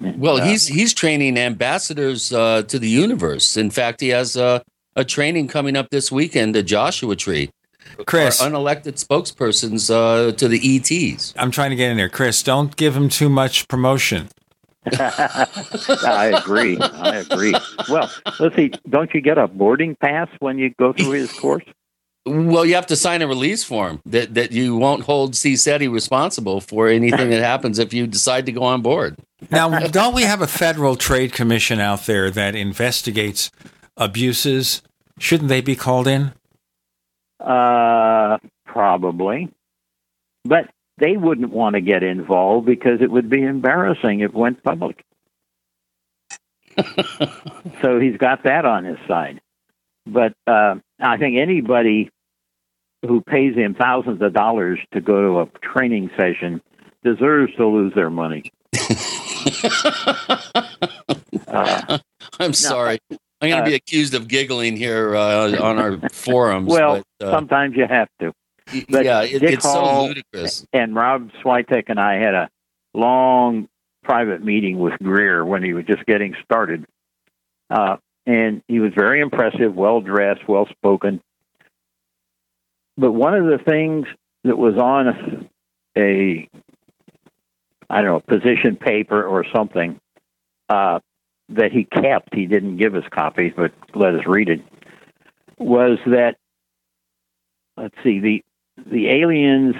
Well, 0.00 0.36
he's 0.38 0.66
he's 0.66 0.92
training 0.92 1.38
ambassadors 1.38 2.32
uh, 2.32 2.62
to 2.64 2.78
the 2.78 2.88
universe. 2.88 3.56
In 3.56 3.70
fact, 3.70 4.00
he 4.02 4.08
has 4.10 4.36
uh, 4.36 4.60
a 4.94 5.04
training 5.04 5.48
coming 5.48 5.74
up 5.74 5.88
this 5.90 6.12
weekend, 6.12 6.54
the 6.54 6.62
Joshua 6.62 7.16
Tree. 7.16 7.50
Chris. 8.04 8.40
Our 8.42 8.50
unelected 8.50 9.02
spokespersons 9.02 9.90
uh, 9.90 10.32
to 10.32 10.48
the 10.48 10.76
ETs. 10.76 11.32
I'm 11.36 11.50
trying 11.50 11.70
to 11.70 11.76
get 11.76 11.90
in 11.90 11.96
there. 11.96 12.08
Chris, 12.08 12.42
don't 12.42 12.76
give 12.76 12.96
him 12.96 13.08
too 13.08 13.28
much 13.28 13.68
promotion. 13.68 14.28
I 14.98 16.32
agree. 16.36 16.78
I 16.78 17.16
agree. 17.16 17.54
Well, 17.88 18.10
let's 18.38 18.54
see. 18.56 18.72
Don't 18.88 19.12
you 19.12 19.20
get 19.20 19.38
a 19.38 19.48
boarding 19.48 19.96
pass 19.96 20.28
when 20.38 20.58
you 20.58 20.70
go 20.78 20.92
through 20.92 21.12
his 21.12 21.32
course? 21.32 21.64
Well, 22.26 22.64
you 22.64 22.74
have 22.74 22.86
to 22.86 22.96
sign 22.96 23.22
a 23.22 23.26
release 23.28 23.62
form 23.62 24.00
that, 24.04 24.34
that 24.34 24.50
you 24.50 24.76
won't 24.76 25.04
hold 25.04 25.34
CSETI 25.34 25.92
responsible 25.92 26.60
for 26.60 26.88
anything 26.88 27.30
that 27.30 27.42
happens 27.42 27.78
if 27.78 27.94
you 27.94 28.08
decide 28.08 28.46
to 28.46 28.52
go 28.52 28.64
on 28.64 28.82
board. 28.82 29.16
Now, 29.50 29.78
don't 29.88 30.14
we 30.14 30.22
have 30.22 30.42
a 30.42 30.48
federal 30.48 30.96
trade 30.96 31.32
commission 31.32 31.78
out 31.78 32.06
there 32.06 32.30
that 32.32 32.56
investigates 32.56 33.52
abuses? 33.96 34.82
Shouldn't 35.18 35.48
they 35.48 35.60
be 35.60 35.76
called 35.76 36.08
in? 36.08 36.32
Uh, 37.38 38.38
probably. 38.64 39.48
But 40.44 40.70
they 40.98 41.16
wouldn't 41.16 41.50
want 41.50 41.74
to 41.74 41.80
get 41.80 42.02
involved 42.02 42.66
because 42.66 43.00
it 43.00 43.10
would 43.10 43.28
be 43.28 43.42
embarrassing 43.42 44.20
if 44.20 44.30
it 44.30 44.36
went 44.36 44.62
public. 44.62 45.04
so 47.82 48.00
he's 48.00 48.16
got 48.18 48.44
that 48.44 48.64
on 48.64 48.84
his 48.84 48.98
side. 49.08 49.40
But 50.06 50.34
uh, 50.46 50.76
I 51.00 51.16
think 51.16 51.36
anybody 51.36 52.10
who 53.06 53.20
pays 53.20 53.54
him 53.54 53.74
thousands 53.74 54.22
of 54.22 54.32
dollars 54.32 54.78
to 54.92 55.00
go 55.00 55.20
to 55.22 55.40
a 55.40 55.58
training 55.60 56.10
session 56.16 56.60
deserves 57.02 57.54
to 57.56 57.66
lose 57.66 57.92
their 57.94 58.10
money. 58.10 58.50
Uh, 61.46 61.98
I'm 62.40 62.52
sorry. 62.52 62.98
I'm 63.40 63.50
going 63.50 63.52
to 63.52 63.62
uh, 63.62 63.64
be 63.64 63.74
accused 63.74 64.14
of 64.14 64.26
giggling 64.28 64.76
here 64.76 65.14
uh, 65.14 65.56
on 65.60 65.78
our 65.78 66.08
forums. 66.10 66.68
well, 66.68 67.02
but, 67.18 67.28
uh, 67.28 67.30
sometimes 67.30 67.76
you 67.76 67.86
have 67.88 68.08
to. 68.20 68.32
But 68.88 69.04
yeah, 69.04 69.22
it- 69.22 69.40
Dick 69.40 69.50
it's 69.54 69.64
so 69.64 70.04
ludicrous. 70.06 70.66
And 70.72 70.94
Rob 70.94 71.30
Swiatek 71.44 71.84
and 71.88 72.00
I 72.00 72.14
had 72.14 72.34
a 72.34 72.50
long 72.94 73.68
private 74.02 74.42
meeting 74.44 74.78
with 74.78 74.94
Greer 75.02 75.44
when 75.44 75.62
he 75.62 75.72
was 75.72 75.84
just 75.84 76.04
getting 76.06 76.34
started. 76.44 76.84
Uh, 77.70 77.96
and 78.26 78.62
he 78.68 78.80
was 78.80 78.92
very 78.94 79.20
impressive, 79.20 79.74
well 79.74 80.00
dressed, 80.00 80.46
well 80.48 80.66
spoken. 80.66 81.20
But 82.96 83.12
one 83.12 83.34
of 83.34 83.44
the 83.46 83.58
things 83.58 84.06
that 84.44 84.56
was 84.56 84.74
on 84.76 85.48
a, 85.96 86.48
I 87.90 88.02
don't 88.02 88.04
know, 88.04 88.20
position 88.20 88.76
paper 88.76 89.22
or 89.22 89.44
something 89.54 90.00
uh, 90.68 91.00
that 91.50 91.72
he 91.72 91.84
kept, 91.84 92.34
he 92.34 92.46
didn't 92.46 92.78
give 92.78 92.94
us 92.94 93.04
copies, 93.10 93.52
but 93.56 93.72
let 93.94 94.14
us 94.14 94.22
read 94.26 94.48
it, 94.48 94.60
was 95.58 95.98
that, 96.06 96.36
let's 97.76 97.94
see, 98.02 98.18
the, 98.20 98.44
the 98.84 99.08
aliens 99.08 99.74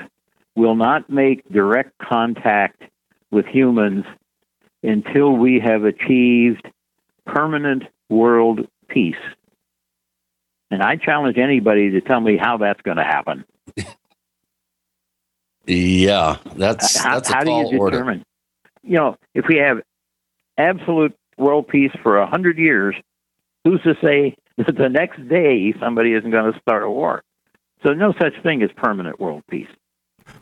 will 0.55 0.75
not 0.75 1.11
make 1.11 1.49
direct 1.51 1.99
contact 1.99 2.83
with 3.31 3.47
humans 3.47 4.05
until 4.83 5.33
we 5.33 5.61
have 5.61 5.85
achieved 5.85 6.67
permanent 7.27 7.85
world 8.09 8.67
peace. 8.89 9.15
And 10.71 10.83
I 10.83 10.97
challenge 10.97 11.39
anybody 11.39 11.91
to 11.93 12.01
tell 12.01 12.21
me 12.21 12.37
how 12.37 12.57
that's 12.59 12.81
going 12.83 12.97
to 12.97 13.05
happen. 13.05 13.45
Yeah, 15.67 16.37
that's 16.55 16.97
how, 16.97 17.15
that's 17.15 17.31
a 17.31 17.35
how 17.35 17.45
do 17.45 17.51
you 17.51 17.81
order. 17.81 18.23
You 18.83 18.97
know, 18.97 19.17
if 19.35 19.47
we 19.49 19.57
have 19.57 19.79
absolute 20.57 21.17
world 21.37 21.67
peace 21.69 21.91
for 22.03 22.19
a 22.19 22.27
hundred 22.27 22.59
years, 22.59 22.95
who's 23.65 23.83
to 23.83 23.95
say 24.03 24.37
that 24.57 24.77
the 24.77 24.89
next 24.89 25.29
day 25.29 25.75
somebody 25.81 26.13
isn't 26.15 26.31
going 26.31 26.53
to 26.53 26.61
start 26.61 26.85
a 26.85 26.91
war? 26.91 27.23
So 27.87 27.93
no 27.93 28.13
such 28.21 28.33
thing 28.43 28.65
as 28.65 28.71
permanent 28.75 29.21
world 29.21 29.45
peace. 29.49 29.69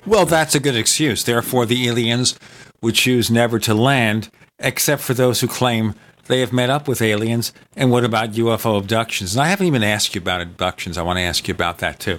Well, 0.07 0.25
that's 0.25 0.55
a 0.55 0.61
good 0.61 0.77
excuse. 0.77 1.25
Therefore, 1.25 1.67
the 1.67 1.87
aliens 1.87 2.39
would 2.81 2.95
choose 2.95 3.31
never 3.31 3.59
to 3.59 3.75
land, 3.75 4.31
except 4.59 5.03
for 5.03 5.13
those 5.13 5.43
who 5.43 5.47
claim 5.47 5.95
they 6.27 6.41
have 6.41 6.55
met 6.55 6.71
up 6.71 6.89
with 6.89 7.03
aliens. 7.03 7.53
And 7.77 7.91
what 7.91 8.03
about 8.03 8.33
UFO 8.33 8.79
abductions? 8.79 9.35
And 9.35 9.43
I 9.43 9.49
haven't 9.49 9.67
even 9.67 9.83
asked 9.83 10.15
you 10.15 10.23
about 10.23 10.41
abductions. 10.41 10.97
I 10.97 11.03
want 11.03 11.19
to 11.19 11.23
ask 11.23 11.47
you 11.47 11.53
about 11.53 11.81
that 11.81 12.01
too. 12.01 12.19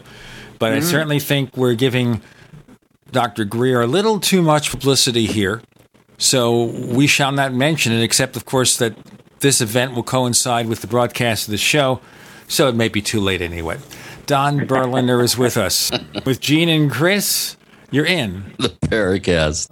But 0.59 0.73
I 0.73 0.77
Mhm. 0.77 0.83
certainly 0.83 1.19
think 1.19 1.57
we're 1.57 1.73
giving 1.73 2.21
Dr. 3.11 3.45
Greer 3.45 3.81
a 3.81 3.87
little 3.87 4.19
too 4.19 4.43
much 4.43 4.69
publicity 4.69 5.25
here. 5.25 5.63
So 6.19 6.65
we 6.65 7.07
shall 7.07 7.31
not 7.31 7.51
mention 7.51 7.91
it, 7.93 8.03
except, 8.03 8.35
of 8.35 8.45
course, 8.45 8.77
that 8.77 8.95
this 9.39 9.59
event 9.59 9.95
will 9.95 10.03
coincide 10.03 10.67
with 10.67 10.81
the 10.81 10.87
broadcast 10.87 11.47
of 11.47 11.51
the 11.51 11.57
show. 11.57 11.99
So 12.47 12.67
it 12.69 12.75
may 12.75 12.89
be 12.89 13.01
too 13.01 13.19
late 13.19 13.41
anyway. 13.41 13.79
Don 14.25 14.65
Berliner 14.65 15.21
is 15.21 15.37
with 15.37 15.55
us. 15.55 15.91
With 16.25 16.39
Gene 16.39 16.69
and 16.69 16.91
Chris, 16.91 17.57
you're 17.91 18.05
in. 18.05 18.53
The 18.57 18.69
Paracast. 18.69 19.69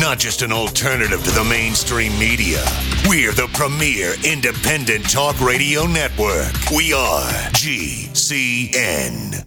Not 0.00 0.18
just 0.18 0.40
an 0.40 0.52
alternative 0.52 1.22
to 1.24 1.30
the 1.30 1.44
mainstream 1.44 2.18
media. 2.18 2.64
We're 3.06 3.32
the 3.32 3.48
premier 3.52 4.14
independent 4.24 5.10
talk 5.10 5.38
radio 5.40 5.86
network. 5.86 6.54
We 6.70 6.94
are 6.94 7.28
GCN. 7.52 9.46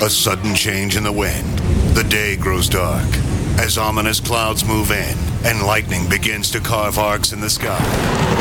A 0.00 0.08
sudden 0.08 0.54
change 0.54 0.96
in 0.96 1.02
the 1.02 1.10
wind. 1.10 1.58
The 1.96 2.04
day 2.04 2.36
grows 2.36 2.68
dark 2.68 3.08
as 3.58 3.76
ominous 3.76 4.20
clouds 4.20 4.64
move 4.64 4.90
in 4.90 5.16
and 5.44 5.62
lightning 5.66 6.08
begins 6.08 6.50
to 6.50 6.60
carve 6.60 6.98
arcs 6.98 7.32
in 7.32 7.40
the 7.40 7.50
sky. 7.50 7.78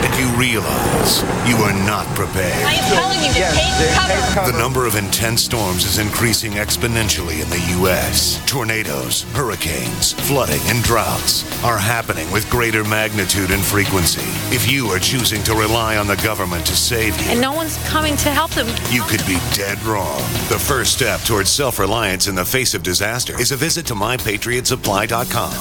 And 0.03 0.13
you 0.19 0.27
realize 0.39 1.21
you 1.47 1.55
are 1.57 1.73
not 1.85 2.05
prepared. 2.15 2.65
I 2.65 2.73
am 2.73 2.93
telling 2.93 3.19
you 3.21 3.33
to 3.33 4.15
take 4.15 4.33
cover. 4.33 4.51
The 4.51 4.57
number 4.57 4.85
of 4.85 4.95
intense 4.95 5.43
storms 5.43 5.85
is 5.85 5.99
increasing 5.99 6.53
exponentially 6.53 7.41
in 7.41 7.49
the 7.49 7.79
U.S. 7.81 8.41
Tornadoes, 8.47 9.23
hurricanes, 9.33 10.13
flooding, 10.13 10.61
and 10.65 10.83
droughts 10.83 11.43
are 11.63 11.77
happening 11.77 12.29
with 12.31 12.49
greater 12.49 12.83
magnitude 12.83 13.51
and 13.51 13.63
frequency. 13.63 14.21
If 14.55 14.69
you 14.71 14.87
are 14.87 14.99
choosing 14.99 15.43
to 15.43 15.53
rely 15.53 15.97
on 15.97 16.07
the 16.07 16.15
government 16.17 16.65
to 16.67 16.75
save 16.75 17.19
you, 17.21 17.31
And 17.31 17.41
no 17.41 17.53
one's 17.53 17.77
coming 17.87 18.15
to 18.17 18.29
help 18.29 18.51
them. 18.51 18.67
you 18.91 19.03
could 19.03 19.25
be 19.27 19.37
dead 19.53 19.81
wrong. 19.83 20.17
The 20.49 20.59
first 20.59 20.93
step 20.93 21.21
towards 21.21 21.49
self 21.49 21.79
reliance 21.79 22.27
in 22.27 22.35
the 22.35 22.45
face 22.45 22.73
of 22.73 22.81
disaster 22.83 23.39
is 23.39 23.51
a 23.51 23.55
visit 23.57 23.85
to 23.87 23.95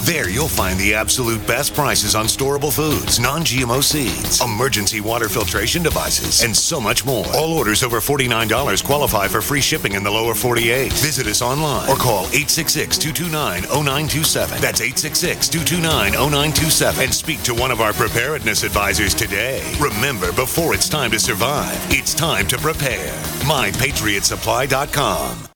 There 0.04 0.28
you'll 0.28 0.48
find 0.48 0.78
the 0.78 0.94
absolute 0.94 1.44
best 1.46 1.74
prices 1.74 2.14
on 2.14 2.26
storable 2.26 2.72
foods, 2.72 3.18
non 3.18 3.42
GMO 3.42 3.82
seeds, 3.82 4.42
emergency 4.42 5.00
water 5.00 5.28
filtration 5.28 5.82
devices, 5.82 6.42
and 6.42 6.56
so 6.56 6.80
much 6.80 7.04
more. 7.04 7.24
All 7.34 7.52
orders 7.52 7.82
over 7.82 8.00
$49 8.00 8.84
qualify 8.84 9.28
for 9.28 9.40
free 9.40 9.60
shipping 9.60 9.92
in 9.92 10.02
the 10.02 10.10
lower 10.10 10.34
48. 10.34 10.92
Visit 10.94 11.26
us 11.26 11.42
online 11.42 11.88
or 11.88 11.96
call 11.96 12.24
866 12.26 12.98
229 12.98 13.62
0927. 13.84 14.60
That's 14.60 14.80
866 14.80 15.48
229 15.48 16.12
0927 16.12 17.04
and 17.04 17.14
speak 17.14 17.42
to 17.44 17.54
one 17.54 17.70
of 17.70 17.80
our 17.80 17.92
preparedness 17.92 18.62
advisors 18.62 19.14
today. 19.14 19.62
Remember, 19.80 20.32
before 20.32 20.74
it's 20.74 20.88
time 20.88 21.10
to 21.12 21.20
survive, 21.20 21.76
it's 21.90 22.14
time 22.14 22.46
to 22.48 22.58
prepare. 22.58 23.12
MyPatriotSupply.com. 23.46 25.55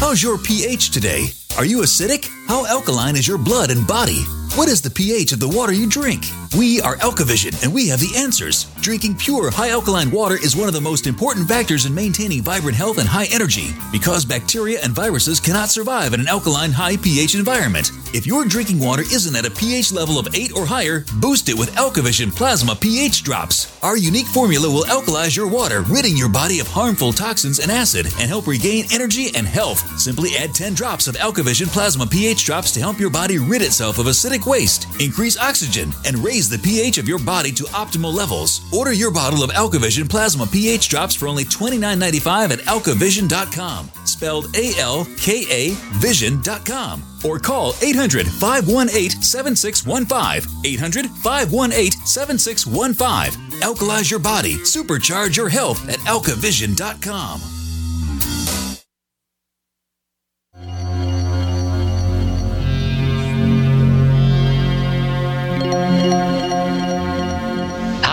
How's 0.00 0.22
your 0.22 0.38
pH 0.38 0.92
today? 0.92 1.26
Are 1.58 1.66
you 1.66 1.82
acidic? 1.82 2.26
How 2.48 2.64
alkaline 2.64 3.16
is 3.16 3.28
your 3.28 3.36
blood 3.36 3.70
and 3.70 3.86
body? 3.86 4.24
What 4.56 4.68
is 4.68 4.82
the 4.82 4.90
pH 4.90 5.30
of 5.30 5.38
the 5.38 5.48
water 5.48 5.72
you 5.72 5.88
drink? 5.88 6.26
We 6.58 6.80
are 6.80 6.96
Alkavision, 6.96 7.62
and 7.62 7.72
we 7.72 7.86
have 7.86 8.00
the 8.00 8.16
answers. 8.16 8.64
Drinking 8.80 9.14
pure, 9.14 9.48
high 9.48 9.70
alkaline 9.70 10.10
water 10.10 10.34
is 10.34 10.56
one 10.56 10.66
of 10.66 10.74
the 10.74 10.80
most 10.80 11.06
important 11.06 11.46
factors 11.46 11.86
in 11.86 11.94
maintaining 11.94 12.42
vibrant 12.42 12.76
health 12.76 12.98
and 12.98 13.08
high 13.08 13.28
energy 13.30 13.68
because 13.92 14.24
bacteria 14.24 14.80
and 14.82 14.92
viruses 14.92 15.38
cannot 15.38 15.68
survive 15.68 16.14
in 16.14 16.20
an 16.20 16.26
alkaline, 16.26 16.72
high 16.72 16.96
pH 16.96 17.36
environment. 17.36 17.92
If 18.12 18.26
your 18.26 18.44
drinking 18.44 18.80
water 18.80 19.02
isn't 19.02 19.36
at 19.36 19.46
a 19.46 19.52
pH 19.52 19.92
level 19.92 20.18
of 20.18 20.34
8 20.34 20.52
or 20.56 20.66
higher, 20.66 21.04
boost 21.20 21.48
it 21.48 21.56
with 21.56 21.72
Alkavision 21.76 22.34
Plasma 22.34 22.74
pH 22.74 23.22
drops. 23.22 23.78
Our 23.84 23.96
unique 23.96 24.26
formula 24.26 24.68
will 24.68 24.82
alkalize 24.84 25.36
your 25.36 25.48
water, 25.48 25.82
ridding 25.82 26.16
your 26.16 26.28
body 26.28 26.58
of 26.58 26.66
harmful 26.66 27.12
toxins 27.12 27.60
and 27.60 27.70
acid, 27.70 28.06
and 28.18 28.28
help 28.28 28.48
regain 28.48 28.86
energy 28.90 29.28
and 29.36 29.46
health. 29.46 29.78
Simply 30.00 30.30
add 30.36 30.54
10 30.54 30.74
drops 30.74 31.06
of 31.06 31.14
Alkavision 31.14 31.68
Plasma 31.68 32.04
pH 32.04 32.44
drops 32.44 32.72
to 32.72 32.80
help 32.80 32.98
your 32.98 33.10
body 33.10 33.38
rid 33.38 33.62
itself 33.62 34.00
of 34.00 34.06
acidic 34.06 34.39
waste, 34.46 34.86
increase 35.00 35.38
oxygen, 35.38 35.92
and 36.04 36.18
raise 36.18 36.48
the 36.48 36.58
pH 36.58 36.98
of 36.98 37.08
your 37.08 37.18
body 37.18 37.52
to 37.52 37.64
optimal 37.64 38.12
levels. 38.12 38.60
Order 38.72 38.92
your 38.92 39.10
bottle 39.10 39.42
of 39.42 39.50
Alkavision 39.50 40.08
Plasma 40.08 40.46
pH 40.46 40.88
drops 40.88 41.14
for 41.14 41.28
only 41.28 41.44
$29.95 41.44 42.52
at 42.52 42.58
alkavision.com. 42.60 43.90
Spelled 44.04 44.56
A 44.56 44.78
L 44.78 45.06
K 45.16 45.44
A 45.50 45.70
vision.com. 45.98 47.02
Or 47.24 47.38
call 47.38 47.74
800 47.82 48.26
518 48.26 49.22
7615. 49.22 50.64
800 50.64 51.10
518 51.10 51.92
7615. 52.06 53.60
Alkalize 53.60 54.10
your 54.10 54.20
body, 54.20 54.54
supercharge 54.56 55.36
your 55.36 55.48
health 55.48 55.86
at 55.88 55.98
alkavision.com. 56.00 57.59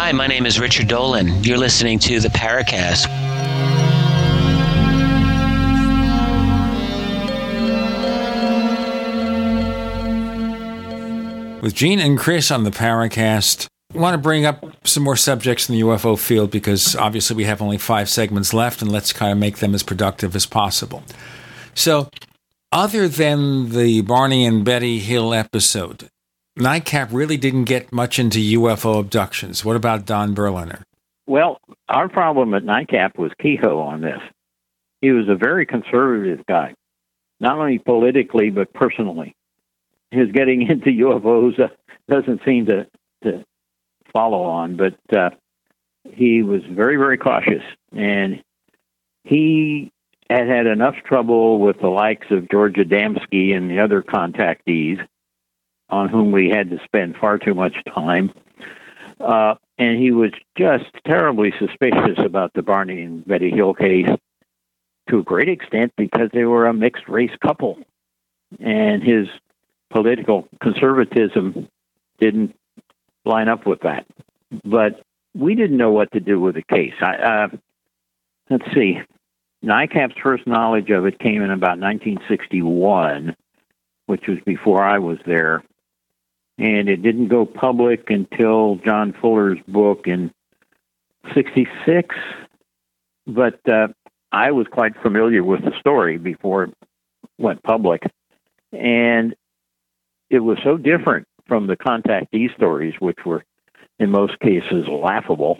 Hi, 0.08 0.14
my 0.14 0.28
name 0.28 0.46
is 0.46 0.58
Richard 0.58 0.88
Dolan. 0.88 1.44
You're 1.44 1.58
listening 1.58 2.00
to 2.00 2.22
the 2.22 2.30
Paracast. 2.30 3.10
With 11.62 11.76
Gene 11.76 12.00
and 12.00 12.18
Chris 12.18 12.52
on 12.52 12.64
the 12.64 12.72
Paracast, 12.72 13.68
I 13.94 13.98
want 13.98 14.14
to 14.14 14.18
bring 14.18 14.46
up 14.46 14.64
some 14.88 15.04
more 15.04 15.18
subjects 15.18 15.68
in 15.68 15.76
the 15.76 15.82
UFO 15.82 16.18
field 16.18 16.52
because 16.52 16.96
obviously 16.96 17.36
we 17.36 17.44
have 17.44 17.62
only 17.62 17.78
five 17.78 18.08
segments 18.08 18.54
left, 18.54 18.82
and 18.82 18.90
let's 18.90 19.12
kind 19.12 19.34
of 19.34 19.38
make 19.38 19.58
them 19.58 19.76
as 19.76 19.84
productive 19.84 20.38
as 20.38 20.46
possible. 20.46 21.04
So, 21.76 22.10
other 22.72 23.10
than 23.10 23.72
the 23.72 24.00
Barney 24.04 24.46
and 24.46 24.64
Betty 24.64 25.00
Hill 25.00 25.34
episode, 25.34 26.08
NICAP 26.58 27.10
really 27.12 27.38
didn't 27.38 27.66
get 27.66 27.94
much 27.94 28.18
into 28.18 28.40
UFO 28.40 29.00
abductions. 29.00 29.64
What 29.64 29.76
about 29.76 30.06
Don 30.06 30.34
Berliner? 30.34 30.84
Well, 31.28 31.60
our 31.88 32.10
problem 32.10 32.56
at 32.56 32.64
NICAP 32.64 33.18
was 33.18 33.32
Keyhoe 33.40 33.80
on 33.80 34.02
this. 34.02 34.20
He 35.02 35.12
was 35.12 35.30
a 35.30 35.36
very 35.36 35.68
conservative 35.68 36.44
guy, 36.48 36.74
not 37.40 37.60
only 37.60 37.78
politically 37.78 38.50
but 38.50 38.74
personally. 38.74 39.36
His 40.10 40.32
getting 40.32 40.62
into 40.70 40.90
UFOs 40.90 41.60
uh, 41.60 41.68
doesn't 42.10 42.42
seem 42.44 42.66
to 42.68 42.88
to 43.24 43.44
follow 44.12 44.44
on, 44.44 44.78
but 44.78 44.96
uh, 45.16 45.30
he 46.12 46.42
was 46.42 46.62
very 46.72 46.98
very 46.98 47.20
cautious, 47.20 47.64
and 47.96 48.42
he 49.24 49.92
had 50.30 50.48
had 50.48 50.66
enough 50.66 50.96
trouble 51.06 51.60
with 51.60 51.80
the 51.80 51.88
likes 51.88 52.28
of 52.32 52.50
George 52.50 52.76
Adamski 52.76 53.56
and 53.56 53.70
the 53.70 53.80
other 53.80 54.02
contactees 54.02 55.06
on 55.90 56.10
whom 56.10 56.32
we 56.32 56.50
had 56.50 56.70
to 56.70 56.80
spend 56.84 57.16
far 57.16 57.38
too 57.38 57.54
much 57.54 57.76
time. 57.94 58.32
Uh, 59.20 59.56
and 59.78 60.00
he 60.00 60.12
was 60.12 60.32
just 60.58 60.86
terribly 61.06 61.54
suspicious 61.60 62.18
about 62.24 62.54
the 62.54 62.62
Barney 62.62 63.02
and 63.02 63.26
Betty 63.26 63.50
Hill 63.50 63.74
case 63.74 64.10
to 65.10 65.20
a 65.20 65.24
great 65.24 65.50
extent 65.50 65.94
because 65.98 66.30
they 66.34 66.46
were 66.46 66.68
a 66.68 66.74
mixed 66.74 67.08
race 67.08 67.36
couple. 67.42 67.80
And 68.60 69.04
his 69.04 69.28
political 69.90 70.48
conservatism 70.62 71.68
didn't 72.20 72.56
line 73.26 73.48
up 73.48 73.66
with 73.66 73.82
that. 73.82 74.06
But 74.64 75.02
we 75.36 75.56
didn't 75.56 75.78
know 75.78 75.92
what 75.92 76.12
to 76.14 76.20
do 76.20 76.40
with 76.40 76.56
the 76.56 76.64
case. 76.64 76.94
I, 77.02 77.16
uh, 77.16 77.48
let's 78.50 78.66
see. 78.74 79.00
NICAP's 79.64 80.20
first 80.22 80.48
knowledge 80.48 80.90
of 80.92 81.06
it 81.06 81.20
came 81.20 81.42
in 81.42 81.52
about 81.52 81.80
1961, 81.80 83.36
which 84.06 84.28
was 84.28 84.38
before 84.46 84.84
I 84.84 85.00
was 85.00 85.18
there 85.26 85.64
and 86.58 86.90
it 86.90 87.02
didn't 87.02 87.28
go 87.28 87.46
public 87.46 88.10
until 88.10 88.76
John 88.84 89.14
Fuller's 89.22 89.60
book 89.68 90.08
in 90.08 90.32
66. 91.34 92.16
But 93.28 93.60
uh, 93.70 93.90
I 94.32 94.52
was 94.52 94.68
quite 94.72 94.94
familiar 95.02 95.44
with 95.44 95.64
the 95.64 95.74
story 95.80 96.18
before 96.18 96.66
it 96.66 96.74
went 97.38 97.62
public. 97.62 98.04
And 98.72 99.36
it 100.30 100.40
was 100.40 100.58
so 100.64 100.78
different 100.78 101.28
from 101.48 101.68
the 101.68 101.78
contactee 101.78 102.54
stories, 102.56 102.96
which 103.00 103.20
were 103.26 103.44
in 104.00 104.12
most 104.12 104.40
cases 104.40 104.88
laughable. 104.88 105.60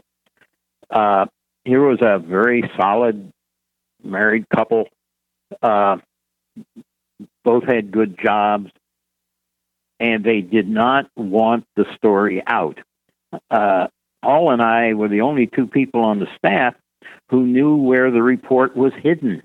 Uh, 0.90 1.26
here 1.64 1.82
was 1.82 2.00
a 2.02 2.20
very 2.20 2.70
solid 2.80 3.32
married 4.04 4.48
couple. 4.50 4.88
Uh, 5.62 5.98
both 7.44 7.64
had 7.64 7.92
good 7.92 8.18
jobs 8.22 8.70
and 10.00 10.24
they 10.24 10.42
did 10.42 10.68
not 10.68 11.10
want 11.16 11.66
the 11.76 11.86
story 11.96 12.44
out. 12.46 12.80
Uh, 13.50 13.88
and 14.24 14.62
I 14.62 14.94
were 14.94 15.08
the 15.08 15.22
only 15.22 15.48
two 15.48 15.68
people 15.68 16.02
on 16.02 16.20
the 16.20 16.28
staff 16.38 16.76
who 17.30 17.46
knew 17.46 17.76
where 17.76 18.12
the 18.12 18.22
report 18.22 18.76
was 18.76 18.94
hidden. 19.02 19.42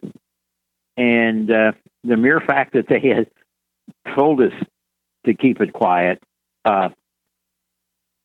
And 0.96 1.50
uh, 1.50 1.72
the 2.04 2.16
mere 2.16 2.40
fact 2.40 2.74
that 2.74 2.88
they 2.88 3.00
had 3.00 3.28
told 4.14 4.40
us 4.40 4.52
to 5.26 5.34
keep 5.34 5.60
it 5.60 5.72
quiet 5.72 6.22
uh, 6.64 6.90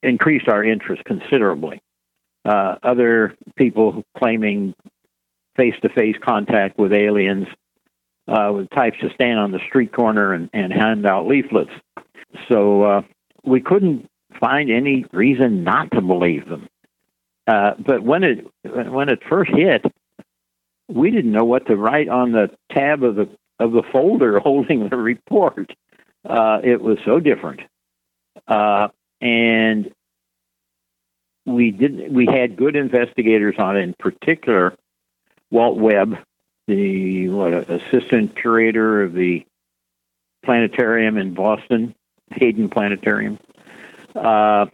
increased 0.04 0.48
our 0.48 0.64
interest 0.64 1.04
considerably. 1.06 1.82
Uh, 2.46 2.76
other 2.84 3.36
people 3.56 4.04
claiming 4.18 4.74
face 5.56 5.76
to 5.82 5.90
face 5.90 6.16
contact 6.22 6.78
with 6.78 6.94
aliens 6.94 7.48
uh, 8.28 8.52
with 8.54 8.70
types 8.70 8.98
to 9.02 9.10
stand 9.14 9.40
on 9.40 9.52
the 9.52 9.60
street 9.68 9.92
corner 9.92 10.34
and, 10.34 10.50
and 10.54 10.72
hand 10.72 11.06
out 11.06 11.28
leaflets 11.28 11.72
so 12.48 12.84
uh, 12.84 13.02
we 13.44 13.62
couldn't 13.62 14.10
find 14.40 14.70
any 14.70 15.06
reason 15.12 15.64
not 15.64 15.92
to 15.92 16.02
believe 16.02 16.48
them. 16.48 16.68
Uh, 17.48 17.72
but 17.80 18.04
when 18.04 18.24
it 18.24 18.46
when 18.64 19.10
it 19.10 19.20
first 19.30 19.52
hit, 19.54 19.86
we 20.90 21.12
didn't 21.12 21.32
know 21.32 21.46
what 21.46 21.66
to 21.68 21.76
write 21.76 22.10
on 22.10 22.32
the 22.32 22.50
tab 22.72 23.04
of 23.04 23.16
the 23.16 23.30
of 23.60 23.72
the 23.72 23.84
folder 23.92 24.40
holding 24.44 24.90
the 24.90 24.98
report. 24.98 25.72
Uh, 26.28 26.60
it 26.64 26.82
was 26.82 26.98
so 27.06 27.20
different, 27.20 27.62
uh, 28.48 28.90
and 29.22 29.92
we 31.46 31.72
did 31.72 32.14
we 32.14 32.26
had 32.26 32.58
good 32.58 32.76
investigators 32.76 33.56
on 33.58 33.78
it. 33.78 33.82
In 33.82 33.96
particular, 33.98 34.76
Walt 35.50 35.78
Webb, 35.78 36.18
the 36.68 37.30
what, 37.30 37.70
assistant 37.70 38.36
curator 38.36 39.04
of 39.04 39.14
the 39.14 39.46
planetarium 40.44 41.18
in 41.18 41.34
Boston, 41.34 41.96
Hayden 42.32 42.70
Planetarium. 42.70 43.40
Uh, 44.16 44.66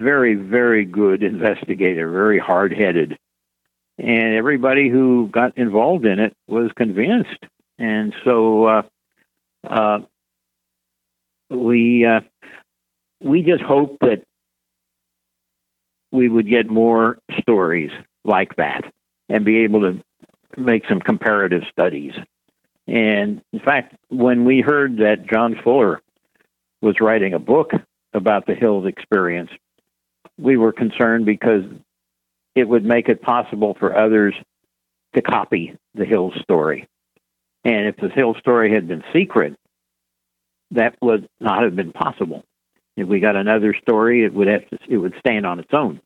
very, 0.00 0.34
very 0.34 0.84
good 0.84 1.22
investigator, 1.22 2.10
very 2.10 2.38
hard 2.38 2.72
headed. 2.72 3.18
And 3.98 4.34
everybody 4.34 4.88
who 4.90 5.28
got 5.32 5.56
involved 5.56 6.04
in 6.04 6.18
it 6.18 6.36
was 6.46 6.70
convinced. 6.76 7.44
And 7.78 8.14
so 8.24 8.64
uh, 8.66 8.82
uh, 9.64 10.00
we 11.48 12.04
uh, 12.04 12.20
we 13.20 13.42
just 13.42 13.62
hope 13.62 13.98
that 14.00 14.22
we 16.12 16.28
would 16.28 16.48
get 16.48 16.68
more 16.68 17.18
stories 17.40 17.90
like 18.24 18.56
that 18.56 18.82
and 19.28 19.44
be 19.44 19.58
able 19.58 19.80
to 19.80 20.02
make 20.56 20.86
some 20.88 21.00
comparative 21.00 21.62
studies. 21.70 22.12
And 22.86 23.42
in 23.52 23.60
fact, 23.60 23.96
when 24.08 24.44
we 24.44 24.60
heard 24.60 24.98
that 24.98 25.26
John 25.28 25.56
Fuller 25.62 26.00
was 26.82 26.96
writing 27.00 27.34
a 27.34 27.38
book 27.38 27.72
about 28.12 28.46
the 28.46 28.54
Hills 28.54 28.86
experience, 28.86 29.50
we 30.38 30.56
were 30.56 30.72
concerned 30.72 31.26
because 31.26 31.64
it 32.54 32.68
would 32.68 32.84
make 32.84 33.08
it 33.08 33.22
possible 33.22 33.76
for 33.78 33.96
others 33.96 34.34
to 35.14 35.22
copy 35.22 35.76
the 35.94 36.04
Hills 36.04 36.34
story. 36.42 36.88
And 37.64 37.86
if 37.86 37.96
the 37.96 38.08
Hills 38.08 38.36
story 38.38 38.72
had 38.72 38.88
been 38.88 39.02
secret, 39.12 39.56
that 40.72 40.96
would 41.00 41.28
not 41.40 41.62
have 41.62 41.76
been 41.76 41.92
possible. 41.92 42.44
If 42.96 43.08
we 43.08 43.20
got 43.20 43.36
another 43.36 43.74
story, 43.74 44.24
it 44.24 44.32
would 44.32 44.48
have 44.48 44.68
to, 44.70 44.78
it 44.88 44.96
would 44.96 45.14
stand 45.18 45.46
on 45.46 45.60
its 45.60 45.72
own. 45.72 46.00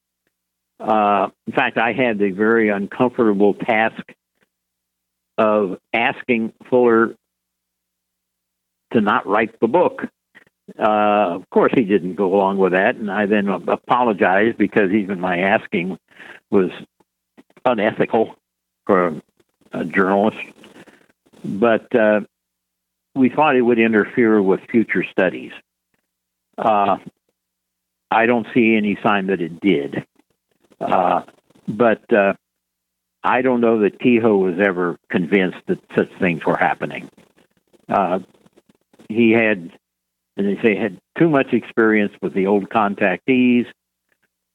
Uh, 0.79 1.29
in 1.47 1.53
fact, 1.53 1.79
I 1.79 1.93
had 1.93 2.19
the 2.19 2.31
very 2.31 2.71
uncomfortable 2.71 3.55
task 3.55 4.03
of 5.39 5.79
asking 5.93 6.53
Fuller 6.69 7.15
to 8.93 9.01
not 9.01 9.27
write 9.27 9.59
the 9.61 9.69
book 9.69 10.03
Uh, 10.79 11.37
of 11.37 11.51
course, 11.51 11.73
he 11.75 11.85
didn't 11.85 12.15
go 12.15 12.35
along 12.35 12.59
with 12.59 12.73
that, 12.73 12.97
and 12.97 13.11
I 13.11 13.27
then 13.27 13.49
apologized 13.49 14.59
because 14.59 14.93
even 14.93 15.21
my 15.21 15.39
asking 15.39 15.99
was 16.51 16.71
unethical 17.65 18.37
for 18.87 19.21
a, 19.73 19.85
journalist. 19.85 20.39
But 21.45 21.95
uh, 21.95 22.21
we 23.15 23.29
thought 23.29 23.57
it 23.57 23.63
would 23.63 23.79
interfere 23.79 24.43
with 24.43 24.61
future 24.71 25.05
studies. 25.05 25.53
Uh, 26.59 26.99
I 28.11 28.27
don't 28.27 28.47
see 28.53 28.77
any 28.77 28.99
sign 29.03 29.29
that 29.29 29.41
it 29.41 29.61
did. 29.61 30.05
Uh, 30.81 31.23
but 31.69 32.13
uh, 32.13 32.35
I 33.23 33.43
don't 33.43 33.61
know 33.61 33.81
that 33.81 34.01
Keyhoe 34.01 34.37
was 34.37 34.59
ever 34.59 34.99
convinced 35.11 35.59
that 35.67 35.79
such 35.95 36.11
things 36.19 36.45
were 36.45 36.57
happening. 36.57 37.11
Uh, 37.89 38.21
he 39.09 39.31
had, 39.31 39.73
and 40.41 40.57
they 40.57 40.63
say, 40.63 40.75
had 40.75 40.99
too 41.19 41.29
much 41.29 41.53
experience 41.53 42.13
with 42.23 42.33
the 42.33 42.47
old 42.47 42.71
contactees, 42.71 43.67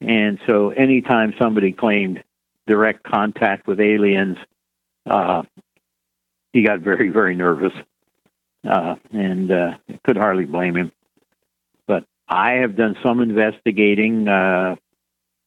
and 0.02 0.40
so 0.48 0.72
anytime 0.72 1.36
somebody 1.40 1.72
claimed 1.72 2.24
direct 2.66 3.04
contact 3.04 3.68
with 3.68 3.80
aliens, 3.80 4.38
uh, 5.06 5.44
he 6.54 6.64
got 6.64 6.80
very, 6.80 7.10
very 7.10 7.36
nervous, 7.36 7.74
uh, 8.68 8.96
and 9.12 9.52
uh, 9.52 9.78
could 10.06 10.18
hardly 10.18 10.46
blame 10.46 10.76
him. 10.76 10.92
But 11.88 12.06
I 12.28 12.54
have 12.62 12.76
done 12.76 12.96
some 13.04 13.22
investigating. 13.22 14.28
Uh, 14.28 14.78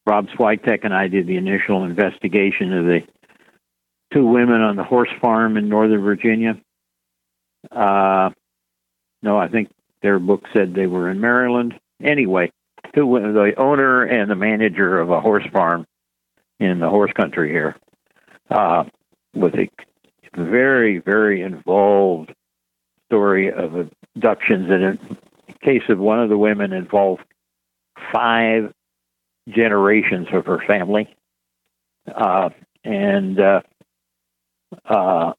Rob 0.06 0.28
Swiatek 0.28 0.84
and 0.84 0.94
I 0.94 1.08
did 1.08 1.26
the 1.26 1.36
initial 1.36 1.82
investigation 1.82 2.72
of 2.72 2.84
the 2.84 3.00
two 4.12 4.24
women 4.24 4.60
on 4.60 4.76
the 4.76 4.84
horse 4.84 5.10
farm 5.20 5.56
in 5.56 5.68
Northern 5.68 6.02
Virginia. 6.02 6.60
Uh, 7.72 8.30
no, 9.20 9.36
I 9.36 9.48
think 9.48 9.68
their 10.02 10.18
book 10.18 10.44
said 10.52 10.74
they 10.74 10.86
were 10.86 11.10
in 11.10 11.20
Maryland. 11.20 11.78
Anyway, 12.02 12.50
two 12.94 13.06
the 13.06 13.54
owner 13.56 14.04
and 14.04 14.30
the 14.30 14.36
manager 14.36 15.00
of 15.00 15.10
a 15.10 15.20
horse 15.20 15.46
farm 15.52 15.86
in 16.60 16.80
the 16.80 16.88
horse 16.88 17.12
country 17.12 17.50
here, 17.50 17.76
uh, 18.50 18.84
with 19.34 19.54
a 19.54 19.68
very, 20.36 20.98
very 20.98 21.42
involved 21.42 22.32
story 23.06 23.52
of 23.52 23.74
abductions. 24.16 24.70
And 24.70 24.82
in 24.82 25.16
the 25.46 25.52
case 25.64 25.82
of 25.88 25.98
one 25.98 26.20
of 26.20 26.28
the 26.28 26.38
women, 26.38 26.72
involved 26.72 27.22
five 28.12 28.72
generations 29.48 30.28
of 30.32 30.46
her 30.46 30.62
family. 30.66 31.14
Uh, 32.06 32.50
and 32.84 33.40
uh, 33.40 33.60
uh, 34.84 35.32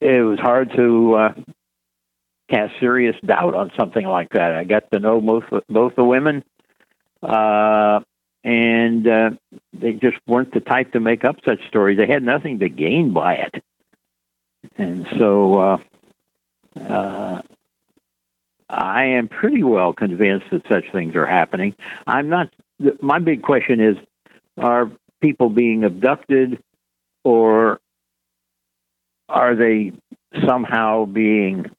it 0.00 0.22
was 0.22 0.38
hard 0.38 0.72
to 0.76 1.14
uh, 1.14 1.34
cast 2.50 2.72
serious 2.80 3.16
doubt 3.24 3.54
on 3.54 3.70
something 3.78 4.06
like 4.06 4.30
that. 4.30 4.54
I 4.54 4.64
got 4.64 4.90
to 4.90 4.98
know 4.98 5.20
both 5.20 5.44
both 5.68 5.94
the 5.96 6.04
women, 6.04 6.44
uh, 7.22 8.00
and 8.44 9.06
uh, 9.06 9.30
they 9.72 9.92
just 9.92 10.16
weren't 10.26 10.52
the 10.52 10.60
type 10.60 10.92
to 10.92 11.00
make 11.00 11.24
up 11.24 11.36
such 11.44 11.60
stories. 11.68 11.98
They 11.98 12.06
had 12.06 12.22
nothing 12.22 12.58
to 12.58 12.68
gain 12.68 13.12
by 13.12 13.34
it, 13.34 13.64
and 14.76 15.06
so 15.18 15.54
uh, 15.60 15.78
uh, 16.80 17.42
I 18.68 19.04
am 19.04 19.28
pretty 19.28 19.62
well 19.62 19.92
convinced 19.92 20.46
that 20.50 20.62
such 20.68 20.84
things 20.92 21.14
are 21.14 21.26
happening. 21.26 21.74
I'm 22.06 22.28
not. 22.28 22.50
My 23.00 23.18
big 23.18 23.42
question 23.42 23.80
is: 23.80 23.96
Are 24.58 24.90
people 25.20 25.50
being 25.50 25.84
abducted, 25.84 26.62
or 27.24 27.80
are 29.28 29.54
they 29.54 29.92
somehow 30.46 31.04
being 31.04 31.70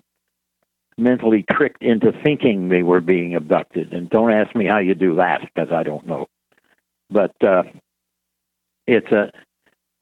mentally 0.98 1.46
tricked 1.50 1.84
into 1.84 2.12
thinking 2.24 2.70
they 2.70 2.84
were 2.84 3.02
being 3.02 3.36
abducted? 3.36 3.94
And 3.94 4.10
don't 4.10 4.32
ask 4.32 4.56
me 4.56 4.66
how 4.66 4.80
you 4.80 4.96
do 4.96 5.16
that 5.16 5.42
because 5.42 5.72
I 5.72 5.84
don't 5.84 6.06
know. 6.06 6.28
But 7.10 7.36
uh, 7.44 7.64
it's 8.88 9.12
a 9.12 9.32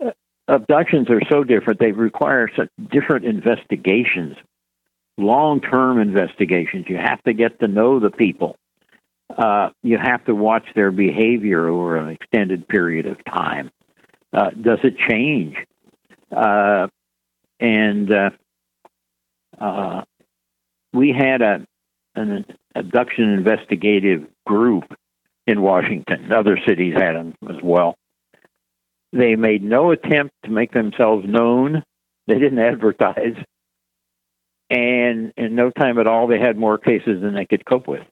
uh, 0.03 0.11
abductions 0.47 1.09
are 1.09 1.21
so 1.29 1.43
different; 1.43 1.79
they 1.79 1.91
require 1.91 2.49
such 2.55 2.69
different 2.91 3.25
investigations, 3.25 4.35
long-term 5.17 5.99
investigations. 5.99 6.85
You 6.87 6.97
have 6.97 7.21
to 7.23 7.33
get 7.33 7.59
to 7.59 7.67
know 7.67 7.99
the 7.99 8.11
people. 8.11 8.55
Uh, 9.35 9.69
you 9.83 9.97
have 9.97 10.25
to 10.25 10.33
watch 10.33 10.65
their 10.75 10.91
behavior 10.91 11.67
over 11.67 11.97
an 11.97 12.09
extended 12.09 12.67
period 12.67 13.05
of 13.05 13.23
time. 13.25 13.71
Uh, 14.33 14.49
does 14.49 14.79
it 14.83 14.97
change? 14.97 15.55
Uh, 16.31 16.87
and 17.59 18.11
uh, 18.11 18.29
uh, 19.59 20.03
we 20.93 21.13
had 21.17 21.41
a 21.41 21.65
an 22.15 22.45
abduction 22.75 23.29
investigative 23.29 24.27
group 24.45 24.83
in 25.47 25.61
Washington. 25.61 26.31
Other 26.31 26.57
cities 26.67 26.93
had 26.95 27.15
them 27.15 27.33
as 27.49 27.57
well. 27.63 27.95
They 29.13 29.35
made 29.35 29.63
no 29.63 29.91
attempt 29.91 30.33
to 30.43 30.51
make 30.51 30.71
themselves 30.71 31.25
known. 31.27 31.83
They 32.27 32.39
didn't 32.39 32.59
advertise. 32.73 33.35
And 34.69 35.33
in 35.35 35.55
no 35.55 35.71
time 35.71 35.97
at 35.97 36.07
all, 36.07 36.27
they 36.27 36.39
had 36.39 36.57
more 36.57 36.77
cases 36.77 37.21
than 37.21 37.33
they 37.33 37.45
could 37.45 37.65
cope 37.65 37.87
with. 37.87 38.05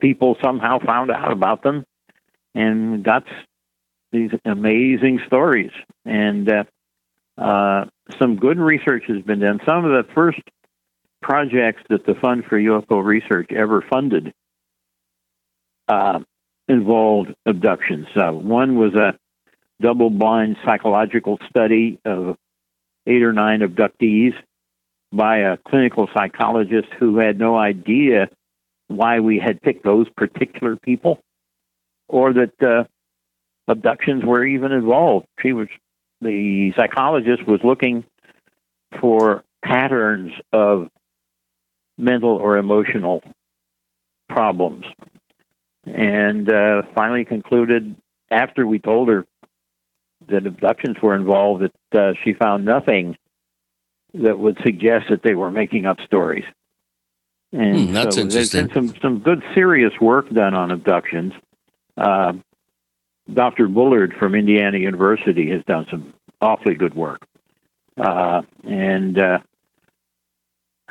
People 0.00 0.36
somehow 0.42 0.78
found 0.78 1.10
out 1.10 1.32
about 1.32 1.62
them 1.62 1.84
and 2.54 3.04
got 3.04 3.24
these 4.10 4.30
amazing 4.44 5.20
stories. 5.26 5.70
And 6.04 6.50
uh, 6.50 6.64
uh, 7.38 7.84
some 8.18 8.36
good 8.36 8.58
research 8.58 9.04
has 9.08 9.22
been 9.22 9.40
done. 9.40 9.60
Some 9.66 9.84
of 9.84 9.90
the 9.90 10.10
first 10.14 10.40
projects 11.22 11.82
that 11.88 12.04
the 12.04 12.14
Fund 12.14 12.44
for 12.44 12.58
UFO 12.58 13.02
Research 13.02 13.50
ever 13.52 13.84
funded 13.88 14.32
uh, 15.88 16.20
involved 16.68 17.34
abductions. 17.46 18.06
Uh, 18.14 18.32
one 18.32 18.76
was 18.76 18.94
a 18.94 19.16
double 19.80 20.10
blind 20.10 20.56
psychological 20.64 21.38
study 21.48 21.98
of 22.04 22.36
eight 23.06 23.22
or 23.22 23.32
nine 23.32 23.60
abductees 23.60 24.34
by 25.12 25.38
a 25.38 25.56
clinical 25.56 26.08
psychologist 26.14 26.88
who 26.98 27.18
had 27.18 27.38
no 27.38 27.56
idea 27.56 28.28
why 28.88 29.20
we 29.20 29.38
had 29.38 29.60
picked 29.60 29.84
those 29.84 30.08
particular 30.16 30.76
people 30.76 31.18
or 32.08 32.32
that 32.32 32.62
uh, 32.62 32.84
abductions 33.68 34.24
were 34.24 34.44
even 34.44 34.72
involved. 34.72 35.26
She 35.40 35.52
was 35.52 35.68
the 36.20 36.72
psychologist 36.76 37.46
was 37.46 37.60
looking 37.64 38.04
for 39.00 39.42
patterns 39.64 40.32
of 40.52 40.88
mental 41.98 42.30
or 42.30 42.56
emotional 42.56 43.22
problems, 44.28 44.84
and 45.84 46.50
uh, 46.50 46.82
finally 46.94 47.24
concluded 47.24 47.94
after 48.30 48.66
we 48.66 48.78
told 48.78 49.08
her 49.08 49.26
that 50.28 50.46
abductions 50.46 50.96
were 51.02 51.14
involved 51.14 51.64
that 51.90 51.98
uh, 51.98 52.12
she 52.24 52.32
found 52.32 52.64
nothing 52.64 53.16
that 54.14 54.38
would 54.38 54.58
suggest 54.62 55.06
that 55.10 55.22
they 55.22 55.34
were 55.34 55.50
making 55.50 55.86
up 55.86 55.98
stories. 56.04 56.44
And 57.52 57.88
hmm, 57.88 57.92
that's 57.92 58.16
so 58.16 58.22
interesting. 58.22 58.66
There's 58.66 58.74
been 58.74 58.74
some 58.74 59.00
some 59.02 59.18
good 59.18 59.42
serious 59.54 59.92
work 60.00 60.30
done 60.30 60.54
on 60.54 60.70
abductions. 60.70 61.32
Uh, 61.96 62.34
Dr. 63.32 63.68
Bullard 63.68 64.14
from 64.18 64.34
Indiana 64.34 64.78
University 64.78 65.50
has 65.50 65.62
done 65.64 65.86
some 65.90 66.14
awfully 66.40 66.74
good 66.74 66.94
work. 66.94 67.20
Uh, 67.96 68.42
and 68.64 69.18
uh, 69.18 69.38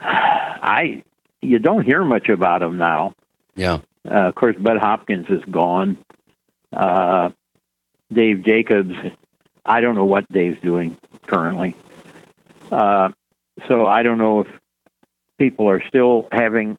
I, 0.01 1.03
you 1.41 1.59
don't 1.59 1.85
hear 1.85 2.03
much 2.03 2.29
about 2.29 2.61
him 2.61 2.77
now. 2.77 3.13
Yeah. 3.55 3.79
Uh, 4.09 4.27
of 4.29 4.35
course, 4.35 4.55
Bud 4.59 4.77
Hopkins 4.77 5.27
is 5.29 5.43
gone. 5.49 5.97
Uh, 6.73 7.29
Dave 8.11 8.43
Jacobs, 8.43 8.95
I 9.65 9.81
don't 9.81 9.95
know 9.95 10.05
what 10.05 10.31
Dave's 10.31 10.59
doing 10.61 10.97
currently. 11.27 11.75
Uh, 12.71 13.09
so 13.67 13.85
I 13.85 14.03
don't 14.03 14.17
know 14.17 14.41
if 14.41 14.47
people 15.37 15.69
are 15.69 15.83
still 15.87 16.27
having 16.31 16.77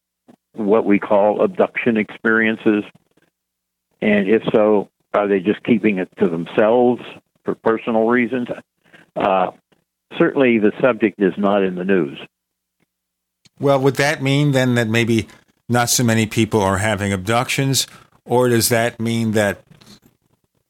what 0.55 0.85
we 0.85 0.99
call 0.99 1.43
abduction 1.43 1.97
experiences. 1.97 2.85
And 4.01 4.29
if 4.29 4.43
so, 4.53 4.89
are 5.15 5.29
they 5.29 5.41
just 5.41 5.63
keeping 5.63 5.99
it 5.99 6.09
to 6.19 6.29
themselves 6.29 7.03
for 7.45 7.55
personal 7.55 8.07
reasons? 8.07 8.49
Uh, 9.15 9.53
certainly, 10.19 10.59
the 10.59 10.73
subject 10.81 11.21
is 11.21 11.35
not 11.37 11.63
in 11.63 11.77
the 11.77 11.85
news. 11.85 12.19
Well, 13.59 13.81
would 13.81 13.97
that 13.97 14.23
mean 14.23 14.53
then 14.53 14.75
that 14.75 14.89
maybe 14.89 15.29
not 15.69 15.91
so 15.91 16.05
many 16.05 16.27
people 16.27 16.61
are 16.61 16.79
having 16.79 17.13
abductions, 17.13 17.87
or 18.25 18.49
does 18.49 18.69
that 18.69 19.01
mean 19.01 19.33
that 19.33 19.63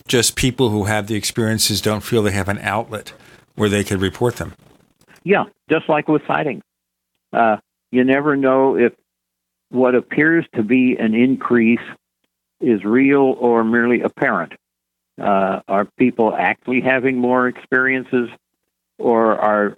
just 0.06 0.36
people 0.36 0.70
who 0.70 0.84
have 0.84 1.06
the 1.06 1.14
experiences 1.14 1.80
don't 1.80 2.02
feel 2.02 2.22
they 2.22 2.32
have 2.32 2.48
an 2.48 2.58
outlet 2.58 3.12
where 3.54 3.68
they 3.68 3.84
could 3.84 4.00
report 4.00 4.36
them? 4.36 4.54
Yeah, 5.24 5.44
just 5.70 5.88
like 5.88 6.08
with 6.08 6.22
sightings. 6.26 6.62
Uh, 7.32 7.58
you 7.90 8.04
never 8.04 8.36
know 8.36 8.76
if 8.76 8.92
what 9.70 9.94
appears 9.94 10.44
to 10.54 10.62
be 10.62 10.96
an 10.96 11.14
increase 11.14 11.80
is 12.60 12.84
real 12.84 13.36
or 13.38 13.64
merely 13.64 14.02
apparent. 14.02 14.52
Uh, 15.20 15.60
are 15.68 15.86
people 15.98 16.34
actually 16.34 16.80
having 16.80 17.18
more 17.18 17.48
experiences, 17.48 18.28
or 18.98 19.38
are 19.38 19.76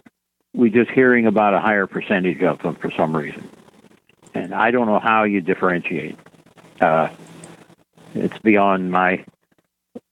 we're 0.55 0.70
just 0.70 0.90
hearing 0.90 1.26
about 1.26 1.52
a 1.52 1.60
higher 1.60 1.86
percentage 1.86 2.43
of 2.43 2.60
them 2.60 2.76
for 2.76 2.90
some 2.93 3.14
reason. 3.14 3.48
And 4.35 4.55
I 4.55 4.70
don't 4.70 4.86
know 4.86 5.01
how 5.01 5.24
you 5.24 5.40
differentiate. 5.40 6.18
Uh, 6.81 7.09
it's 8.14 8.39
beyond 8.39 8.90
my 8.90 9.24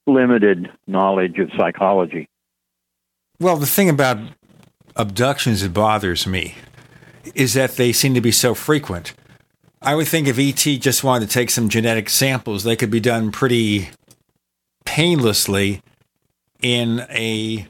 limited 0.07 0.71
knowledge 0.87 1.39
of 1.39 1.51
psychology. 1.57 2.29
Well, 3.41 3.57
the 3.57 3.67
thing 3.67 3.89
about 3.89 4.19
abductions 4.97 5.63
that 5.63 5.73
bothers 5.73 6.27
me 6.27 6.57
is 7.35 7.55
that 7.55 7.73
they 7.73 7.93
seem 7.93 8.15
to 8.15 8.21
be 8.21 8.33
so 8.33 8.55
frequent. 8.55 9.15
I 9.81 9.95
would 9.95 10.09
think 10.09 10.29
if 10.29 10.39
ET 10.39 10.81
just 10.81 11.03
wanted 11.03 11.29
to 11.29 11.33
take 11.33 11.51
some 11.51 11.69
genetic 11.69 12.09
samples, 12.09 12.63
they 12.63 12.77
could 12.77 12.91
be 12.91 13.01
done 13.01 13.33
pretty 13.33 13.91
painlessly 14.85 15.83
in 16.61 17.01
a 17.11 17.67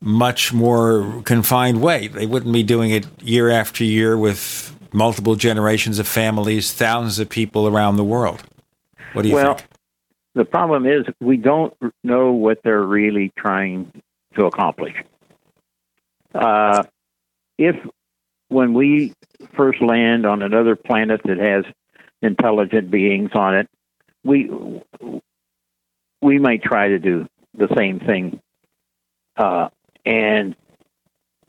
much 0.00 0.52
more 0.52 1.22
confined 1.24 1.80
way. 1.80 2.08
They 2.08 2.26
wouldn't 2.26 2.52
be 2.52 2.62
doing 2.62 2.90
it 2.90 3.06
year 3.22 3.50
after 3.50 3.84
year 3.84 4.16
with 4.16 4.74
multiple 4.92 5.34
generations 5.34 5.98
of 5.98 6.06
families, 6.06 6.72
thousands 6.72 7.18
of 7.18 7.28
people 7.28 7.66
around 7.66 7.96
the 7.96 8.04
world. 8.04 8.42
What 9.12 9.22
do 9.22 9.28
you 9.28 9.34
think? 9.34 9.46
well, 9.46 9.54
think? 9.56 9.70
The 10.34 10.44
problem 10.44 10.86
is 10.86 11.06
we 11.20 11.38
don't 11.38 11.74
know 12.04 12.32
what 12.32 12.58
they're 12.62 12.82
really 12.82 13.32
trying 13.38 13.90
to 14.34 14.44
accomplish. 14.44 14.94
Uh, 16.34 16.84
if 17.56 17.76
when 18.48 18.74
we 18.74 19.14
first 19.56 19.80
land 19.80 20.26
on 20.26 20.42
another 20.42 20.76
planet 20.76 21.22
that 21.24 21.38
has 21.38 21.64
intelligent 22.20 22.90
beings 22.90 23.30
on 23.34 23.56
it, 23.56 23.68
we 24.24 24.50
we 26.20 26.38
might 26.38 26.62
try 26.62 26.88
to 26.88 26.98
do 26.98 27.26
the 27.56 27.68
same 27.76 28.00
thing, 28.00 28.40
uh, 29.36 29.68
and 30.06 30.54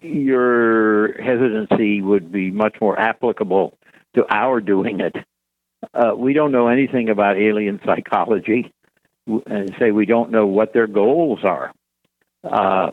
your 0.01 1.13
hesitancy 1.21 2.01
would 2.01 2.31
be 2.31 2.51
much 2.51 2.75
more 2.81 2.99
applicable 2.99 3.77
to 4.15 4.25
our 4.29 4.59
doing 4.59 4.99
it. 4.99 5.15
Uh, 5.93 6.13
we 6.15 6.34
don't 6.34 6.51
know 6.51 6.67
anything 6.67 7.09
about 7.09 7.38
alien 7.38 7.79
psychology, 7.85 8.73
and 9.45 9.75
say 9.79 9.91
we 9.91 10.05
don't 10.05 10.31
know 10.31 10.47
what 10.47 10.73
their 10.73 10.88
goals 10.88 11.39
are. 11.43 11.71
Uh, 12.43 12.91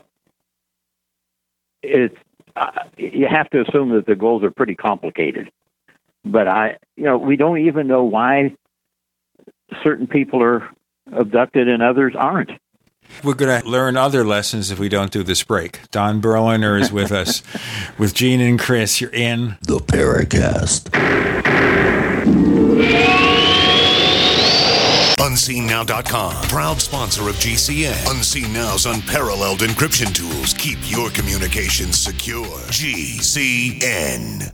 it's 1.83 2.17
uh, 2.57 2.71
you 2.97 3.27
have 3.29 3.49
to 3.51 3.63
assume 3.63 3.91
that 3.91 4.07
the 4.07 4.15
goals 4.15 4.43
are 4.45 4.51
pretty 4.51 4.75
complicated. 4.75 5.51
But 6.25 6.47
I, 6.47 6.79
you 6.97 7.05
know, 7.05 7.19
we 7.19 7.37
don't 7.37 7.59
even 7.59 7.87
know 7.87 8.05
why 8.05 8.55
certain 9.83 10.07
people 10.07 10.43
are 10.43 10.69
abducted 11.13 11.69
and 11.69 11.83
others 11.83 12.15
aren't. 12.17 12.53
We're 13.23 13.35
going 13.35 13.63
to 13.63 13.69
learn 13.69 13.97
other 13.97 14.25
lessons 14.25 14.71
if 14.71 14.79
we 14.79 14.89
don't 14.89 15.11
do 15.11 15.23
this 15.23 15.43
break. 15.43 15.81
Don 15.91 16.21
Berliner 16.21 16.77
is 16.77 16.93
with 16.93 17.11
us, 17.13 17.43
with 17.99 18.15
Gene 18.15 18.41
and 18.41 18.59
Chris. 18.59 19.01
You're 19.01 19.11
in 19.13 19.57
the 19.63 19.79
Paracast. 19.79 20.91
UnseenNow.com, 25.19 26.49
proud 26.49 26.81
sponsor 26.81 27.29
of 27.29 27.37
GCN. 27.37 28.11
Unseen 28.15 28.53
Now's 28.53 28.87
unparalleled 28.87 29.61
encryption 29.61 30.15
tools 30.15 30.53
keep 30.55 30.79
your 30.91 31.11
communications 31.11 31.99
secure. 31.99 32.45
GCN. 32.71 34.53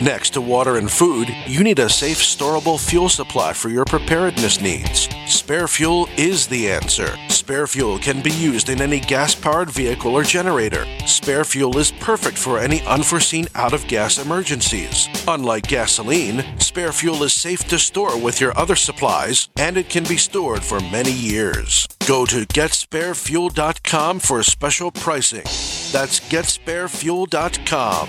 Next 0.00 0.30
to 0.30 0.40
water 0.40 0.76
and 0.76 0.90
food, 0.90 1.28
you 1.46 1.62
need 1.62 1.78
a 1.78 1.88
safe, 1.88 2.16
storable 2.16 2.80
fuel 2.80 3.10
supply 3.10 3.52
for 3.52 3.68
your 3.68 3.84
preparedness 3.84 4.60
needs. 4.60 5.08
Spare 5.26 5.68
fuel 5.68 6.08
is 6.16 6.46
the 6.46 6.70
answer. 6.70 7.14
Spare 7.28 7.66
fuel 7.66 7.98
can 7.98 8.22
be 8.22 8.30
used 8.30 8.70
in 8.70 8.80
any 8.80 9.00
gas 9.00 9.34
powered 9.34 9.70
vehicle 9.70 10.14
or 10.14 10.22
generator. 10.22 10.86
Spare 11.06 11.44
fuel 11.44 11.76
is 11.76 11.92
perfect 11.92 12.38
for 12.38 12.58
any 12.58 12.80
unforeseen 12.86 13.46
out 13.54 13.74
of 13.74 13.86
gas 13.86 14.18
emergencies. 14.18 15.08
Unlike 15.28 15.68
gasoline, 15.68 16.42
spare 16.58 16.92
fuel 16.92 17.22
is 17.22 17.34
safe 17.34 17.68
to 17.68 17.78
store 17.78 18.18
with 18.18 18.40
your 18.40 18.56
other 18.58 18.76
supplies 18.76 19.50
and 19.56 19.76
it 19.76 19.90
can 19.90 20.04
be 20.04 20.16
stored 20.16 20.62
for 20.62 20.80
many 20.80 21.12
years. 21.12 21.86
Go 22.08 22.24
to 22.26 22.46
getsparefuel.com 22.46 24.20
for 24.20 24.42
special 24.42 24.90
pricing. 24.90 25.44
That's 25.92 26.18
getsparefuel.com. 26.18 28.08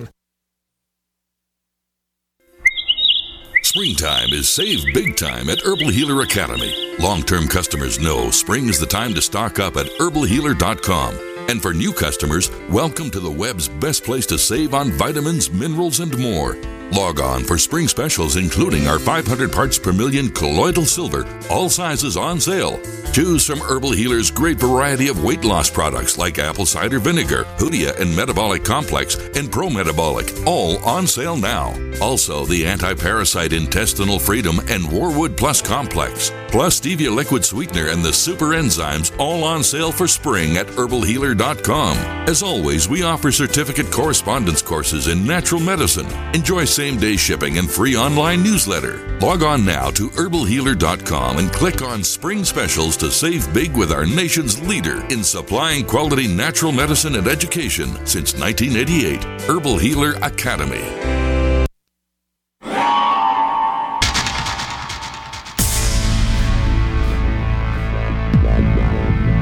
Springtime 3.71 4.33
is 4.33 4.49
save 4.49 4.83
big 4.93 5.15
time 5.15 5.49
at 5.49 5.61
Herbal 5.61 5.91
Healer 5.91 6.23
Academy. 6.23 6.97
Long 6.99 7.23
term 7.23 7.47
customers 7.47 8.01
know 8.01 8.29
spring 8.29 8.67
is 8.67 8.77
the 8.77 8.85
time 8.85 9.13
to 9.13 9.21
stock 9.21 9.59
up 9.59 9.77
at 9.77 9.85
herbalhealer.com. 9.85 11.47
And 11.47 11.61
for 11.61 11.73
new 11.73 11.93
customers, 11.93 12.51
welcome 12.69 13.09
to 13.11 13.21
the 13.21 13.31
web's 13.31 13.69
best 13.69 14.03
place 14.03 14.25
to 14.25 14.37
save 14.37 14.73
on 14.73 14.91
vitamins, 14.91 15.49
minerals, 15.49 16.01
and 16.01 16.17
more. 16.17 16.57
Log 16.91 17.21
on 17.21 17.43
for 17.45 17.57
spring 17.57 17.87
specials, 17.87 18.35
including 18.35 18.87
our 18.87 18.99
500 18.99 19.51
parts 19.51 19.79
per 19.79 19.93
million 19.93 20.29
colloidal 20.29 20.85
silver, 20.85 21.25
all 21.49 21.69
sizes 21.69 22.17
on 22.17 22.39
sale. 22.39 22.81
Choose 23.13 23.45
from 23.45 23.59
Herbal 23.59 23.91
Healer's 23.91 24.31
great 24.31 24.57
variety 24.57 25.07
of 25.07 25.23
weight 25.23 25.43
loss 25.43 25.69
products 25.69 26.17
like 26.17 26.39
apple 26.39 26.65
cider 26.65 26.99
vinegar, 26.99 27.43
Hoodia 27.57 27.97
and 27.99 28.15
Metabolic 28.15 28.63
Complex, 28.63 29.15
and 29.35 29.51
Pro 29.51 29.69
Metabolic, 29.69 30.33
all 30.45 30.83
on 30.85 31.07
sale 31.07 31.37
now. 31.37 31.73
Also, 32.01 32.45
the 32.45 32.65
anti 32.65 32.93
parasite 32.93 33.53
intestinal 33.53 34.19
freedom 34.19 34.59
and 34.69 34.89
Wormwood 34.89 35.35
Plus 35.37 35.61
Complex, 35.61 36.31
plus 36.49 36.79
Stevia 36.79 37.13
liquid 37.13 37.43
sweetener 37.43 37.87
and 37.87 38.03
the 38.03 38.13
super 38.13 38.47
enzymes, 38.47 39.17
all 39.17 39.43
on 39.43 39.63
sale 39.63 39.91
for 39.91 40.07
spring 40.07 40.57
at 40.57 40.67
herbalhealer.com. 40.67 41.97
As 42.27 42.43
always, 42.43 42.87
we 42.87 43.03
offer 43.03 43.31
certificate 43.31 43.91
correspondence 43.91 44.61
courses 44.61 45.07
in 45.07 45.25
natural 45.25 45.61
medicine. 45.61 46.07
Enjoy 46.33 46.63
same 46.81 46.97
day 46.97 47.15
shipping 47.15 47.59
and 47.59 47.69
free 47.69 47.95
online 47.95 48.41
newsletter. 48.41 49.15
Log 49.19 49.43
on 49.43 49.63
now 49.63 49.91
to 49.91 50.09
herbalhealer.com 50.09 51.37
and 51.37 51.51
click 51.53 51.83
on 51.83 52.03
Spring 52.03 52.43
Specials 52.43 52.97
to 52.97 53.11
save 53.11 53.53
big 53.53 53.77
with 53.77 53.91
our 53.91 54.03
nation's 54.03 54.59
leader 54.67 55.05
in 55.11 55.23
supplying 55.23 55.85
quality 55.85 56.27
natural 56.27 56.71
medicine 56.71 57.17
and 57.17 57.27
education 57.27 58.03
since 58.07 58.33
1988. 58.33 59.23
Herbal 59.41 59.77
Healer 59.77 60.13
Academy. 60.23 60.81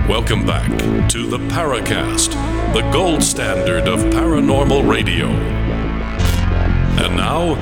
Welcome 0.10 0.46
back 0.46 0.68
to 1.12 1.26
the 1.26 1.38
Paracast, 1.48 2.34
the 2.74 2.82
gold 2.92 3.24
standard 3.24 3.88
of 3.88 4.02
paranormal 4.12 4.92
radio. 4.92 5.59
And 7.02 7.16
now, 7.16 7.56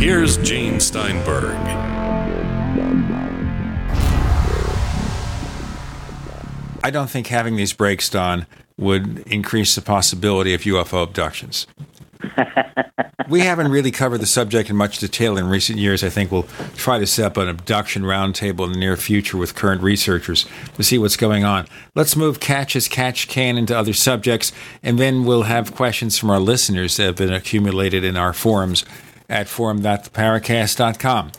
here's 0.00 0.36
Gene 0.38 0.80
Steinberg. 0.80 1.54
I 6.82 6.90
don't 6.90 7.08
think 7.08 7.28
having 7.28 7.54
these 7.54 7.72
breaks, 7.72 8.10
Don, 8.10 8.46
would 8.76 9.20
increase 9.28 9.76
the 9.76 9.80
possibility 9.80 10.54
of 10.54 10.62
UFO 10.62 11.04
abductions. 11.04 11.68
We 13.28 13.40
haven't 13.40 13.70
really 13.70 13.90
covered 13.90 14.18
the 14.18 14.26
subject 14.26 14.70
in 14.70 14.76
much 14.76 14.98
detail 14.98 15.36
in 15.36 15.48
recent 15.48 15.78
years. 15.78 16.04
I 16.04 16.08
think 16.08 16.30
we'll 16.30 16.46
try 16.76 16.98
to 16.98 17.06
set 17.06 17.26
up 17.26 17.36
an 17.36 17.48
abduction 17.48 18.02
roundtable 18.02 18.66
in 18.66 18.72
the 18.72 18.78
near 18.78 18.96
future 18.96 19.36
with 19.36 19.54
current 19.54 19.82
researchers 19.82 20.46
to 20.76 20.82
see 20.82 20.98
what's 20.98 21.16
going 21.16 21.44
on. 21.44 21.66
Let's 21.94 22.16
move 22.16 22.40
catch 22.40 22.76
as 22.76 22.88
catch 22.88 23.28
can 23.28 23.56
into 23.56 23.76
other 23.76 23.92
subjects, 23.92 24.52
and 24.82 24.98
then 24.98 25.24
we'll 25.24 25.44
have 25.44 25.74
questions 25.74 26.18
from 26.18 26.30
our 26.30 26.40
listeners 26.40 26.96
that 26.96 27.04
have 27.04 27.16
been 27.16 27.32
accumulated 27.32 28.04
in 28.04 28.16
our 28.16 28.32
forums 28.32 28.84
at 29.28 29.48
forum.theparacast.com. 29.48 31.32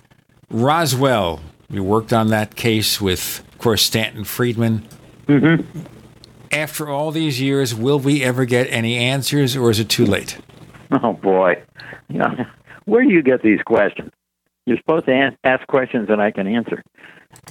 Roswell, 0.49 1.41
we 1.69 1.79
worked 1.79 2.13
on 2.13 2.29
that 2.29 2.55
case 2.55 3.01
with, 3.01 3.43
of 3.53 3.57
course, 3.59 3.81
Stanton 3.81 4.23
Friedman. 4.23 4.87
Mm-hmm. 5.27 5.81
After 6.51 6.87
all 6.87 7.11
these 7.11 7.41
years, 7.41 7.75
will 7.75 7.99
we 7.99 8.23
ever 8.23 8.45
get 8.45 8.67
any 8.69 8.95
answers, 8.95 9.55
or 9.55 9.69
is 9.69 9.79
it 9.79 9.89
too 9.89 10.05
late? 10.05 10.37
Oh 11.03 11.13
boy, 11.13 11.61
you 12.09 12.19
know, 12.19 12.45
where 12.85 13.03
do 13.03 13.09
you 13.09 13.21
get 13.23 13.41
these 13.41 13.61
questions? 13.65 14.11
You're 14.65 14.77
supposed 14.77 15.05
to 15.07 15.31
ask 15.43 15.65
questions 15.67 16.07
that 16.09 16.19
I 16.19 16.31
can 16.31 16.47
answer. 16.47 16.83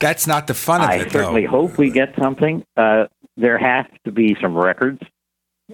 That's 0.01 0.27
not 0.27 0.47
the 0.47 0.55
fun 0.55 0.81
of 0.83 0.91
I 0.91 0.95
it, 0.97 1.07
I 1.07 1.09
certainly 1.09 1.43
though. 1.45 1.51
hope 1.69 1.79
we 1.79 1.91
get 1.91 2.15
something. 2.19 2.65
Uh, 2.77 3.07
there 3.37 3.59
has 3.59 3.87
to 4.05 4.13
be 4.13 4.37
some 4.41 4.57
records 4.57 5.01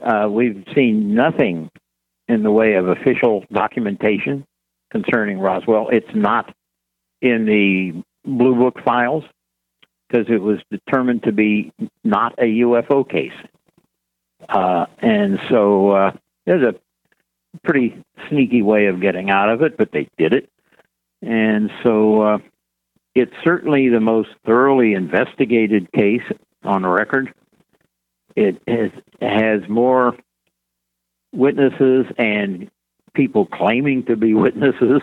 Uh, 0.03 0.29
we've 0.31 0.65
seen 0.75 1.15
nothing 1.15 1.71
in 2.29 2.43
the 2.43 2.51
way 2.51 2.75
of 2.75 2.89
official 2.89 3.45
documentation 3.53 4.45
concerning 4.93 5.39
Roswell. 5.39 5.89
It's 5.91 6.15
not 6.15 6.55
in 7.21 7.45
the 7.47 8.03
Blue 8.25 8.55
Book 8.55 8.77
files 8.85 9.25
because 10.09 10.27
it 10.29 10.41
was 10.41 10.59
determined 10.71 11.23
to 11.25 11.33
be 11.33 11.73
not 12.05 12.35
a 12.39 12.45
UFO 12.65 13.09
case. 13.09 13.33
Uh, 14.49 14.87
and 15.01 15.39
so 15.49 15.91
uh, 15.91 16.13
there's 16.47 16.63
a 16.63 16.75
pretty 17.63 18.03
sneaky 18.29 18.63
way 18.63 18.87
of 18.87 19.01
getting 19.01 19.31
out 19.31 19.49
of 19.49 19.63
it, 19.63 19.77
but 19.77 19.93
they 19.93 20.09
did 20.17 20.33
it. 20.33 20.51
And 21.23 21.71
so 21.83 22.23
uh, 22.23 22.39
it's 23.15 23.35
certainly 23.45 23.89
the 23.89 24.01
most 24.01 24.31
thoroughly 24.47 24.95
investigated 24.95 25.91
case 25.93 26.23
on 26.65 26.87
record. 26.87 27.33
It 28.37 28.63
has, 28.67 28.91
has 29.21 29.69
more 29.69 30.17
witnesses 31.33 32.07
and 32.17 32.71
people 33.15 33.47
claiming 33.47 34.05
to 34.07 34.17
be 34.17 34.35
witnesses 34.35 35.03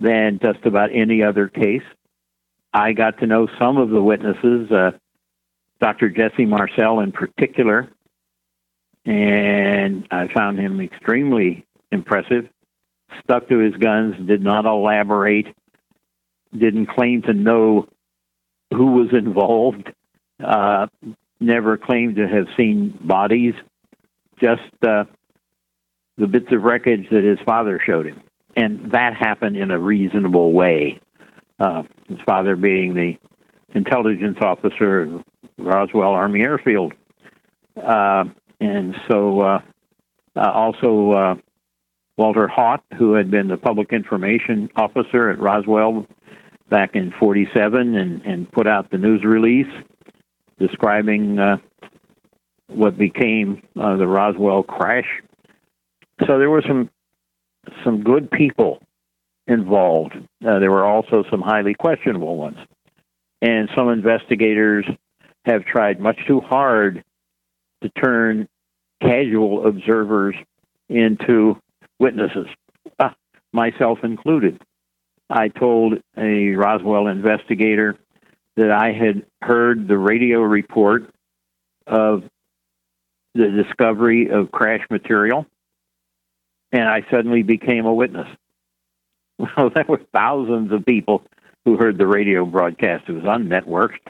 than 0.00 0.38
just 0.42 0.64
about 0.66 0.90
any 0.92 1.22
other 1.22 1.48
case. 1.48 1.82
I 2.72 2.92
got 2.92 3.18
to 3.20 3.26
know 3.26 3.48
some 3.58 3.78
of 3.78 3.88
the 3.88 4.02
witnesses, 4.02 4.70
uh, 4.70 4.90
Dr. 5.80 6.10
Jesse 6.10 6.44
Marcel 6.44 7.00
in 7.00 7.12
particular, 7.12 7.88
and 9.06 10.06
I 10.10 10.28
found 10.28 10.58
him 10.58 10.80
extremely 10.80 11.64
impressive. 11.92 12.48
Stuck 13.22 13.48
to 13.48 13.58
his 13.58 13.74
guns, 13.74 14.14
did 14.26 14.42
not 14.42 14.64
elaborate, 14.64 15.46
didn't 16.56 16.86
claim 16.86 17.22
to 17.22 17.32
know 17.32 17.88
who 18.72 18.92
was 18.92 19.08
involved, 19.12 19.92
uh, 20.42 20.86
never 21.40 21.76
claimed 21.76 22.16
to 22.16 22.26
have 22.26 22.46
seen 22.56 22.98
bodies, 23.00 23.54
just 24.40 24.62
uh, 24.86 25.04
the 26.18 26.26
bits 26.26 26.46
of 26.52 26.62
wreckage 26.62 27.08
that 27.10 27.24
his 27.24 27.38
father 27.44 27.80
showed 27.84 28.06
him. 28.06 28.22
And 28.56 28.92
that 28.92 29.14
happened 29.14 29.56
in 29.56 29.70
a 29.70 29.78
reasonable 29.78 30.52
way. 30.52 31.00
Uh, 31.58 31.82
his 32.08 32.18
father 32.26 32.56
being 32.56 32.94
the 32.94 33.16
intelligence 33.74 34.38
officer 34.40 35.02
at 35.02 35.24
Roswell 35.58 36.12
Army 36.12 36.42
Airfield. 36.42 36.92
Uh, 37.76 38.24
and 38.60 38.94
so 39.10 39.40
uh, 39.40 39.60
uh 40.34 40.50
also 40.50 41.10
uh, 41.12 41.34
Walter 42.16 42.48
Haut, 42.48 42.82
who 42.98 43.14
had 43.14 43.30
been 43.30 43.48
the 43.48 43.56
public 43.56 43.92
information 43.92 44.70
officer 44.76 45.30
at 45.30 45.38
Roswell 45.38 46.06
back 46.70 46.94
in 46.94 47.12
47 47.18 47.94
and, 47.94 48.22
and 48.22 48.50
put 48.50 48.66
out 48.66 48.90
the 48.90 48.98
news 48.98 49.22
release 49.24 49.72
describing 50.58 51.38
uh, 51.38 51.58
what 52.68 52.96
became 52.98 53.62
the 53.74 54.06
Roswell 54.06 54.62
crash 54.62 55.06
so 56.20 56.38
there 56.38 56.48
were 56.48 56.62
some 56.66 56.90
some 57.84 58.02
good 58.02 58.30
people 58.30 58.80
involved. 59.46 60.14
Uh, 60.44 60.58
there 60.58 60.70
were 60.70 60.84
also 60.84 61.24
some 61.30 61.42
highly 61.42 61.74
questionable 61.74 62.36
ones, 62.36 62.56
and 63.42 63.68
some 63.76 63.88
investigators 63.90 64.86
have 65.44 65.64
tried 65.64 66.00
much 66.00 66.18
too 66.26 66.40
hard 66.40 67.04
to 67.82 67.88
turn 67.90 68.48
casual 69.02 69.66
observers 69.66 70.34
into 70.88 71.60
witnesses, 71.98 72.46
uh, 72.98 73.10
myself 73.52 73.98
included. 74.02 74.60
I 75.28 75.48
told 75.48 75.94
a 76.16 76.50
Roswell 76.50 77.08
investigator 77.08 77.96
that 78.56 78.70
I 78.70 78.92
had 78.92 79.26
heard 79.42 79.88
the 79.88 79.98
radio 79.98 80.40
report 80.40 81.10
of 81.86 82.24
the 83.34 83.48
discovery 83.48 84.30
of 84.30 84.50
crash 84.50 84.86
material 84.90 85.46
and 86.72 86.88
I 86.88 87.04
suddenly 87.10 87.42
became 87.42 87.86
a 87.86 87.94
witness. 87.94 88.28
Well, 89.38 89.68
there 89.68 89.84
were 89.86 90.00
thousands 90.14 90.72
of 90.72 90.86
people 90.86 91.22
who 91.66 91.76
heard 91.76 91.98
the 91.98 92.06
radio 92.06 92.46
broadcast. 92.46 93.04
It 93.06 93.12
was 93.12 93.24
unnetworked. 93.24 94.00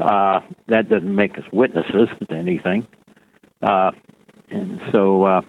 Uh, 0.00 0.40
that 0.68 0.88
doesn't 0.88 1.14
make 1.14 1.36
us 1.36 1.44
witnesses 1.52 2.08
to 2.26 2.34
anything. 2.34 2.86
Uh, 3.60 3.90
and 4.48 4.80
so 4.90 5.24
uh, 5.24 5.40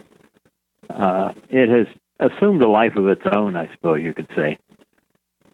uh, 0.89 1.33
it 1.49 1.69
has 1.69 1.87
assumed 2.19 2.61
a 2.61 2.69
life 2.69 2.95
of 2.95 3.07
its 3.07 3.23
own, 3.31 3.55
I 3.55 3.69
suppose 3.73 4.01
you 4.01 4.13
could 4.13 4.29
say. 4.35 4.57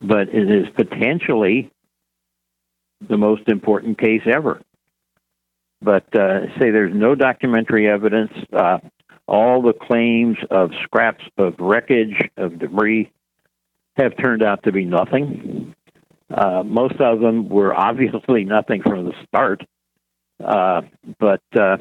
But 0.01 0.29
it 0.29 0.49
is 0.49 0.67
potentially 0.75 1.71
the 3.07 3.17
most 3.17 3.47
important 3.47 3.99
case 3.99 4.21
ever. 4.25 4.61
But 5.81 6.15
uh, 6.15 6.47
say 6.59 6.69
there's 6.69 6.93
no 6.93 7.15
documentary 7.15 7.89
evidence. 7.89 8.31
Uh, 8.53 8.79
all 9.27 9.61
the 9.61 9.73
claims 9.73 10.37
of 10.49 10.71
scraps 10.83 11.23
of 11.37 11.55
wreckage, 11.59 12.29
of 12.37 12.59
debris, 12.59 13.11
have 13.95 14.15
turned 14.17 14.43
out 14.43 14.63
to 14.63 14.71
be 14.71 14.85
nothing. 14.85 15.75
Uh, 16.29 16.63
most 16.63 16.99
of 16.99 17.19
them 17.19 17.49
were 17.49 17.73
obviously 17.77 18.43
nothing 18.43 18.81
from 18.81 19.05
the 19.05 19.13
start. 19.27 19.63
Uh, 20.43 20.81
but 21.19 21.41
uh, 21.59 21.77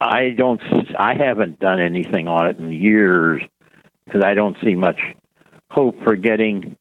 I 0.00 0.30
don't, 0.30 0.60
I 0.98 1.14
haven't 1.14 1.58
done 1.58 1.80
anything 1.80 2.26
on 2.26 2.46
it 2.48 2.58
in 2.58 2.72
years 2.72 3.42
because 4.04 4.22
I 4.24 4.34
don't 4.34 4.56
see 4.64 4.74
much 4.74 4.98
hope 5.70 6.02
for 6.02 6.16
getting 6.16 6.76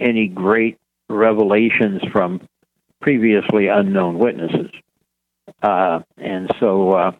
any 0.00 0.28
great 0.28 0.78
revelations 1.08 2.02
from 2.12 2.40
previously 3.00 3.68
unknown 3.68 4.18
witnesses. 4.18 4.70
Uh, 5.62 6.00
and 6.16 6.50
so 6.58 6.92
uh, 6.92 7.12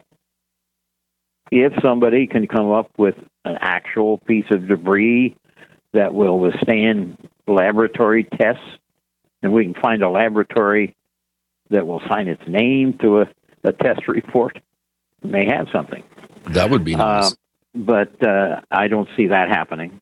if 1.51 1.73
somebody 1.81 2.27
can 2.27 2.47
come 2.47 2.71
up 2.71 2.89
with 2.97 3.15
an 3.45 3.57
actual 3.61 4.17
piece 4.19 4.45
of 4.51 4.67
debris 4.67 5.35
that 5.93 6.13
will 6.13 6.39
withstand 6.39 7.17
laboratory 7.47 8.23
tests, 8.23 8.63
and 9.41 9.53
we 9.53 9.63
can 9.63 9.81
find 9.81 10.03
a 10.03 10.09
laboratory 10.09 10.95
that 11.69 11.87
will 11.87 12.01
sign 12.07 12.27
its 12.27 12.43
name 12.47 12.97
to 12.99 13.21
a, 13.21 13.27
a 13.63 13.71
test 13.71 14.07
report, 14.07 14.59
may 15.23 15.45
have 15.45 15.67
something. 15.71 16.03
That 16.49 16.69
would 16.69 16.83
be 16.83 16.95
nice. 16.95 17.31
Uh, 17.31 17.35
but 17.75 18.23
uh, 18.23 18.61
I 18.71 18.87
don't 18.87 19.07
see 19.15 19.27
that 19.27 19.49
happening. 19.49 20.01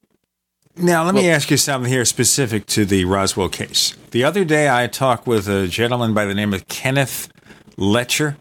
Now, 0.79 1.03
let 1.03 1.15
well, 1.15 1.23
me 1.23 1.29
ask 1.29 1.49
you 1.49 1.57
something 1.57 1.91
here 1.91 2.05
specific 2.05 2.67
to 2.67 2.85
the 2.85 3.05
Roswell 3.05 3.49
case. 3.49 3.95
The 4.11 4.23
other 4.23 4.45
day, 4.45 4.69
I 4.69 4.87
talked 4.87 5.25
with 5.25 5.47
a 5.47 5.67
gentleman 5.67 6.13
by 6.13 6.25
the 6.25 6.35
name 6.35 6.53
of 6.53 6.67
Kenneth 6.67 7.29
Letcher, 7.77 8.37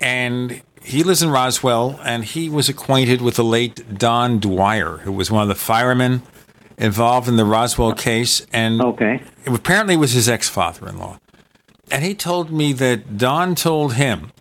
and 0.00 0.62
he 0.82 1.02
lives 1.02 1.22
in 1.22 1.30
Roswell, 1.30 2.00
and 2.02 2.24
he 2.24 2.48
was 2.48 2.70
acquainted 2.70 3.20
with 3.20 3.36
the 3.36 3.44
late 3.44 3.98
Don 3.98 4.40
Dwyer, 4.40 4.98
who 4.98 5.12
was 5.12 5.30
one 5.30 5.42
of 5.42 5.48
the 5.48 5.54
firemen 5.54 6.22
involved 6.78 7.28
in 7.28 7.36
the 7.36 7.44
Roswell 7.44 7.92
case, 7.92 8.46
and 8.52 8.80
okay. 8.80 9.22
apparently 9.46 9.96
was 9.96 10.12
his 10.12 10.30
ex 10.30 10.48
father 10.48 10.88
in 10.88 10.98
law. 10.98 11.18
And 11.90 12.04
he 12.04 12.14
told 12.14 12.50
me 12.50 12.72
that 12.74 13.18
Don 13.18 13.54
told 13.54 13.94
him 13.94 14.32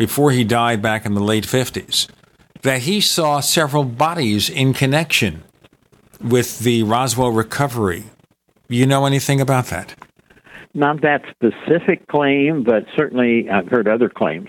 before 0.00 0.30
he 0.30 0.44
died 0.44 0.80
back 0.80 1.04
in 1.04 1.12
the 1.12 1.22
late 1.22 1.44
50s 1.44 2.08
that 2.62 2.80
he 2.80 3.02
saw 3.02 3.38
several 3.38 3.84
bodies 3.84 4.48
in 4.48 4.72
connection 4.72 5.42
with 6.22 6.60
the 6.60 6.82
Roswell 6.84 7.32
recovery. 7.32 8.04
You 8.66 8.86
know 8.86 9.04
anything 9.04 9.42
about 9.42 9.66
that? 9.66 9.94
Not 10.72 11.02
that 11.02 11.20
specific 11.28 12.06
claim, 12.06 12.62
but 12.62 12.86
certainly 12.96 13.50
I've 13.50 13.68
heard 13.68 13.88
other 13.88 14.08
claims 14.08 14.48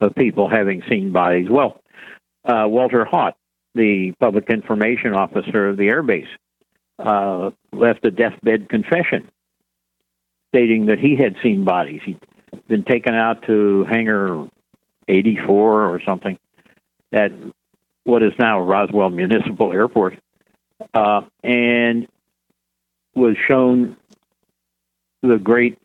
of 0.00 0.12
people 0.16 0.48
having 0.48 0.82
seen 0.88 1.12
bodies. 1.12 1.46
Well, 1.48 1.80
uh, 2.44 2.64
Walter 2.66 3.04
Haut, 3.04 3.36
the 3.76 4.12
public 4.18 4.50
information 4.50 5.14
officer 5.14 5.68
of 5.68 5.76
the 5.76 5.86
airbase, 5.86 6.26
uh, 6.98 7.52
left 7.72 8.04
a 8.04 8.10
deathbed 8.10 8.68
confession 8.68 9.30
stating 10.52 10.86
that 10.86 10.98
he 10.98 11.14
had 11.14 11.36
seen 11.44 11.62
bodies. 11.62 12.00
He'd 12.04 12.18
been 12.68 12.84
taken 12.84 13.14
out 13.14 13.42
to 13.46 13.84
hangar 13.90 14.48
84 15.06 15.84
or 15.86 16.00
something 16.04 16.38
at 17.12 17.32
what 18.04 18.22
is 18.22 18.32
now 18.38 18.60
Roswell 18.60 19.10
Municipal 19.10 19.72
Airport, 19.72 20.18
uh, 20.94 21.22
and 21.42 22.06
was 23.14 23.36
shown 23.46 23.96
the 25.22 25.36
great 25.36 25.78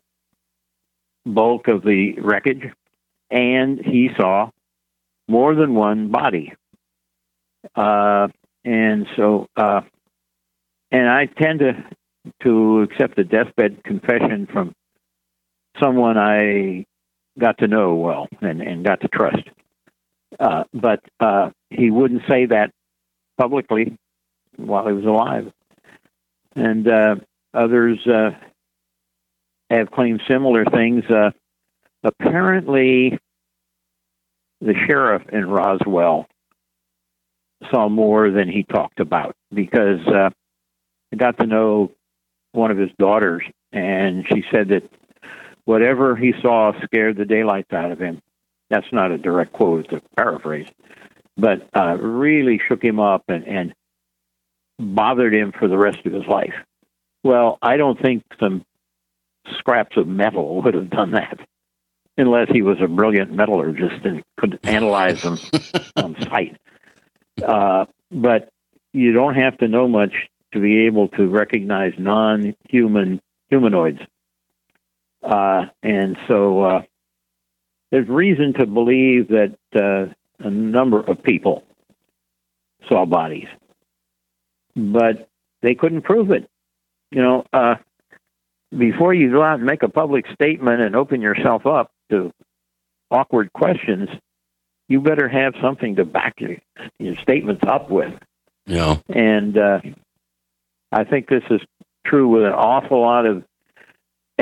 bulk 1.26 1.68
of 1.68 1.84
the 1.84 2.14
wreckage 2.20 2.72
and 3.34 3.80
he 3.84 4.10
saw 4.16 4.50
more 5.28 5.56
than 5.56 5.74
one 5.74 6.10
body. 6.10 6.54
Uh, 7.76 8.28
and 8.64 9.08
so, 9.16 9.48
uh, 9.58 9.82
and 10.92 11.10
I 11.10 11.26
tend 11.26 11.60
to 11.60 11.84
to 12.42 12.82
accept 12.82 13.20
a 13.20 13.24
deathbed 13.26 13.84
confession 13.84 14.48
from 14.52 14.74
someone 15.82 16.18
I 16.18 16.86
got 17.40 17.58
to 17.60 17.68
know 17.68 17.96
well 17.96 18.28
and, 18.42 18.62
and 18.62 18.86
got 18.86 19.02
to 19.02 19.08
trust. 19.08 19.44
Uh, 20.40 20.64
but 20.74 21.00
uh, 21.20 21.52
he 21.70 21.92
wouldn't 21.92 22.24
say 22.28 22.48
that 22.48 22.72
publicly 23.38 23.98
while 24.58 24.88
he 24.88 24.94
was 24.94 25.06
alive. 25.06 25.52
And 26.56 26.88
uh, 26.88 27.16
others 27.54 28.00
uh, 28.08 28.32
have 29.70 29.92
claimed 29.92 30.22
similar 30.28 30.66
things. 30.66 31.04
Uh, 31.06 31.32
apparently, 32.04 33.18
the 34.62 34.74
sheriff 34.88 35.24
in 35.32 35.48
Roswell 35.50 36.28
saw 37.72 37.90
more 37.90 38.30
than 38.30 38.50
he 38.50 38.64
talked 38.64 39.00
about 39.00 39.36
because 39.54 40.06
uh, 40.08 40.30
I 41.12 41.16
got 41.16 41.38
to 41.40 41.48
know 41.48 41.92
one 42.52 42.72
of 42.72 42.78
his 42.78 42.92
daughters, 43.00 43.44
and 43.72 44.26
she 44.32 44.44
said 44.52 44.70
that 44.70 44.84
whatever 45.66 46.16
he 46.16 46.34
saw 46.42 46.74
scared 46.84 47.18
the 47.18 47.26
daylights 47.26 47.72
out 47.74 47.92
of 47.92 48.00
him. 48.00 48.20
That's 48.70 48.92
not 48.92 49.12
a 49.12 49.18
direct 49.18 49.54
quote, 49.54 49.86
it's 49.86 49.94
a 49.94 50.16
paraphrase, 50.16 50.68
but 51.38 51.68
uh, 51.76 51.98
really 51.98 52.60
shook 52.68 52.84
him 52.84 53.00
up 53.00 53.24
and, 53.28 53.48
and 53.48 53.74
bothered 54.80 55.34
him 55.34 55.52
for 55.58 55.68
the 55.68 55.78
rest 55.78 56.00
of 56.06 56.14
his 56.14 56.26
life. 56.28 56.56
Well, 57.24 57.58
I 57.62 57.78
don't 57.78 58.02
think 58.02 58.24
some 58.40 58.66
scraps 59.58 59.98
of 59.98 60.08
metal 60.08 60.62
would 60.64 60.74
have 60.74 60.90
done 60.90 61.12
that 61.12 61.40
unless 62.18 62.50
he 62.52 62.62
was 62.62 62.78
a 62.82 62.88
brilliant 62.88 63.32
metallurgist 63.32 64.06
and 64.06 64.24
could 64.38 64.60
analyze 64.64 65.24
them 65.24 65.38
on 65.96 66.16
sight. 66.22 66.58
Uh, 67.44 67.86
but 68.12 68.50
you 68.94 69.12
don't 69.12 69.34
have 69.34 69.58
to 69.58 69.68
know 69.68 69.88
much 69.88 70.14
to 70.54 70.60
be 70.60 70.86
able 70.86 71.08
to 71.10 71.28
recognize 71.28 71.94
non-human 71.98 73.20
humanoids. 73.50 74.00
Uh, 75.24 75.66
and 75.82 76.18
so 76.28 76.62
uh, 76.64 76.82
there's 77.92 78.08
reason 78.08 78.54
to 78.60 78.66
believe 78.66 79.30
that 79.30 79.56
uh, 79.76 80.14
a 80.40 80.50
number 80.50 81.00
of 81.00 81.24
people 81.24 81.64
saw 82.90 83.06
bodies, 83.06 83.48
but 84.76 85.30
they 85.62 85.76
couldn't 85.76 86.02
prove 86.02 86.32
it. 86.32 86.50
You 87.12 87.22
know, 87.22 87.46
uh, 87.54 87.76
before 88.78 89.14
you 89.14 89.32
go 89.32 89.44
out 89.44 89.56
and 89.60 89.66
make 89.66 89.84
a 89.84 89.90
public 89.90 90.26
statement 90.34 90.82
and 90.82 90.96
open 90.96 91.22
yourself 91.22 91.66
up 91.66 91.92
to 92.10 92.32
awkward 93.12 93.54
questions, 93.54 94.10
you 94.88 95.00
better 95.00 95.30
have 95.30 95.54
something 95.62 95.96
to 95.96 96.06
back 96.06 96.36
your, 96.40 96.58
your 97.00 97.16
statements 97.16 97.62
up 97.68 97.90
with. 97.90 98.14
Yeah. 98.66 98.98
And 99.08 99.58
uh, 99.58 99.80
I 100.92 101.04
think 101.04 101.28
this 101.28 101.44
is 101.50 101.62
true 102.06 102.28
with 102.28 102.44
an 102.44 102.54
awful 102.54 103.02
lot 103.02 103.26
of 103.26 103.44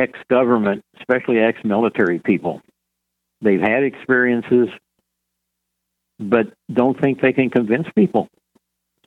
ex 0.01 0.19
government, 0.29 0.83
especially 0.99 1.39
ex 1.39 1.59
military 1.63 2.19
people. 2.19 2.61
They've 3.41 3.61
had 3.61 3.83
experiences, 3.83 4.69
but 6.19 6.47
don't 6.71 6.99
think 6.99 7.21
they 7.21 7.33
can 7.33 7.49
convince 7.49 7.87
people. 7.95 8.27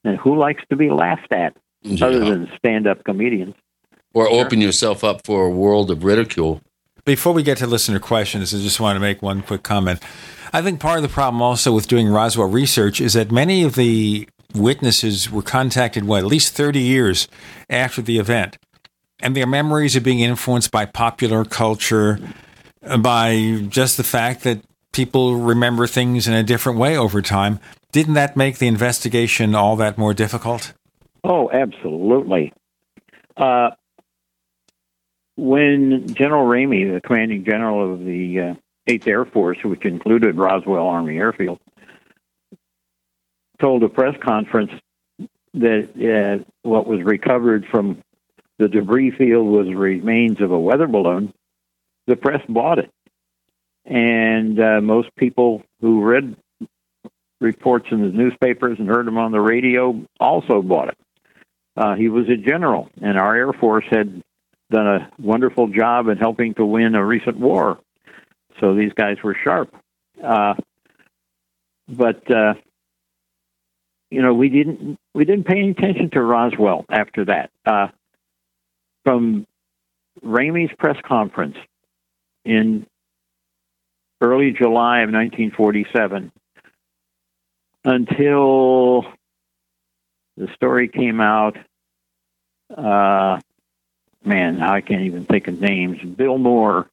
And 0.04 0.16
who 0.18 0.36
likes 0.38 0.62
to 0.70 0.76
be 0.76 0.90
laughed 0.90 1.32
at 1.32 1.56
Yeah. 1.82 2.06
other 2.06 2.20
than 2.20 2.50
stand 2.58 2.86
up 2.86 3.04
comedians? 3.04 3.54
Or 4.12 4.28
open 4.28 4.60
yourself 4.60 5.02
up 5.02 5.26
for 5.26 5.46
a 5.46 5.50
world 5.50 5.90
of 5.90 6.04
ridicule. 6.04 6.60
Before 7.04 7.32
we 7.34 7.42
get 7.42 7.58
to 7.58 7.66
listener 7.66 7.98
questions, 7.98 8.54
I 8.54 8.58
just 8.58 8.80
want 8.80 8.96
to 8.96 9.00
make 9.00 9.20
one 9.22 9.42
quick 9.42 9.62
comment. 9.62 10.00
I 10.52 10.62
think 10.62 10.80
part 10.80 10.96
of 10.96 11.02
the 11.02 11.08
problem 11.08 11.42
also 11.42 11.72
with 11.72 11.88
doing 11.88 12.08
Roswell 12.08 12.48
research 12.48 13.00
is 13.00 13.12
that 13.14 13.30
many 13.30 13.62
of 13.62 13.74
the 13.74 14.28
witnesses 14.54 15.30
were 15.30 15.42
contacted, 15.42 16.04
what, 16.04 16.20
at 16.20 16.26
least 16.26 16.54
30 16.54 16.80
years 16.80 17.28
after 17.68 18.00
the 18.00 18.18
event. 18.18 18.56
And 19.20 19.36
their 19.36 19.46
memories 19.46 19.96
are 19.96 20.00
being 20.00 20.20
influenced 20.20 20.70
by 20.70 20.86
popular 20.86 21.44
culture, 21.44 22.18
by 23.00 23.64
just 23.68 23.96
the 23.96 24.04
fact 24.04 24.42
that 24.42 24.60
people 24.92 25.36
remember 25.36 25.86
things 25.86 26.26
in 26.26 26.34
a 26.34 26.42
different 26.42 26.78
way 26.78 26.96
over 26.96 27.22
time. 27.22 27.60
Didn't 27.92 28.14
that 28.14 28.36
make 28.36 28.58
the 28.58 28.66
investigation 28.66 29.54
all 29.54 29.76
that 29.76 29.96
more 29.98 30.14
difficult? 30.14 30.72
Oh, 31.22 31.50
absolutely. 31.50 32.52
Uh, 33.36 33.70
when 35.36 36.12
General 36.14 36.46
Ramey, 36.46 36.92
the 36.92 37.00
commanding 37.00 37.44
general 37.44 37.92
of 37.92 38.04
the 38.04 38.40
uh, 38.40 38.54
8th 38.88 39.06
Air 39.06 39.24
Force, 39.24 39.58
which 39.64 39.84
included 39.84 40.36
Roswell 40.36 40.86
Army 40.86 41.18
Airfield, 41.18 41.58
told 43.58 43.82
a 43.82 43.88
press 43.88 44.16
conference 44.20 44.72
that 45.54 45.88
uh, 45.96 46.44
what 46.62 46.86
was 46.86 47.02
recovered 47.02 47.66
from 47.66 48.02
the 48.58 48.68
debris 48.68 49.10
field 49.10 49.46
was 49.46 49.66
remains 49.74 50.40
of 50.40 50.50
a 50.50 50.58
weather 50.58 50.86
balloon, 50.86 51.32
the 52.06 52.16
press 52.16 52.40
bought 52.48 52.78
it. 52.78 52.90
And 53.84 54.58
uh, 54.60 54.80
most 54.80 55.14
people 55.16 55.62
who 55.80 56.02
read 56.02 56.36
reports 57.40 57.86
in 57.90 58.00
the 58.00 58.08
newspapers 58.08 58.78
and 58.78 58.88
heard 58.88 59.06
them 59.06 59.18
on 59.18 59.32
the 59.32 59.40
radio 59.40 60.02
also 60.18 60.62
bought 60.62 60.88
it. 60.88 60.98
Uh, 61.76 61.94
he 61.94 62.08
was 62.08 62.28
a 62.28 62.36
general, 62.36 62.88
and 63.02 63.18
our 63.18 63.36
Air 63.36 63.52
Force 63.52 63.84
had 63.90 64.22
done 64.70 64.86
a 64.86 65.10
wonderful 65.18 65.68
job 65.68 66.08
in 66.08 66.16
helping 66.18 66.54
to 66.54 66.64
win 66.64 66.94
a 66.94 67.04
recent 67.04 67.38
war. 67.38 67.78
So 68.60 68.74
these 68.74 68.92
guys 68.92 69.16
were 69.22 69.36
sharp. 69.42 69.74
Uh, 70.22 70.54
but 71.88 72.30
uh, 72.30 72.54
you 74.10 74.22
know, 74.22 74.32
we 74.32 74.48
didn't 74.48 74.98
we 75.14 75.24
didn't 75.24 75.44
pay 75.44 75.58
any 75.58 75.70
attention 75.70 76.10
to 76.10 76.22
Roswell 76.22 76.84
after 76.88 77.24
that. 77.26 77.50
From 79.04 79.46
Ramey's 80.24 80.74
press 80.78 80.96
conference 81.04 81.56
in 82.44 82.86
early 84.20 84.52
July 84.52 85.00
of 85.00 85.10
1947 85.10 86.32
until 87.84 89.04
the 90.36 90.48
story 90.54 90.88
came 90.88 91.20
out. 91.20 91.56
Uh, 92.74 93.40
man, 94.24 94.62
I 94.62 94.80
can't 94.80 95.02
even 95.02 95.26
think 95.26 95.48
of 95.48 95.60
names. 95.60 96.02
Bill 96.02 96.38
Moore 96.38 96.88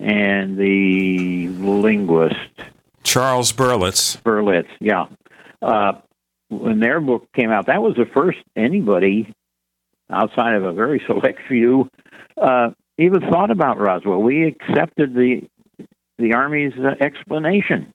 and 0.00 0.56
the 0.56 1.48
linguist 1.48 2.36
Charles 3.02 3.52
Berlitz. 3.52 4.20
Berlitz, 4.22 4.68
yeah. 4.80 5.06
Uh, 5.60 5.92
when 6.48 6.80
their 6.80 7.00
book 7.00 7.28
came 7.34 7.50
out, 7.50 7.66
that 7.66 7.82
was 7.82 7.94
the 7.96 8.06
first 8.06 8.38
anybody 8.56 9.32
outside 10.10 10.54
of 10.54 10.64
a 10.64 10.72
very 10.72 11.02
select 11.06 11.40
few 11.48 11.88
uh, 12.40 12.70
even 12.98 13.20
thought 13.20 13.50
about 13.50 13.78
Roswell. 13.78 14.22
We 14.22 14.46
accepted 14.46 15.14
the 15.14 15.42
the 16.18 16.34
Army's 16.34 16.72
uh, 16.78 17.02
explanation, 17.02 17.92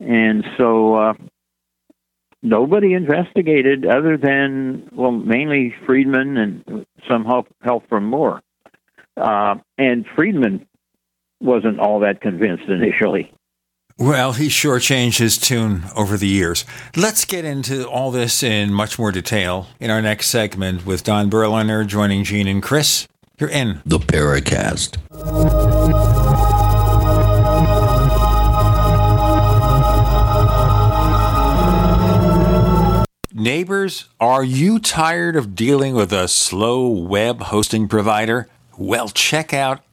and 0.00 0.44
so 0.58 0.94
uh, 0.94 1.14
nobody 2.42 2.92
investigated 2.94 3.86
other 3.86 4.16
than 4.16 4.88
well, 4.92 5.12
mainly 5.12 5.74
Friedman 5.86 6.36
and 6.36 6.86
some 7.08 7.24
help 7.24 7.48
help 7.62 7.88
from 7.88 8.04
Moore. 8.04 8.40
Uh, 9.16 9.56
and 9.78 10.06
Friedman 10.14 10.66
wasn't 11.40 11.80
all 11.80 12.00
that 12.00 12.20
convinced 12.20 12.64
initially. 12.68 13.32
Well, 13.98 14.32
he 14.32 14.48
sure 14.48 14.80
changed 14.80 15.18
his 15.18 15.38
tune 15.38 15.84
over 15.94 16.16
the 16.16 16.26
years. 16.26 16.64
Let's 16.96 17.24
get 17.24 17.44
into 17.44 17.86
all 17.88 18.10
this 18.10 18.42
in 18.42 18.72
much 18.72 18.98
more 18.98 19.12
detail 19.12 19.68
in 19.78 19.90
our 19.90 20.02
next 20.02 20.28
segment 20.28 20.86
with 20.86 21.04
Don 21.04 21.28
Berliner 21.28 21.84
joining 21.84 22.24
Gene 22.24 22.48
and 22.48 22.62
Chris. 22.62 23.06
You're 23.38 23.50
in 23.50 23.82
the 23.84 23.98
Paracast. 23.98 24.98
Neighbors, 33.34 34.08
are 34.20 34.44
you 34.44 34.78
tired 34.78 35.36
of 35.36 35.54
dealing 35.54 35.94
with 35.94 36.12
a 36.12 36.28
slow 36.28 36.88
web 36.88 37.40
hosting 37.40 37.88
provider? 37.88 38.48
Well, 38.78 39.08
check 39.08 39.52
out 39.52 39.80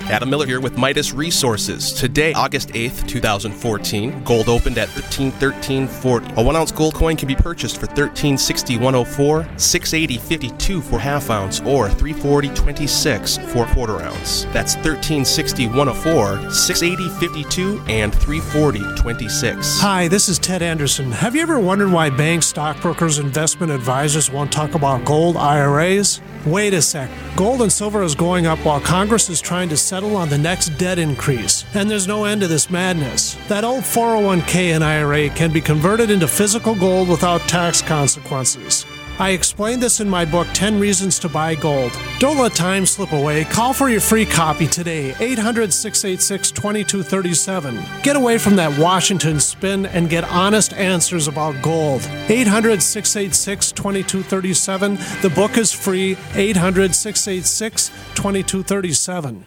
Adam 0.00 0.28
Miller 0.28 0.46
here 0.46 0.60
with 0.60 0.76
Midas 0.76 1.12
Resources. 1.12 1.92
Today, 1.92 2.32
August 2.34 2.68
8th, 2.68 3.08
2014, 3.08 4.24
gold 4.24 4.48
opened 4.48 4.76
at 4.76 4.88
1313.40. 4.88 6.36
A 6.36 6.42
one 6.42 6.56
ounce 6.56 6.72
gold 6.72 6.94
coin 6.94 7.16
can 7.16 7.26
be 7.26 7.34
purchased 7.34 7.80
for 7.80 7.86
1360.104, 7.86 9.54
680.52 9.54 10.82
for 10.82 10.98
half 10.98 11.30
ounce, 11.30 11.60
or 11.60 11.88
340.26 11.88 13.44
for 13.48 13.66
quarter 13.74 14.02
ounce. 14.02 14.44
That's 14.52 14.76
1360.104, 14.76 15.72
680.52, 15.72 17.88
and 17.88 18.12
340.26. 18.12 19.80
Hi, 19.80 20.08
this 20.08 20.28
is 20.28 20.38
Ted 20.38 20.62
Anderson. 20.62 21.10
Have 21.12 21.34
you 21.34 21.42
ever 21.42 21.58
wondered 21.58 21.90
why 21.90 22.10
banks, 22.10 22.46
stockbrokers, 22.46 23.18
investment 23.18 23.72
advisors 23.72 24.30
won't 24.30 24.52
talk 24.52 24.74
about 24.74 25.04
gold 25.04 25.36
IRAs? 25.36 26.20
Wait 26.46 26.74
a 26.74 26.82
sec. 26.82 27.10
Gold 27.36 27.62
and 27.62 27.72
silver 27.72 28.02
is 28.02 28.14
going 28.14 28.46
up 28.46 28.58
while 28.60 28.80
Congress 28.80 29.30
is 29.30 29.40
trying 29.40 29.68
to 29.70 29.76
settle 29.84 30.16
on 30.16 30.28
the 30.28 30.38
next 30.38 30.70
debt 30.78 30.98
increase. 30.98 31.64
And 31.74 31.90
there's 31.90 32.08
no 32.08 32.24
end 32.24 32.40
to 32.40 32.48
this 32.48 32.70
madness. 32.70 33.34
That 33.48 33.64
old 33.64 33.84
401k 33.84 34.74
and 34.74 34.82
IRA 34.82 35.28
can 35.30 35.52
be 35.52 35.60
converted 35.60 36.10
into 36.10 36.26
physical 36.26 36.74
gold 36.74 37.08
without 37.08 37.42
tax 37.42 37.82
consequences. 37.82 38.86
I 39.18 39.30
explained 39.30 39.80
this 39.80 40.00
in 40.00 40.10
my 40.10 40.24
book, 40.24 40.48
10 40.54 40.80
Reasons 40.80 41.20
to 41.20 41.28
Buy 41.28 41.54
Gold. 41.54 41.96
Don't 42.18 42.36
let 42.36 42.52
time 42.54 42.84
slip 42.84 43.12
away. 43.12 43.44
Call 43.44 43.72
for 43.72 43.88
your 43.88 44.00
free 44.00 44.26
copy 44.26 44.66
today, 44.66 45.14
800 45.20 45.72
686 45.72 46.50
2237. 46.50 47.80
Get 48.02 48.16
away 48.16 48.38
from 48.38 48.56
that 48.56 48.76
Washington 48.76 49.38
spin 49.38 49.86
and 49.86 50.10
get 50.10 50.24
honest 50.24 50.72
answers 50.72 51.28
about 51.28 51.62
gold. 51.62 52.02
800 52.28 52.82
686 52.82 53.70
2237. 53.70 54.96
The 55.22 55.30
book 55.30 55.58
is 55.58 55.72
free, 55.72 56.16
800 56.34 56.92
686 56.92 57.90
2237. 58.16 59.46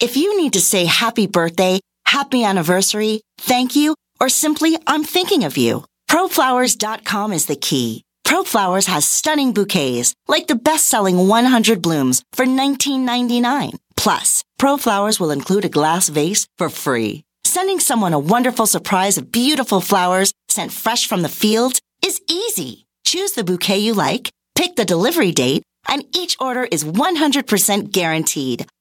If 0.00 0.16
you 0.16 0.40
need 0.40 0.54
to 0.54 0.60
say 0.60 0.86
happy 0.86 1.26
birthday, 1.26 1.78
happy 2.06 2.42
anniversary, 2.42 3.20
thank 3.38 3.76
you, 3.76 3.94
or 4.18 4.30
simply 4.30 4.78
I'm 4.86 5.04
thinking 5.04 5.44
of 5.44 5.58
you, 5.58 5.84
proflowers.com 6.10 7.32
is 7.34 7.44
the 7.44 7.56
key. 7.56 8.04
ProFlowers 8.30 8.86
has 8.86 9.08
stunning 9.08 9.52
bouquets, 9.52 10.14
like 10.28 10.46
the 10.46 10.54
best-selling 10.54 11.26
100 11.26 11.82
blooms 11.82 12.22
for 12.32 12.46
$19.99. 12.46 13.76
Plus, 13.96 14.44
ProFlowers 14.60 15.18
will 15.18 15.32
include 15.32 15.64
a 15.64 15.68
glass 15.68 16.08
vase 16.08 16.46
for 16.56 16.70
free. 16.70 17.24
Sending 17.44 17.80
someone 17.80 18.12
a 18.12 18.20
wonderful 18.20 18.66
surprise 18.66 19.18
of 19.18 19.32
beautiful 19.32 19.80
flowers 19.80 20.32
sent 20.48 20.70
fresh 20.70 21.08
from 21.08 21.22
the 21.22 21.28
fields 21.28 21.80
is 22.04 22.20
easy. 22.30 22.86
Choose 23.04 23.32
the 23.32 23.42
bouquet 23.42 23.78
you 23.78 23.94
like, 23.94 24.30
pick 24.54 24.76
the 24.76 24.84
delivery 24.84 25.32
date, 25.32 25.64
and 25.88 26.04
each 26.16 26.36
order 26.38 26.68
is 26.70 26.84
100% 26.84 27.90
guaranteed. 27.90 28.64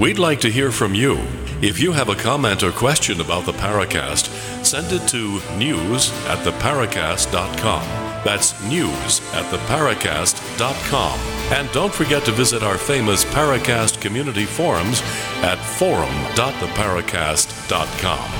We'd 0.00 0.18
like 0.18 0.40
to 0.40 0.50
hear 0.50 0.72
from 0.72 0.94
you. 0.94 1.18
If 1.60 1.78
you 1.78 1.92
have 1.92 2.08
a 2.08 2.14
comment 2.14 2.62
or 2.62 2.72
question 2.72 3.20
about 3.20 3.44
the 3.44 3.52
Paracast, 3.52 4.28
send 4.64 4.90
it 4.92 5.06
to 5.08 5.42
news 5.58 6.10
at 6.24 6.38
theparacast.com. 6.38 7.82
That's 8.24 8.58
news 8.64 9.20
at 9.34 9.44
theparacast.com. 9.52 11.18
And 11.52 11.70
don't 11.72 11.92
forget 11.92 12.24
to 12.24 12.32
visit 12.32 12.62
our 12.62 12.78
famous 12.78 13.26
Paracast 13.26 14.00
community 14.00 14.46
forums 14.46 15.02
at 15.42 15.56
forum.theparacast.com. 15.56 18.30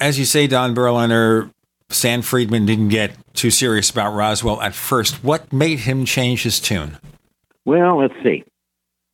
As 0.00 0.18
you 0.18 0.24
say, 0.24 0.46
Don 0.46 0.72
Berliner, 0.72 1.50
Stan 1.90 2.22
Friedman 2.22 2.64
didn't 2.64 2.88
get 2.88 3.14
too 3.34 3.50
serious 3.50 3.90
about 3.90 4.14
Roswell 4.14 4.62
at 4.62 4.74
first. 4.74 5.22
What 5.22 5.52
made 5.52 5.80
him 5.80 6.06
change 6.06 6.44
his 6.44 6.60
tune? 6.60 6.96
Well, 7.66 7.98
let's 7.98 8.14
see 8.22 8.42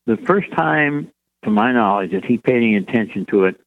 the 0.06 0.16
first 0.26 0.50
time, 0.52 1.10
to 1.44 1.50
my 1.50 1.72
knowledge, 1.72 2.12
that 2.12 2.24
he 2.24 2.38
paid 2.38 2.56
any 2.56 2.76
attention 2.76 3.26
to 3.26 3.44
it, 3.44 3.60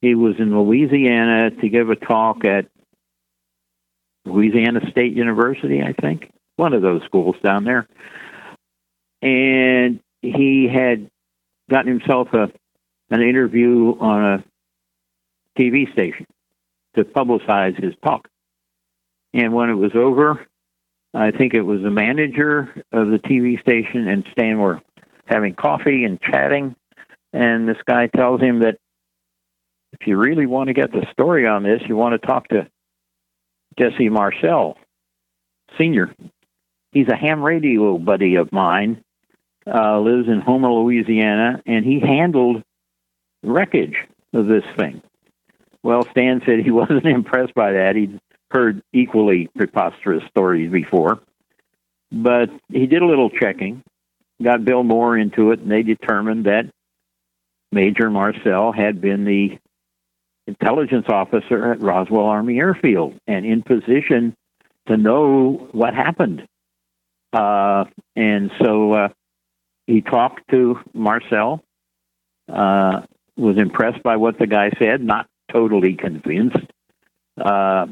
he 0.00 0.14
was 0.14 0.34
in 0.38 0.56
Louisiana 0.56 1.50
to 1.50 1.68
give 1.68 1.90
a 1.90 1.96
talk 1.96 2.44
at 2.44 2.66
Louisiana 4.24 4.80
State 4.90 5.14
University, 5.14 5.82
I 5.82 5.92
think, 5.92 6.30
one 6.56 6.72
of 6.72 6.82
those 6.82 7.02
schools 7.04 7.36
down 7.42 7.64
there. 7.64 7.88
And 9.22 10.00
he 10.22 10.68
had 10.72 11.10
gotten 11.70 11.98
himself 11.98 12.32
a 12.32 12.50
an 13.10 13.22
interview 13.22 13.96
on 13.98 14.24
a 14.34 14.44
TV 15.58 15.90
station 15.92 16.26
to 16.94 17.04
publicize 17.04 17.82
his 17.82 17.94
talk. 18.04 18.28
And 19.32 19.52
when 19.52 19.70
it 19.70 19.74
was 19.74 19.92
over, 19.94 20.46
I 21.14 21.30
think 21.30 21.54
it 21.54 21.62
was 21.62 21.80
the 21.82 21.90
manager 21.90 22.84
of 22.92 23.08
the 23.08 23.18
TV 23.18 23.60
station 23.60 24.08
and 24.08 24.26
Stan 24.32 24.58
were 24.58 24.80
having 25.28 25.54
coffee 25.54 26.04
and 26.04 26.20
chatting. 26.20 26.74
And 27.32 27.68
this 27.68 27.78
guy 27.86 28.06
tells 28.06 28.40
him 28.40 28.60
that 28.60 28.78
if 29.92 30.06
you 30.06 30.16
really 30.16 30.46
want 30.46 30.68
to 30.68 30.74
get 30.74 30.92
the 30.92 31.06
story 31.12 31.46
on 31.46 31.62
this, 31.62 31.82
you 31.86 31.96
want 31.96 32.20
to 32.20 32.26
talk 32.26 32.48
to 32.48 32.68
Jesse 33.78 34.08
Marcel, 34.08 34.76
Sr. 35.76 36.14
He's 36.92 37.08
a 37.08 37.16
ham 37.16 37.42
radio 37.42 37.98
buddy 37.98 38.36
of 38.36 38.52
mine, 38.52 39.02
uh, 39.66 40.00
lives 40.00 40.28
in 40.28 40.40
Homer, 40.40 40.70
Louisiana, 40.70 41.62
and 41.66 41.84
he 41.84 42.00
handled 42.00 42.62
wreckage 43.42 43.96
of 44.32 44.46
this 44.46 44.64
thing. 44.76 45.02
Well, 45.82 46.06
Stan 46.10 46.42
said 46.44 46.60
he 46.60 46.70
wasn't 46.72 47.06
impressed 47.06 47.54
by 47.54 47.72
that. 47.72 47.96
He'd 47.96 48.18
heard 48.50 48.82
equally 48.92 49.48
preposterous 49.56 50.24
stories 50.30 50.70
before. 50.72 51.20
But 52.10 52.48
he 52.72 52.86
did 52.86 53.02
a 53.02 53.06
little 53.06 53.28
checking, 53.28 53.82
got 54.42 54.64
Bill 54.64 54.82
Moore 54.82 55.18
into 55.18 55.50
it, 55.52 55.60
and 55.60 55.70
they 55.70 55.82
determined 55.82 56.46
that 56.46 56.70
Major 57.72 58.10
Marcel 58.10 58.72
had 58.72 59.00
been 59.00 59.24
the 59.24 59.58
intelligence 60.46 61.06
officer 61.08 61.72
at 61.72 61.82
Roswell 61.82 62.24
Army 62.24 62.58
Airfield 62.58 63.14
and 63.26 63.44
in 63.44 63.62
position 63.62 64.34
to 64.86 64.96
know 64.96 65.68
what 65.72 65.94
happened. 65.94 66.46
Uh, 67.32 67.84
and 68.16 68.50
so 68.62 68.92
uh, 68.92 69.08
he 69.86 70.00
talked 70.00 70.48
to 70.50 70.80
Marcel, 70.94 71.62
uh, 72.50 73.02
was 73.36 73.58
impressed 73.58 74.02
by 74.02 74.16
what 74.16 74.38
the 74.38 74.46
guy 74.46 74.70
said, 74.78 75.02
not 75.02 75.26
totally 75.52 75.94
convinced. 75.94 76.66
Uh, 77.38 77.86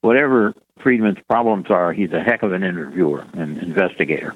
whatever 0.00 0.54
Friedman's 0.82 1.18
problems 1.28 1.66
are, 1.68 1.92
he's 1.92 2.12
a 2.12 2.20
heck 2.20 2.42
of 2.42 2.52
an 2.52 2.64
interviewer 2.64 3.26
and 3.34 3.58
investigator. 3.58 4.34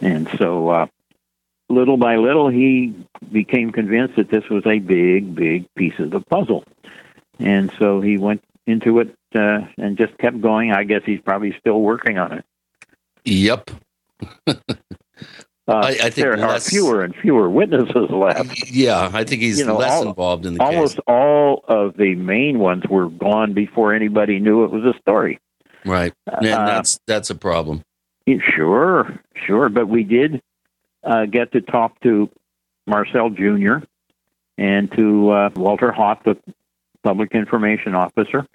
And 0.00 0.28
so, 0.38 0.68
uh, 0.68 0.86
little 1.68 1.96
by 1.96 2.16
little, 2.16 2.48
he 2.48 2.94
became 3.32 3.72
convinced 3.72 4.16
that 4.16 4.30
this 4.30 4.48
was 4.48 4.64
a 4.66 4.78
big, 4.78 5.34
big 5.34 5.66
piece 5.76 5.98
of 5.98 6.10
the 6.10 6.20
puzzle. 6.20 6.64
And 7.38 7.70
so 7.78 8.00
he 8.00 8.16
went 8.18 8.42
into 8.66 9.00
it 9.00 9.14
uh, 9.34 9.60
and 9.76 9.96
just 9.98 10.16
kept 10.18 10.40
going. 10.40 10.72
I 10.72 10.84
guess 10.84 11.02
he's 11.04 11.20
probably 11.20 11.54
still 11.58 11.80
working 11.80 12.18
on 12.18 12.32
it. 12.32 12.44
Yep. 13.24 13.70
Uh, 15.70 15.74
I, 15.84 15.88
I 15.88 15.92
think 15.98 16.14
there 16.14 16.34
less- 16.38 16.66
are 16.66 16.70
fewer 16.70 17.04
and 17.04 17.14
fewer 17.14 17.50
witnesses 17.50 18.08
left. 18.08 18.70
Yeah, 18.70 19.10
I 19.12 19.22
think 19.24 19.42
he's 19.42 19.58
You 19.58 19.66
know, 19.66 19.76
less 19.76 20.00
all- 20.00 20.08
involved 20.08 20.46
in 20.46 20.54
the 20.54 20.60
case. 20.60 20.66
Almost 20.66 20.94
case. 20.94 21.02
all 21.06 21.62
of 21.68 21.94
the 21.98 22.14
main 22.14 22.58
ones 22.58 22.84
were 22.88 23.10
gone 23.10 23.52
before 23.52 23.92
anybody 23.92 24.38
knew 24.38 24.64
it 24.64 24.70
was 24.70 24.82
a 24.84 24.98
story. 24.98 25.38
Right, 25.84 26.14
and 26.26 26.46
Uh, 26.46 26.64
that's 26.64 26.98
that's 27.06 27.28
a 27.28 27.34
problem. 27.34 27.82
Sure, 28.54 29.18
sure. 29.46 29.68
But 29.68 29.88
we 29.88 30.04
did 30.04 30.42
uh, 31.04 31.26
get 31.26 31.52
to 31.52 31.60
talk 31.60 32.00
to 32.02 32.30
Marcel 32.86 33.30
Jr. 33.30 33.76
and 34.56 34.90
to 34.92 35.30
uh, 35.30 35.50
Walter 35.56 35.92
Haut, 35.92 36.22
the 36.24 36.36
public 37.02 37.32
information 37.32 37.94
officer, 37.94 38.46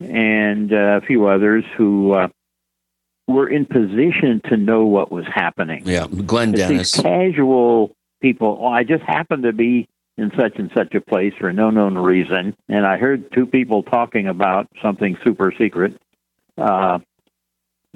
and 0.00 0.72
uh, 0.72 0.76
a 0.76 1.00
few 1.02 1.26
others 1.26 1.64
who 1.76 2.12
uh, 2.12 2.28
were 3.26 3.48
in 3.48 3.66
position 3.66 4.40
to 4.48 4.56
know 4.56 4.84
what 4.84 5.10
was 5.10 5.24
happening. 5.26 5.82
Yeah, 5.84 6.06
Glenn 6.06 6.50
It's 6.50 6.60
Dennis. 6.60 6.92
These 6.92 7.02
casual 7.02 7.94
people. 8.20 8.58
Oh, 8.60 8.66
I 8.66 8.84
just 8.84 9.02
happened 9.02 9.42
to 9.44 9.52
be 9.52 9.88
in 10.16 10.30
such 10.38 10.56
and 10.56 10.70
such 10.74 10.94
a 10.94 11.00
place 11.00 11.34
for 11.38 11.52
no 11.52 11.70
known 11.70 11.98
reason, 11.98 12.56
and 12.68 12.86
I 12.86 12.96
heard 12.96 13.30
two 13.32 13.46
people 13.46 13.82
talking 13.82 14.28
about 14.28 14.68
something 14.80 15.18
super 15.24 15.52
secret. 15.58 16.00
Uh, 16.56 17.00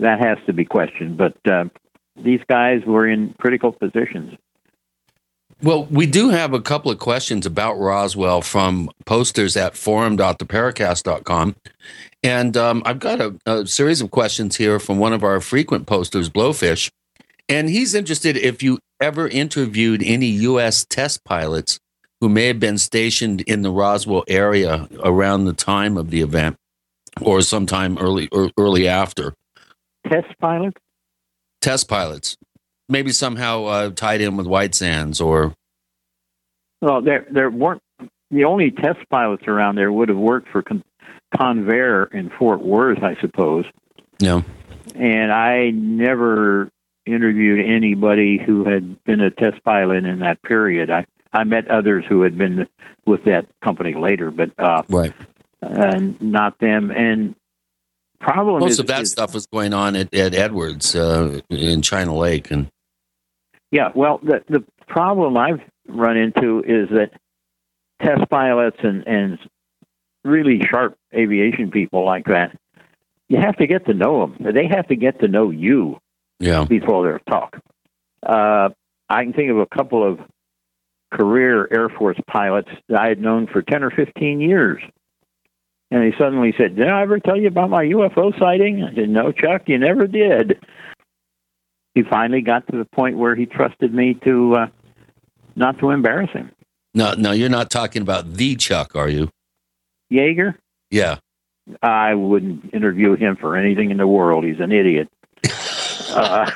that 0.01 0.21
has 0.21 0.39
to 0.47 0.53
be 0.53 0.65
questioned. 0.65 1.17
But 1.17 1.37
uh, 1.51 1.65
these 2.17 2.41
guys 2.49 2.83
were 2.87 3.09
in 3.09 3.35
critical 3.39 3.73
positions. 3.73 4.35
Well, 5.63 5.85
we 5.87 6.07
do 6.07 6.31
have 6.31 6.55
a 6.55 6.61
couple 6.61 6.91
of 6.91 6.99
questions 6.99 7.45
about 7.45 7.79
Roswell 7.79 8.41
from 8.41 8.91
posters 9.05 9.57
at 9.59 9.77
forum.theparacast.com. 9.77 11.57
And 12.23 12.57
um, 12.57 12.83
I've 12.87 12.99
got 12.99 13.21
a, 13.21 13.39
a 13.45 13.67
series 13.67 14.01
of 14.01 14.11
questions 14.11 14.57
here 14.57 14.79
from 14.79 14.99
one 14.99 15.13
of 15.13 15.23
our 15.23 15.41
frequent 15.41 15.87
posters, 15.87 16.31
Blowfish. 16.31 16.91
And 17.49 17.69
he's 17.69 17.95
interested 17.95 18.37
if 18.39 18.63
you 18.63 18.79
ever 19.01 19.29
interviewed 19.29 20.03
any 20.03 20.27
U.S. 20.27 20.87
test 20.89 21.25
pilots 21.25 21.79
who 22.21 22.29
may 22.29 22.47
have 22.47 22.61
been 22.61 22.79
stationed 22.79 23.43
in 23.43 23.63
the 23.63 23.71
Roswell 23.71 24.25
area 24.29 24.89
around 25.03 25.45
the 25.45 25.53
time 25.53 25.97
of 25.97 26.11
the 26.11 26.21
event 26.21 26.57
or 27.21 27.43
sometime 27.43 27.99
early 27.99 28.29
or 28.31 28.51
early 28.59 28.87
after. 28.89 29.35
Test 30.09 30.29
pilots? 30.41 30.77
Test 31.61 31.89
pilots. 31.89 32.37
Maybe 32.89 33.13
somehow 33.13 33.65
uh, 33.65 33.91
tied 33.91 34.21
in 34.21 34.37
with 34.37 34.47
White 34.47 34.75
Sands 34.75 35.21
or 35.21 35.55
Well, 36.81 37.03
there 37.03 37.27
there 37.31 37.51
weren't 37.51 37.83
the 38.31 38.45
only 38.45 38.71
test 38.71 39.01
pilots 39.11 39.45
around 39.47 39.77
there 39.77 39.93
would 39.93 40.09
have 40.09 40.19
worked 40.19 40.49
for 40.49 40.63
Con- 40.63 40.85
Convair 41.35 42.13
in 42.13 42.31
Fort 42.31 42.61
Worth, 42.63 43.03
I 43.03 43.17
suppose. 43.21 43.65
no. 44.21 44.45
And 44.95 45.31
I 45.31 45.71
never 45.71 46.71
interviewed 47.07 47.65
anybody 47.65 48.39
who 48.45 48.65
had 48.65 49.03
been 49.05 49.21
a 49.21 49.31
test 49.31 49.63
pilot 49.63 50.05
in 50.05 50.19
that 50.21 50.43
period. 50.43 50.91
I 50.91 51.07
I 51.33 51.45
met 51.45 51.69
others 51.69 52.05
who 52.09 52.23
had 52.23 52.37
been 52.37 52.67
with 53.07 53.25
that 53.25 53.47
company 53.63 53.95
later, 53.95 54.31
but 54.33 54.51
uh, 54.59 54.83
right, 54.89 55.13
uh, 55.63 56.01
not 56.21 56.59
them. 56.59 56.91
And 56.91 57.37
problem 58.21 58.61
Most 58.61 58.73
is, 58.73 58.79
of 58.81 58.87
that 58.89 59.03
is- 59.03 59.11
stuff 59.11 59.35
was 59.35 59.47
going 59.47 59.73
on 59.73 59.97
at, 59.97 60.15
at 60.15 60.35
Edwards 60.35 60.95
uh, 60.95 61.41
in 61.49 61.83
China 61.83 62.15
Lake, 62.17 62.51
and 62.51 62.69
Yeah, 63.71 63.91
well, 63.95 64.19
the 64.23 64.43
the 64.49 64.65
problem 64.87 65.37
I've 65.37 65.61
run 65.89 66.17
into 66.17 66.61
is 66.61 66.89
that 66.91 67.11
test 68.03 68.29
pilots 68.31 68.79
and 68.83 69.07
and 69.07 69.39
really 70.25 70.61
sharp 70.71 70.97
aviation 71.15 71.71
people 71.71 72.05
like 72.05 72.27
that, 72.27 72.57
you 73.29 73.39
have 73.39 73.57
to 73.57 73.67
get 73.67 73.87
to 73.87 73.95
know 73.95 74.21
them. 74.21 74.53
They 74.55 74.67
have 74.67 74.87
to 74.89 74.97
get 74.97 75.21
to 75.21 75.29
know 75.29 75.51
you 75.51 75.99
yeah, 76.39 76.65
before 76.65 77.07
they'll 77.09 77.19
talk. 77.39 77.59
Uh, 78.23 78.69
I 79.09 79.25
can 79.25 79.33
think 79.33 79.51
of 79.51 79.59
a 79.59 79.67
couple 79.67 80.07
of 80.07 80.21
career 81.11 81.67
Air 81.73 81.89
Force 81.89 82.19
pilots 82.27 82.69
that 82.89 83.01
I 83.01 83.09
had 83.09 83.21
known 83.21 83.47
for 83.47 83.63
ten 83.63 83.83
or 83.83 83.91
fifteen 83.91 84.41
years. 84.41 84.83
And 85.91 86.05
he 86.05 86.13
suddenly 86.19 86.55
said, 86.57 86.77
Did 86.77 86.89
I 86.89 87.03
ever 87.03 87.19
tell 87.19 87.37
you 87.37 87.49
about 87.49 87.71
my 87.71 87.85
UFO 87.85 88.39
sighting? 88.39 88.83
I 88.85 88.95
said, 88.95 89.09
No, 89.09 89.33
Chuck, 89.33 89.63
you 89.67 89.79
never 89.79 90.07
did. 90.07 90.61
He 91.95 92.03
finally 92.05 92.43
got 92.43 92.67
to 92.69 92.77
the 92.77 92.85
point 92.85 93.19
where 93.19 93.35
he 93.35 93.47
trusted 93.47 93.93
me 93.93 94.15
to 94.25 94.55
uh, 94.55 94.67
not 95.57 95.79
to 95.81 95.91
embarrass 95.91 96.31
him. 96.31 96.53
no, 96.95 97.15
no, 97.15 97.33
you're 97.33 97.49
not 97.49 97.71
talking 97.71 98.03
about 98.03 98.35
the 98.35 98.55
Chuck, 98.55 98.95
are 98.95 99.09
you? 99.09 99.29
Yeager, 100.13 100.55
Yeah, 100.91 101.19
I 101.83 102.15
wouldn't 102.15 102.73
interview 102.73 103.17
him 103.17 103.37
for 103.37 103.57
anything 103.57 103.91
in 103.91 103.97
the 103.97 104.07
world. 104.07 104.45
He's 104.45 104.61
an 104.61 104.73
idiot. 104.73 105.09
uh, 106.11 106.51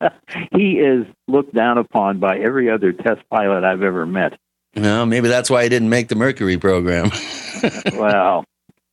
he 0.52 0.78
is 0.78 1.06
looked 1.28 1.54
down 1.54 1.78
upon 1.78 2.18
by 2.18 2.38
every 2.38 2.70
other 2.70 2.92
test 2.92 3.22
pilot 3.30 3.64
I've 3.64 3.82
ever 3.82 4.06
met. 4.06 4.38
Well, 4.76 5.06
maybe 5.06 5.28
that's 5.28 5.50
why 5.50 5.62
I 5.62 5.68
didn't 5.68 5.88
make 5.88 6.08
the 6.08 6.14
Mercury 6.14 6.58
program. 6.58 7.10
well, 7.94 8.44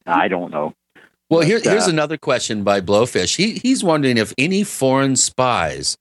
I 0.06 0.28
don't 0.28 0.52
know. 0.52 0.74
Well, 1.30 1.42
here, 1.42 1.60
here's 1.62 1.88
uh, 1.88 1.92
another 1.92 2.18
question 2.18 2.64
by 2.64 2.82
Blowfish. 2.82 3.38
He 3.38 3.54
he's 3.54 3.84
wondering 3.84 4.18
if 4.18 4.34
any 4.38 4.64
foreign 4.64 5.16
spies 5.16 5.98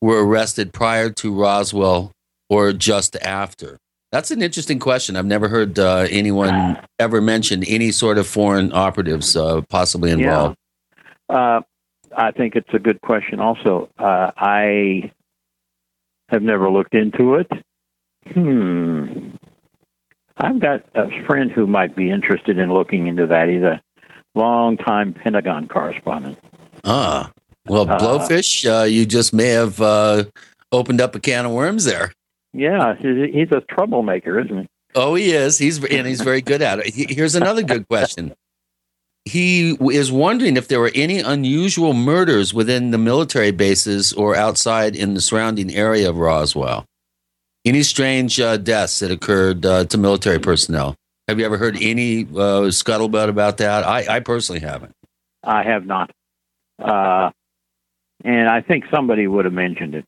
were 0.00 0.26
arrested 0.26 0.72
prior 0.72 1.10
to 1.10 1.34
Roswell 1.34 2.12
or 2.48 2.72
just 2.72 3.16
after. 3.16 3.78
That's 4.10 4.30
an 4.30 4.42
interesting 4.42 4.78
question. 4.78 5.16
I've 5.16 5.26
never 5.26 5.48
heard 5.48 5.78
uh, 5.78 6.06
anyone 6.08 6.78
ever 6.98 7.20
mention 7.20 7.64
any 7.64 7.90
sort 7.90 8.16
of 8.16 8.26
foreign 8.26 8.72
operatives 8.72 9.34
uh, 9.34 9.62
possibly 9.68 10.12
involved. 10.12 10.56
Uh, 11.28 11.62
I 12.16 12.30
think 12.30 12.54
it's 12.54 12.72
a 12.72 12.78
good 12.78 13.00
question. 13.00 13.40
Also, 13.40 13.90
uh, 13.98 14.30
I 14.36 15.10
have 16.28 16.42
never 16.42 16.70
looked 16.70 16.94
into 16.94 17.34
it. 17.34 17.50
Hmm. 18.32 19.30
I've 20.36 20.58
got 20.60 20.84
a 20.94 21.08
friend 21.26 21.50
who 21.50 21.66
might 21.66 21.94
be 21.94 22.10
interested 22.10 22.58
in 22.58 22.72
looking 22.72 23.06
into 23.06 23.26
that. 23.26 23.48
He's 23.48 23.62
a 23.62 23.80
longtime 24.34 25.12
Pentagon 25.14 25.68
correspondent. 25.68 26.38
Ah, 26.82 27.30
well, 27.66 27.88
Uh, 27.88 27.98
Blowfish, 27.98 28.64
uh, 28.68 28.84
you 28.84 29.06
just 29.06 29.32
may 29.32 29.48
have 29.50 29.80
uh, 29.80 30.24
opened 30.72 31.00
up 31.00 31.14
a 31.14 31.20
can 31.20 31.46
of 31.46 31.52
worms 31.52 31.84
there. 31.84 32.12
Yeah, 32.52 32.94
he's 32.96 33.32
he's 33.32 33.52
a 33.52 33.60
troublemaker, 33.62 34.38
isn't 34.40 34.62
he? 34.62 34.66
Oh, 34.94 35.14
he 35.14 35.32
is. 35.32 35.58
He's 35.58 35.82
and 35.84 36.06
he's 36.06 36.20
very 36.20 36.40
good 36.40 36.62
at 36.62 36.78
it. 36.80 36.94
Here's 36.94 37.34
another 37.34 37.62
good 37.62 37.88
question. 37.88 38.32
He 39.24 39.72
is 39.90 40.12
wondering 40.12 40.56
if 40.56 40.68
there 40.68 40.78
were 40.80 40.92
any 40.94 41.18
unusual 41.20 41.94
murders 41.94 42.52
within 42.54 42.90
the 42.90 42.98
military 42.98 43.50
bases 43.50 44.12
or 44.12 44.36
outside 44.36 44.94
in 44.94 45.14
the 45.14 45.20
surrounding 45.20 45.74
area 45.74 46.10
of 46.10 46.16
Roswell. 46.18 46.84
Any 47.64 47.82
strange 47.82 48.38
uh, 48.40 48.58
deaths 48.58 48.98
that 49.00 49.10
occurred 49.10 49.64
uh, 49.64 49.84
to 49.86 49.98
military 49.98 50.38
personnel? 50.38 50.96
Have 51.28 51.38
you 51.38 51.46
ever 51.46 51.56
heard 51.56 51.76
any 51.80 52.22
uh, 52.24 52.68
scuttlebutt 52.68 53.28
about 53.28 53.56
that? 53.58 53.84
I, 53.84 54.16
I 54.16 54.20
personally 54.20 54.60
haven't. 54.60 54.92
I 55.42 55.62
have 55.62 55.86
not. 55.86 56.10
Uh, 56.78 57.30
and 58.22 58.48
I 58.48 58.60
think 58.60 58.84
somebody 58.94 59.26
would 59.26 59.46
have 59.46 59.54
mentioned 59.54 59.94
it. 59.94 60.04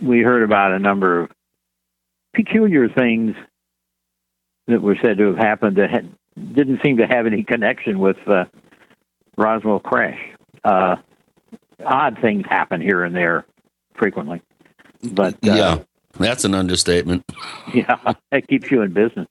We 0.00 0.20
heard 0.20 0.42
about 0.42 0.72
a 0.72 0.78
number 0.78 1.22
of 1.22 1.30
peculiar 2.34 2.88
things 2.88 3.34
that 4.68 4.80
were 4.80 4.96
said 5.02 5.18
to 5.18 5.26
have 5.26 5.36
happened 5.36 5.76
that 5.76 5.90
had, 5.90 6.14
didn't 6.54 6.80
seem 6.82 6.98
to 6.98 7.06
have 7.06 7.26
any 7.26 7.42
connection 7.42 7.98
with 7.98 8.16
uh, 8.26 8.44
Roswell 9.36 9.80
crash. 9.80 10.18
Uh, 10.64 10.96
odd 11.84 12.18
things 12.22 12.44
happen 12.48 12.80
here 12.80 13.04
and 13.04 13.14
there 13.14 13.46
frequently, 13.94 14.40
but 15.12 15.34
uh, 15.34 15.38
yeah, 15.42 15.78
that's 16.18 16.44
an 16.44 16.54
understatement. 16.54 17.24
yeah, 17.74 18.14
that 18.30 18.48
keeps 18.48 18.70
you 18.70 18.82
in 18.82 18.92
business. 18.92 19.28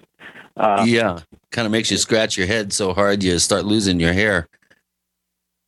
Uh, 0.56 0.84
yeah, 0.88 1.20
kind 1.52 1.66
of 1.66 1.72
makes 1.72 1.90
you 1.90 1.98
scratch 1.98 2.38
your 2.38 2.48
head 2.48 2.74
so 2.74 2.94
hard 2.94 3.24
you 3.24 3.40
start 3.40 3.66
losing 3.66 4.00
your 4.00 4.14
hair. 4.14 4.48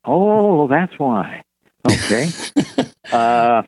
Oh, 0.04 0.68
that's 0.68 0.98
why. 0.98 1.44
Okay. 1.90 2.30
uh, 3.12 3.64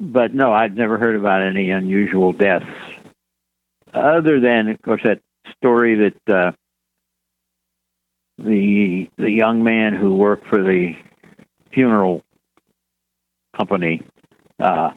but 0.00 0.34
no, 0.34 0.52
I'd 0.52 0.76
never 0.76 0.98
heard 0.98 1.16
about 1.16 1.42
any 1.42 1.70
unusual 1.70 2.32
deaths, 2.32 2.66
other 3.92 4.40
than, 4.40 4.68
of 4.68 4.80
course, 4.82 5.02
that 5.04 5.20
story 5.56 5.94
that 6.26 6.34
uh, 6.34 6.52
the 8.38 9.08
the 9.16 9.30
young 9.30 9.62
man 9.62 9.94
who 9.94 10.14
worked 10.14 10.46
for 10.46 10.62
the 10.62 10.94
funeral 11.72 12.22
company 13.56 14.02
uh, 14.60 14.90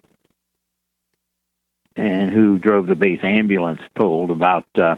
and 2.00 2.32
who 2.32 2.58
drove 2.58 2.88
the 2.88 2.96
base 2.96 3.20
ambulance 3.24 3.82
told 3.98 4.32
about 4.32 4.66
uh, 4.78 4.96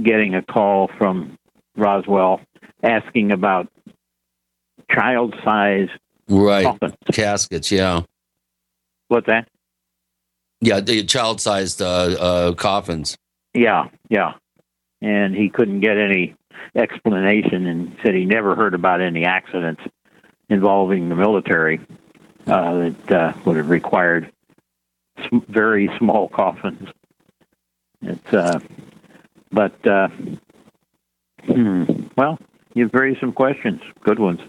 getting 0.00 0.34
a 0.34 0.42
call 0.42 0.88
from 0.98 1.36
Roswell, 1.76 2.40
asking 2.82 3.32
about 3.32 3.68
child 4.90 5.34
size 5.44 5.88
Right. 6.28 6.64
coffins. 6.64 6.94
Caskets, 7.12 7.70
yeah. 7.70 8.02
What's 9.08 9.26
that? 9.26 9.48
Yeah, 10.60 10.80
the 10.80 11.04
child 11.04 11.40
sized 11.40 11.82
uh, 11.82 11.86
uh, 11.86 12.52
coffins. 12.54 13.16
Yeah, 13.52 13.88
yeah. 14.08 14.34
And 15.02 15.34
he 15.34 15.48
couldn't 15.48 15.80
get 15.80 15.98
any 15.98 16.36
explanation 16.76 17.66
and 17.66 17.96
said 18.02 18.14
he 18.14 18.24
never 18.24 18.54
heard 18.54 18.74
about 18.74 19.00
any 19.00 19.24
accidents 19.24 19.82
involving 20.48 21.08
the 21.08 21.16
military 21.16 21.80
uh, 22.46 22.74
that 22.74 23.10
uh, 23.12 23.32
would 23.44 23.56
have 23.56 23.68
required 23.68 24.30
very 25.48 25.90
small 25.98 26.28
coffins. 26.28 26.88
It's, 28.02 28.32
uh, 28.34 28.58
but, 29.50 29.86
uh, 29.86 30.08
hmm, 31.44 31.84
well, 32.16 32.38
you've 32.74 32.94
raised 32.94 33.20
some 33.20 33.32
questions, 33.32 33.80
good 34.04 34.18
ones. 34.18 34.40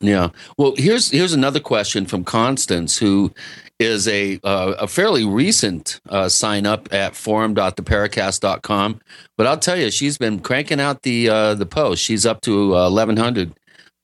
Yeah. 0.00 0.30
Well, 0.56 0.74
here's 0.78 1.10
here's 1.10 1.34
another 1.34 1.60
question 1.60 2.06
from 2.06 2.24
Constance, 2.24 2.96
who 2.96 3.32
is 3.78 4.08
a 4.08 4.40
uh, 4.42 4.74
a 4.78 4.88
fairly 4.88 5.26
recent 5.26 6.00
uh, 6.08 6.30
sign 6.30 6.64
up 6.64 6.88
at 6.90 7.14
forum.theparacast.com. 7.14 9.00
But 9.36 9.46
I'll 9.46 9.58
tell 9.58 9.76
you, 9.76 9.90
she's 9.90 10.16
been 10.16 10.40
cranking 10.40 10.80
out 10.80 11.02
the 11.02 11.28
uh, 11.28 11.54
the 11.54 11.66
posts. 11.66 12.02
She's 12.02 12.24
up 12.24 12.40
to 12.42 12.74
uh, 12.74 12.90
1,100 12.90 13.52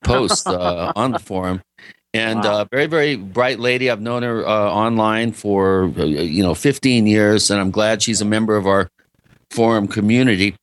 posts 0.05 0.47
uh, 0.47 0.93
on 0.95 1.13
the 1.13 1.19
forum, 1.19 1.63
and 2.17 2.45
uh, 2.45 2.65
very 2.71 2.87
very 2.87 3.17
bright 3.17 3.59
lady. 3.59 3.91
I've 3.91 4.01
known 4.01 4.23
her 4.23 4.47
uh, 4.47 4.51
online 4.51 5.33
for 5.33 5.93
uh, 5.99 6.05
you 6.05 6.43
know 6.43 6.55
15 6.55 7.07
years, 7.07 7.51
and 7.51 7.61
I'm 7.61 7.71
glad 7.71 8.03
she's 8.03 8.21
a 8.21 8.25
member 8.25 8.57
of 8.57 8.67
our 8.67 8.91
forum 9.51 9.89
community. 9.89 10.57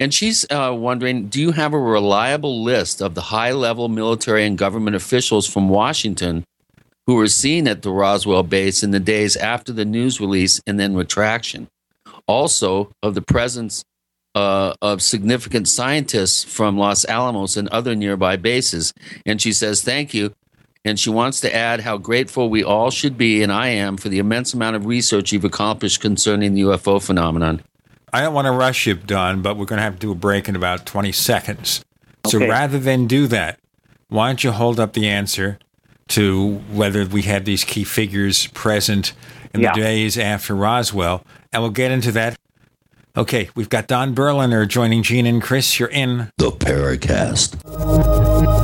And 0.00 0.12
she's 0.12 0.44
uh, 0.50 0.74
wondering 0.76 1.28
Do 1.28 1.40
you 1.40 1.52
have 1.52 1.72
a 1.74 1.78
reliable 1.78 2.62
list 2.62 3.00
of 3.00 3.14
the 3.14 3.20
high 3.20 3.52
level 3.52 3.88
military 3.88 4.44
and 4.44 4.58
government 4.58 4.96
officials 4.96 5.46
from 5.46 5.68
Washington 5.68 6.44
who 7.06 7.14
were 7.14 7.28
seen 7.28 7.66
at 7.68 7.82
the 7.82 7.90
Roswell 7.90 8.42
base 8.42 8.82
in 8.82 8.90
the 8.90 9.00
days 9.00 9.36
after 9.36 9.72
the 9.72 9.84
news 9.84 10.20
release 10.20 10.60
and 10.66 10.78
then 10.78 10.94
retraction? 10.94 11.68
Also, 12.26 12.92
of 13.02 13.14
the 13.14 13.22
presence 13.22 13.84
uh, 14.34 14.74
of 14.80 15.02
significant 15.02 15.68
scientists 15.68 16.42
from 16.44 16.78
Los 16.78 17.04
Alamos 17.04 17.56
and 17.56 17.68
other 17.68 17.94
nearby 17.94 18.36
bases. 18.36 18.92
And 19.26 19.40
she 19.40 19.52
says, 19.52 19.82
Thank 19.82 20.14
you. 20.14 20.34
And 20.84 20.98
she 20.98 21.10
wants 21.10 21.40
to 21.40 21.54
add 21.54 21.80
how 21.80 21.96
grateful 21.96 22.50
we 22.50 22.64
all 22.64 22.90
should 22.90 23.16
be, 23.16 23.42
and 23.42 23.52
I 23.52 23.68
am, 23.68 23.96
for 23.96 24.08
the 24.08 24.18
immense 24.18 24.52
amount 24.52 24.76
of 24.76 24.84
research 24.86 25.32
you've 25.32 25.44
accomplished 25.44 26.00
concerning 26.00 26.54
the 26.54 26.62
UFO 26.62 27.00
phenomenon. 27.00 27.62
I 28.12 28.20
don't 28.22 28.34
want 28.34 28.46
to 28.46 28.52
rush 28.52 28.86
you, 28.86 28.94
Don, 28.94 29.42
but 29.42 29.56
we're 29.56 29.64
going 29.64 29.78
to 29.78 29.82
have 29.84 29.94
to 29.94 30.00
do 30.00 30.12
a 30.12 30.16
break 30.16 30.48
in 30.48 30.56
about 30.56 30.84
20 30.84 31.12
seconds. 31.12 31.84
So 32.26 32.38
rather 32.40 32.78
than 32.78 33.06
do 33.06 33.26
that, 33.28 33.58
why 34.08 34.28
don't 34.28 34.42
you 34.44 34.50
hold 34.52 34.78
up 34.80 34.92
the 34.92 35.08
answer 35.08 35.58
to 36.08 36.56
whether 36.72 37.06
we 37.06 37.22
had 37.22 37.44
these 37.44 37.64
key 37.64 37.84
figures 37.84 38.48
present 38.48 39.12
in 39.54 39.60
Yeah. 39.60 39.72
the 39.74 39.80
days 39.80 40.18
after 40.18 40.54
Roswell, 40.54 41.24
and 41.52 41.62
we'll 41.62 41.70
get 41.70 41.90
into 41.92 42.10
that. 42.12 42.36
Okay, 43.16 43.50
we've 43.54 43.68
got 43.68 43.86
Don 43.86 44.14
Berliner 44.14 44.66
joining 44.66 45.02
Gene 45.02 45.26
and 45.26 45.40
Chris. 45.40 45.78
You're 45.78 45.88
in 45.90 46.32
the 46.38 46.50
Paracast. 46.50 48.61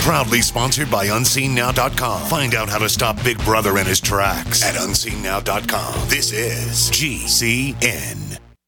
Proudly 0.00 0.42
sponsored 0.42 0.90
by 0.90 1.06
UnseenNow.com. 1.06 2.28
Find 2.28 2.54
out 2.54 2.68
how 2.68 2.78
to 2.78 2.88
stop 2.88 3.22
Big 3.22 3.38
Brother 3.44 3.78
in 3.78 3.86
his 3.86 4.00
tracks 4.00 4.64
at 4.64 4.74
UnseenNow.com. 4.74 6.08
This 6.08 6.32
is 6.32 6.90
GCN. 6.90 8.45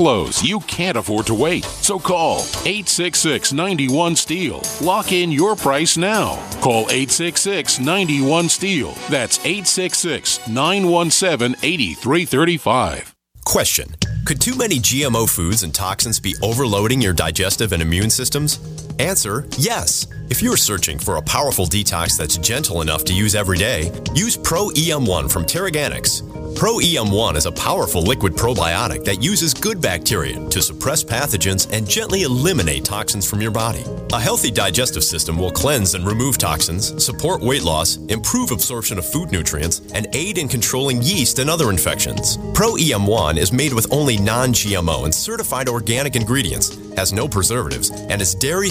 lows, 0.00 0.42
you 0.42 0.60
can't 0.60 0.96
afford 0.96 1.26
to 1.26 1.34
wait. 1.34 1.64
So 1.64 1.98
call 1.98 2.38
866 2.64 3.52
91 3.52 4.16
Steel. 4.16 4.62
Lock 4.80 5.12
in 5.12 5.30
your 5.30 5.54
price 5.54 5.96
now. 5.96 6.36
Call 6.60 6.82
866 6.90 7.78
91 7.80 8.48
Steel. 8.48 8.92
That's 9.10 9.38
866 9.40 10.48
917 10.48 11.56
8335. 11.62 13.14
Question 13.44 13.94
Could 14.24 14.40
too 14.40 14.56
many 14.56 14.78
GMO 14.78 15.28
foods 15.28 15.62
and 15.62 15.74
toxins 15.74 16.20
be 16.20 16.34
overloading 16.42 17.00
your 17.00 17.12
digestive 17.12 17.72
and 17.72 17.82
immune 17.82 18.10
systems? 18.10 18.58
Answer 18.98 19.46
Yes. 19.58 20.06
If 20.28 20.42
you're 20.42 20.56
searching 20.56 20.98
for 20.98 21.16
a 21.16 21.22
powerful 21.22 21.66
detox 21.66 22.16
that's 22.16 22.38
gentle 22.38 22.80
enough 22.82 23.04
to 23.04 23.12
use 23.12 23.34
every 23.34 23.58
day, 23.58 23.92
use 24.14 24.36
Pro 24.36 24.68
EM1 24.70 25.30
from 25.30 25.44
Teraganix. 25.44 26.22
Pro 26.56 26.78
EM1 26.78 27.36
is 27.36 27.44
a 27.44 27.52
powerful 27.52 28.00
liquid 28.00 28.32
probiotic 28.32 29.04
that 29.04 29.22
uses 29.22 29.52
good 29.52 29.78
bacteria 29.78 30.48
to 30.48 30.62
suppress 30.62 31.04
pathogens 31.04 31.70
and 31.70 31.86
gently 31.86 32.22
eliminate 32.22 32.82
toxins 32.82 33.28
from 33.28 33.42
your 33.42 33.50
body. 33.50 33.84
A 34.14 34.18
healthy 34.18 34.50
digestive 34.50 35.04
system 35.04 35.38
will 35.38 35.50
cleanse 35.50 35.94
and 35.94 36.06
remove 36.06 36.38
toxins, 36.38 37.04
support 37.04 37.42
weight 37.42 37.62
loss, 37.62 37.98
improve 38.06 38.52
absorption 38.52 38.96
of 38.96 39.04
food 39.04 39.30
nutrients, 39.30 39.82
and 39.92 40.08
aid 40.14 40.38
in 40.38 40.48
controlling 40.48 41.02
yeast 41.02 41.38
and 41.40 41.50
other 41.50 41.68
infections. 41.68 42.38
Pro 42.54 42.72
EM1 42.72 43.36
is 43.36 43.52
made 43.52 43.74
with 43.74 43.92
only 43.92 44.16
non 44.16 44.54
GMO 44.54 45.04
and 45.04 45.14
certified 45.14 45.68
organic 45.68 46.16
ingredients, 46.16 46.78
has 46.96 47.12
no 47.12 47.28
preservatives, 47.28 47.90
and 47.90 48.22
is 48.22 48.34
dairy, 48.34 48.70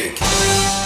big! 0.00 0.29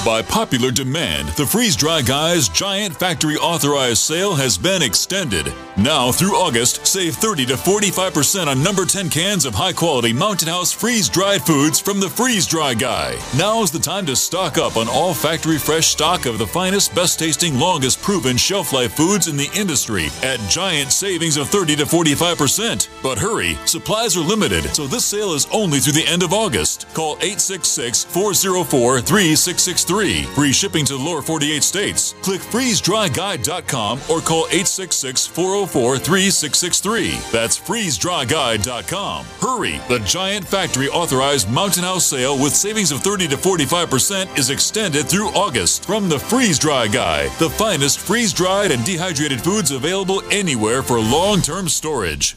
By 0.04 0.20
popular 0.20 0.70
demand, 0.70 1.28
the 1.28 1.46
Freeze 1.46 1.76
Dry 1.76 2.02
Guys 2.02 2.50
giant 2.50 2.94
factory 2.94 3.36
authorized 3.36 4.02
sale 4.02 4.34
has 4.34 4.58
been 4.58 4.82
extended. 4.82 5.50
Now 5.78 6.12
through 6.12 6.36
August, 6.36 6.86
save 6.86 7.16
30 7.16 7.46
to 7.46 7.54
45% 7.54 8.48
on 8.48 8.62
number 8.62 8.84
10 8.84 9.08
cans 9.08 9.46
of 9.46 9.54
high 9.54 9.72
quality 9.72 10.12
Mountain 10.12 10.48
House 10.48 10.72
freeze 10.72 11.08
dried 11.08 11.40
foods 11.40 11.80
from 11.80 12.00
the 12.00 12.08
Freeze 12.10 12.46
Dry 12.46 12.74
Guy. 12.74 13.18
Now's 13.38 13.70
the 13.70 13.78
time 13.78 14.04
to 14.04 14.14
stock 14.14 14.58
up 14.58 14.76
on 14.76 14.88
all 14.90 15.14
factory 15.14 15.56
fresh 15.56 15.86
stock 15.86 16.26
of 16.26 16.36
the 16.36 16.46
finest, 16.46 16.94
best 16.94 17.18
tasting, 17.18 17.58
longest 17.58 18.02
proven 18.02 18.36
shelf 18.36 18.74
life 18.74 18.92
foods 18.92 19.26
in 19.26 19.38
the 19.38 19.50
industry 19.56 20.08
at 20.22 20.38
giant 20.50 20.92
savings 20.92 21.38
of 21.38 21.48
30 21.48 21.76
to 21.76 21.84
45%. 21.86 22.88
But 23.02 23.16
hurry, 23.18 23.56
supplies 23.64 24.18
are 24.18 24.20
limited, 24.20 24.64
so 24.74 24.86
this 24.86 25.06
sale 25.06 25.32
is 25.32 25.48
only 25.50 25.78
through 25.78 25.94
the 25.94 26.06
end 26.06 26.22
of 26.22 26.34
August. 26.34 26.86
Call 26.92 27.14
866 27.22 28.04
404 28.04 29.00
3663. 29.00 29.93
Free 30.34 30.52
shipping 30.52 30.84
to 30.86 30.96
the 30.96 31.02
lower 31.02 31.22
48 31.22 31.62
states. 31.62 32.14
Click 32.22 32.40
freezedryguy.com 32.40 34.00
or 34.10 34.20
call 34.20 34.46
866 34.46 35.26
404 35.28 35.98
3663. 35.98 37.10
That's 37.30 37.58
freezedryguy.com. 37.58 39.24
Hurry! 39.40 39.80
The 39.88 40.04
giant 40.04 40.46
factory 40.46 40.88
authorized 40.88 41.48
Mountain 41.48 41.84
House 41.84 42.06
sale 42.06 42.36
with 42.36 42.54
savings 42.54 42.90
of 42.90 43.00
30 43.00 43.28
to 43.28 43.36
45% 43.36 44.36
is 44.36 44.50
extended 44.50 45.06
through 45.06 45.28
August 45.28 45.84
from 45.84 46.08
the 46.08 46.18
Freeze 46.18 46.58
Dry 46.58 46.88
Guy, 46.88 47.28
the 47.38 47.50
finest 47.50 48.00
freeze 48.00 48.32
dried 48.32 48.72
and 48.72 48.84
dehydrated 48.84 49.40
foods 49.42 49.70
available 49.70 50.22
anywhere 50.30 50.82
for 50.82 50.98
long 50.98 51.40
term 51.40 51.68
storage. 51.68 52.36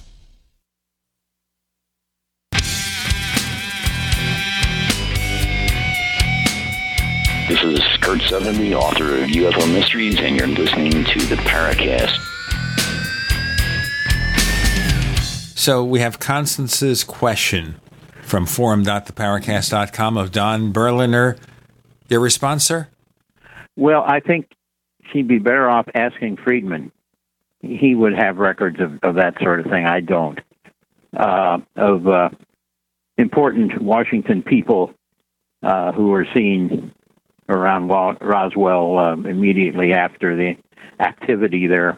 This 7.48 7.64
is 7.64 7.80
Kurt 8.02 8.20
Sutherland, 8.24 8.58
the 8.58 8.76
author 8.76 9.24
of 9.24 9.30
UFO 9.30 9.74
Mysteries, 9.74 10.20
and 10.20 10.36
you're 10.36 10.48
listening 10.48 10.92
to 10.92 11.20
the 11.28 11.36
Paracast. 11.38 12.12
So 15.58 15.82
we 15.82 16.02
have 16.02 16.20
Constance's 16.20 17.06
question 17.06 17.80
from 18.22 18.48
forum.theparacast.com 18.48 20.18
of 20.18 20.34
Don 20.34 20.74
Berliner. 20.74 21.38
Your 22.10 22.20
response, 22.20 22.66
sir? 22.66 22.90
Well, 23.78 24.04
I 24.06 24.20
think 24.20 24.52
she'd 25.14 25.30
be 25.30 25.40
better 25.40 25.70
off 25.70 25.88
asking 25.96 26.40
Friedman. 26.44 26.92
He 27.62 27.96
would 27.96 28.14
have 28.14 28.40
records 28.40 28.82
of, 28.82 29.00
of 29.04 29.16
that 29.16 29.36
sort 29.42 29.62
of 29.62 29.68
thing. 29.68 29.86
I 29.86 30.02
don't. 30.02 30.42
Uh, 31.16 31.60
of 31.78 32.08
uh, 32.10 32.30
important 33.18 33.82
Washington 33.82 34.44
people 34.44 34.94
uh, 35.64 35.94
who 35.94 36.08
were 36.08 36.28
seen 36.36 36.92
around 37.50 37.88
Roswell 37.88 38.98
uh, 38.98 39.14
immediately 39.14 39.94
after 39.94 40.36
the 40.36 40.58
activity 41.00 41.68
there, 41.68 41.98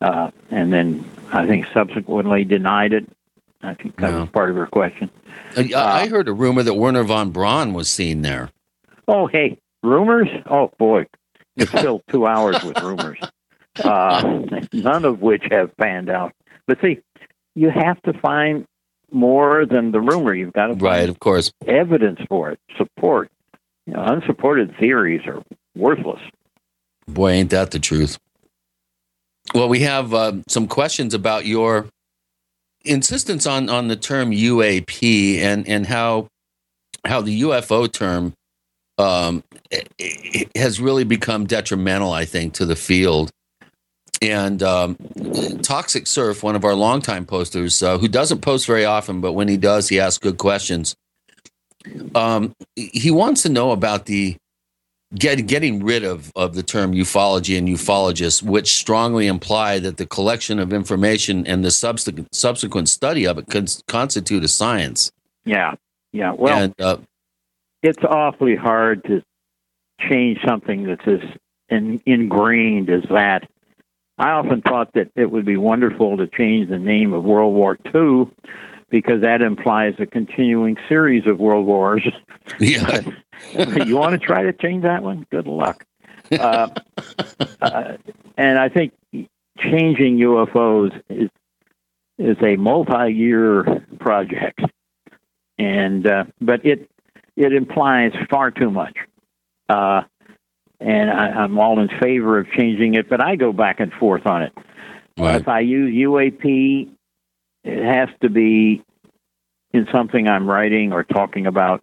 uh, 0.00 0.30
and 0.50 0.72
then 0.72 1.04
I 1.32 1.46
think 1.46 1.66
subsequently 1.74 2.44
denied 2.44 2.92
it. 2.92 3.06
I 3.62 3.74
think 3.74 3.96
that 3.96 4.12
No. 4.12 4.20
was 4.20 4.30
part 4.30 4.50
of 4.50 4.56
her 4.56 4.66
question. 4.66 5.10
I, 5.56 5.70
I 5.74 6.08
heard 6.08 6.28
a 6.28 6.32
rumor 6.32 6.62
that 6.62 6.74
Wernher 6.74 7.02
von 7.04 7.30
Braun 7.30 7.72
was 7.74 7.88
seen 7.88 8.22
there. 8.22 8.50
Oh, 9.08 9.26
hey, 9.26 9.58
rumors? 9.82 10.28
Oh 10.46 10.70
boy, 10.78 11.06
it's 11.56 11.70
filled 11.70 12.02
two 12.10 12.26
hours 12.26 12.62
with 12.62 12.80
rumors, 12.82 13.18
uh, 13.82 14.40
none 14.72 15.04
of 15.04 15.20
which 15.20 15.44
have 15.50 15.76
panned 15.76 16.08
out. 16.10 16.32
But 16.66 16.78
see, 16.80 16.98
you 17.54 17.70
have 17.70 18.00
to 18.02 18.12
find 18.20 18.66
more 19.10 19.64
than 19.66 19.90
the 19.90 20.00
rumor. 20.00 20.34
You've 20.34 20.52
got 20.52 20.66
to 20.66 20.72
find 20.74 20.82
Right, 20.82 21.08
of 21.08 21.18
course. 21.18 21.50
evidence 21.66 22.20
for 22.28 22.50
it, 22.50 22.60
support. 22.76 23.30
You 23.88 23.94
know, 23.94 24.04
unsupported 24.04 24.76
theories 24.78 25.22
are 25.26 25.42
worthless. 25.74 26.20
Boy, 27.06 27.30
ain't 27.30 27.48
that 27.50 27.70
the 27.70 27.78
truth. 27.78 28.18
Well, 29.54 29.70
we 29.70 29.80
have 29.80 30.12
uh, 30.12 30.32
some 30.46 30.68
questions 30.68 31.14
about 31.14 31.46
your 31.46 31.86
insistence 32.84 33.46
on, 33.46 33.70
on 33.70 33.88
the 33.88 33.96
term 33.96 34.30
UAP 34.30 35.38
and, 35.38 35.66
and 35.66 35.86
how 35.86 36.28
how 37.06 37.22
the 37.22 37.40
UFO 37.40 37.90
term 37.90 38.34
um, 38.98 39.42
has 40.54 40.80
really 40.80 41.04
become 41.04 41.46
detrimental, 41.46 42.12
I 42.12 42.26
think, 42.26 42.52
to 42.54 42.66
the 42.66 42.76
field. 42.76 43.30
And 44.20 44.62
um, 44.62 44.96
Toxic 45.62 46.06
Surf, 46.06 46.42
one 46.42 46.56
of 46.56 46.64
our 46.66 46.74
longtime 46.74 47.24
posters, 47.24 47.82
uh, 47.82 47.96
who 47.96 48.08
doesn't 48.08 48.42
post 48.42 48.66
very 48.66 48.84
often, 48.84 49.22
but 49.22 49.32
when 49.32 49.48
he 49.48 49.56
does, 49.56 49.88
he 49.88 49.98
asks 49.98 50.18
good 50.18 50.36
questions. 50.36 50.94
Um, 52.14 52.54
he 52.74 53.10
wants 53.10 53.42
to 53.42 53.48
know 53.48 53.72
about 53.72 54.06
the 54.06 54.36
get, 55.14 55.46
getting 55.46 55.84
rid 55.84 56.04
of, 56.04 56.32
of 56.36 56.54
the 56.54 56.62
term 56.62 56.92
ufology 56.92 57.56
and 57.56 57.68
ufologists, 57.68 58.42
which 58.42 58.74
strongly 58.74 59.26
imply 59.26 59.78
that 59.78 59.96
the 59.96 60.06
collection 60.06 60.58
of 60.58 60.72
information 60.72 61.46
and 61.46 61.64
the 61.64 61.70
subsequent, 61.70 62.34
subsequent 62.34 62.88
study 62.88 63.26
of 63.26 63.38
it 63.38 63.46
cons- 63.48 63.82
constitute 63.88 64.44
a 64.44 64.48
science. 64.48 65.10
Yeah, 65.44 65.74
yeah. 66.12 66.32
Well, 66.32 66.58
and, 66.64 66.74
uh, 66.80 66.98
it's 67.82 68.02
awfully 68.04 68.56
hard 68.56 69.04
to 69.04 69.22
change 70.00 70.38
something 70.46 70.84
that's 70.84 71.06
as 71.06 71.20
in, 71.68 72.00
ingrained 72.06 72.90
as 72.90 73.04
that. 73.10 73.48
I 74.18 74.30
often 74.30 74.62
thought 74.62 74.92
that 74.94 75.12
it 75.14 75.30
would 75.30 75.44
be 75.44 75.56
wonderful 75.56 76.16
to 76.16 76.26
change 76.26 76.68
the 76.68 76.78
name 76.78 77.12
of 77.12 77.22
World 77.22 77.54
War 77.54 77.78
II 77.94 78.28
because 78.90 79.20
that 79.20 79.42
implies 79.42 79.94
a 79.98 80.06
continuing 80.06 80.76
series 80.88 81.26
of 81.26 81.38
world 81.38 81.66
wars. 81.66 82.06
Yeah. 82.58 83.00
you 83.84 83.96
want 83.96 84.12
to 84.12 84.18
try 84.18 84.42
to 84.42 84.52
change 84.52 84.82
that 84.82 85.02
one? 85.02 85.26
Good 85.30 85.46
luck. 85.46 85.84
Uh, 86.32 86.68
uh, 87.60 87.96
and 88.36 88.58
I 88.58 88.68
think 88.68 88.92
changing 89.58 90.18
UFOs 90.18 91.00
is 91.08 91.30
is 92.18 92.36
a 92.42 92.56
multi-year 92.56 93.86
project, 94.00 94.60
and 95.56 96.06
uh, 96.06 96.24
but 96.40 96.64
it 96.64 96.90
it 97.36 97.52
implies 97.52 98.12
far 98.28 98.50
too 98.50 98.70
much. 98.70 98.96
Uh, 99.68 100.02
and 100.80 101.10
I, 101.10 101.28
I'm 101.28 101.58
all 101.58 101.78
in 101.80 101.88
favor 102.00 102.38
of 102.38 102.50
changing 102.50 102.94
it, 102.94 103.08
but 103.08 103.20
I 103.20 103.36
go 103.36 103.52
back 103.52 103.80
and 103.80 103.92
forth 103.92 104.26
on 104.26 104.42
it. 104.42 104.52
If 105.16 105.48
I 105.48 105.60
use 105.60 105.92
UAP, 105.94 106.90
it 107.64 107.84
has 107.84 108.08
to 108.22 108.30
be 108.30 108.82
in 109.72 109.86
something 109.92 110.28
I'm 110.28 110.48
writing 110.48 110.92
or 110.92 111.04
talking 111.04 111.46
about 111.46 111.82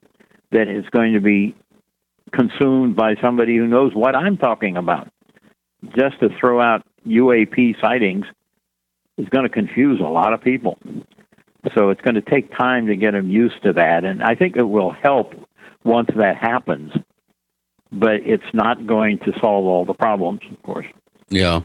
that 0.51 0.67
is 0.67 0.85
going 0.91 1.13
to 1.13 1.21
be 1.21 1.55
consumed 2.31 2.95
by 2.95 3.15
somebody 3.21 3.57
who 3.57 3.67
knows 3.67 3.93
what 3.93 4.15
I'm 4.15 4.37
talking 4.37 4.77
about. 4.77 5.09
Just 5.97 6.19
to 6.19 6.29
throw 6.39 6.61
out 6.61 6.83
UAP 7.07 7.79
sightings 7.79 8.25
is 9.17 9.27
going 9.29 9.43
to 9.43 9.49
confuse 9.49 9.99
a 9.99 10.03
lot 10.03 10.33
of 10.33 10.41
people. 10.41 10.77
So 11.75 11.89
it's 11.89 12.01
going 12.01 12.15
to 12.15 12.21
take 12.21 12.55
time 12.55 12.87
to 12.87 12.95
get 12.95 13.11
them 13.11 13.29
used 13.29 13.61
to 13.63 13.73
that. 13.73 14.03
And 14.03 14.23
I 14.23 14.35
think 14.35 14.55
it 14.55 14.63
will 14.63 14.91
help 14.91 15.33
once 15.83 16.09
that 16.15 16.37
happens. 16.37 16.91
But 17.91 18.21
it's 18.25 18.43
not 18.53 18.85
going 18.85 19.19
to 19.19 19.31
solve 19.39 19.65
all 19.65 19.85
the 19.85 19.93
problems, 19.93 20.41
of 20.51 20.61
course. 20.63 20.87
Yeah. 21.29 21.61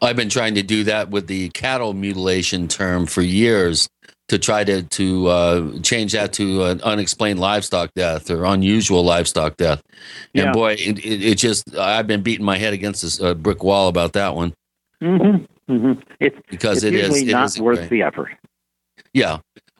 I've 0.00 0.16
been 0.16 0.28
trying 0.28 0.54
to 0.54 0.62
do 0.62 0.84
that 0.84 1.10
with 1.10 1.26
the 1.26 1.48
cattle 1.50 1.92
mutilation 1.94 2.68
term 2.68 3.06
for 3.06 3.22
years 3.22 3.88
to 4.28 4.38
try 4.38 4.62
to 4.62 4.82
to 4.82 5.26
uh, 5.28 5.78
change 5.80 6.12
that 6.12 6.32
to 6.34 6.64
an 6.64 6.80
unexplained 6.82 7.40
livestock 7.40 7.90
death 7.94 8.30
or 8.30 8.44
unusual 8.44 9.02
livestock 9.04 9.56
death. 9.56 9.82
Yeah. 10.32 10.44
And 10.44 10.52
boy, 10.52 10.72
it, 10.74 10.98
it, 10.98 11.24
it 11.24 11.34
just 11.38 11.74
I've 11.76 12.06
been 12.06 12.22
beating 12.22 12.44
my 12.44 12.58
head 12.58 12.72
against 12.74 13.02
this 13.02 13.20
uh, 13.20 13.34
brick 13.34 13.62
wall 13.62 13.88
about 13.88 14.12
that 14.12 14.34
one. 14.34 14.52
Mm-hmm. 15.02 15.72
Mm-hmm. 15.72 16.00
It's 16.20 16.36
Because 16.50 16.84
it's 16.84 16.94
it 16.94 16.94
is- 16.94 17.24
not 17.24 17.46
is 17.46 17.60
worth 17.60 17.88
the 17.88 18.02
effort. 18.02 18.30
Yeah. 19.12 19.38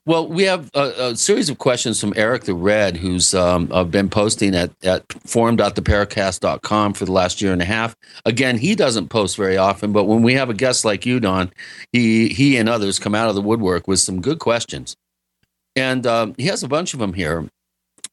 Well, 0.09 0.27
we 0.27 0.45
have 0.45 0.71
a, 0.73 1.11
a 1.11 1.17
series 1.17 1.51
of 1.51 1.59
questions 1.59 2.01
from 2.01 2.15
Eric 2.17 2.45
the 2.45 2.55
Red, 2.55 2.97
who's 2.97 3.35
um, 3.35 3.69
uh, 3.71 3.85
been 3.85 4.09
posting 4.09 4.55
at, 4.55 4.71
at 4.83 5.05
forum.theparacast.com 5.27 6.95
for 6.95 7.05
the 7.05 7.13
last 7.13 7.43
year 7.43 7.53
and 7.53 7.61
a 7.61 7.67
half. 7.67 7.95
Again, 8.25 8.57
he 8.57 8.75
doesn't 8.75 9.09
post 9.09 9.37
very 9.37 9.59
often, 9.59 9.93
but 9.93 10.05
when 10.05 10.23
we 10.23 10.33
have 10.33 10.49
a 10.49 10.55
guest 10.55 10.87
like 10.87 11.05
you, 11.05 11.21
Don, 11.21 11.53
he, 11.93 12.29
he 12.29 12.57
and 12.57 12.71
others 12.71 12.99
come 12.99 13.15
out 13.15 13.29
of 13.29 13.35
the 13.35 13.43
woodwork 13.43 13.87
with 13.87 14.01
some 14.01 14.23
good 14.23 14.39
questions. 14.39 14.97
And 15.77 16.07
um, 16.07 16.35
he 16.39 16.47
has 16.47 16.63
a 16.63 16.69
bunch 16.69 16.95
of 16.95 17.01
them 17.01 17.13
here. 17.13 17.47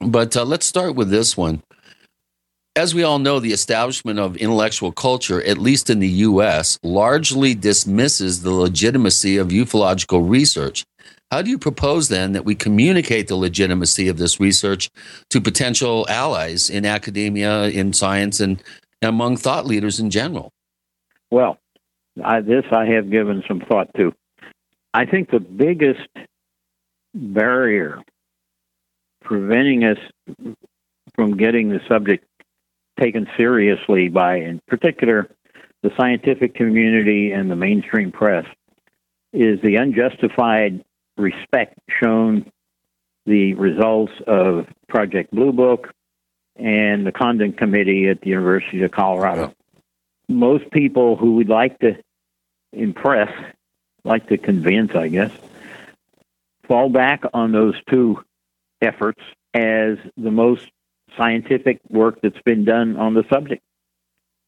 But 0.01 0.35
uh, 0.35 0.43
let's 0.43 0.65
start 0.65 0.95
with 0.95 1.09
this 1.09 1.38
one. 1.38 1.64
As 2.75 2.93
we 2.93 3.03
all 3.03 3.19
know, 3.19 3.40
the 3.40 3.53
establishment 3.53 4.19
of 4.19 4.35
intellectual 4.35 4.91
culture, 4.91 5.41
at 5.43 5.59
least 5.59 5.90
in 5.90 5.99
the 5.99 6.09
US, 6.09 6.77
largely 6.83 7.56
dismisses 7.56 8.41
the 8.41 8.51
legitimacy 8.51 9.38
of 9.38 9.48
ufological 9.48 10.30
research 10.30 10.83
How 11.35 11.41
do 11.41 11.49
you 11.49 11.59
propose 11.59 12.07
then 12.07 12.31
that 12.31 12.45
we 12.45 12.55
communicate 12.55 13.27
the 13.27 13.35
legitimacy 13.35 14.07
of 14.07 14.17
this 14.17 14.39
research 14.39 14.89
to 15.31 15.41
potential 15.41 16.05
allies 16.07 16.69
in 16.69 16.85
academia, 16.85 17.64
in 17.64 17.91
science, 17.91 18.39
and 18.39 18.64
among 19.01 19.35
thought 19.35 19.65
leaders 19.65 19.99
in 19.99 20.09
general? 20.09 20.53
Well, 21.31 21.57
I, 22.23 22.39
this 22.39 22.64
I 22.72 22.85
have 22.85 23.11
given 23.11 23.43
some 23.49 23.59
thought 23.59 23.89
to. 23.97 24.14
I 24.93 25.05
think 25.07 25.30
the 25.30 25.41
biggest 25.41 26.07
barrier 27.14 28.01
preventing 29.22 29.83
us 29.83 29.97
from 31.15 31.35
getting 31.35 31.67
the 31.67 31.81
subject 31.89 32.23
taken 32.97 33.27
seriously 33.35 34.07
by, 34.07 34.38
in 34.38 34.61
particular, 34.69 35.30
the 35.83 35.91
scientific 35.97 36.55
community 36.55 37.33
and 37.33 37.51
the 37.51 37.57
mainstream 37.57 38.14
press 38.14 38.45
is 39.33 39.59
the 39.61 39.75
unjustified 39.75 40.81
respect 41.18 41.77
shown 42.02 42.52
the 43.26 43.53
results 43.56 44.14
of 44.27 44.68
Project 44.88 45.32
Blue 45.32 45.52
Book 45.52 45.92
and 46.56 47.06
the 47.06 47.11
Condon 47.11 47.53
Committee 47.53 48.08
at 48.08 48.22
the 48.22 48.30
University 48.30 48.82
of 48.84 48.92
Colorado. 48.92 49.53
Most 50.27 50.69
people 50.72 51.16
who 51.16 51.35
would 51.35 51.50
like 51.50 51.80
to 51.80 51.98
impress, 52.72 53.32
like 54.03 54.27
to 54.30 54.38
convince, 54.38 54.95
I 54.95 55.08
guess, 55.08 55.32
fall 56.68 56.90
back 56.90 57.24
on 57.34 57.52
those 57.52 57.76
two 57.90 58.24
efforts 58.82 59.22
as 59.53 59.98
the 60.18 60.32
most 60.32 60.69
scientific 61.18 61.80
work 61.90 62.19
that's 62.22 62.42
been 62.45 62.66
done 62.66 62.98
on 62.98 63.14
the 63.14 63.24
subject. 63.30 63.61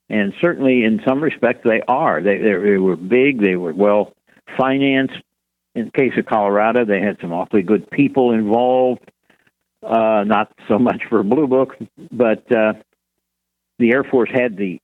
And 0.10 0.34
certainly, 0.40 0.84
in 0.84 1.02
some 1.06 1.22
respects, 1.22 1.62
they 1.64 1.82
are. 1.88 2.22
They, 2.22 2.38
they, 2.38 2.54
they 2.54 2.78
were 2.78 2.96
big, 2.96 3.42
they 3.42 3.56
were 3.56 3.74
well 3.74 4.14
financed. 4.58 5.22
In 5.78 5.86
the 5.86 5.92
case 5.92 6.14
of 6.18 6.26
Colorado, 6.26 6.86
they 6.86 7.00
had 7.02 7.18
some 7.22 7.32
awfully 7.32 7.62
good 7.62 7.88
people 7.92 8.32
involved. 8.32 9.12
Uh, 9.84 10.24
not 10.26 10.52
so 10.68 10.80
much 10.80 11.04
for 11.08 11.22
Blue 11.22 11.46
Book, 11.46 11.76
but 12.12 12.52
uh, 12.52 12.74
the 13.78 13.92
Air 13.92 14.04
Force 14.04 14.32
had 14.34 14.58
the 14.58 14.80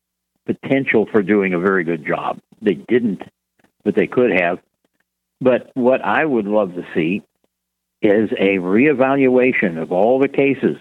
potential 0.45 1.07
for 1.11 1.23
doing 1.23 1.55
a 1.55 1.59
very 1.59 1.83
good 1.83 2.05
job. 2.05 2.39
They 2.61 2.75
didn't, 2.75 3.23
but 3.83 3.95
they 3.95 4.05
could 4.05 4.39
have. 4.39 4.59
But 5.41 5.71
what 5.73 6.05
I 6.05 6.23
would 6.23 6.45
love 6.45 6.75
to 6.75 6.85
see 6.93 7.23
is 8.03 8.29
a 8.33 8.59
reevaluation 8.59 9.81
of 9.81 9.91
all 9.91 10.19
the 10.19 10.27
cases 10.27 10.77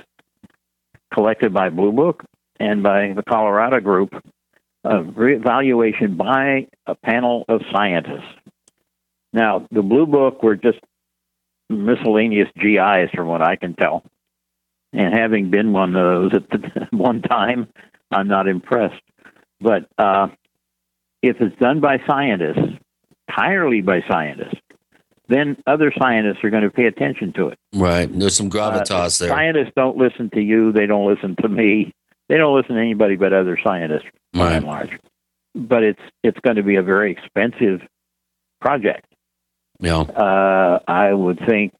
collected 1.14 1.54
by 1.54 1.70
Blue 1.70 1.92
Book 1.92 2.22
and 2.60 2.82
by 2.82 3.14
the 3.16 3.22
Colorado 3.22 3.80
group, 3.80 4.12
a 4.84 4.98
reevaluation 4.98 6.18
by 6.18 6.66
a 6.86 6.94
panel 6.96 7.46
of 7.48 7.62
scientists. 7.72 8.41
Now, 9.32 9.66
the 9.70 9.82
Blue 9.82 10.06
Book 10.06 10.42
were 10.42 10.56
just 10.56 10.78
miscellaneous 11.70 12.48
GIs, 12.56 13.10
from 13.14 13.28
what 13.28 13.42
I 13.42 13.56
can 13.56 13.74
tell. 13.74 14.04
And 14.92 15.14
having 15.14 15.50
been 15.50 15.72
one 15.72 15.96
of 15.96 16.30
those 16.30 16.34
at 16.34 16.50
the, 16.50 16.88
one 16.96 17.22
time, 17.22 17.68
I'm 18.10 18.28
not 18.28 18.46
impressed. 18.46 19.00
But 19.60 19.88
uh, 19.96 20.28
if 21.22 21.40
it's 21.40 21.56
done 21.58 21.80
by 21.80 21.98
scientists, 22.06 22.78
entirely 23.28 23.80
by 23.80 24.02
scientists, 24.08 24.60
then 25.28 25.56
other 25.66 25.92
scientists 25.98 26.44
are 26.44 26.50
going 26.50 26.64
to 26.64 26.70
pay 26.70 26.84
attention 26.84 27.32
to 27.34 27.48
it. 27.48 27.58
Right. 27.72 28.06
There's 28.12 28.36
some 28.36 28.50
gravitas 28.50 28.90
uh, 29.22 29.24
there. 29.24 29.34
Scientists 29.34 29.72
don't 29.74 29.96
listen 29.96 30.28
to 30.34 30.40
you. 30.42 30.72
They 30.72 30.84
don't 30.86 31.06
listen 31.08 31.36
to 31.40 31.48
me. 31.48 31.94
They 32.28 32.36
don't 32.36 32.54
listen 32.54 32.74
to 32.74 32.80
anybody 32.80 33.16
but 33.16 33.32
other 33.32 33.58
scientists, 33.64 34.04
by 34.32 34.40
Right. 34.40 34.52
and 34.56 34.66
large. 34.66 34.98
But 35.54 35.82
it's 35.84 36.00
it's 36.22 36.38
going 36.40 36.56
to 36.56 36.62
be 36.62 36.76
a 36.76 36.82
very 36.82 37.12
expensive 37.12 37.80
project. 38.60 39.06
Yeah. 39.82 40.00
Uh, 40.00 40.78
I 40.86 41.12
would 41.12 41.40
think 41.46 41.74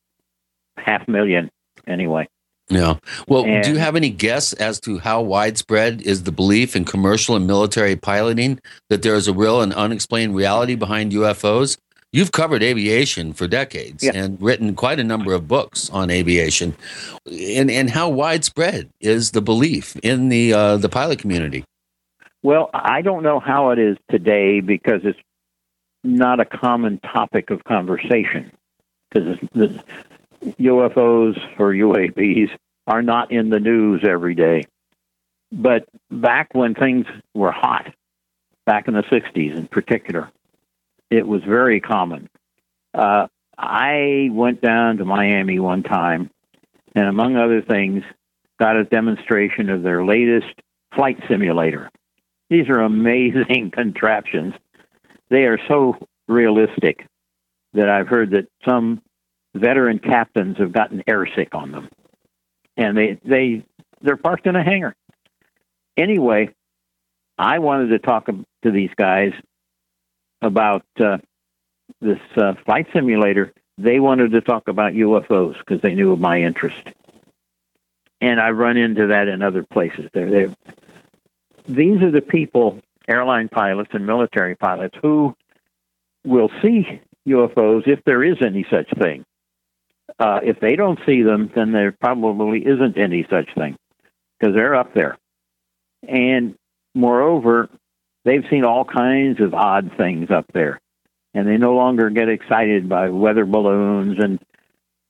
half 0.76 1.06
million 1.08 1.50
anyway. 1.86 2.28
Yeah. 2.68 2.96
Well, 3.28 3.44
do 3.44 3.70
you 3.70 3.76
have 3.78 3.96
any 3.96 4.10
guess 4.10 4.52
as 4.54 4.80
to 4.80 4.98
how 4.98 5.20
widespread 5.20 6.02
is 6.02 6.22
the 6.22 6.32
belief 6.32 6.74
in 6.74 6.84
commercial 6.84 7.36
and 7.36 7.46
military 7.46 7.96
piloting 7.96 8.60
that 8.88 9.02
there 9.02 9.14
is 9.14 9.28
a 9.28 9.32
real 9.32 9.60
and 9.60 9.72
unexplained 9.74 10.34
reality 10.34 10.74
behind 10.74 11.12
UFOs? 11.12 11.76
You've 12.12 12.32
covered 12.32 12.62
aviation 12.62 13.32
for 13.32 13.48
decades 13.48 14.04
and 14.04 14.40
written 14.40 14.74
quite 14.74 15.00
a 15.00 15.04
number 15.04 15.32
of 15.32 15.48
books 15.48 15.88
on 15.90 16.10
aviation. 16.10 16.74
And 17.26 17.70
and 17.70 17.88
how 17.88 18.10
widespread 18.10 18.90
is 19.00 19.30
the 19.30 19.40
belief 19.40 19.96
in 19.96 20.28
the 20.28 20.52
uh, 20.52 20.76
the 20.76 20.88
pilot 20.88 21.18
community? 21.18 21.64
Well, 22.42 22.70
I 22.74 23.02
don't 23.02 23.22
know 23.22 23.40
how 23.40 23.70
it 23.70 23.78
is 23.78 23.96
today 24.10 24.60
because 24.60 25.00
it's 25.04 25.18
not 26.04 26.40
a 26.40 26.44
common 26.44 26.98
topic 26.98 27.50
of 27.50 27.64
conversation. 27.64 28.50
Because 29.10 29.38
UFOs 30.58 31.38
or 31.58 31.72
UAPs 31.72 32.50
are 32.86 33.02
not 33.02 33.30
in 33.30 33.50
the 33.50 33.60
news 33.60 34.02
every 34.04 34.34
day. 34.34 34.64
But 35.52 35.86
back 36.10 36.48
when 36.52 36.74
things 36.74 37.06
were 37.34 37.52
hot, 37.52 37.92
back 38.64 38.88
in 38.88 38.94
the 38.94 39.02
60s 39.02 39.54
in 39.54 39.66
particular, 39.68 40.30
it 41.10 41.26
was 41.26 41.42
very 41.44 41.80
common. 41.80 42.28
Uh, 42.94 43.28
I 43.56 44.30
went 44.32 44.62
down 44.62 44.96
to 44.96 45.04
Miami 45.04 45.58
one 45.58 45.82
time 45.82 46.30
and, 46.94 47.06
among 47.06 47.36
other 47.36 47.60
things, 47.60 48.02
got 48.58 48.76
a 48.76 48.84
demonstration 48.84 49.68
of 49.68 49.82
their 49.82 50.04
latest 50.04 50.54
flight 50.94 51.18
simulator. 51.28 51.90
These 52.48 52.68
are 52.68 52.80
amazing 52.80 53.70
contraptions. 53.74 54.54
They 55.32 55.44
are 55.44 55.58
so 55.66 55.96
realistic 56.28 57.06
that 57.72 57.88
I've 57.88 58.06
heard 58.06 58.32
that 58.32 58.48
some 58.68 59.00
veteran 59.54 59.98
captains 59.98 60.58
have 60.58 60.72
gotten 60.72 61.02
airsick 61.08 61.54
on 61.54 61.72
them, 61.72 61.88
and 62.76 62.94
they 62.94 63.18
they 63.24 63.64
they're 64.02 64.18
parked 64.18 64.46
in 64.46 64.56
a 64.56 64.62
hangar. 64.62 64.94
Anyway, 65.96 66.50
I 67.38 67.60
wanted 67.60 67.88
to 67.88 67.98
talk 67.98 68.26
to 68.26 68.70
these 68.70 68.90
guys 68.94 69.32
about 70.42 70.84
uh, 71.00 71.16
this 72.02 72.20
uh, 72.36 72.52
flight 72.66 72.88
simulator. 72.92 73.54
They 73.78 74.00
wanted 74.00 74.32
to 74.32 74.42
talk 74.42 74.68
about 74.68 74.92
UFOs 74.92 75.58
because 75.60 75.80
they 75.80 75.94
knew 75.94 76.12
of 76.12 76.20
my 76.20 76.42
interest, 76.42 76.88
and 78.20 78.38
I 78.38 78.50
run 78.50 78.76
into 78.76 79.06
that 79.06 79.28
in 79.28 79.40
other 79.40 79.62
places. 79.62 80.10
They're 80.12 80.54
these 81.66 82.02
are 82.02 82.10
the 82.10 82.20
people, 82.20 82.82
airline 83.08 83.48
pilots 83.48 83.90
and 83.92 84.06
military 84.06 84.54
pilots, 84.54 84.96
who 85.02 85.34
will 86.24 86.50
see 86.62 87.00
UFOs 87.26 87.86
if 87.86 88.02
there 88.04 88.22
is 88.24 88.36
any 88.44 88.64
such 88.70 88.88
thing. 89.00 89.24
Uh, 90.18 90.40
if 90.42 90.60
they 90.60 90.76
don't 90.76 90.98
see 91.06 91.22
them, 91.22 91.50
then 91.54 91.72
there 91.72 91.92
probably 91.92 92.60
isn't 92.66 92.98
any 92.98 93.26
such 93.30 93.48
thing 93.56 93.76
because 94.38 94.54
they're 94.54 94.74
up 94.74 94.92
there. 94.94 95.16
And 96.06 96.54
moreover, 96.94 97.68
they've 98.24 98.44
seen 98.50 98.64
all 98.64 98.84
kinds 98.84 99.40
of 99.40 99.54
odd 99.54 99.92
things 99.96 100.30
up 100.30 100.46
there. 100.52 100.80
And 101.34 101.48
they 101.48 101.56
no 101.56 101.74
longer 101.74 102.10
get 102.10 102.28
excited 102.28 102.88
by 102.88 103.08
weather 103.08 103.46
balloons 103.46 104.18
and 104.22 104.38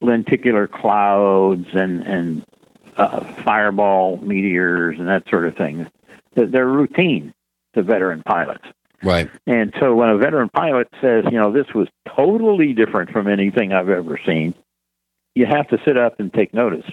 lenticular 0.01 0.69
clouds 0.69 1.67
and, 1.73 2.03
and 2.03 2.45
uh, 2.97 3.21
fireball 3.43 4.19
meteors 4.19 4.99
and 4.99 5.09
that 5.09 5.29
sort 5.29 5.47
of 5.47 5.57
thing. 5.57 5.89
They're- 6.35 6.47
They're 6.47 6.67
routine 6.69 7.35
to 7.75 7.83
veteran 7.83 8.23
pilots. 8.25 8.65
Right. 9.03 9.31
And 9.47 9.73
so 9.81 9.95
when 9.95 10.11
a 10.11 10.17
veteran 10.17 10.49
pilot 10.49 10.89
says, 11.01 11.25
you 11.31 11.39
know, 11.39 11.53
this 11.53 11.67
was 11.75 11.89
totally 12.17 12.73
different 12.73 13.11
from 13.11 13.27
anything 13.27 13.73
I've 13.73 13.89
ever 13.89 14.19
seen, 14.25 14.55
you 15.35 15.47
have 15.47 15.69
to 15.69 15.79
sit 15.85 15.97
up 15.97 16.21
and 16.21 16.33
take 16.33 16.55
notice. 16.55 16.85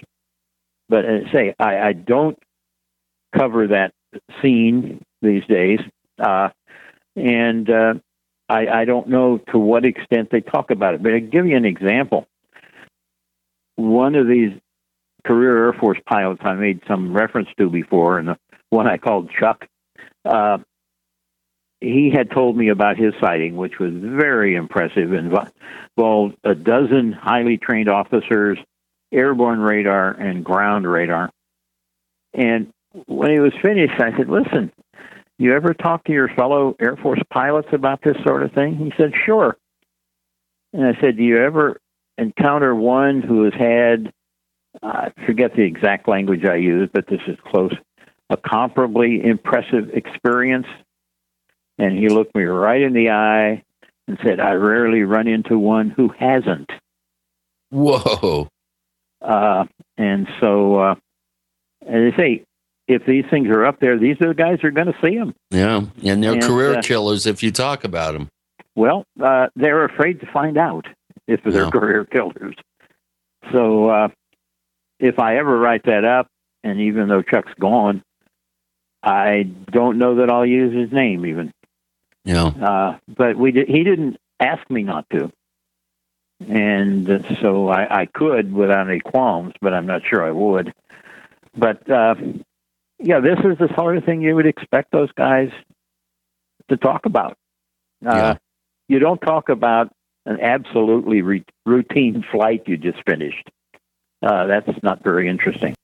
But 0.88 1.04
uh, 1.04 1.32
say, 1.32 1.54
I, 1.58 1.78
I 1.78 1.92
don't 1.92 2.38
cover 3.36 3.68
that 3.68 3.92
scene 4.42 5.04
these 5.22 5.44
days. 5.46 5.78
Uh, 6.18 6.48
and 7.14 7.70
uh, 7.70 7.94
I, 8.48 8.66
I 8.66 8.84
don't 8.84 9.08
know 9.08 9.38
to 9.52 9.58
what 9.58 9.84
extent 9.84 10.30
they 10.32 10.40
talk 10.40 10.70
about 10.70 10.94
it. 10.94 11.02
But 11.02 11.12
I'll 11.12 11.20
give 11.20 11.46
you 11.46 11.56
an 11.56 11.64
example. 11.64 12.26
One 13.76 14.16
of 14.16 14.26
these 14.26 14.50
career 15.24 15.66
Air 15.66 15.72
Force 15.74 15.98
pilots 16.06 16.40
I 16.44 16.54
made 16.54 16.80
some 16.88 17.14
reference 17.14 17.48
to 17.58 17.70
before, 17.70 18.18
and 18.18 18.28
the 18.28 18.38
one 18.70 18.88
I 18.88 18.96
called 18.96 19.30
Chuck, 19.38 19.66
uh, 20.24 20.58
he 21.80 22.10
had 22.14 22.30
told 22.30 22.56
me 22.56 22.68
about 22.68 22.98
his 22.98 23.14
sighting, 23.20 23.56
which 23.56 23.78
was 23.78 23.92
very 23.94 24.54
impressive, 24.54 25.12
involved 25.12 26.36
a 26.44 26.54
dozen 26.54 27.12
highly 27.12 27.56
trained 27.56 27.88
officers, 27.88 28.58
airborne 29.12 29.60
radar, 29.60 30.10
and 30.10 30.44
ground 30.44 30.86
radar. 30.86 31.30
And 32.34 32.72
when 33.06 33.30
he 33.30 33.40
was 33.40 33.52
finished, 33.62 34.00
I 34.00 34.16
said, 34.16 34.28
Listen, 34.28 34.72
you 35.38 35.54
ever 35.54 35.72
talk 35.72 36.04
to 36.04 36.12
your 36.12 36.28
fellow 36.28 36.76
Air 36.78 36.96
Force 36.96 37.20
pilots 37.32 37.68
about 37.72 38.02
this 38.02 38.16
sort 38.26 38.42
of 38.42 38.52
thing? 38.52 38.76
He 38.76 38.92
said, 38.96 39.12
Sure. 39.24 39.56
And 40.72 40.84
I 40.84 41.00
said, 41.00 41.16
Do 41.16 41.22
you 41.22 41.38
ever 41.38 41.80
encounter 42.18 42.74
one 42.74 43.22
who 43.22 43.44
has 43.44 43.54
had, 43.54 44.12
I 44.82 45.12
forget 45.24 45.54
the 45.56 45.62
exact 45.62 46.08
language 46.08 46.44
I 46.44 46.56
used, 46.56 46.92
but 46.92 47.06
this 47.06 47.22
is 47.26 47.38
close, 47.46 47.72
a 48.28 48.36
comparably 48.36 49.24
impressive 49.24 49.90
experience? 49.94 50.66
And 51.80 51.98
he 51.98 52.10
looked 52.10 52.34
me 52.34 52.42
right 52.42 52.82
in 52.82 52.92
the 52.92 53.08
eye 53.08 53.62
and 54.06 54.18
said, 54.22 54.38
I 54.38 54.52
rarely 54.52 55.02
run 55.02 55.26
into 55.26 55.58
one 55.58 55.88
who 55.88 56.10
hasn't. 56.10 56.70
Whoa. 57.70 58.48
Uh, 59.22 59.64
and 59.96 60.28
so, 60.40 60.78
uh, 60.78 60.94
as 61.86 62.12
I 62.12 62.16
say, 62.18 62.44
if 62.86 63.06
these 63.06 63.24
things 63.30 63.48
are 63.48 63.64
up 63.64 63.80
there, 63.80 63.98
these 63.98 64.16
are 64.20 64.28
the 64.28 64.34
guys 64.34 64.58
who 64.60 64.68
are 64.68 64.72
going 64.72 64.88
to 64.88 64.98
see 65.02 65.16
them. 65.16 65.34
Yeah, 65.50 65.84
and 66.04 66.22
they're 66.22 66.32
And, 66.32 66.42
career 66.42 66.74
uh, 66.74 66.82
killers 66.82 67.24
if 67.26 67.42
you 67.42 67.50
talk 67.50 67.84
about 67.84 68.12
them. 68.12 68.28
Well, 68.74 69.04
uh, 69.22 69.46
they're 69.56 69.84
afraid 69.86 70.20
to 70.20 70.26
find 70.30 70.58
out 70.58 70.86
if 71.26 71.40
they're 71.44 71.70
career 71.70 72.04
killers. 72.04 72.56
So 73.52 73.88
uh, 73.88 74.08
if 74.98 75.18
I 75.18 75.38
ever 75.38 75.58
write 75.58 75.84
that 75.84 76.04
up, 76.04 76.26
and 76.62 76.78
even 76.80 77.08
though 77.08 77.22
Chuck's 77.22 77.54
gone, 77.58 78.02
I 79.02 79.44
don't 79.70 79.96
know 79.96 80.16
that 80.16 80.28
I'll 80.28 80.44
use 80.44 80.74
his 80.74 80.92
name 80.92 81.24
even. 81.24 81.52
Yeah. 82.24 82.46
Uh, 82.46 82.98
but 83.08 83.36
we 83.36 83.52
did, 83.52 83.68
he 83.68 83.82
didn't 83.84 84.16
ask 84.38 84.68
me 84.70 84.82
not 84.82 85.08
to, 85.10 85.30
and 86.48 87.24
so 87.40 87.68
I, 87.68 88.02
I 88.02 88.06
could 88.06 88.52
without 88.52 88.88
any 88.88 89.00
qualms, 89.00 89.54
but 89.60 89.72
I'm 89.74 89.86
not 89.86 90.02
sure 90.04 90.24
I 90.24 90.30
would. 90.30 90.72
But 91.56 91.88
uh, 91.90 92.14
yeah, 92.98 93.20
this 93.20 93.38
is 93.40 93.58
the 93.58 93.68
sort 93.74 93.96
of 93.96 94.04
thing 94.04 94.22
you 94.22 94.34
would 94.34 94.46
expect 94.46 94.92
those 94.92 95.10
guys 95.12 95.50
to 96.68 96.76
talk 96.76 97.06
about. 97.06 97.36
Uh, 98.04 98.14
Yeah. 98.14 98.34
You 98.88 98.98
don't 98.98 99.20
talk 99.20 99.48
about 99.50 99.92
an 100.26 100.40
absolutely 100.40 101.22
re- 101.22 101.44
routine 101.64 102.24
flight 102.30 102.64
you 102.66 102.76
just 102.76 102.98
finished. 103.06 103.48
Uh, 104.22 104.46
that's 104.46 104.82
not 104.82 105.02
very 105.04 105.28
interesting. 105.28 105.74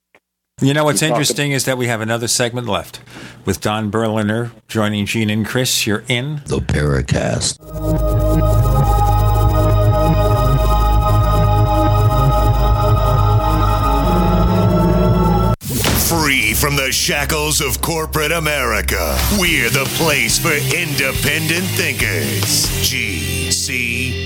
You 0.62 0.72
know 0.72 0.84
what's 0.84 1.02
You 1.02 1.08
talk 1.08 1.16
interesting 1.16 1.52
is 1.52 1.66
that 1.66 1.76
we 1.76 1.88
have 1.88 2.00
another 2.00 2.26
segment 2.26 2.66
left 2.66 3.00
with 3.44 3.60
Don 3.60 3.90
Berliner 3.90 4.52
joining 4.68 5.04
Gene 5.04 5.28
and 5.28 5.44
Chris. 5.44 5.86
You're 5.86 6.02
in 6.08 6.36
the 6.46 6.60
Paracast. 6.60 7.58
Free 16.08 16.54
from 16.54 16.76
the 16.76 16.90
shackles 16.90 17.60
of 17.60 17.82
corporate 17.82 18.32
America, 18.32 19.18
we're 19.38 19.68
the 19.68 19.84
place 19.96 20.38
for 20.38 20.54
independent 20.74 21.66
thinkers. 21.76 22.64
GCN. 22.80 24.25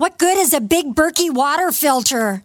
What 0.00 0.16
good 0.16 0.38
is 0.38 0.54
a 0.54 0.62
big 0.62 0.94
Berkey 0.94 1.30
water 1.30 1.70
filter? 1.72 2.40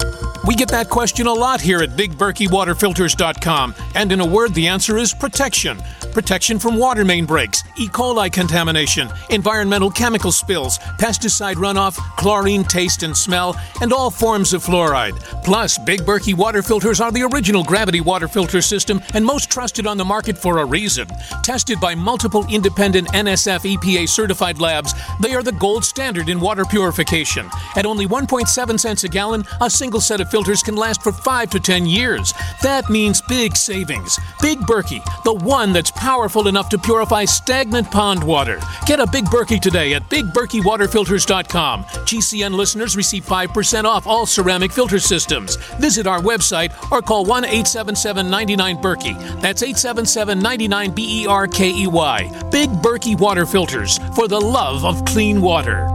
We 0.45 0.53
get 0.53 0.67
that 0.69 0.89
question 0.89 1.25
a 1.25 1.33
lot 1.33 1.59
here 1.59 1.79
at 1.79 1.91
BigBerkeyWaterFilters.com, 1.91 3.73
and 3.95 4.11
in 4.11 4.19
a 4.19 4.25
word, 4.25 4.53
the 4.53 4.67
answer 4.67 4.97
is 4.97 5.11
protection. 5.11 5.79
Protection 6.11 6.59
from 6.59 6.77
water 6.77 7.03
main 7.03 7.25
breaks, 7.25 7.63
E. 7.79 7.87
coli 7.87 8.31
contamination, 8.31 9.09
environmental 9.31 9.89
chemical 9.89 10.31
spills, 10.31 10.77
pesticide 10.99 11.55
runoff, 11.55 11.95
chlorine 12.15 12.63
taste 12.63 13.01
and 13.01 13.17
smell, 13.17 13.59
and 13.81 13.91
all 13.91 14.11
forms 14.11 14.53
of 14.53 14.63
fluoride. 14.63 15.19
Plus, 15.43 15.79
Big 15.79 16.01
Berkey 16.01 16.35
water 16.35 16.61
filters 16.61 17.01
are 17.01 17.11
the 17.11 17.23
original 17.23 17.63
gravity 17.63 18.01
water 18.01 18.27
filter 18.27 18.61
system 18.61 19.01
and 19.15 19.25
most 19.25 19.49
trusted 19.49 19.87
on 19.87 19.97
the 19.97 20.05
market 20.05 20.37
for 20.37 20.59
a 20.59 20.65
reason. 20.65 21.07
Tested 21.41 21.79
by 21.79 21.95
multiple 21.95 22.45
independent 22.51 23.07
NSF 23.13 23.77
EPA 23.77 24.07
certified 24.07 24.59
labs, 24.59 24.93
they 25.21 25.33
are 25.33 25.43
the 25.43 25.53
gold 25.53 25.83
standard 25.83 26.29
in 26.29 26.39
water 26.39 26.65
purification. 26.65 27.44
At 27.75 27.85
only 27.85 28.07
1.7 28.07 28.79
cents 28.79 29.03
a 29.03 29.09
gallon, 29.09 29.43
a 29.61 29.69
single 29.69 30.01
set 30.01 30.21
of 30.21 30.29
filters 30.29 30.63
can 30.63 30.75
last 30.75 31.01
for 31.01 31.11
5 31.11 31.49
to 31.51 31.59
10 31.59 31.85
years. 31.85 32.33
That 32.61 32.89
means 32.89 33.21
big 33.21 33.55
savings. 33.55 34.19
Big 34.41 34.59
Berkey, 34.59 35.03
the 35.23 35.33
one 35.33 35.73
that's 35.73 35.91
powerful 35.91 36.47
enough 36.47 36.69
to 36.69 36.77
purify 36.77 37.25
stagnant 37.25 37.89
pond 37.91 38.23
water. 38.23 38.59
Get 38.85 38.99
a 38.99 39.07
Big 39.07 39.25
Berkey 39.25 39.59
today 39.61 39.93
at 39.93 40.09
BigBerkeyWaterFilters.com. 40.09 41.83
GCN 41.83 42.53
listeners 42.55 42.95
receive 42.95 43.25
5% 43.25 43.83
off 43.85 44.07
all 44.07 44.25
ceramic 44.25 44.71
filter 44.71 44.99
systems. 44.99 45.55
Visit 45.79 46.07
our 46.07 46.19
website 46.19 46.71
or 46.91 47.01
call 47.01 47.25
1 47.25 47.45
877 47.45 48.29
99 48.29 48.77
Berkey. 48.77 49.41
That's 49.41 49.63
877 49.63 50.39
99 50.39 50.91
B 50.91 51.23
E 51.23 51.27
R 51.27 51.47
K 51.47 51.69
E 51.69 51.87
Y. 51.87 52.43
Big 52.51 52.69
Berkey 52.69 53.17
Water 53.19 53.45
Filters 53.45 53.97
for 54.15 54.27
the 54.27 54.39
love 54.39 54.85
of 54.85 55.03
clean 55.05 55.41
water. 55.41 55.94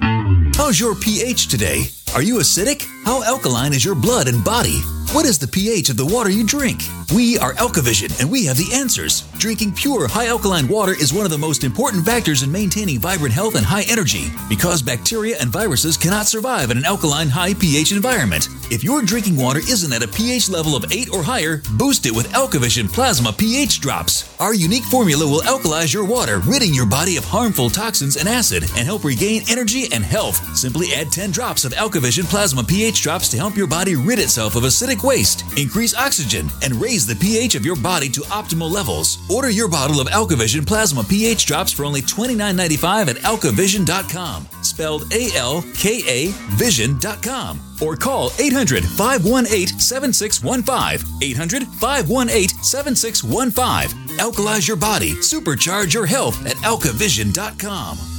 How's 0.00 0.78
your 0.78 0.94
pH 0.94 1.48
today? 1.48 1.90
Are 2.18 2.22
you 2.30 2.38
acidic? 2.38 2.84
How 3.04 3.22
alkaline 3.22 3.72
is 3.72 3.84
your 3.84 3.94
blood 3.94 4.26
and 4.26 4.44
body? 4.44 4.80
What 5.12 5.24
is 5.24 5.38
the 5.38 5.46
pH 5.46 5.88
of 5.88 5.96
the 5.96 6.04
water 6.04 6.28
you 6.28 6.44
drink? 6.44 6.82
We 7.14 7.38
are 7.38 7.54
Alkavision 7.54 8.20
and 8.20 8.30
we 8.30 8.44
have 8.44 8.58
the 8.58 8.74
answers. 8.74 9.22
Drinking 9.38 9.72
pure, 9.72 10.06
high 10.06 10.26
alkaline 10.26 10.68
water 10.68 10.92
is 10.92 11.14
one 11.14 11.24
of 11.24 11.30
the 11.30 11.38
most 11.38 11.64
important 11.64 12.04
factors 12.04 12.42
in 12.42 12.52
maintaining 12.52 12.98
vibrant 12.98 13.32
health 13.32 13.54
and 13.54 13.64
high 13.64 13.84
energy 13.88 14.26
because 14.50 14.82
bacteria 14.82 15.38
and 15.40 15.48
viruses 15.48 15.96
cannot 15.96 16.26
survive 16.26 16.70
in 16.70 16.76
an 16.76 16.84
alkaline, 16.84 17.30
high 17.30 17.54
pH 17.54 17.92
environment. 17.92 18.48
If 18.70 18.84
your 18.84 19.00
drinking 19.00 19.36
water 19.36 19.60
isn't 19.60 19.94
at 19.94 20.02
a 20.02 20.08
pH 20.08 20.50
level 20.50 20.76
of 20.76 20.92
8 20.92 21.08
or 21.14 21.22
higher, 21.22 21.62
boost 21.78 22.04
it 22.04 22.14
with 22.14 22.30
Alkavision 22.34 22.92
Plasma 22.92 23.32
pH 23.32 23.80
drops. 23.80 24.28
Our 24.38 24.52
unique 24.52 24.84
formula 24.84 25.26
will 25.26 25.40
alkalize 25.40 25.94
your 25.94 26.04
water, 26.04 26.40
ridding 26.40 26.74
your 26.74 26.84
body 26.84 27.16
of 27.16 27.24
harmful 27.24 27.70
toxins 27.70 28.16
and 28.16 28.28
acid, 28.28 28.64
and 28.76 28.84
help 28.84 29.04
regain 29.04 29.42
energy 29.48 29.86
and 29.90 30.04
health. 30.04 30.36
Simply 30.54 30.88
add 30.92 31.10
10 31.10 31.30
drops 31.30 31.64
of 31.64 31.72
Alkavision 31.72 32.07
Plasma 32.08 32.64
pH 32.64 33.02
drops 33.02 33.28
to 33.28 33.36
help 33.36 33.56
your 33.56 33.66
body 33.66 33.94
rid 33.94 34.18
itself 34.18 34.56
of 34.56 34.62
acidic 34.62 35.04
waste, 35.04 35.44
increase 35.58 35.94
oxygen, 35.94 36.48
and 36.62 36.74
raise 36.74 37.06
the 37.06 37.14
pH 37.14 37.54
of 37.54 37.66
your 37.66 37.76
body 37.76 38.08
to 38.08 38.20
optimal 38.22 38.70
levels. 38.70 39.18
Order 39.30 39.50
your 39.50 39.68
bottle 39.68 40.00
of 40.00 40.08
Alkavision 40.08 40.66
Plasma 40.66 41.04
pH 41.04 41.44
drops 41.46 41.70
for 41.72 41.84
only 41.84 42.00
$29.95 42.00 43.08
at 43.08 43.16
alkavision.com. 43.16 44.48
spelled 44.62 45.12
A 45.12 45.30
L 45.36 45.62
K 45.74 46.02
A 46.06 46.32
vision.com 46.56 47.60
or 47.80 47.96
call 47.96 48.32
800 48.38 48.84
518 48.84 49.78
7615. 49.78 51.06
800 51.22 51.66
518 51.66 52.48
7615. 52.62 54.16
Alkalize 54.18 54.66
your 54.66 54.76
body, 54.76 55.12
supercharge 55.14 55.92
your 55.92 56.06
health 56.06 56.44
at 56.46 56.56
alkavision.com. 56.58 58.17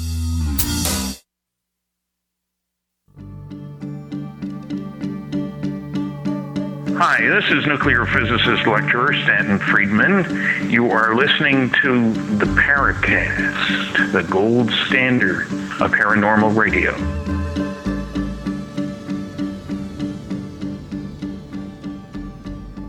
Hi, 7.01 7.21
this 7.21 7.49
is 7.49 7.65
nuclear 7.65 8.05
physicist 8.05 8.67
lecturer 8.67 9.13
Stanton 9.13 9.57
Friedman. 9.57 10.69
You 10.69 10.91
are 10.91 11.15
listening 11.15 11.69
to 11.81 12.11
the 12.11 12.43
Paracast, 12.43 14.11
the 14.11 14.23
gold 14.23 14.69
standard 14.85 15.43
of 15.79 15.91
paranormal 15.91 16.57
radio. 16.57 16.91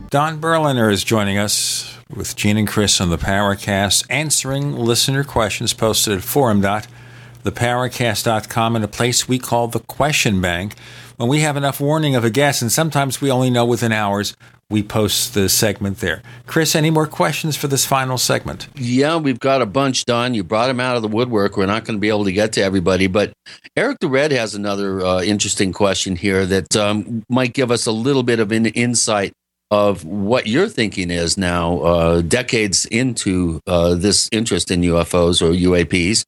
Don 0.08 0.40
Berliner 0.40 0.90
is 0.90 1.04
joining 1.04 1.38
us 1.38 1.96
with 2.12 2.34
Gene 2.34 2.56
and 2.56 2.66
Chris 2.66 3.00
on 3.00 3.10
the 3.10 3.16
Paracast, 3.16 4.04
answering 4.10 4.74
listener 4.74 5.22
questions 5.22 5.72
posted 5.72 6.18
at 6.18 6.24
forum.theparacast.com 6.24 8.74
in 8.74 8.82
a 8.82 8.88
place 8.88 9.28
we 9.28 9.38
call 9.38 9.68
the 9.68 9.78
question 9.78 10.40
bank. 10.40 10.74
When 11.20 11.28
we 11.28 11.40
have 11.40 11.58
enough 11.58 11.82
warning 11.82 12.16
of 12.16 12.24
a 12.24 12.30
guest, 12.30 12.62
and 12.62 12.72
sometimes 12.72 13.20
we 13.20 13.30
only 13.30 13.50
know 13.50 13.66
within 13.66 13.92
hours, 13.92 14.34
we 14.70 14.82
post 14.82 15.34
the 15.34 15.50
segment 15.50 15.98
there. 15.98 16.22
Chris, 16.46 16.74
any 16.74 16.88
more 16.88 17.06
questions 17.06 17.58
for 17.58 17.68
this 17.68 17.84
final 17.84 18.16
segment? 18.16 18.68
Yeah, 18.74 19.18
we've 19.18 19.38
got 19.38 19.60
a 19.60 19.66
bunch, 19.66 20.06
Don. 20.06 20.32
You 20.32 20.42
brought 20.42 20.68
them 20.68 20.80
out 20.80 20.96
of 20.96 21.02
the 21.02 21.08
woodwork. 21.08 21.58
We're 21.58 21.66
not 21.66 21.84
going 21.84 21.98
to 21.98 22.00
be 22.00 22.08
able 22.08 22.24
to 22.24 22.32
get 22.32 22.54
to 22.54 22.62
everybody, 22.62 23.06
but 23.06 23.34
Eric 23.76 23.98
the 24.00 24.08
Red 24.08 24.32
has 24.32 24.54
another 24.54 25.04
uh, 25.04 25.20
interesting 25.20 25.74
question 25.74 26.16
here 26.16 26.46
that 26.46 26.74
um, 26.74 27.22
might 27.28 27.52
give 27.52 27.70
us 27.70 27.84
a 27.84 27.92
little 27.92 28.22
bit 28.22 28.40
of 28.40 28.50
an 28.50 28.64
insight 28.64 29.34
of 29.70 30.06
what 30.06 30.46
your 30.46 30.70
thinking 30.70 31.10
is 31.10 31.36
now, 31.36 31.80
uh, 31.80 32.22
decades 32.22 32.86
into 32.86 33.60
uh, 33.66 33.94
this 33.94 34.26
interest 34.32 34.70
in 34.70 34.80
UFOs 34.80 35.42
or 35.42 35.52
UAPs. 35.52 36.24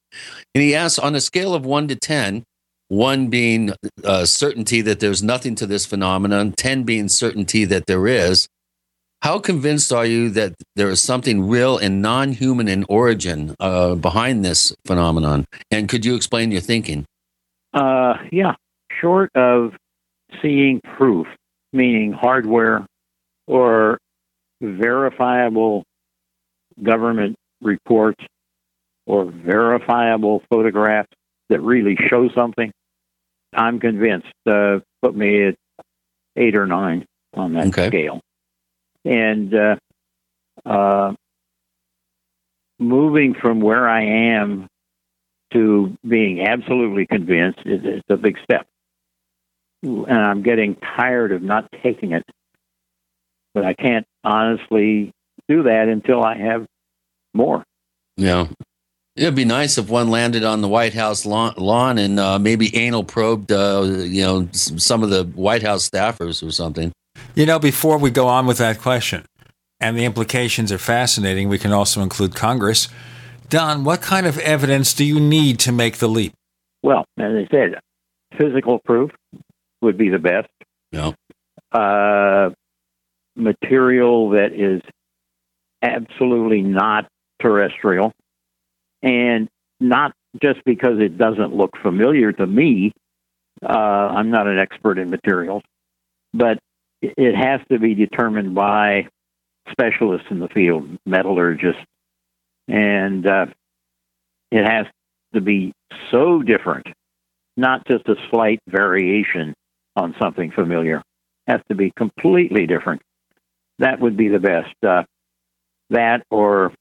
And 0.54 0.62
he 0.62 0.74
asks 0.74 0.98
on 0.98 1.14
a 1.14 1.20
scale 1.22 1.54
of 1.54 1.64
one 1.64 1.88
to 1.88 1.96
10, 1.96 2.44
one 2.92 3.28
being 3.28 3.72
uh, 4.04 4.26
certainty 4.26 4.82
that 4.82 5.00
there's 5.00 5.22
nothing 5.22 5.54
to 5.54 5.66
this 5.66 5.86
phenomenon, 5.86 6.52
10 6.52 6.82
being 6.82 7.08
certainty 7.08 7.64
that 7.64 7.86
there 7.86 8.06
is. 8.06 8.48
How 9.22 9.38
convinced 9.38 9.94
are 9.94 10.04
you 10.04 10.28
that 10.30 10.52
there 10.76 10.90
is 10.90 11.02
something 11.02 11.48
real 11.48 11.78
and 11.78 12.02
non 12.02 12.32
human 12.32 12.68
in 12.68 12.84
origin 12.90 13.56
uh, 13.58 13.94
behind 13.94 14.44
this 14.44 14.74
phenomenon? 14.84 15.46
And 15.70 15.88
could 15.88 16.04
you 16.04 16.14
explain 16.14 16.50
your 16.50 16.60
thinking? 16.60 17.06
Uh, 17.72 18.14
yeah, 18.30 18.56
short 19.00 19.30
of 19.34 19.72
seeing 20.42 20.82
proof, 20.98 21.26
meaning 21.72 22.12
hardware 22.12 22.84
or 23.46 23.96
verifiable 24.60 25.84
government 26.82 27.36
reports 27.62 28.22
or 29.06 29.30
verifiable 29.30 30.42
photographs 30.50 31.08
that 31.48 31.60
really 31.60 31.96
show 32.10 32.28
something, 32.34 32.70
I'm 33.52 33.80
convinced. 33.80 34.32
Uh, 34.46 34.80
put 35.02 35.14
me 35.14 35.48
at 35.48 35.56
eight 36.36 36.56
or 36.56 36.66
nine 36.66 37.06
on 37.34 37.54
that 37.54 37.68
Okay. 37.68 37.88
scale. 37.88 38.20
And 39.04 39.54
uh, 39.54 39.76
uh, 40.64 41.14
moving 42.78 43.34
from 43.34 43.60
where 43.60 43.88
I 43.88 44.02
am 44.02 44.68
to 45.52 45.96
being 46.06 46.46
absolutely 46.46 47.06
convinced 47.06 47.60
is, 47.64 47.84
is 47.84 48.02
a 48.08 48.16
big 48.16 48.38
step. 48.42 48.66
And 49.82 50.10
I'm 50.10 50.42
getting 50.42 50.76
tired 50.76 51.32
of 51.32 51.42
not 51.42 51.66
taking 51.82 52.12
it. 52.12 52.22
But 53.54 53.64
I 53.64 53.74
can't 53.74 54.06
honestly 54.24 55.12
do 55.48 55.64
that 55.64 55.88
until 55.88 56.22
I 56.22 56.38
have 56.38 56.66
more. 57.34 57.64
Yeah. 58.16 58.46
It'd 59.14 59.34
be 59.34 59.44
nice 59.44 59.76
if 59.76 59.90
one 59.90 60.08
landed 60.08 60.42
on 60.42 60.62
the 60.62 60.68
White 60.68 60.94
House 60.94 61.26
lawn, 61.26 61.52
lawn 61.58 61.98
and 61.98 62.18
uh, 62.18 62.38
maybe 62.38 62.74
anal 62.74 63.04
probed, 63.04 63.52
uh, 63.52 63.82
you 63.84 64.22
know, 64.22 64.48
some 64.52 65.02
of 65.02 65.10
the 65.10 65.24
White 65.24 65.62
House 65.62 65.88
staffers 65.88 66.46
or 66.46 66.50
something. 66.50 66.92
You 67.34 67.44
know, 67.44 67.58
before 67.58 67.98
we 67.98 68.10
go 68.10 68.26
on 68.26 68.46
with 68.46 68.58
that 68.58 68.80
question, 68.80 69.26
and 69.80 69.98
the 69.98 70.04
implications 70.04 70.72
are 70.72 70.78
fascinating, 70.78 71.48
we 71.48 71.58
can 71.58 71.72
also 71.72 72.00
include 72.00 72.34
Congress. 72.34 72.88
Don, 73.50 73.84
what 73.84 74.00
kind 74.00 74.26
of 74.26 74.38
evidence 74.38 74.94
do 74.94 75.04
you 75.04 75.20
need 75.20 75.58
to 75.60 75.72
make 75.72 75.98
the 75.98 76.08
leap? 76.08 76.32
Well, 76.82 77.04
as 77.18 77.32
I 77.32 77.46
said, 77.50 77.80
physical 78.38 78.78
proof 78.78 79.10
would 79.82 79.98
be 79.98 80.08
the 80.08 80.18
best. 80.18 80.48
Yeah. 80.90 81.12
Uh, 81.70 82.50
material 83.36 84.30
that 84.30 84.52
is 84.52 84.80
absolutely 85.82 86.62
not 86.62 87.08
terrestrial, 87.40 88.12
and 89.02 89.48
not 89.80 90.12
just 90.42 90.60
because 90.64 90.98
it 91.00 91.18
doesn't 91.18 91.54
look 91.54 91.76
familiar 91.82 92.32
to 92.32 92.46
me. 92.46 92.92
Uh, 93.62 93.68
I'm 94.16 94.30
not 94.30 94.46
an 94.46 94.58
expert 94.58 94.98
in 94.98 95.10
materials, 95.10 95.62
but 96.32 96.58
it- 97.00 97.14
it 97.16 97.34
has 97.34 97.60
to 97.70 97.78
be 97.78 97.94
determined 97.94 98.54
by 98.54 99.08
specialists 99.70 100.28
in 100.30 100.38
the 100.40 100.48
field, 100.48 100.98
metallurgists, 101.06 101.82
and 102.68 103.26
uh, 103.26 103.46
it 104.50 104.64
has 104.64 104.86
to 105.34 105.40
be 105.40 105.72
so 106.10 106.42
different, 106.42 106.86
not 107.56 107.86
just 107.86 108.08
a 108.08 108.16
slight 108.30 108.60
variation 108.68 109.54
on 109.96 110.14
something 110.20 110.50
familiar. 110.50 111.02
Has 111.46 111.60
to 111.68 111.74
be 111.74 111.90
completely 111.96 112.66
different. 112.66 113.02
That 113.78 114.00
would 114.00 114.16
be 114.16 114.28
the 114.28 114.38
best. 114.38 114.74
Uh, 114.84 115.04
that 115.90 116.24
or 116.30 116.72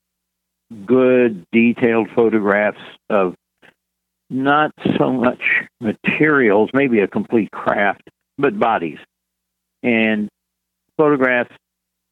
good 0.85 1.45
detailed 1.51 2.09
photographs 2.15 2.81
of 3.09 3.35
not 4.29 4.71
so 4.97 5.11
much 5.11 5.41
materials, 5.79 6.69
maybe 6.73 6.99
a 6.99 7.07
complete 7.07 7.51
craft, 7.51 8.09
but 8.37 8.57
bodies. 8.57 8.99
And 9.83 10.29
photographs 10.97 11.53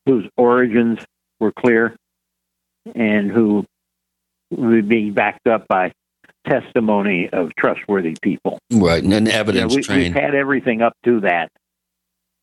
whose 0.05 0.27
origins 0.35 0.99
were 1.39 1.53
clear 1.53 1.95
and 2.95 3.31
who 3.31 3.65
would 4.51 4.89
be 4.89 5.11
backed 5.11 5.47
up 5.47 5.67
by 5.67 5.91
testimony 6.47 7.29
of 7.31 7.53
trustworthy 7.55 8.15
people. 8.21 8.59
Right. 8.71 9.03
And 9.03 9.27
evidence 9.27 9.71
Yeah, 9.71 9.77
we, 9.77 9.83
trained. 9.83 10.15
We've 10.15 10.23
had 10.23 10.35
everything 10.35 10.81
up 10.81 10.93
to 11.05 11.21
that, 11.21 11.51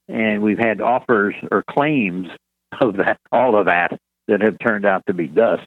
and 0.09 0.43
we've 0.43 0.59
had 0.59 0.81
offers 0.81 1.35
or 1.51 1.65
claims 1.69 2.29
of 2.81 2.97
that, 2.99 3.19
all 3.33 3.59
of 3.59 3.67
that, 3.67 3.99
that 4.29 4.41
have 4.41 4.59
turned 4.59 4.87
out 4.87 5.03
to 5.07 5.15
be 5.15 5.27
dust. 5.27 5.67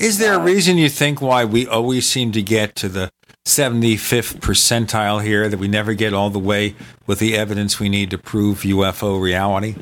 Is 0.00 0.16
there 0.16 0.32
a 0.32 0.42
reason 0.42 0.78
you 0.78 0.88
think 0.88 1.20
why 1.20 1.44
we 1.44 1.66
always 1.66 2.08
seem 2.08 2.32
to 2.32 2.40
get 2.40 2.74
to 2.76 2.88
the 2.88 3.10
75th 3.46 4.40
percentile 4.40 5.22
here, 5.22 5.46
that 5.46 5.58
we 5.58 5.68
never 5.68 5.92
get 5.92 6.14
all 6.14 6.30
the 6.30 6.38
way 6.38 6.74
with 7.06 7.18
the 7.18 7.36
evidence 7.36 7.78
we 7.78 7.90
need 7.90 8.10
to 8.12 8.16
prove 8.16 8.60
UFO 8.60 9.20
reality? 9.20 9.76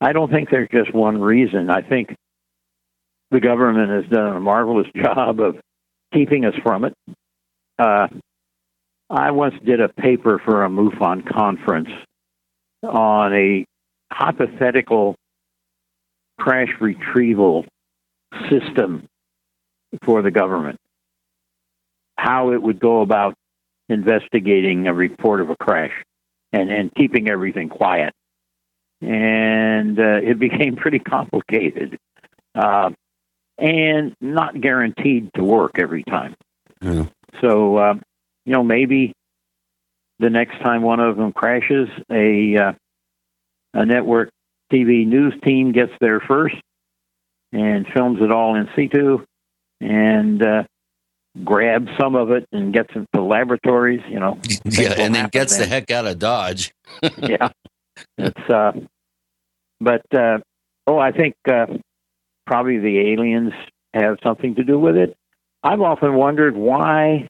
I 0.00 0.14
don't 0.14 0.30
think 0.30 0.48
there's 0.48 0.70
just 0.72 0.94
one 0.94 1.20
reason. 1.20 1.68
I 1.68 1.82
think 1.82 2.14
the 3.30 3.40
government 3.40 3.90
has 3.90 4.10
done 4.10 4.34
a 4.34 4.40
marvelous 4.40 4.86
job 4.96 5.38
of 5.38 5.56
keeping 6.14 6.46
us 6.46 6.54
from 6.62 6.86
it. 6.86 6.94
Uh, 7.78 8.08
I 9.10 9.32
once 9.32 9.56
did 9.66 9.82
a 9.82 9.90
paper 9.90 10.40
for 10.42 10.64
a 10.64 10.70
MUFON 10.70 11.30
conference 11.30 11.90
on 12.82 13.34
a 13.34 13.66
hypothetical 14.10 15.14
crash 16.38 16.70
retrieval 16.80 17.66
system 18.50 19.06
for 20.02 20.22
the 20.22 20.30
government. 20.30 20.78
How 22.16 22.52
it 22.52 22.60
would 22.60 22.80
go 22.80 23.00
about 23.00 23.34
investigating 23.88 24.86
a 24.86 24.94
report 24.94 25.40
of 25.40 25.50
a 25.50 25.56
crash 25.56 25.92
and, 26.52 26.70
and 26.70 26.94
keeping 26.94 27.28
everything 27.28 27.68
quiet. 27.68 28.12
And 29.00 29.98
uh, 29.98 30.20
it 30.22 30.38
became 30.38 30.76
pretty 30.76 30.98
complicated 30.98 31.98
uh, 32.54 32.90
and 33.56 34.14
not 34.20 34.60
guaranteed 34.60 35.30
to 35.34 35.44
work 35.44 35.78
every 35.78 36.04
time. 36.04 36.34
So, 37.40 37.76
uh, 37.76 37.94
you 38.44 38.52
know, 38.52 38.62
maybe 38.62 39.12
the 40.18 40.30
next 40.30 40.58
time 40.60 40.82
one 40.82 41.00
of 41.00 41.16
them 41.16 41.32
crashes, 41.32 41.88
a 42.10 42.56
uh, 42.56 42.72
a 43.74 43.84
network 43.84 44.30
TV 44.72 45.06
news 45.06 45.34
team 45.44 45.72
gets 45.72 45.92
there 46.00 46.20
first 46.20 46.56
and 47.52 47.86
films 47.94 48.18
it 48.20 48.30
all 48.30 48.54
in 48.54 48.68
situ 48.76 49.24
and 49.80 50.42
uh, 50.42 50.64
grabs 51.44 51.88
some 51.98 52.14
of 52.14 52.30
it 52.30 52.46
and 52.52 52.72
gets 52.72 52.90
it 52.94 53.06
to 53.14 53.22
laboratories. 53.22 54.02
You 54.08 54.20
know, 54.20 54.38
Yeah, 54.64 54.94
and 54.96 55.14
then 55.14 55.28
gets 55.28 55.56
the 55.56 55.66
heck 55.66 55.90
out 55.90 56.06
of 56.06 56.18
Dodge. 56.18 56.72
yeah, 57.18 57.50
it's 58.16 58.50
uh, 58.50 58.72
but 59.80 60.02
uh, 60.14 60.38
oh, 60.86 60.98
I 60.98 61.12
think 61.12 61.34
uh, 61.48 61.66
probably 62.46 62.78
the 62.78 63.12
aliens 63.12 63.52
have 63.94 64.18
something 64.22 64.54
to 64.56 64.64
do 64.64 64.78
with 64.78 64.96
it. 64.96 65.16
I've 65.62 65.80
often 65.80 66.14
wondered 66.14 66.56
why 66.56 67.28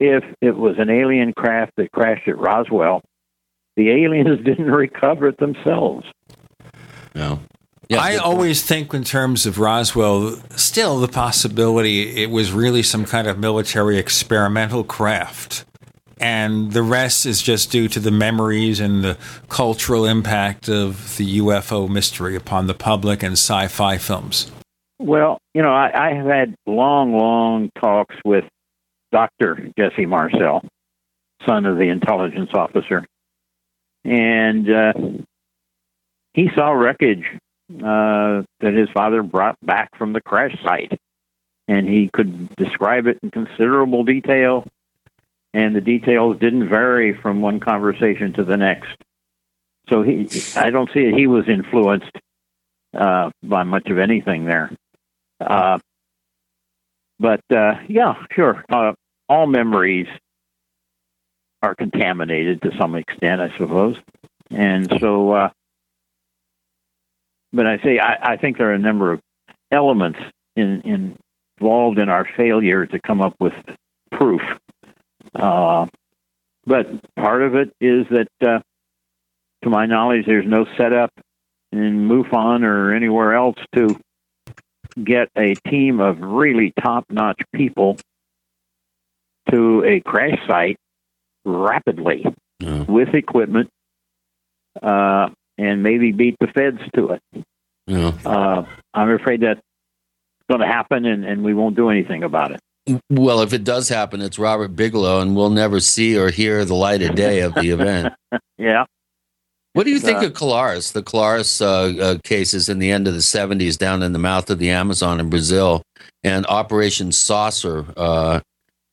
if 0.00 0.24
it 0.40 0.56
was 0.56 0.76
an 0.78 0.90
alien 0.90 1.32
craft 1.32 1.72
that 1.76 1.92
crashed 1.92 2.28
at 2.28 2.38
Roswell, 2.38 3.02
the 3.76 3.90
aliens 3.90 4.38
didn't 4.44 4.70
recover 4.70 5.28
it 5.28 5.38
themselves. 5.38 6.06
No. 7.14 7.40
I 7.92 8.16
always 8.16 8.62
think, 8.62 8.94
in 8.94 9.04
terms 9.04 9.46
of 9.46 9.58
Roswell, 9.58 10.40
still 10.56 11.00
the 11.00 11.08
possibility 11.08 12.22
it 12.22 12.30
was 12.30 12.52
really 12.52 12.82
some 12.82 13.04
kind 13.04 13.26
of 13.26 13.38
military 13.38 13.98
experimental 13.98 14.84
craft. 14.84 15.64
And 16.18 16.72
the 16.72 16.82
rest 16.82 17.26
is 17.26 17.42
just 17.42 17.70
due 17.70 17.88
to 17.88 18.00
the 18.00 18.10
memories 18.10 18.80
and 18.80 19.02
the 19.02 19.18
cultural 19.48 20.06
impact 20.06 20.68
of 20.68 21.16
the 21.16 21.38
UFO 21.38 21.88
mystery 21.88 22.36
upon 22.36 22.66
the 22.66 22.74
public 22.74 23.22
and 23.22 23.32
sci 23.32 23.66
fi 23.68 23.98
films. 23.98 24.50
Well, 24.98 25.38
you 25.54 25.62
know, 25.62 25.72
I, 25.72 26.10
I 26.10 26.14
have 26.14 26.26
had 26.26 26.54
long, 26.66 27.18
long 27.18 27.70
talks 27.80 28.14
with 28.24 28.44
Dr. 29.12 29.70
Jesse 29.76 30.06
Marcel, 30.06 30.62
son 31.46 31.66
of 31.66 31.78
the 31.78 31.88
intelligence 31.88 32.50
officer. 32.54 33.04
And 34.04 34.70
uh, 34.70 34.92
he 36.32 36.48
saw 36.54 36.70
wreckage 36.70 37.24
uh, 37.72 38.42
that 38.60 38.74
his 38.74 38.88
father 38.90 39.22
brought 39.22 39.56
back 39.62 39.96
from 39.96 40.12
the 40.12 40.20
crash 40.20 40.56
site. 40.62 40.98
And 41.66 41.88
he 41.88 42.10
could 42.12 42.54
describe 42.56 43.06
it 43.06 43.18
in 43.22 43.30
considerable 43.30 44.04
detail, 44.04 44.66
and 45.54 45.74
the 45.74 45.80
details 45.80 46.38
didn't 46.38 46.68
vary 46.68 47.14
from 47.14 47.40
one 47.40 47.58
conversation 47.58 48.34
to 48.34 48.44
the 48.44 48.58
next. 48.58 48.96
So 49.88 50.02
he, 50.02 50.28
I 50.56 50.68
don't 50.68 50.90
see 50.92 51.00
it. 51.00 51.14
He 51.14 51.26
was 51.26 51.48
influenced 51.48 52.10
uh, 52.92 53.30
by 53.42 53.62
much 53.62 53.88
of 53.88 53.98
anything 53.98 54.44
there. 54.44 54.70
Uh, 55.40 55.78
but 57.18 57.40
uh, 57.50 57.74
yeah, 57.88 58.14
sure. 58.32 58.62
Uh, 58.68 58.92
all 59.28 59.46
memories 59.46 60.08
are 61.62 61.74
contaminated 61.74 62.60
to 62.62 62.76
some 62.78 62.94
extent, 62.94 63.40
I 63.40 63.56
suppose. 63.56 63.96
And 64.50 64.92
so, 65.00 65.32
uh, 65.32 65.50
but 67.54 67.66
I 67.66 67.78
say 67.78 67.98
I, 67.98 68.32
I 68.32 68.36
think 68.36 68.58
there 68.58 68.70
are 68.70 68.74
a 68.74 68.78
number 68.78 69.12
of 69.12 69.20
elements 69.70 70.18
in, 70.56 70.80
in 70.82 71.16
involved 71.58 71.98
in 71.98 72.08
our 72.08 72.28
failure 72.36 72.86
to 72.86 73.00
come 73.00 73.20
up 73.20 73.34
with 73.40 73.54
proof. 74.10 74.42
Uh, 75.34 75.86
but 76.66 76.86
part 77.16 77.42
of 77.42 77.54
it 77.54 77.72
is 77.80 78.06
that, 78.10 78.28
uh, 78.46 78.60
to 79.62 79.70
my 79.70 79.86
knowledge, 79.86 80.26
there's 80.26 80.46
no 80.46 80.66
setup 80.76 81.10
in 81.72 82.08
MUFON 82.08 82.64
or 82.64 82.94
anywhere 82.94 83.34
else 83.34 83.56
to 83.74 83.96
get 85.02 85.28
a 85.36 85.54
team 85.68 86.00
of 86.00 86.20
really 86.20 86.72
top-notch 86.82 87.40
people 87.52 87.96
to 89.50 89.84
a 89.84 90.00
crash 90.00 90.38
site 90.46 90.76
rapidly 91.44 92.24
with 92.88 93.14
equipment 93.14 93.68
uh, 94.82 95.28
and 95.58 95.82
maybe 95.82 96.12
beat 96.12 96.36
the 96.40 96.48
feds 96.48 96.80
to 96.94 97.10
it. 97.10 97.44
Yeah. 97.86 98.12
Uh, 98.24 98.64
I'm 98.94 99.10
afraid 99.10 99.40
that's 99.40 99.60
going 100.48 100.60
to 100.60 100.66
happen, 100.66 101.04
and, 101.04 101.24
and 101.24 101.42
we 101.44 101.54
won't 101.54 101.76
do 101.76 101.90
anything 101.90 102.22
about 102.22 102.52
it. 102.52 102.60
Well, 103.10 103.40
if 103.40 103.52
it 103.52 103.64
does 103.64 103.88
happen, 103.88 104.20
it's 104.20 104.38
Robert 104.38 104.76
Bigelow, 104.76 105.20
and 105.20 105.34
we'll 105.34 105.50
never 105.50 105.80
see 105.80 106.18
or 106.18 106.30
hear 106.30 106.64
the 106.64 106.74
light 106.74 107.00
of 107.02 107.14
day 107.14 107.40
of 107.40 107.54
the 107.54 107.70
event. 107.70 108.12
yeah. 108.58 108.84
What 109.72 109.84
do 109.84 109.90
you 109.90 109.98
think 109.98 110.18
Uh, 110.18 110.26
of 110.26 110.34
Colares? 110.34 110.92
The 110.92 111.02
Colares 111.02 111.60
uh, 111.60 112.00
uh, 112.00 112.18
cases 112.24 112.68
in 112.68 112.78
the 112.78 112.90
end 112.92 113.08
of 113.08 113.14
the 113.14 113.20
70s 113.20 113.76
down 113.76 114.02
in 114.02 114.12
the 114.12 114.18
mouth 114.18 114.48
of 114.50 114.58
the 114.58 114.70
Amazon 114.70 115.18
in 115.18 115.30
Brazil, 115.30 115.82
and 116.22 116.46
Operation 116.46 117.10
Saucer, 117.10 117.86
uh, 117.96 118.40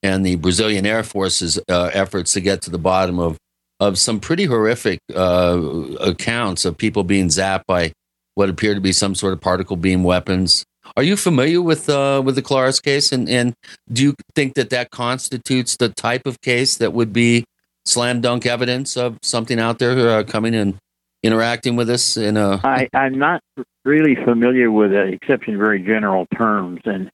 and 0.02 0.26
the 0.26 0.38
Brazilian 0.38 0.86
Air 0.86 1.04
Force's 1.04 1.60
uh, 1.70 1.92
efforts 1.94 2.34
to 2.34 2.42
get 2.42 2.62
to 2.64 2.72
the 2.72 2.80
bottom 2.80 3.20
of, 3.20 3.38
of 3.82 3.98
some 3.98 4.20
pretty 4.20 4.46
horrific 4.46 5.00
uh, 5.16 5.60
accounts 6.00 6.66
of 6.66 6.78
people 6.78 7.04
being 7.04 7.28
zapped 7.28 7.66
by 7.68 7.92
what 8.36 8.48
appear 8.48 8.76
to 8.76 8.80
be 8.80 8.92
some 8.92 9.16
sort 9.16 9.34
of 9.34 9.42
particle 9.42 9.76
beam 9.76 10.04
weapons. 10.04 10.64
Are 10.96 11.04
you 11.04 11.18
familiar 11.18 11.62
with 11.62 11.90
uh, 11.90 12.22
with 12.24 12.36
the 12.36 12.42
Colares 12.42 12.82
case, 12.82 13.12
and, 13.12 13.28
and 13.28 13.54
do 13.92 14.04
you 14.04 14.16
think 14.36 14.54
that 14.54 14.70
that 14.70 14.92
constitutes 14.92 15.78
the 15.78 15.90
type 15.90 16.26
of 16.26 16.40
case 16.42 16.78
that 16.78 16.94
would 16.94 17.12
be 17.12 17.44
slam 17.86 18.22
dunk 18.22 18.46
evidence 18.46 18.96
of 18.96 19.18
something 19.24 19.60
out 19.60 19.80
there 19.80 20.10
uh, 20.10 20.24
coming 20.24 20.54
and 20.54 20.78
interacting 21.24 21.76
with 21.76 21.90
us 21.90 22.18
in 22.18 22.38
a 22.38 22.60
I, 22.64 22.88
I'm 22.94 23.18
not 23.18 23.42
really 23.84 24.16
familiar 24.16 24.70
with 24.70 24.92
it, 24.92 25.14
except 25.14 25.48
in 25.48 25.58
very 25.58 25.82
general 25.82 26.28
terms. 26.38 26.82
And 26.86 27.10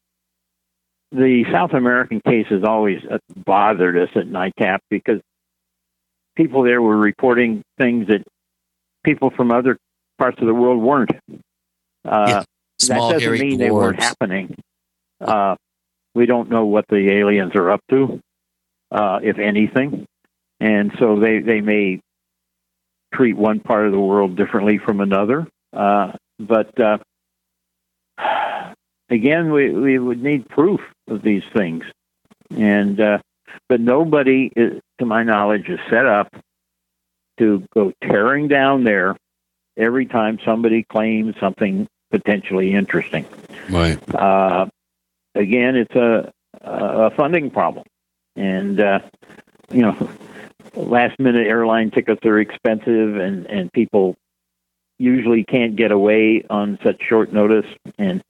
the 1.12 1.46
South 1.52 1.72
American 1.72 2.20
case 2.22 2.48
has 2.50 2.64
always 2.64 3.00
bothered 3.46 3.98
us 3.98 4.10
at 4.16 4.28
NICAP 4.28 4.80
because 4.90 5.22
people 6.38 6.64
there 6.64 6.82
were 6.82 6.96
reporting 6.96 7.64
things 7.78 8.08
that 8.08 8.24
people 9.04 9.32
from 9.32 9.52
other 9.52 9.78
parts 10.18 10.38
of 10.40 10.46
the 10.46 10.54
world 10.54 10.82
weren't. 10.82 11.12
Uh, 12.06 12.44
Small, 12.80 13.10
that 13.10 13.20
doesn't 13.20 13.40
mean 13.40 13.58
they 13.58 13.72
weren't 13.72 14.02
happening. 14.02 14.56
Uh, 15.20 15.56
we 16.14 16.28
don't 16.28 16.50
know 16.50 16.66
what 16.66 16.86
the 16.90 17.10
aliens 17.10 17.56
are 17.56 17.72
up 17.72 17.82
to, 17.90 18.20
uh, 18.92 19.20
if 19.24 19.40
anything, 19.40 20.06
and 20.60 20.92
so 21.00 21.20
they 21.20 21.40
they 21.40 21.60
may 21.60 22.00
treat 23.14 23.36
one 23.36 23.60
part 23.60 23.88
of 23.88 23.92
the 23.92 24.00
world 24.00 24.36
differently 24.36 24.78
from 24.78 25.02
another. 25.02 25.48
Uh, 25.74 26.12
but 26.40 26.80
uh, 26.80 27.00
again, 29.10 29.52
we 29.52 29.72
we 29.72 29.98
would 29.98 30.22
need 30.22 30.48
proof 30.50 30.82
of 31.08 31.24
these 31.24 31.44
things, 31.56 31.84
and 32.52 33.00
uh, 33.02 33.18
but 33.70 33.80
nobody, 33.80 34.52
is, 34.56 34.82
to 35.00 35.06
my 35.06 35.24
knowledge, 35.24 35.70
is 35.70 35.80
set 35.90 36.06
up 36.06 36.34
to 37.40 37.64
go 37.74 37.92
tearing 38.04 38.48
down 38.48 38.84
there 38.84 39.16
every 39.78 40.06
time 40.06 40.40
somebody 40.44 40.84
claims 40.84 41.36
something 41.40 41.88
potentially 42.12 42.74
interesting. 42.74 43.26
right. 43.70 43.98
Uh, 44.14 44.68
again, 45.36 45.76
it's 45.76 45.96
a 45.96 46.32
a 46.62 47.12
funding 47.12 47.52
problem, 47.52 47.86
and 48.36 48.80
uh, 48.80 49.00
you 49.72 49.82
know, 49.82 50.10
last 50.76 51.20
minute 51.20 51.48
airline 51.48 51.92
tickets 51.92 52.26
are 52.26 52.40
expensive, 52.40 53.18
and 53.18 53.46
and 53.46 53.72
people 53.72 54.16
usually 55.00 55.44
can't 55.44 55.76
get 55.76 55.92
away 55.92 56.44
on 56.50 56.80
such 56.84 57.02
short 57.08 57.32
notice. 57.32 57.68
And 57.98 58.24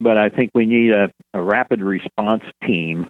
but 0.00 0.18
I 0.18 0.28
think 0.28 0.50
we 0.54 0.66
need 0.66 0.90
a, 0.90 1.10
a 1.32 1.42
rapid 1.42 1.80
response 1.80 2.44
team 2.66 3.08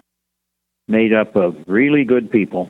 made 0.88 1.12
up 1.12 1.36
of 1.36 1.56
really 1.66 2.04
good 2.04 2.30
people, 2.30 2.68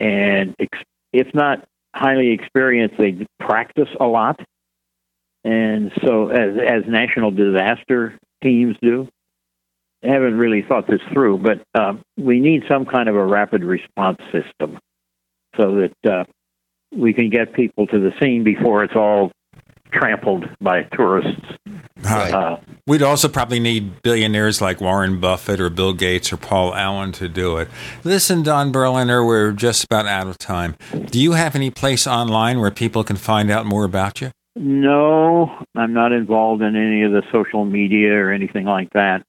and 0.00 0.54
ex- 0.58 0.84
if 1.12 1.34
not 1.34 1.64
highly 1.94 2.30
experienced, 2.30 2.96
they 2.98 3.26
practice 3.40 3.88
a 4.00 4.04
lot. 4.04 4.40
And 5.44 5.92
so, 6.04 6.28
as 6.28 6.56
as 6.58 6.82
national 6.86 7.30
disaster 7.30 8.18
teams 8.42 8.76
do, 8.82 9.08
I 10.02 10.08
haven't 10.08 10.36
really 10.36 10.62
thought 10.62 10.86
this 10.86 11.00
through, 11.12 11.38
but 11.38 11.62
um, 11.74 12.02
we 12.16 12.40
need 12.40 12.64
some 12.68 12.84
kind 12.86 13.08
of 13.08 13.16
a 13.16 13.24
rapid 13.24 13.64
response 13.64 14.18
system 14.32 14.78
so 15.56 15.80
that 15.80 16.10
uh, 16.10 16.24
we 16.94 17.12
can 17.12 17.30
get 17.30 17.52
people 17.52 17.86
to 17.88 17.98
the 17.98 18.12
scene 18.20 18.44
before 18.44 18.84
it's 18.84 18.94
all 18.94 19.32
trampled 19.92 20.48
by 20.60 20.82
tourists. 20.82 21.40
Uh, 22.04 22.56
We'd 22.86 23.02
also 23.02 23.28
probably 23.28 23.60
need 23.60 24.02
billionaires 24.02 24.60
like 24.60 24.80
Warren 24.80 25.20
Buffett 25.20 25.60
or 25.60 25.68
Bill 25.68 25.92
Gates 25.92 26.32
or 26.32 26.36
Paul 26.36 26.74
Allen 26.74 27.12
to 27.12 27.28
do 27.28 27.58
it. 27.58 27.68
Listen, 28.04 28.42
Don 28.42 28.72
Berliner, 28.72 29.24
we're 29.24 29.52
just 29.52 29.84
about 29.84 30.06
out 30.06 30.26
of 30.26 30.38
time. 30.38 30.76
Do 31.10 31.20
you 31.20 31.32
have 31.32 31.54
any 31.54 31.70
place 31.70 32.06
online 32.06 32.60
where 32.60 32.70
people 32.70 33.04
can 33.04 33.16
find 33.16 33.50
out 33.50 33.66
more 33.66 33.84
about 33.84 34.20
you? 34.20 34.30
no, 34.60 35.50
I'm 35.76 35.92
not 35.92 36.12
involved 36.12 36.62
in 36.62 36.74
any 36.74 37.02
of 37.04 37.12
the 37.12 37.22
social 37.30 37.64
media 37.64 38.14
or 38.14 38.32
anything 38.32 38.64
like 38.64 38.90
that. 38.92 39.24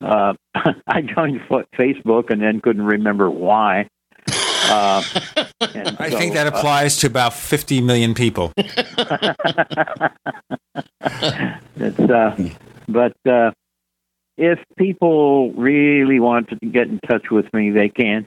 Uh, 0.00 0.34
I 0.86 1.02
joined 1.02 1.40
Facebook 1.76 2.30
and 2.30 2.40
then 2.40 2.60
couldn't 2.60 2.84
remember 2.84 3.30
why. 3.30 3.88
Uh, 4.68 5.02
I 5.60 6.10
so, 6.10 6.18
think 6.18 6.34
that 6.34 6.46
uh, 6.46 6.56
applies 6.56 6.98
to 6.98 7.06
about 7.06 7.34
50 7.34 7.80
million 7.80 8.14
people. 8.14 8.52
It's 11.80 11.98
uh, 12.00 12.36
but 12.88 13.16
uh, 13.24 13.52
if 14.36 14.58
people 14.76 15.52
really 15.52 16.20
want 16.20 16.48
to 16.48 16.56
get 16.56 16.88
in 16.88 16.98
touch 17.00 17.30
with 17.30 17.52
me, 17.52 17.70
they 17.70 17.88
can. 17.88 18.26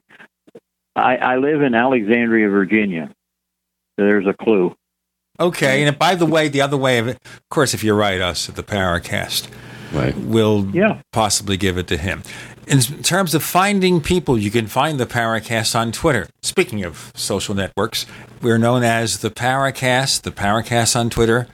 I, 0.96 1.18
I 1.18 1.38
live 1.38 1.62
in 1.62 1.74
Alexandria, 1.74 2.50
Virginia. 2.50 3.12
So 4.00 4.06
there's 4.06 4.28
a 4.28 4.34
clue. 4.34 4.76
Okay, 5.40 5.84
and 5.84 5.98
by 5.98 6.16
the 6.16 6.26
way, 6.26 6.50
the 6.50 6.62
other 6.62 6.78
way 6.78 7.00
of 7.00 7.08
it, 7.08 7.18
of 7.26 7.50
course, 7.50 7.74
if 7.74 7.84
you 7.84 7.94
write 7.94 8.22
us 8.22 8.48
at 8.48 8.56
the 8.56 8.64
Paracast, 8.64 9.50
right. 9.94 10.16
we'll 10.18 10.68
Yeah. 10.74 11.02
possibly 11.12 11.58
give 11.58 11.78
it 11.78 11.88
to 11.88 11.98
him. 11.98 12.24
In 12.68 12.80
terms 12.82 13.34
of 13.36 13.44
finding 13.44 14.02
people, 14.02 14.38
you 14.38 14.52
can 14.52 14.68
find 14.68 15.00
the 15.00 15.06
Paracast 15.06 15.76
on 15.76 15.92
Twitter. 15.92 16.28
Speaking 16.42 16.84
of 16.84 17.12
social 17.16 17.56
networks, 17.56 18.06
we're 18.42 18.58
known 18.60 18.84
as 18.84 19.20
the 19.20 19.30
Paracast, 19.32 20.22
the 20.22 20.32
Paracast 20.32 20.96
on 20.96 21.10
Twitter. 21.10 21.48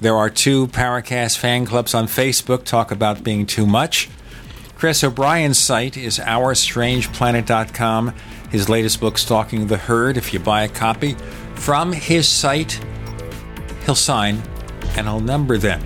There 0.00 0.16
are 0.16 0.28
two 0.30 0.66
Paracast 0.68 1.38
fan 1.38 1.66
clubs 1.66 1.94
on 1.94 2.06
Facebook, 2.06 2.64
talk 2.64 2.90
about 2.90 3.22
being 3.22 3.46
too 3.46 3.66
much. 3.66 4.08
Chris 4.76 5.04
O'Brien's 5.04 5.58
site 5.58 5.96
is 5.96 6.18
OurStrangePlanet.com. 6.18 8.12
His 8.50 8.68
latest 8.68 9.00
book, 9.00 9.18
Stalking 9.18 9.66
the 9.66 9.76
Herd. 9.76 10.16
If 10.16 10.32
you 10.32 10.40
buy 10.40 10.62
a 10.64 10.68
copy 10.68 11.14
from 11.54 11.92
his 11.92 12.28
site, 12.28 12.78
he'll 13.84 13.94
sign 13.94 14.42
and 14.96 15.08
I'll 15.08 15.20
number 15.20 15.58
them. 15.58 15.80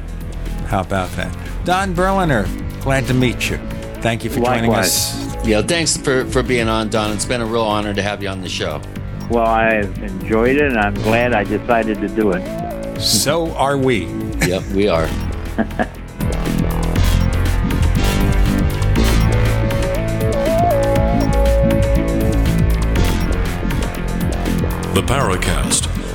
How 0.67 0.81
about 0.81 1.11
that? 1.13 1.35
Don 1.69 1.93
Berliner, 1.93 2.47
glad 2.81 3.07
to 3.09 3.13
meet 3.13 3.51
you. 3.51 3.59
Thank 4.01 4.25
you 4.25 4.31
for 4.31 4.41
joining 4.41 4.73
us. 4.73 5.23
Yeah, 5.47 5.61
thanks 5.61 5.99
for, 5.99 6.25
for 6.25 6.43
being 6.43 6.67
on, 6.67 6.89
Don. 6.89 7.13
It's 7.13 7.27
been 7.27 7.43
a 7.43 7.45
real 7.45 7.61
honor 7.61 7.93
to 7.93 8.01
have 8.01 8.23
you 8.23 8.31
on 8.31 8.41
the 8.41 8.49
show. 8.49 8.81
Well, 9.29 9.45
I've 9.45 10.03
enjoyed 10.03 10.57
it, 10.57 10.63
and 10.63 10.79
I'm 10.79 10.95
glad 10.95 11.35
I 11.35 11.45
decided 11.45 12.01
to 12.01 12.09
do 12.09 12.33
it. 12.33 12.99
So 12.99 13.53
are 13.53 13.77
we. 13.77 14.07
yep, 14.47 14.65
we 14.69 14.89
are. 14.89 15.09
The 24.95 25.03
Paracast, 25.03 25.88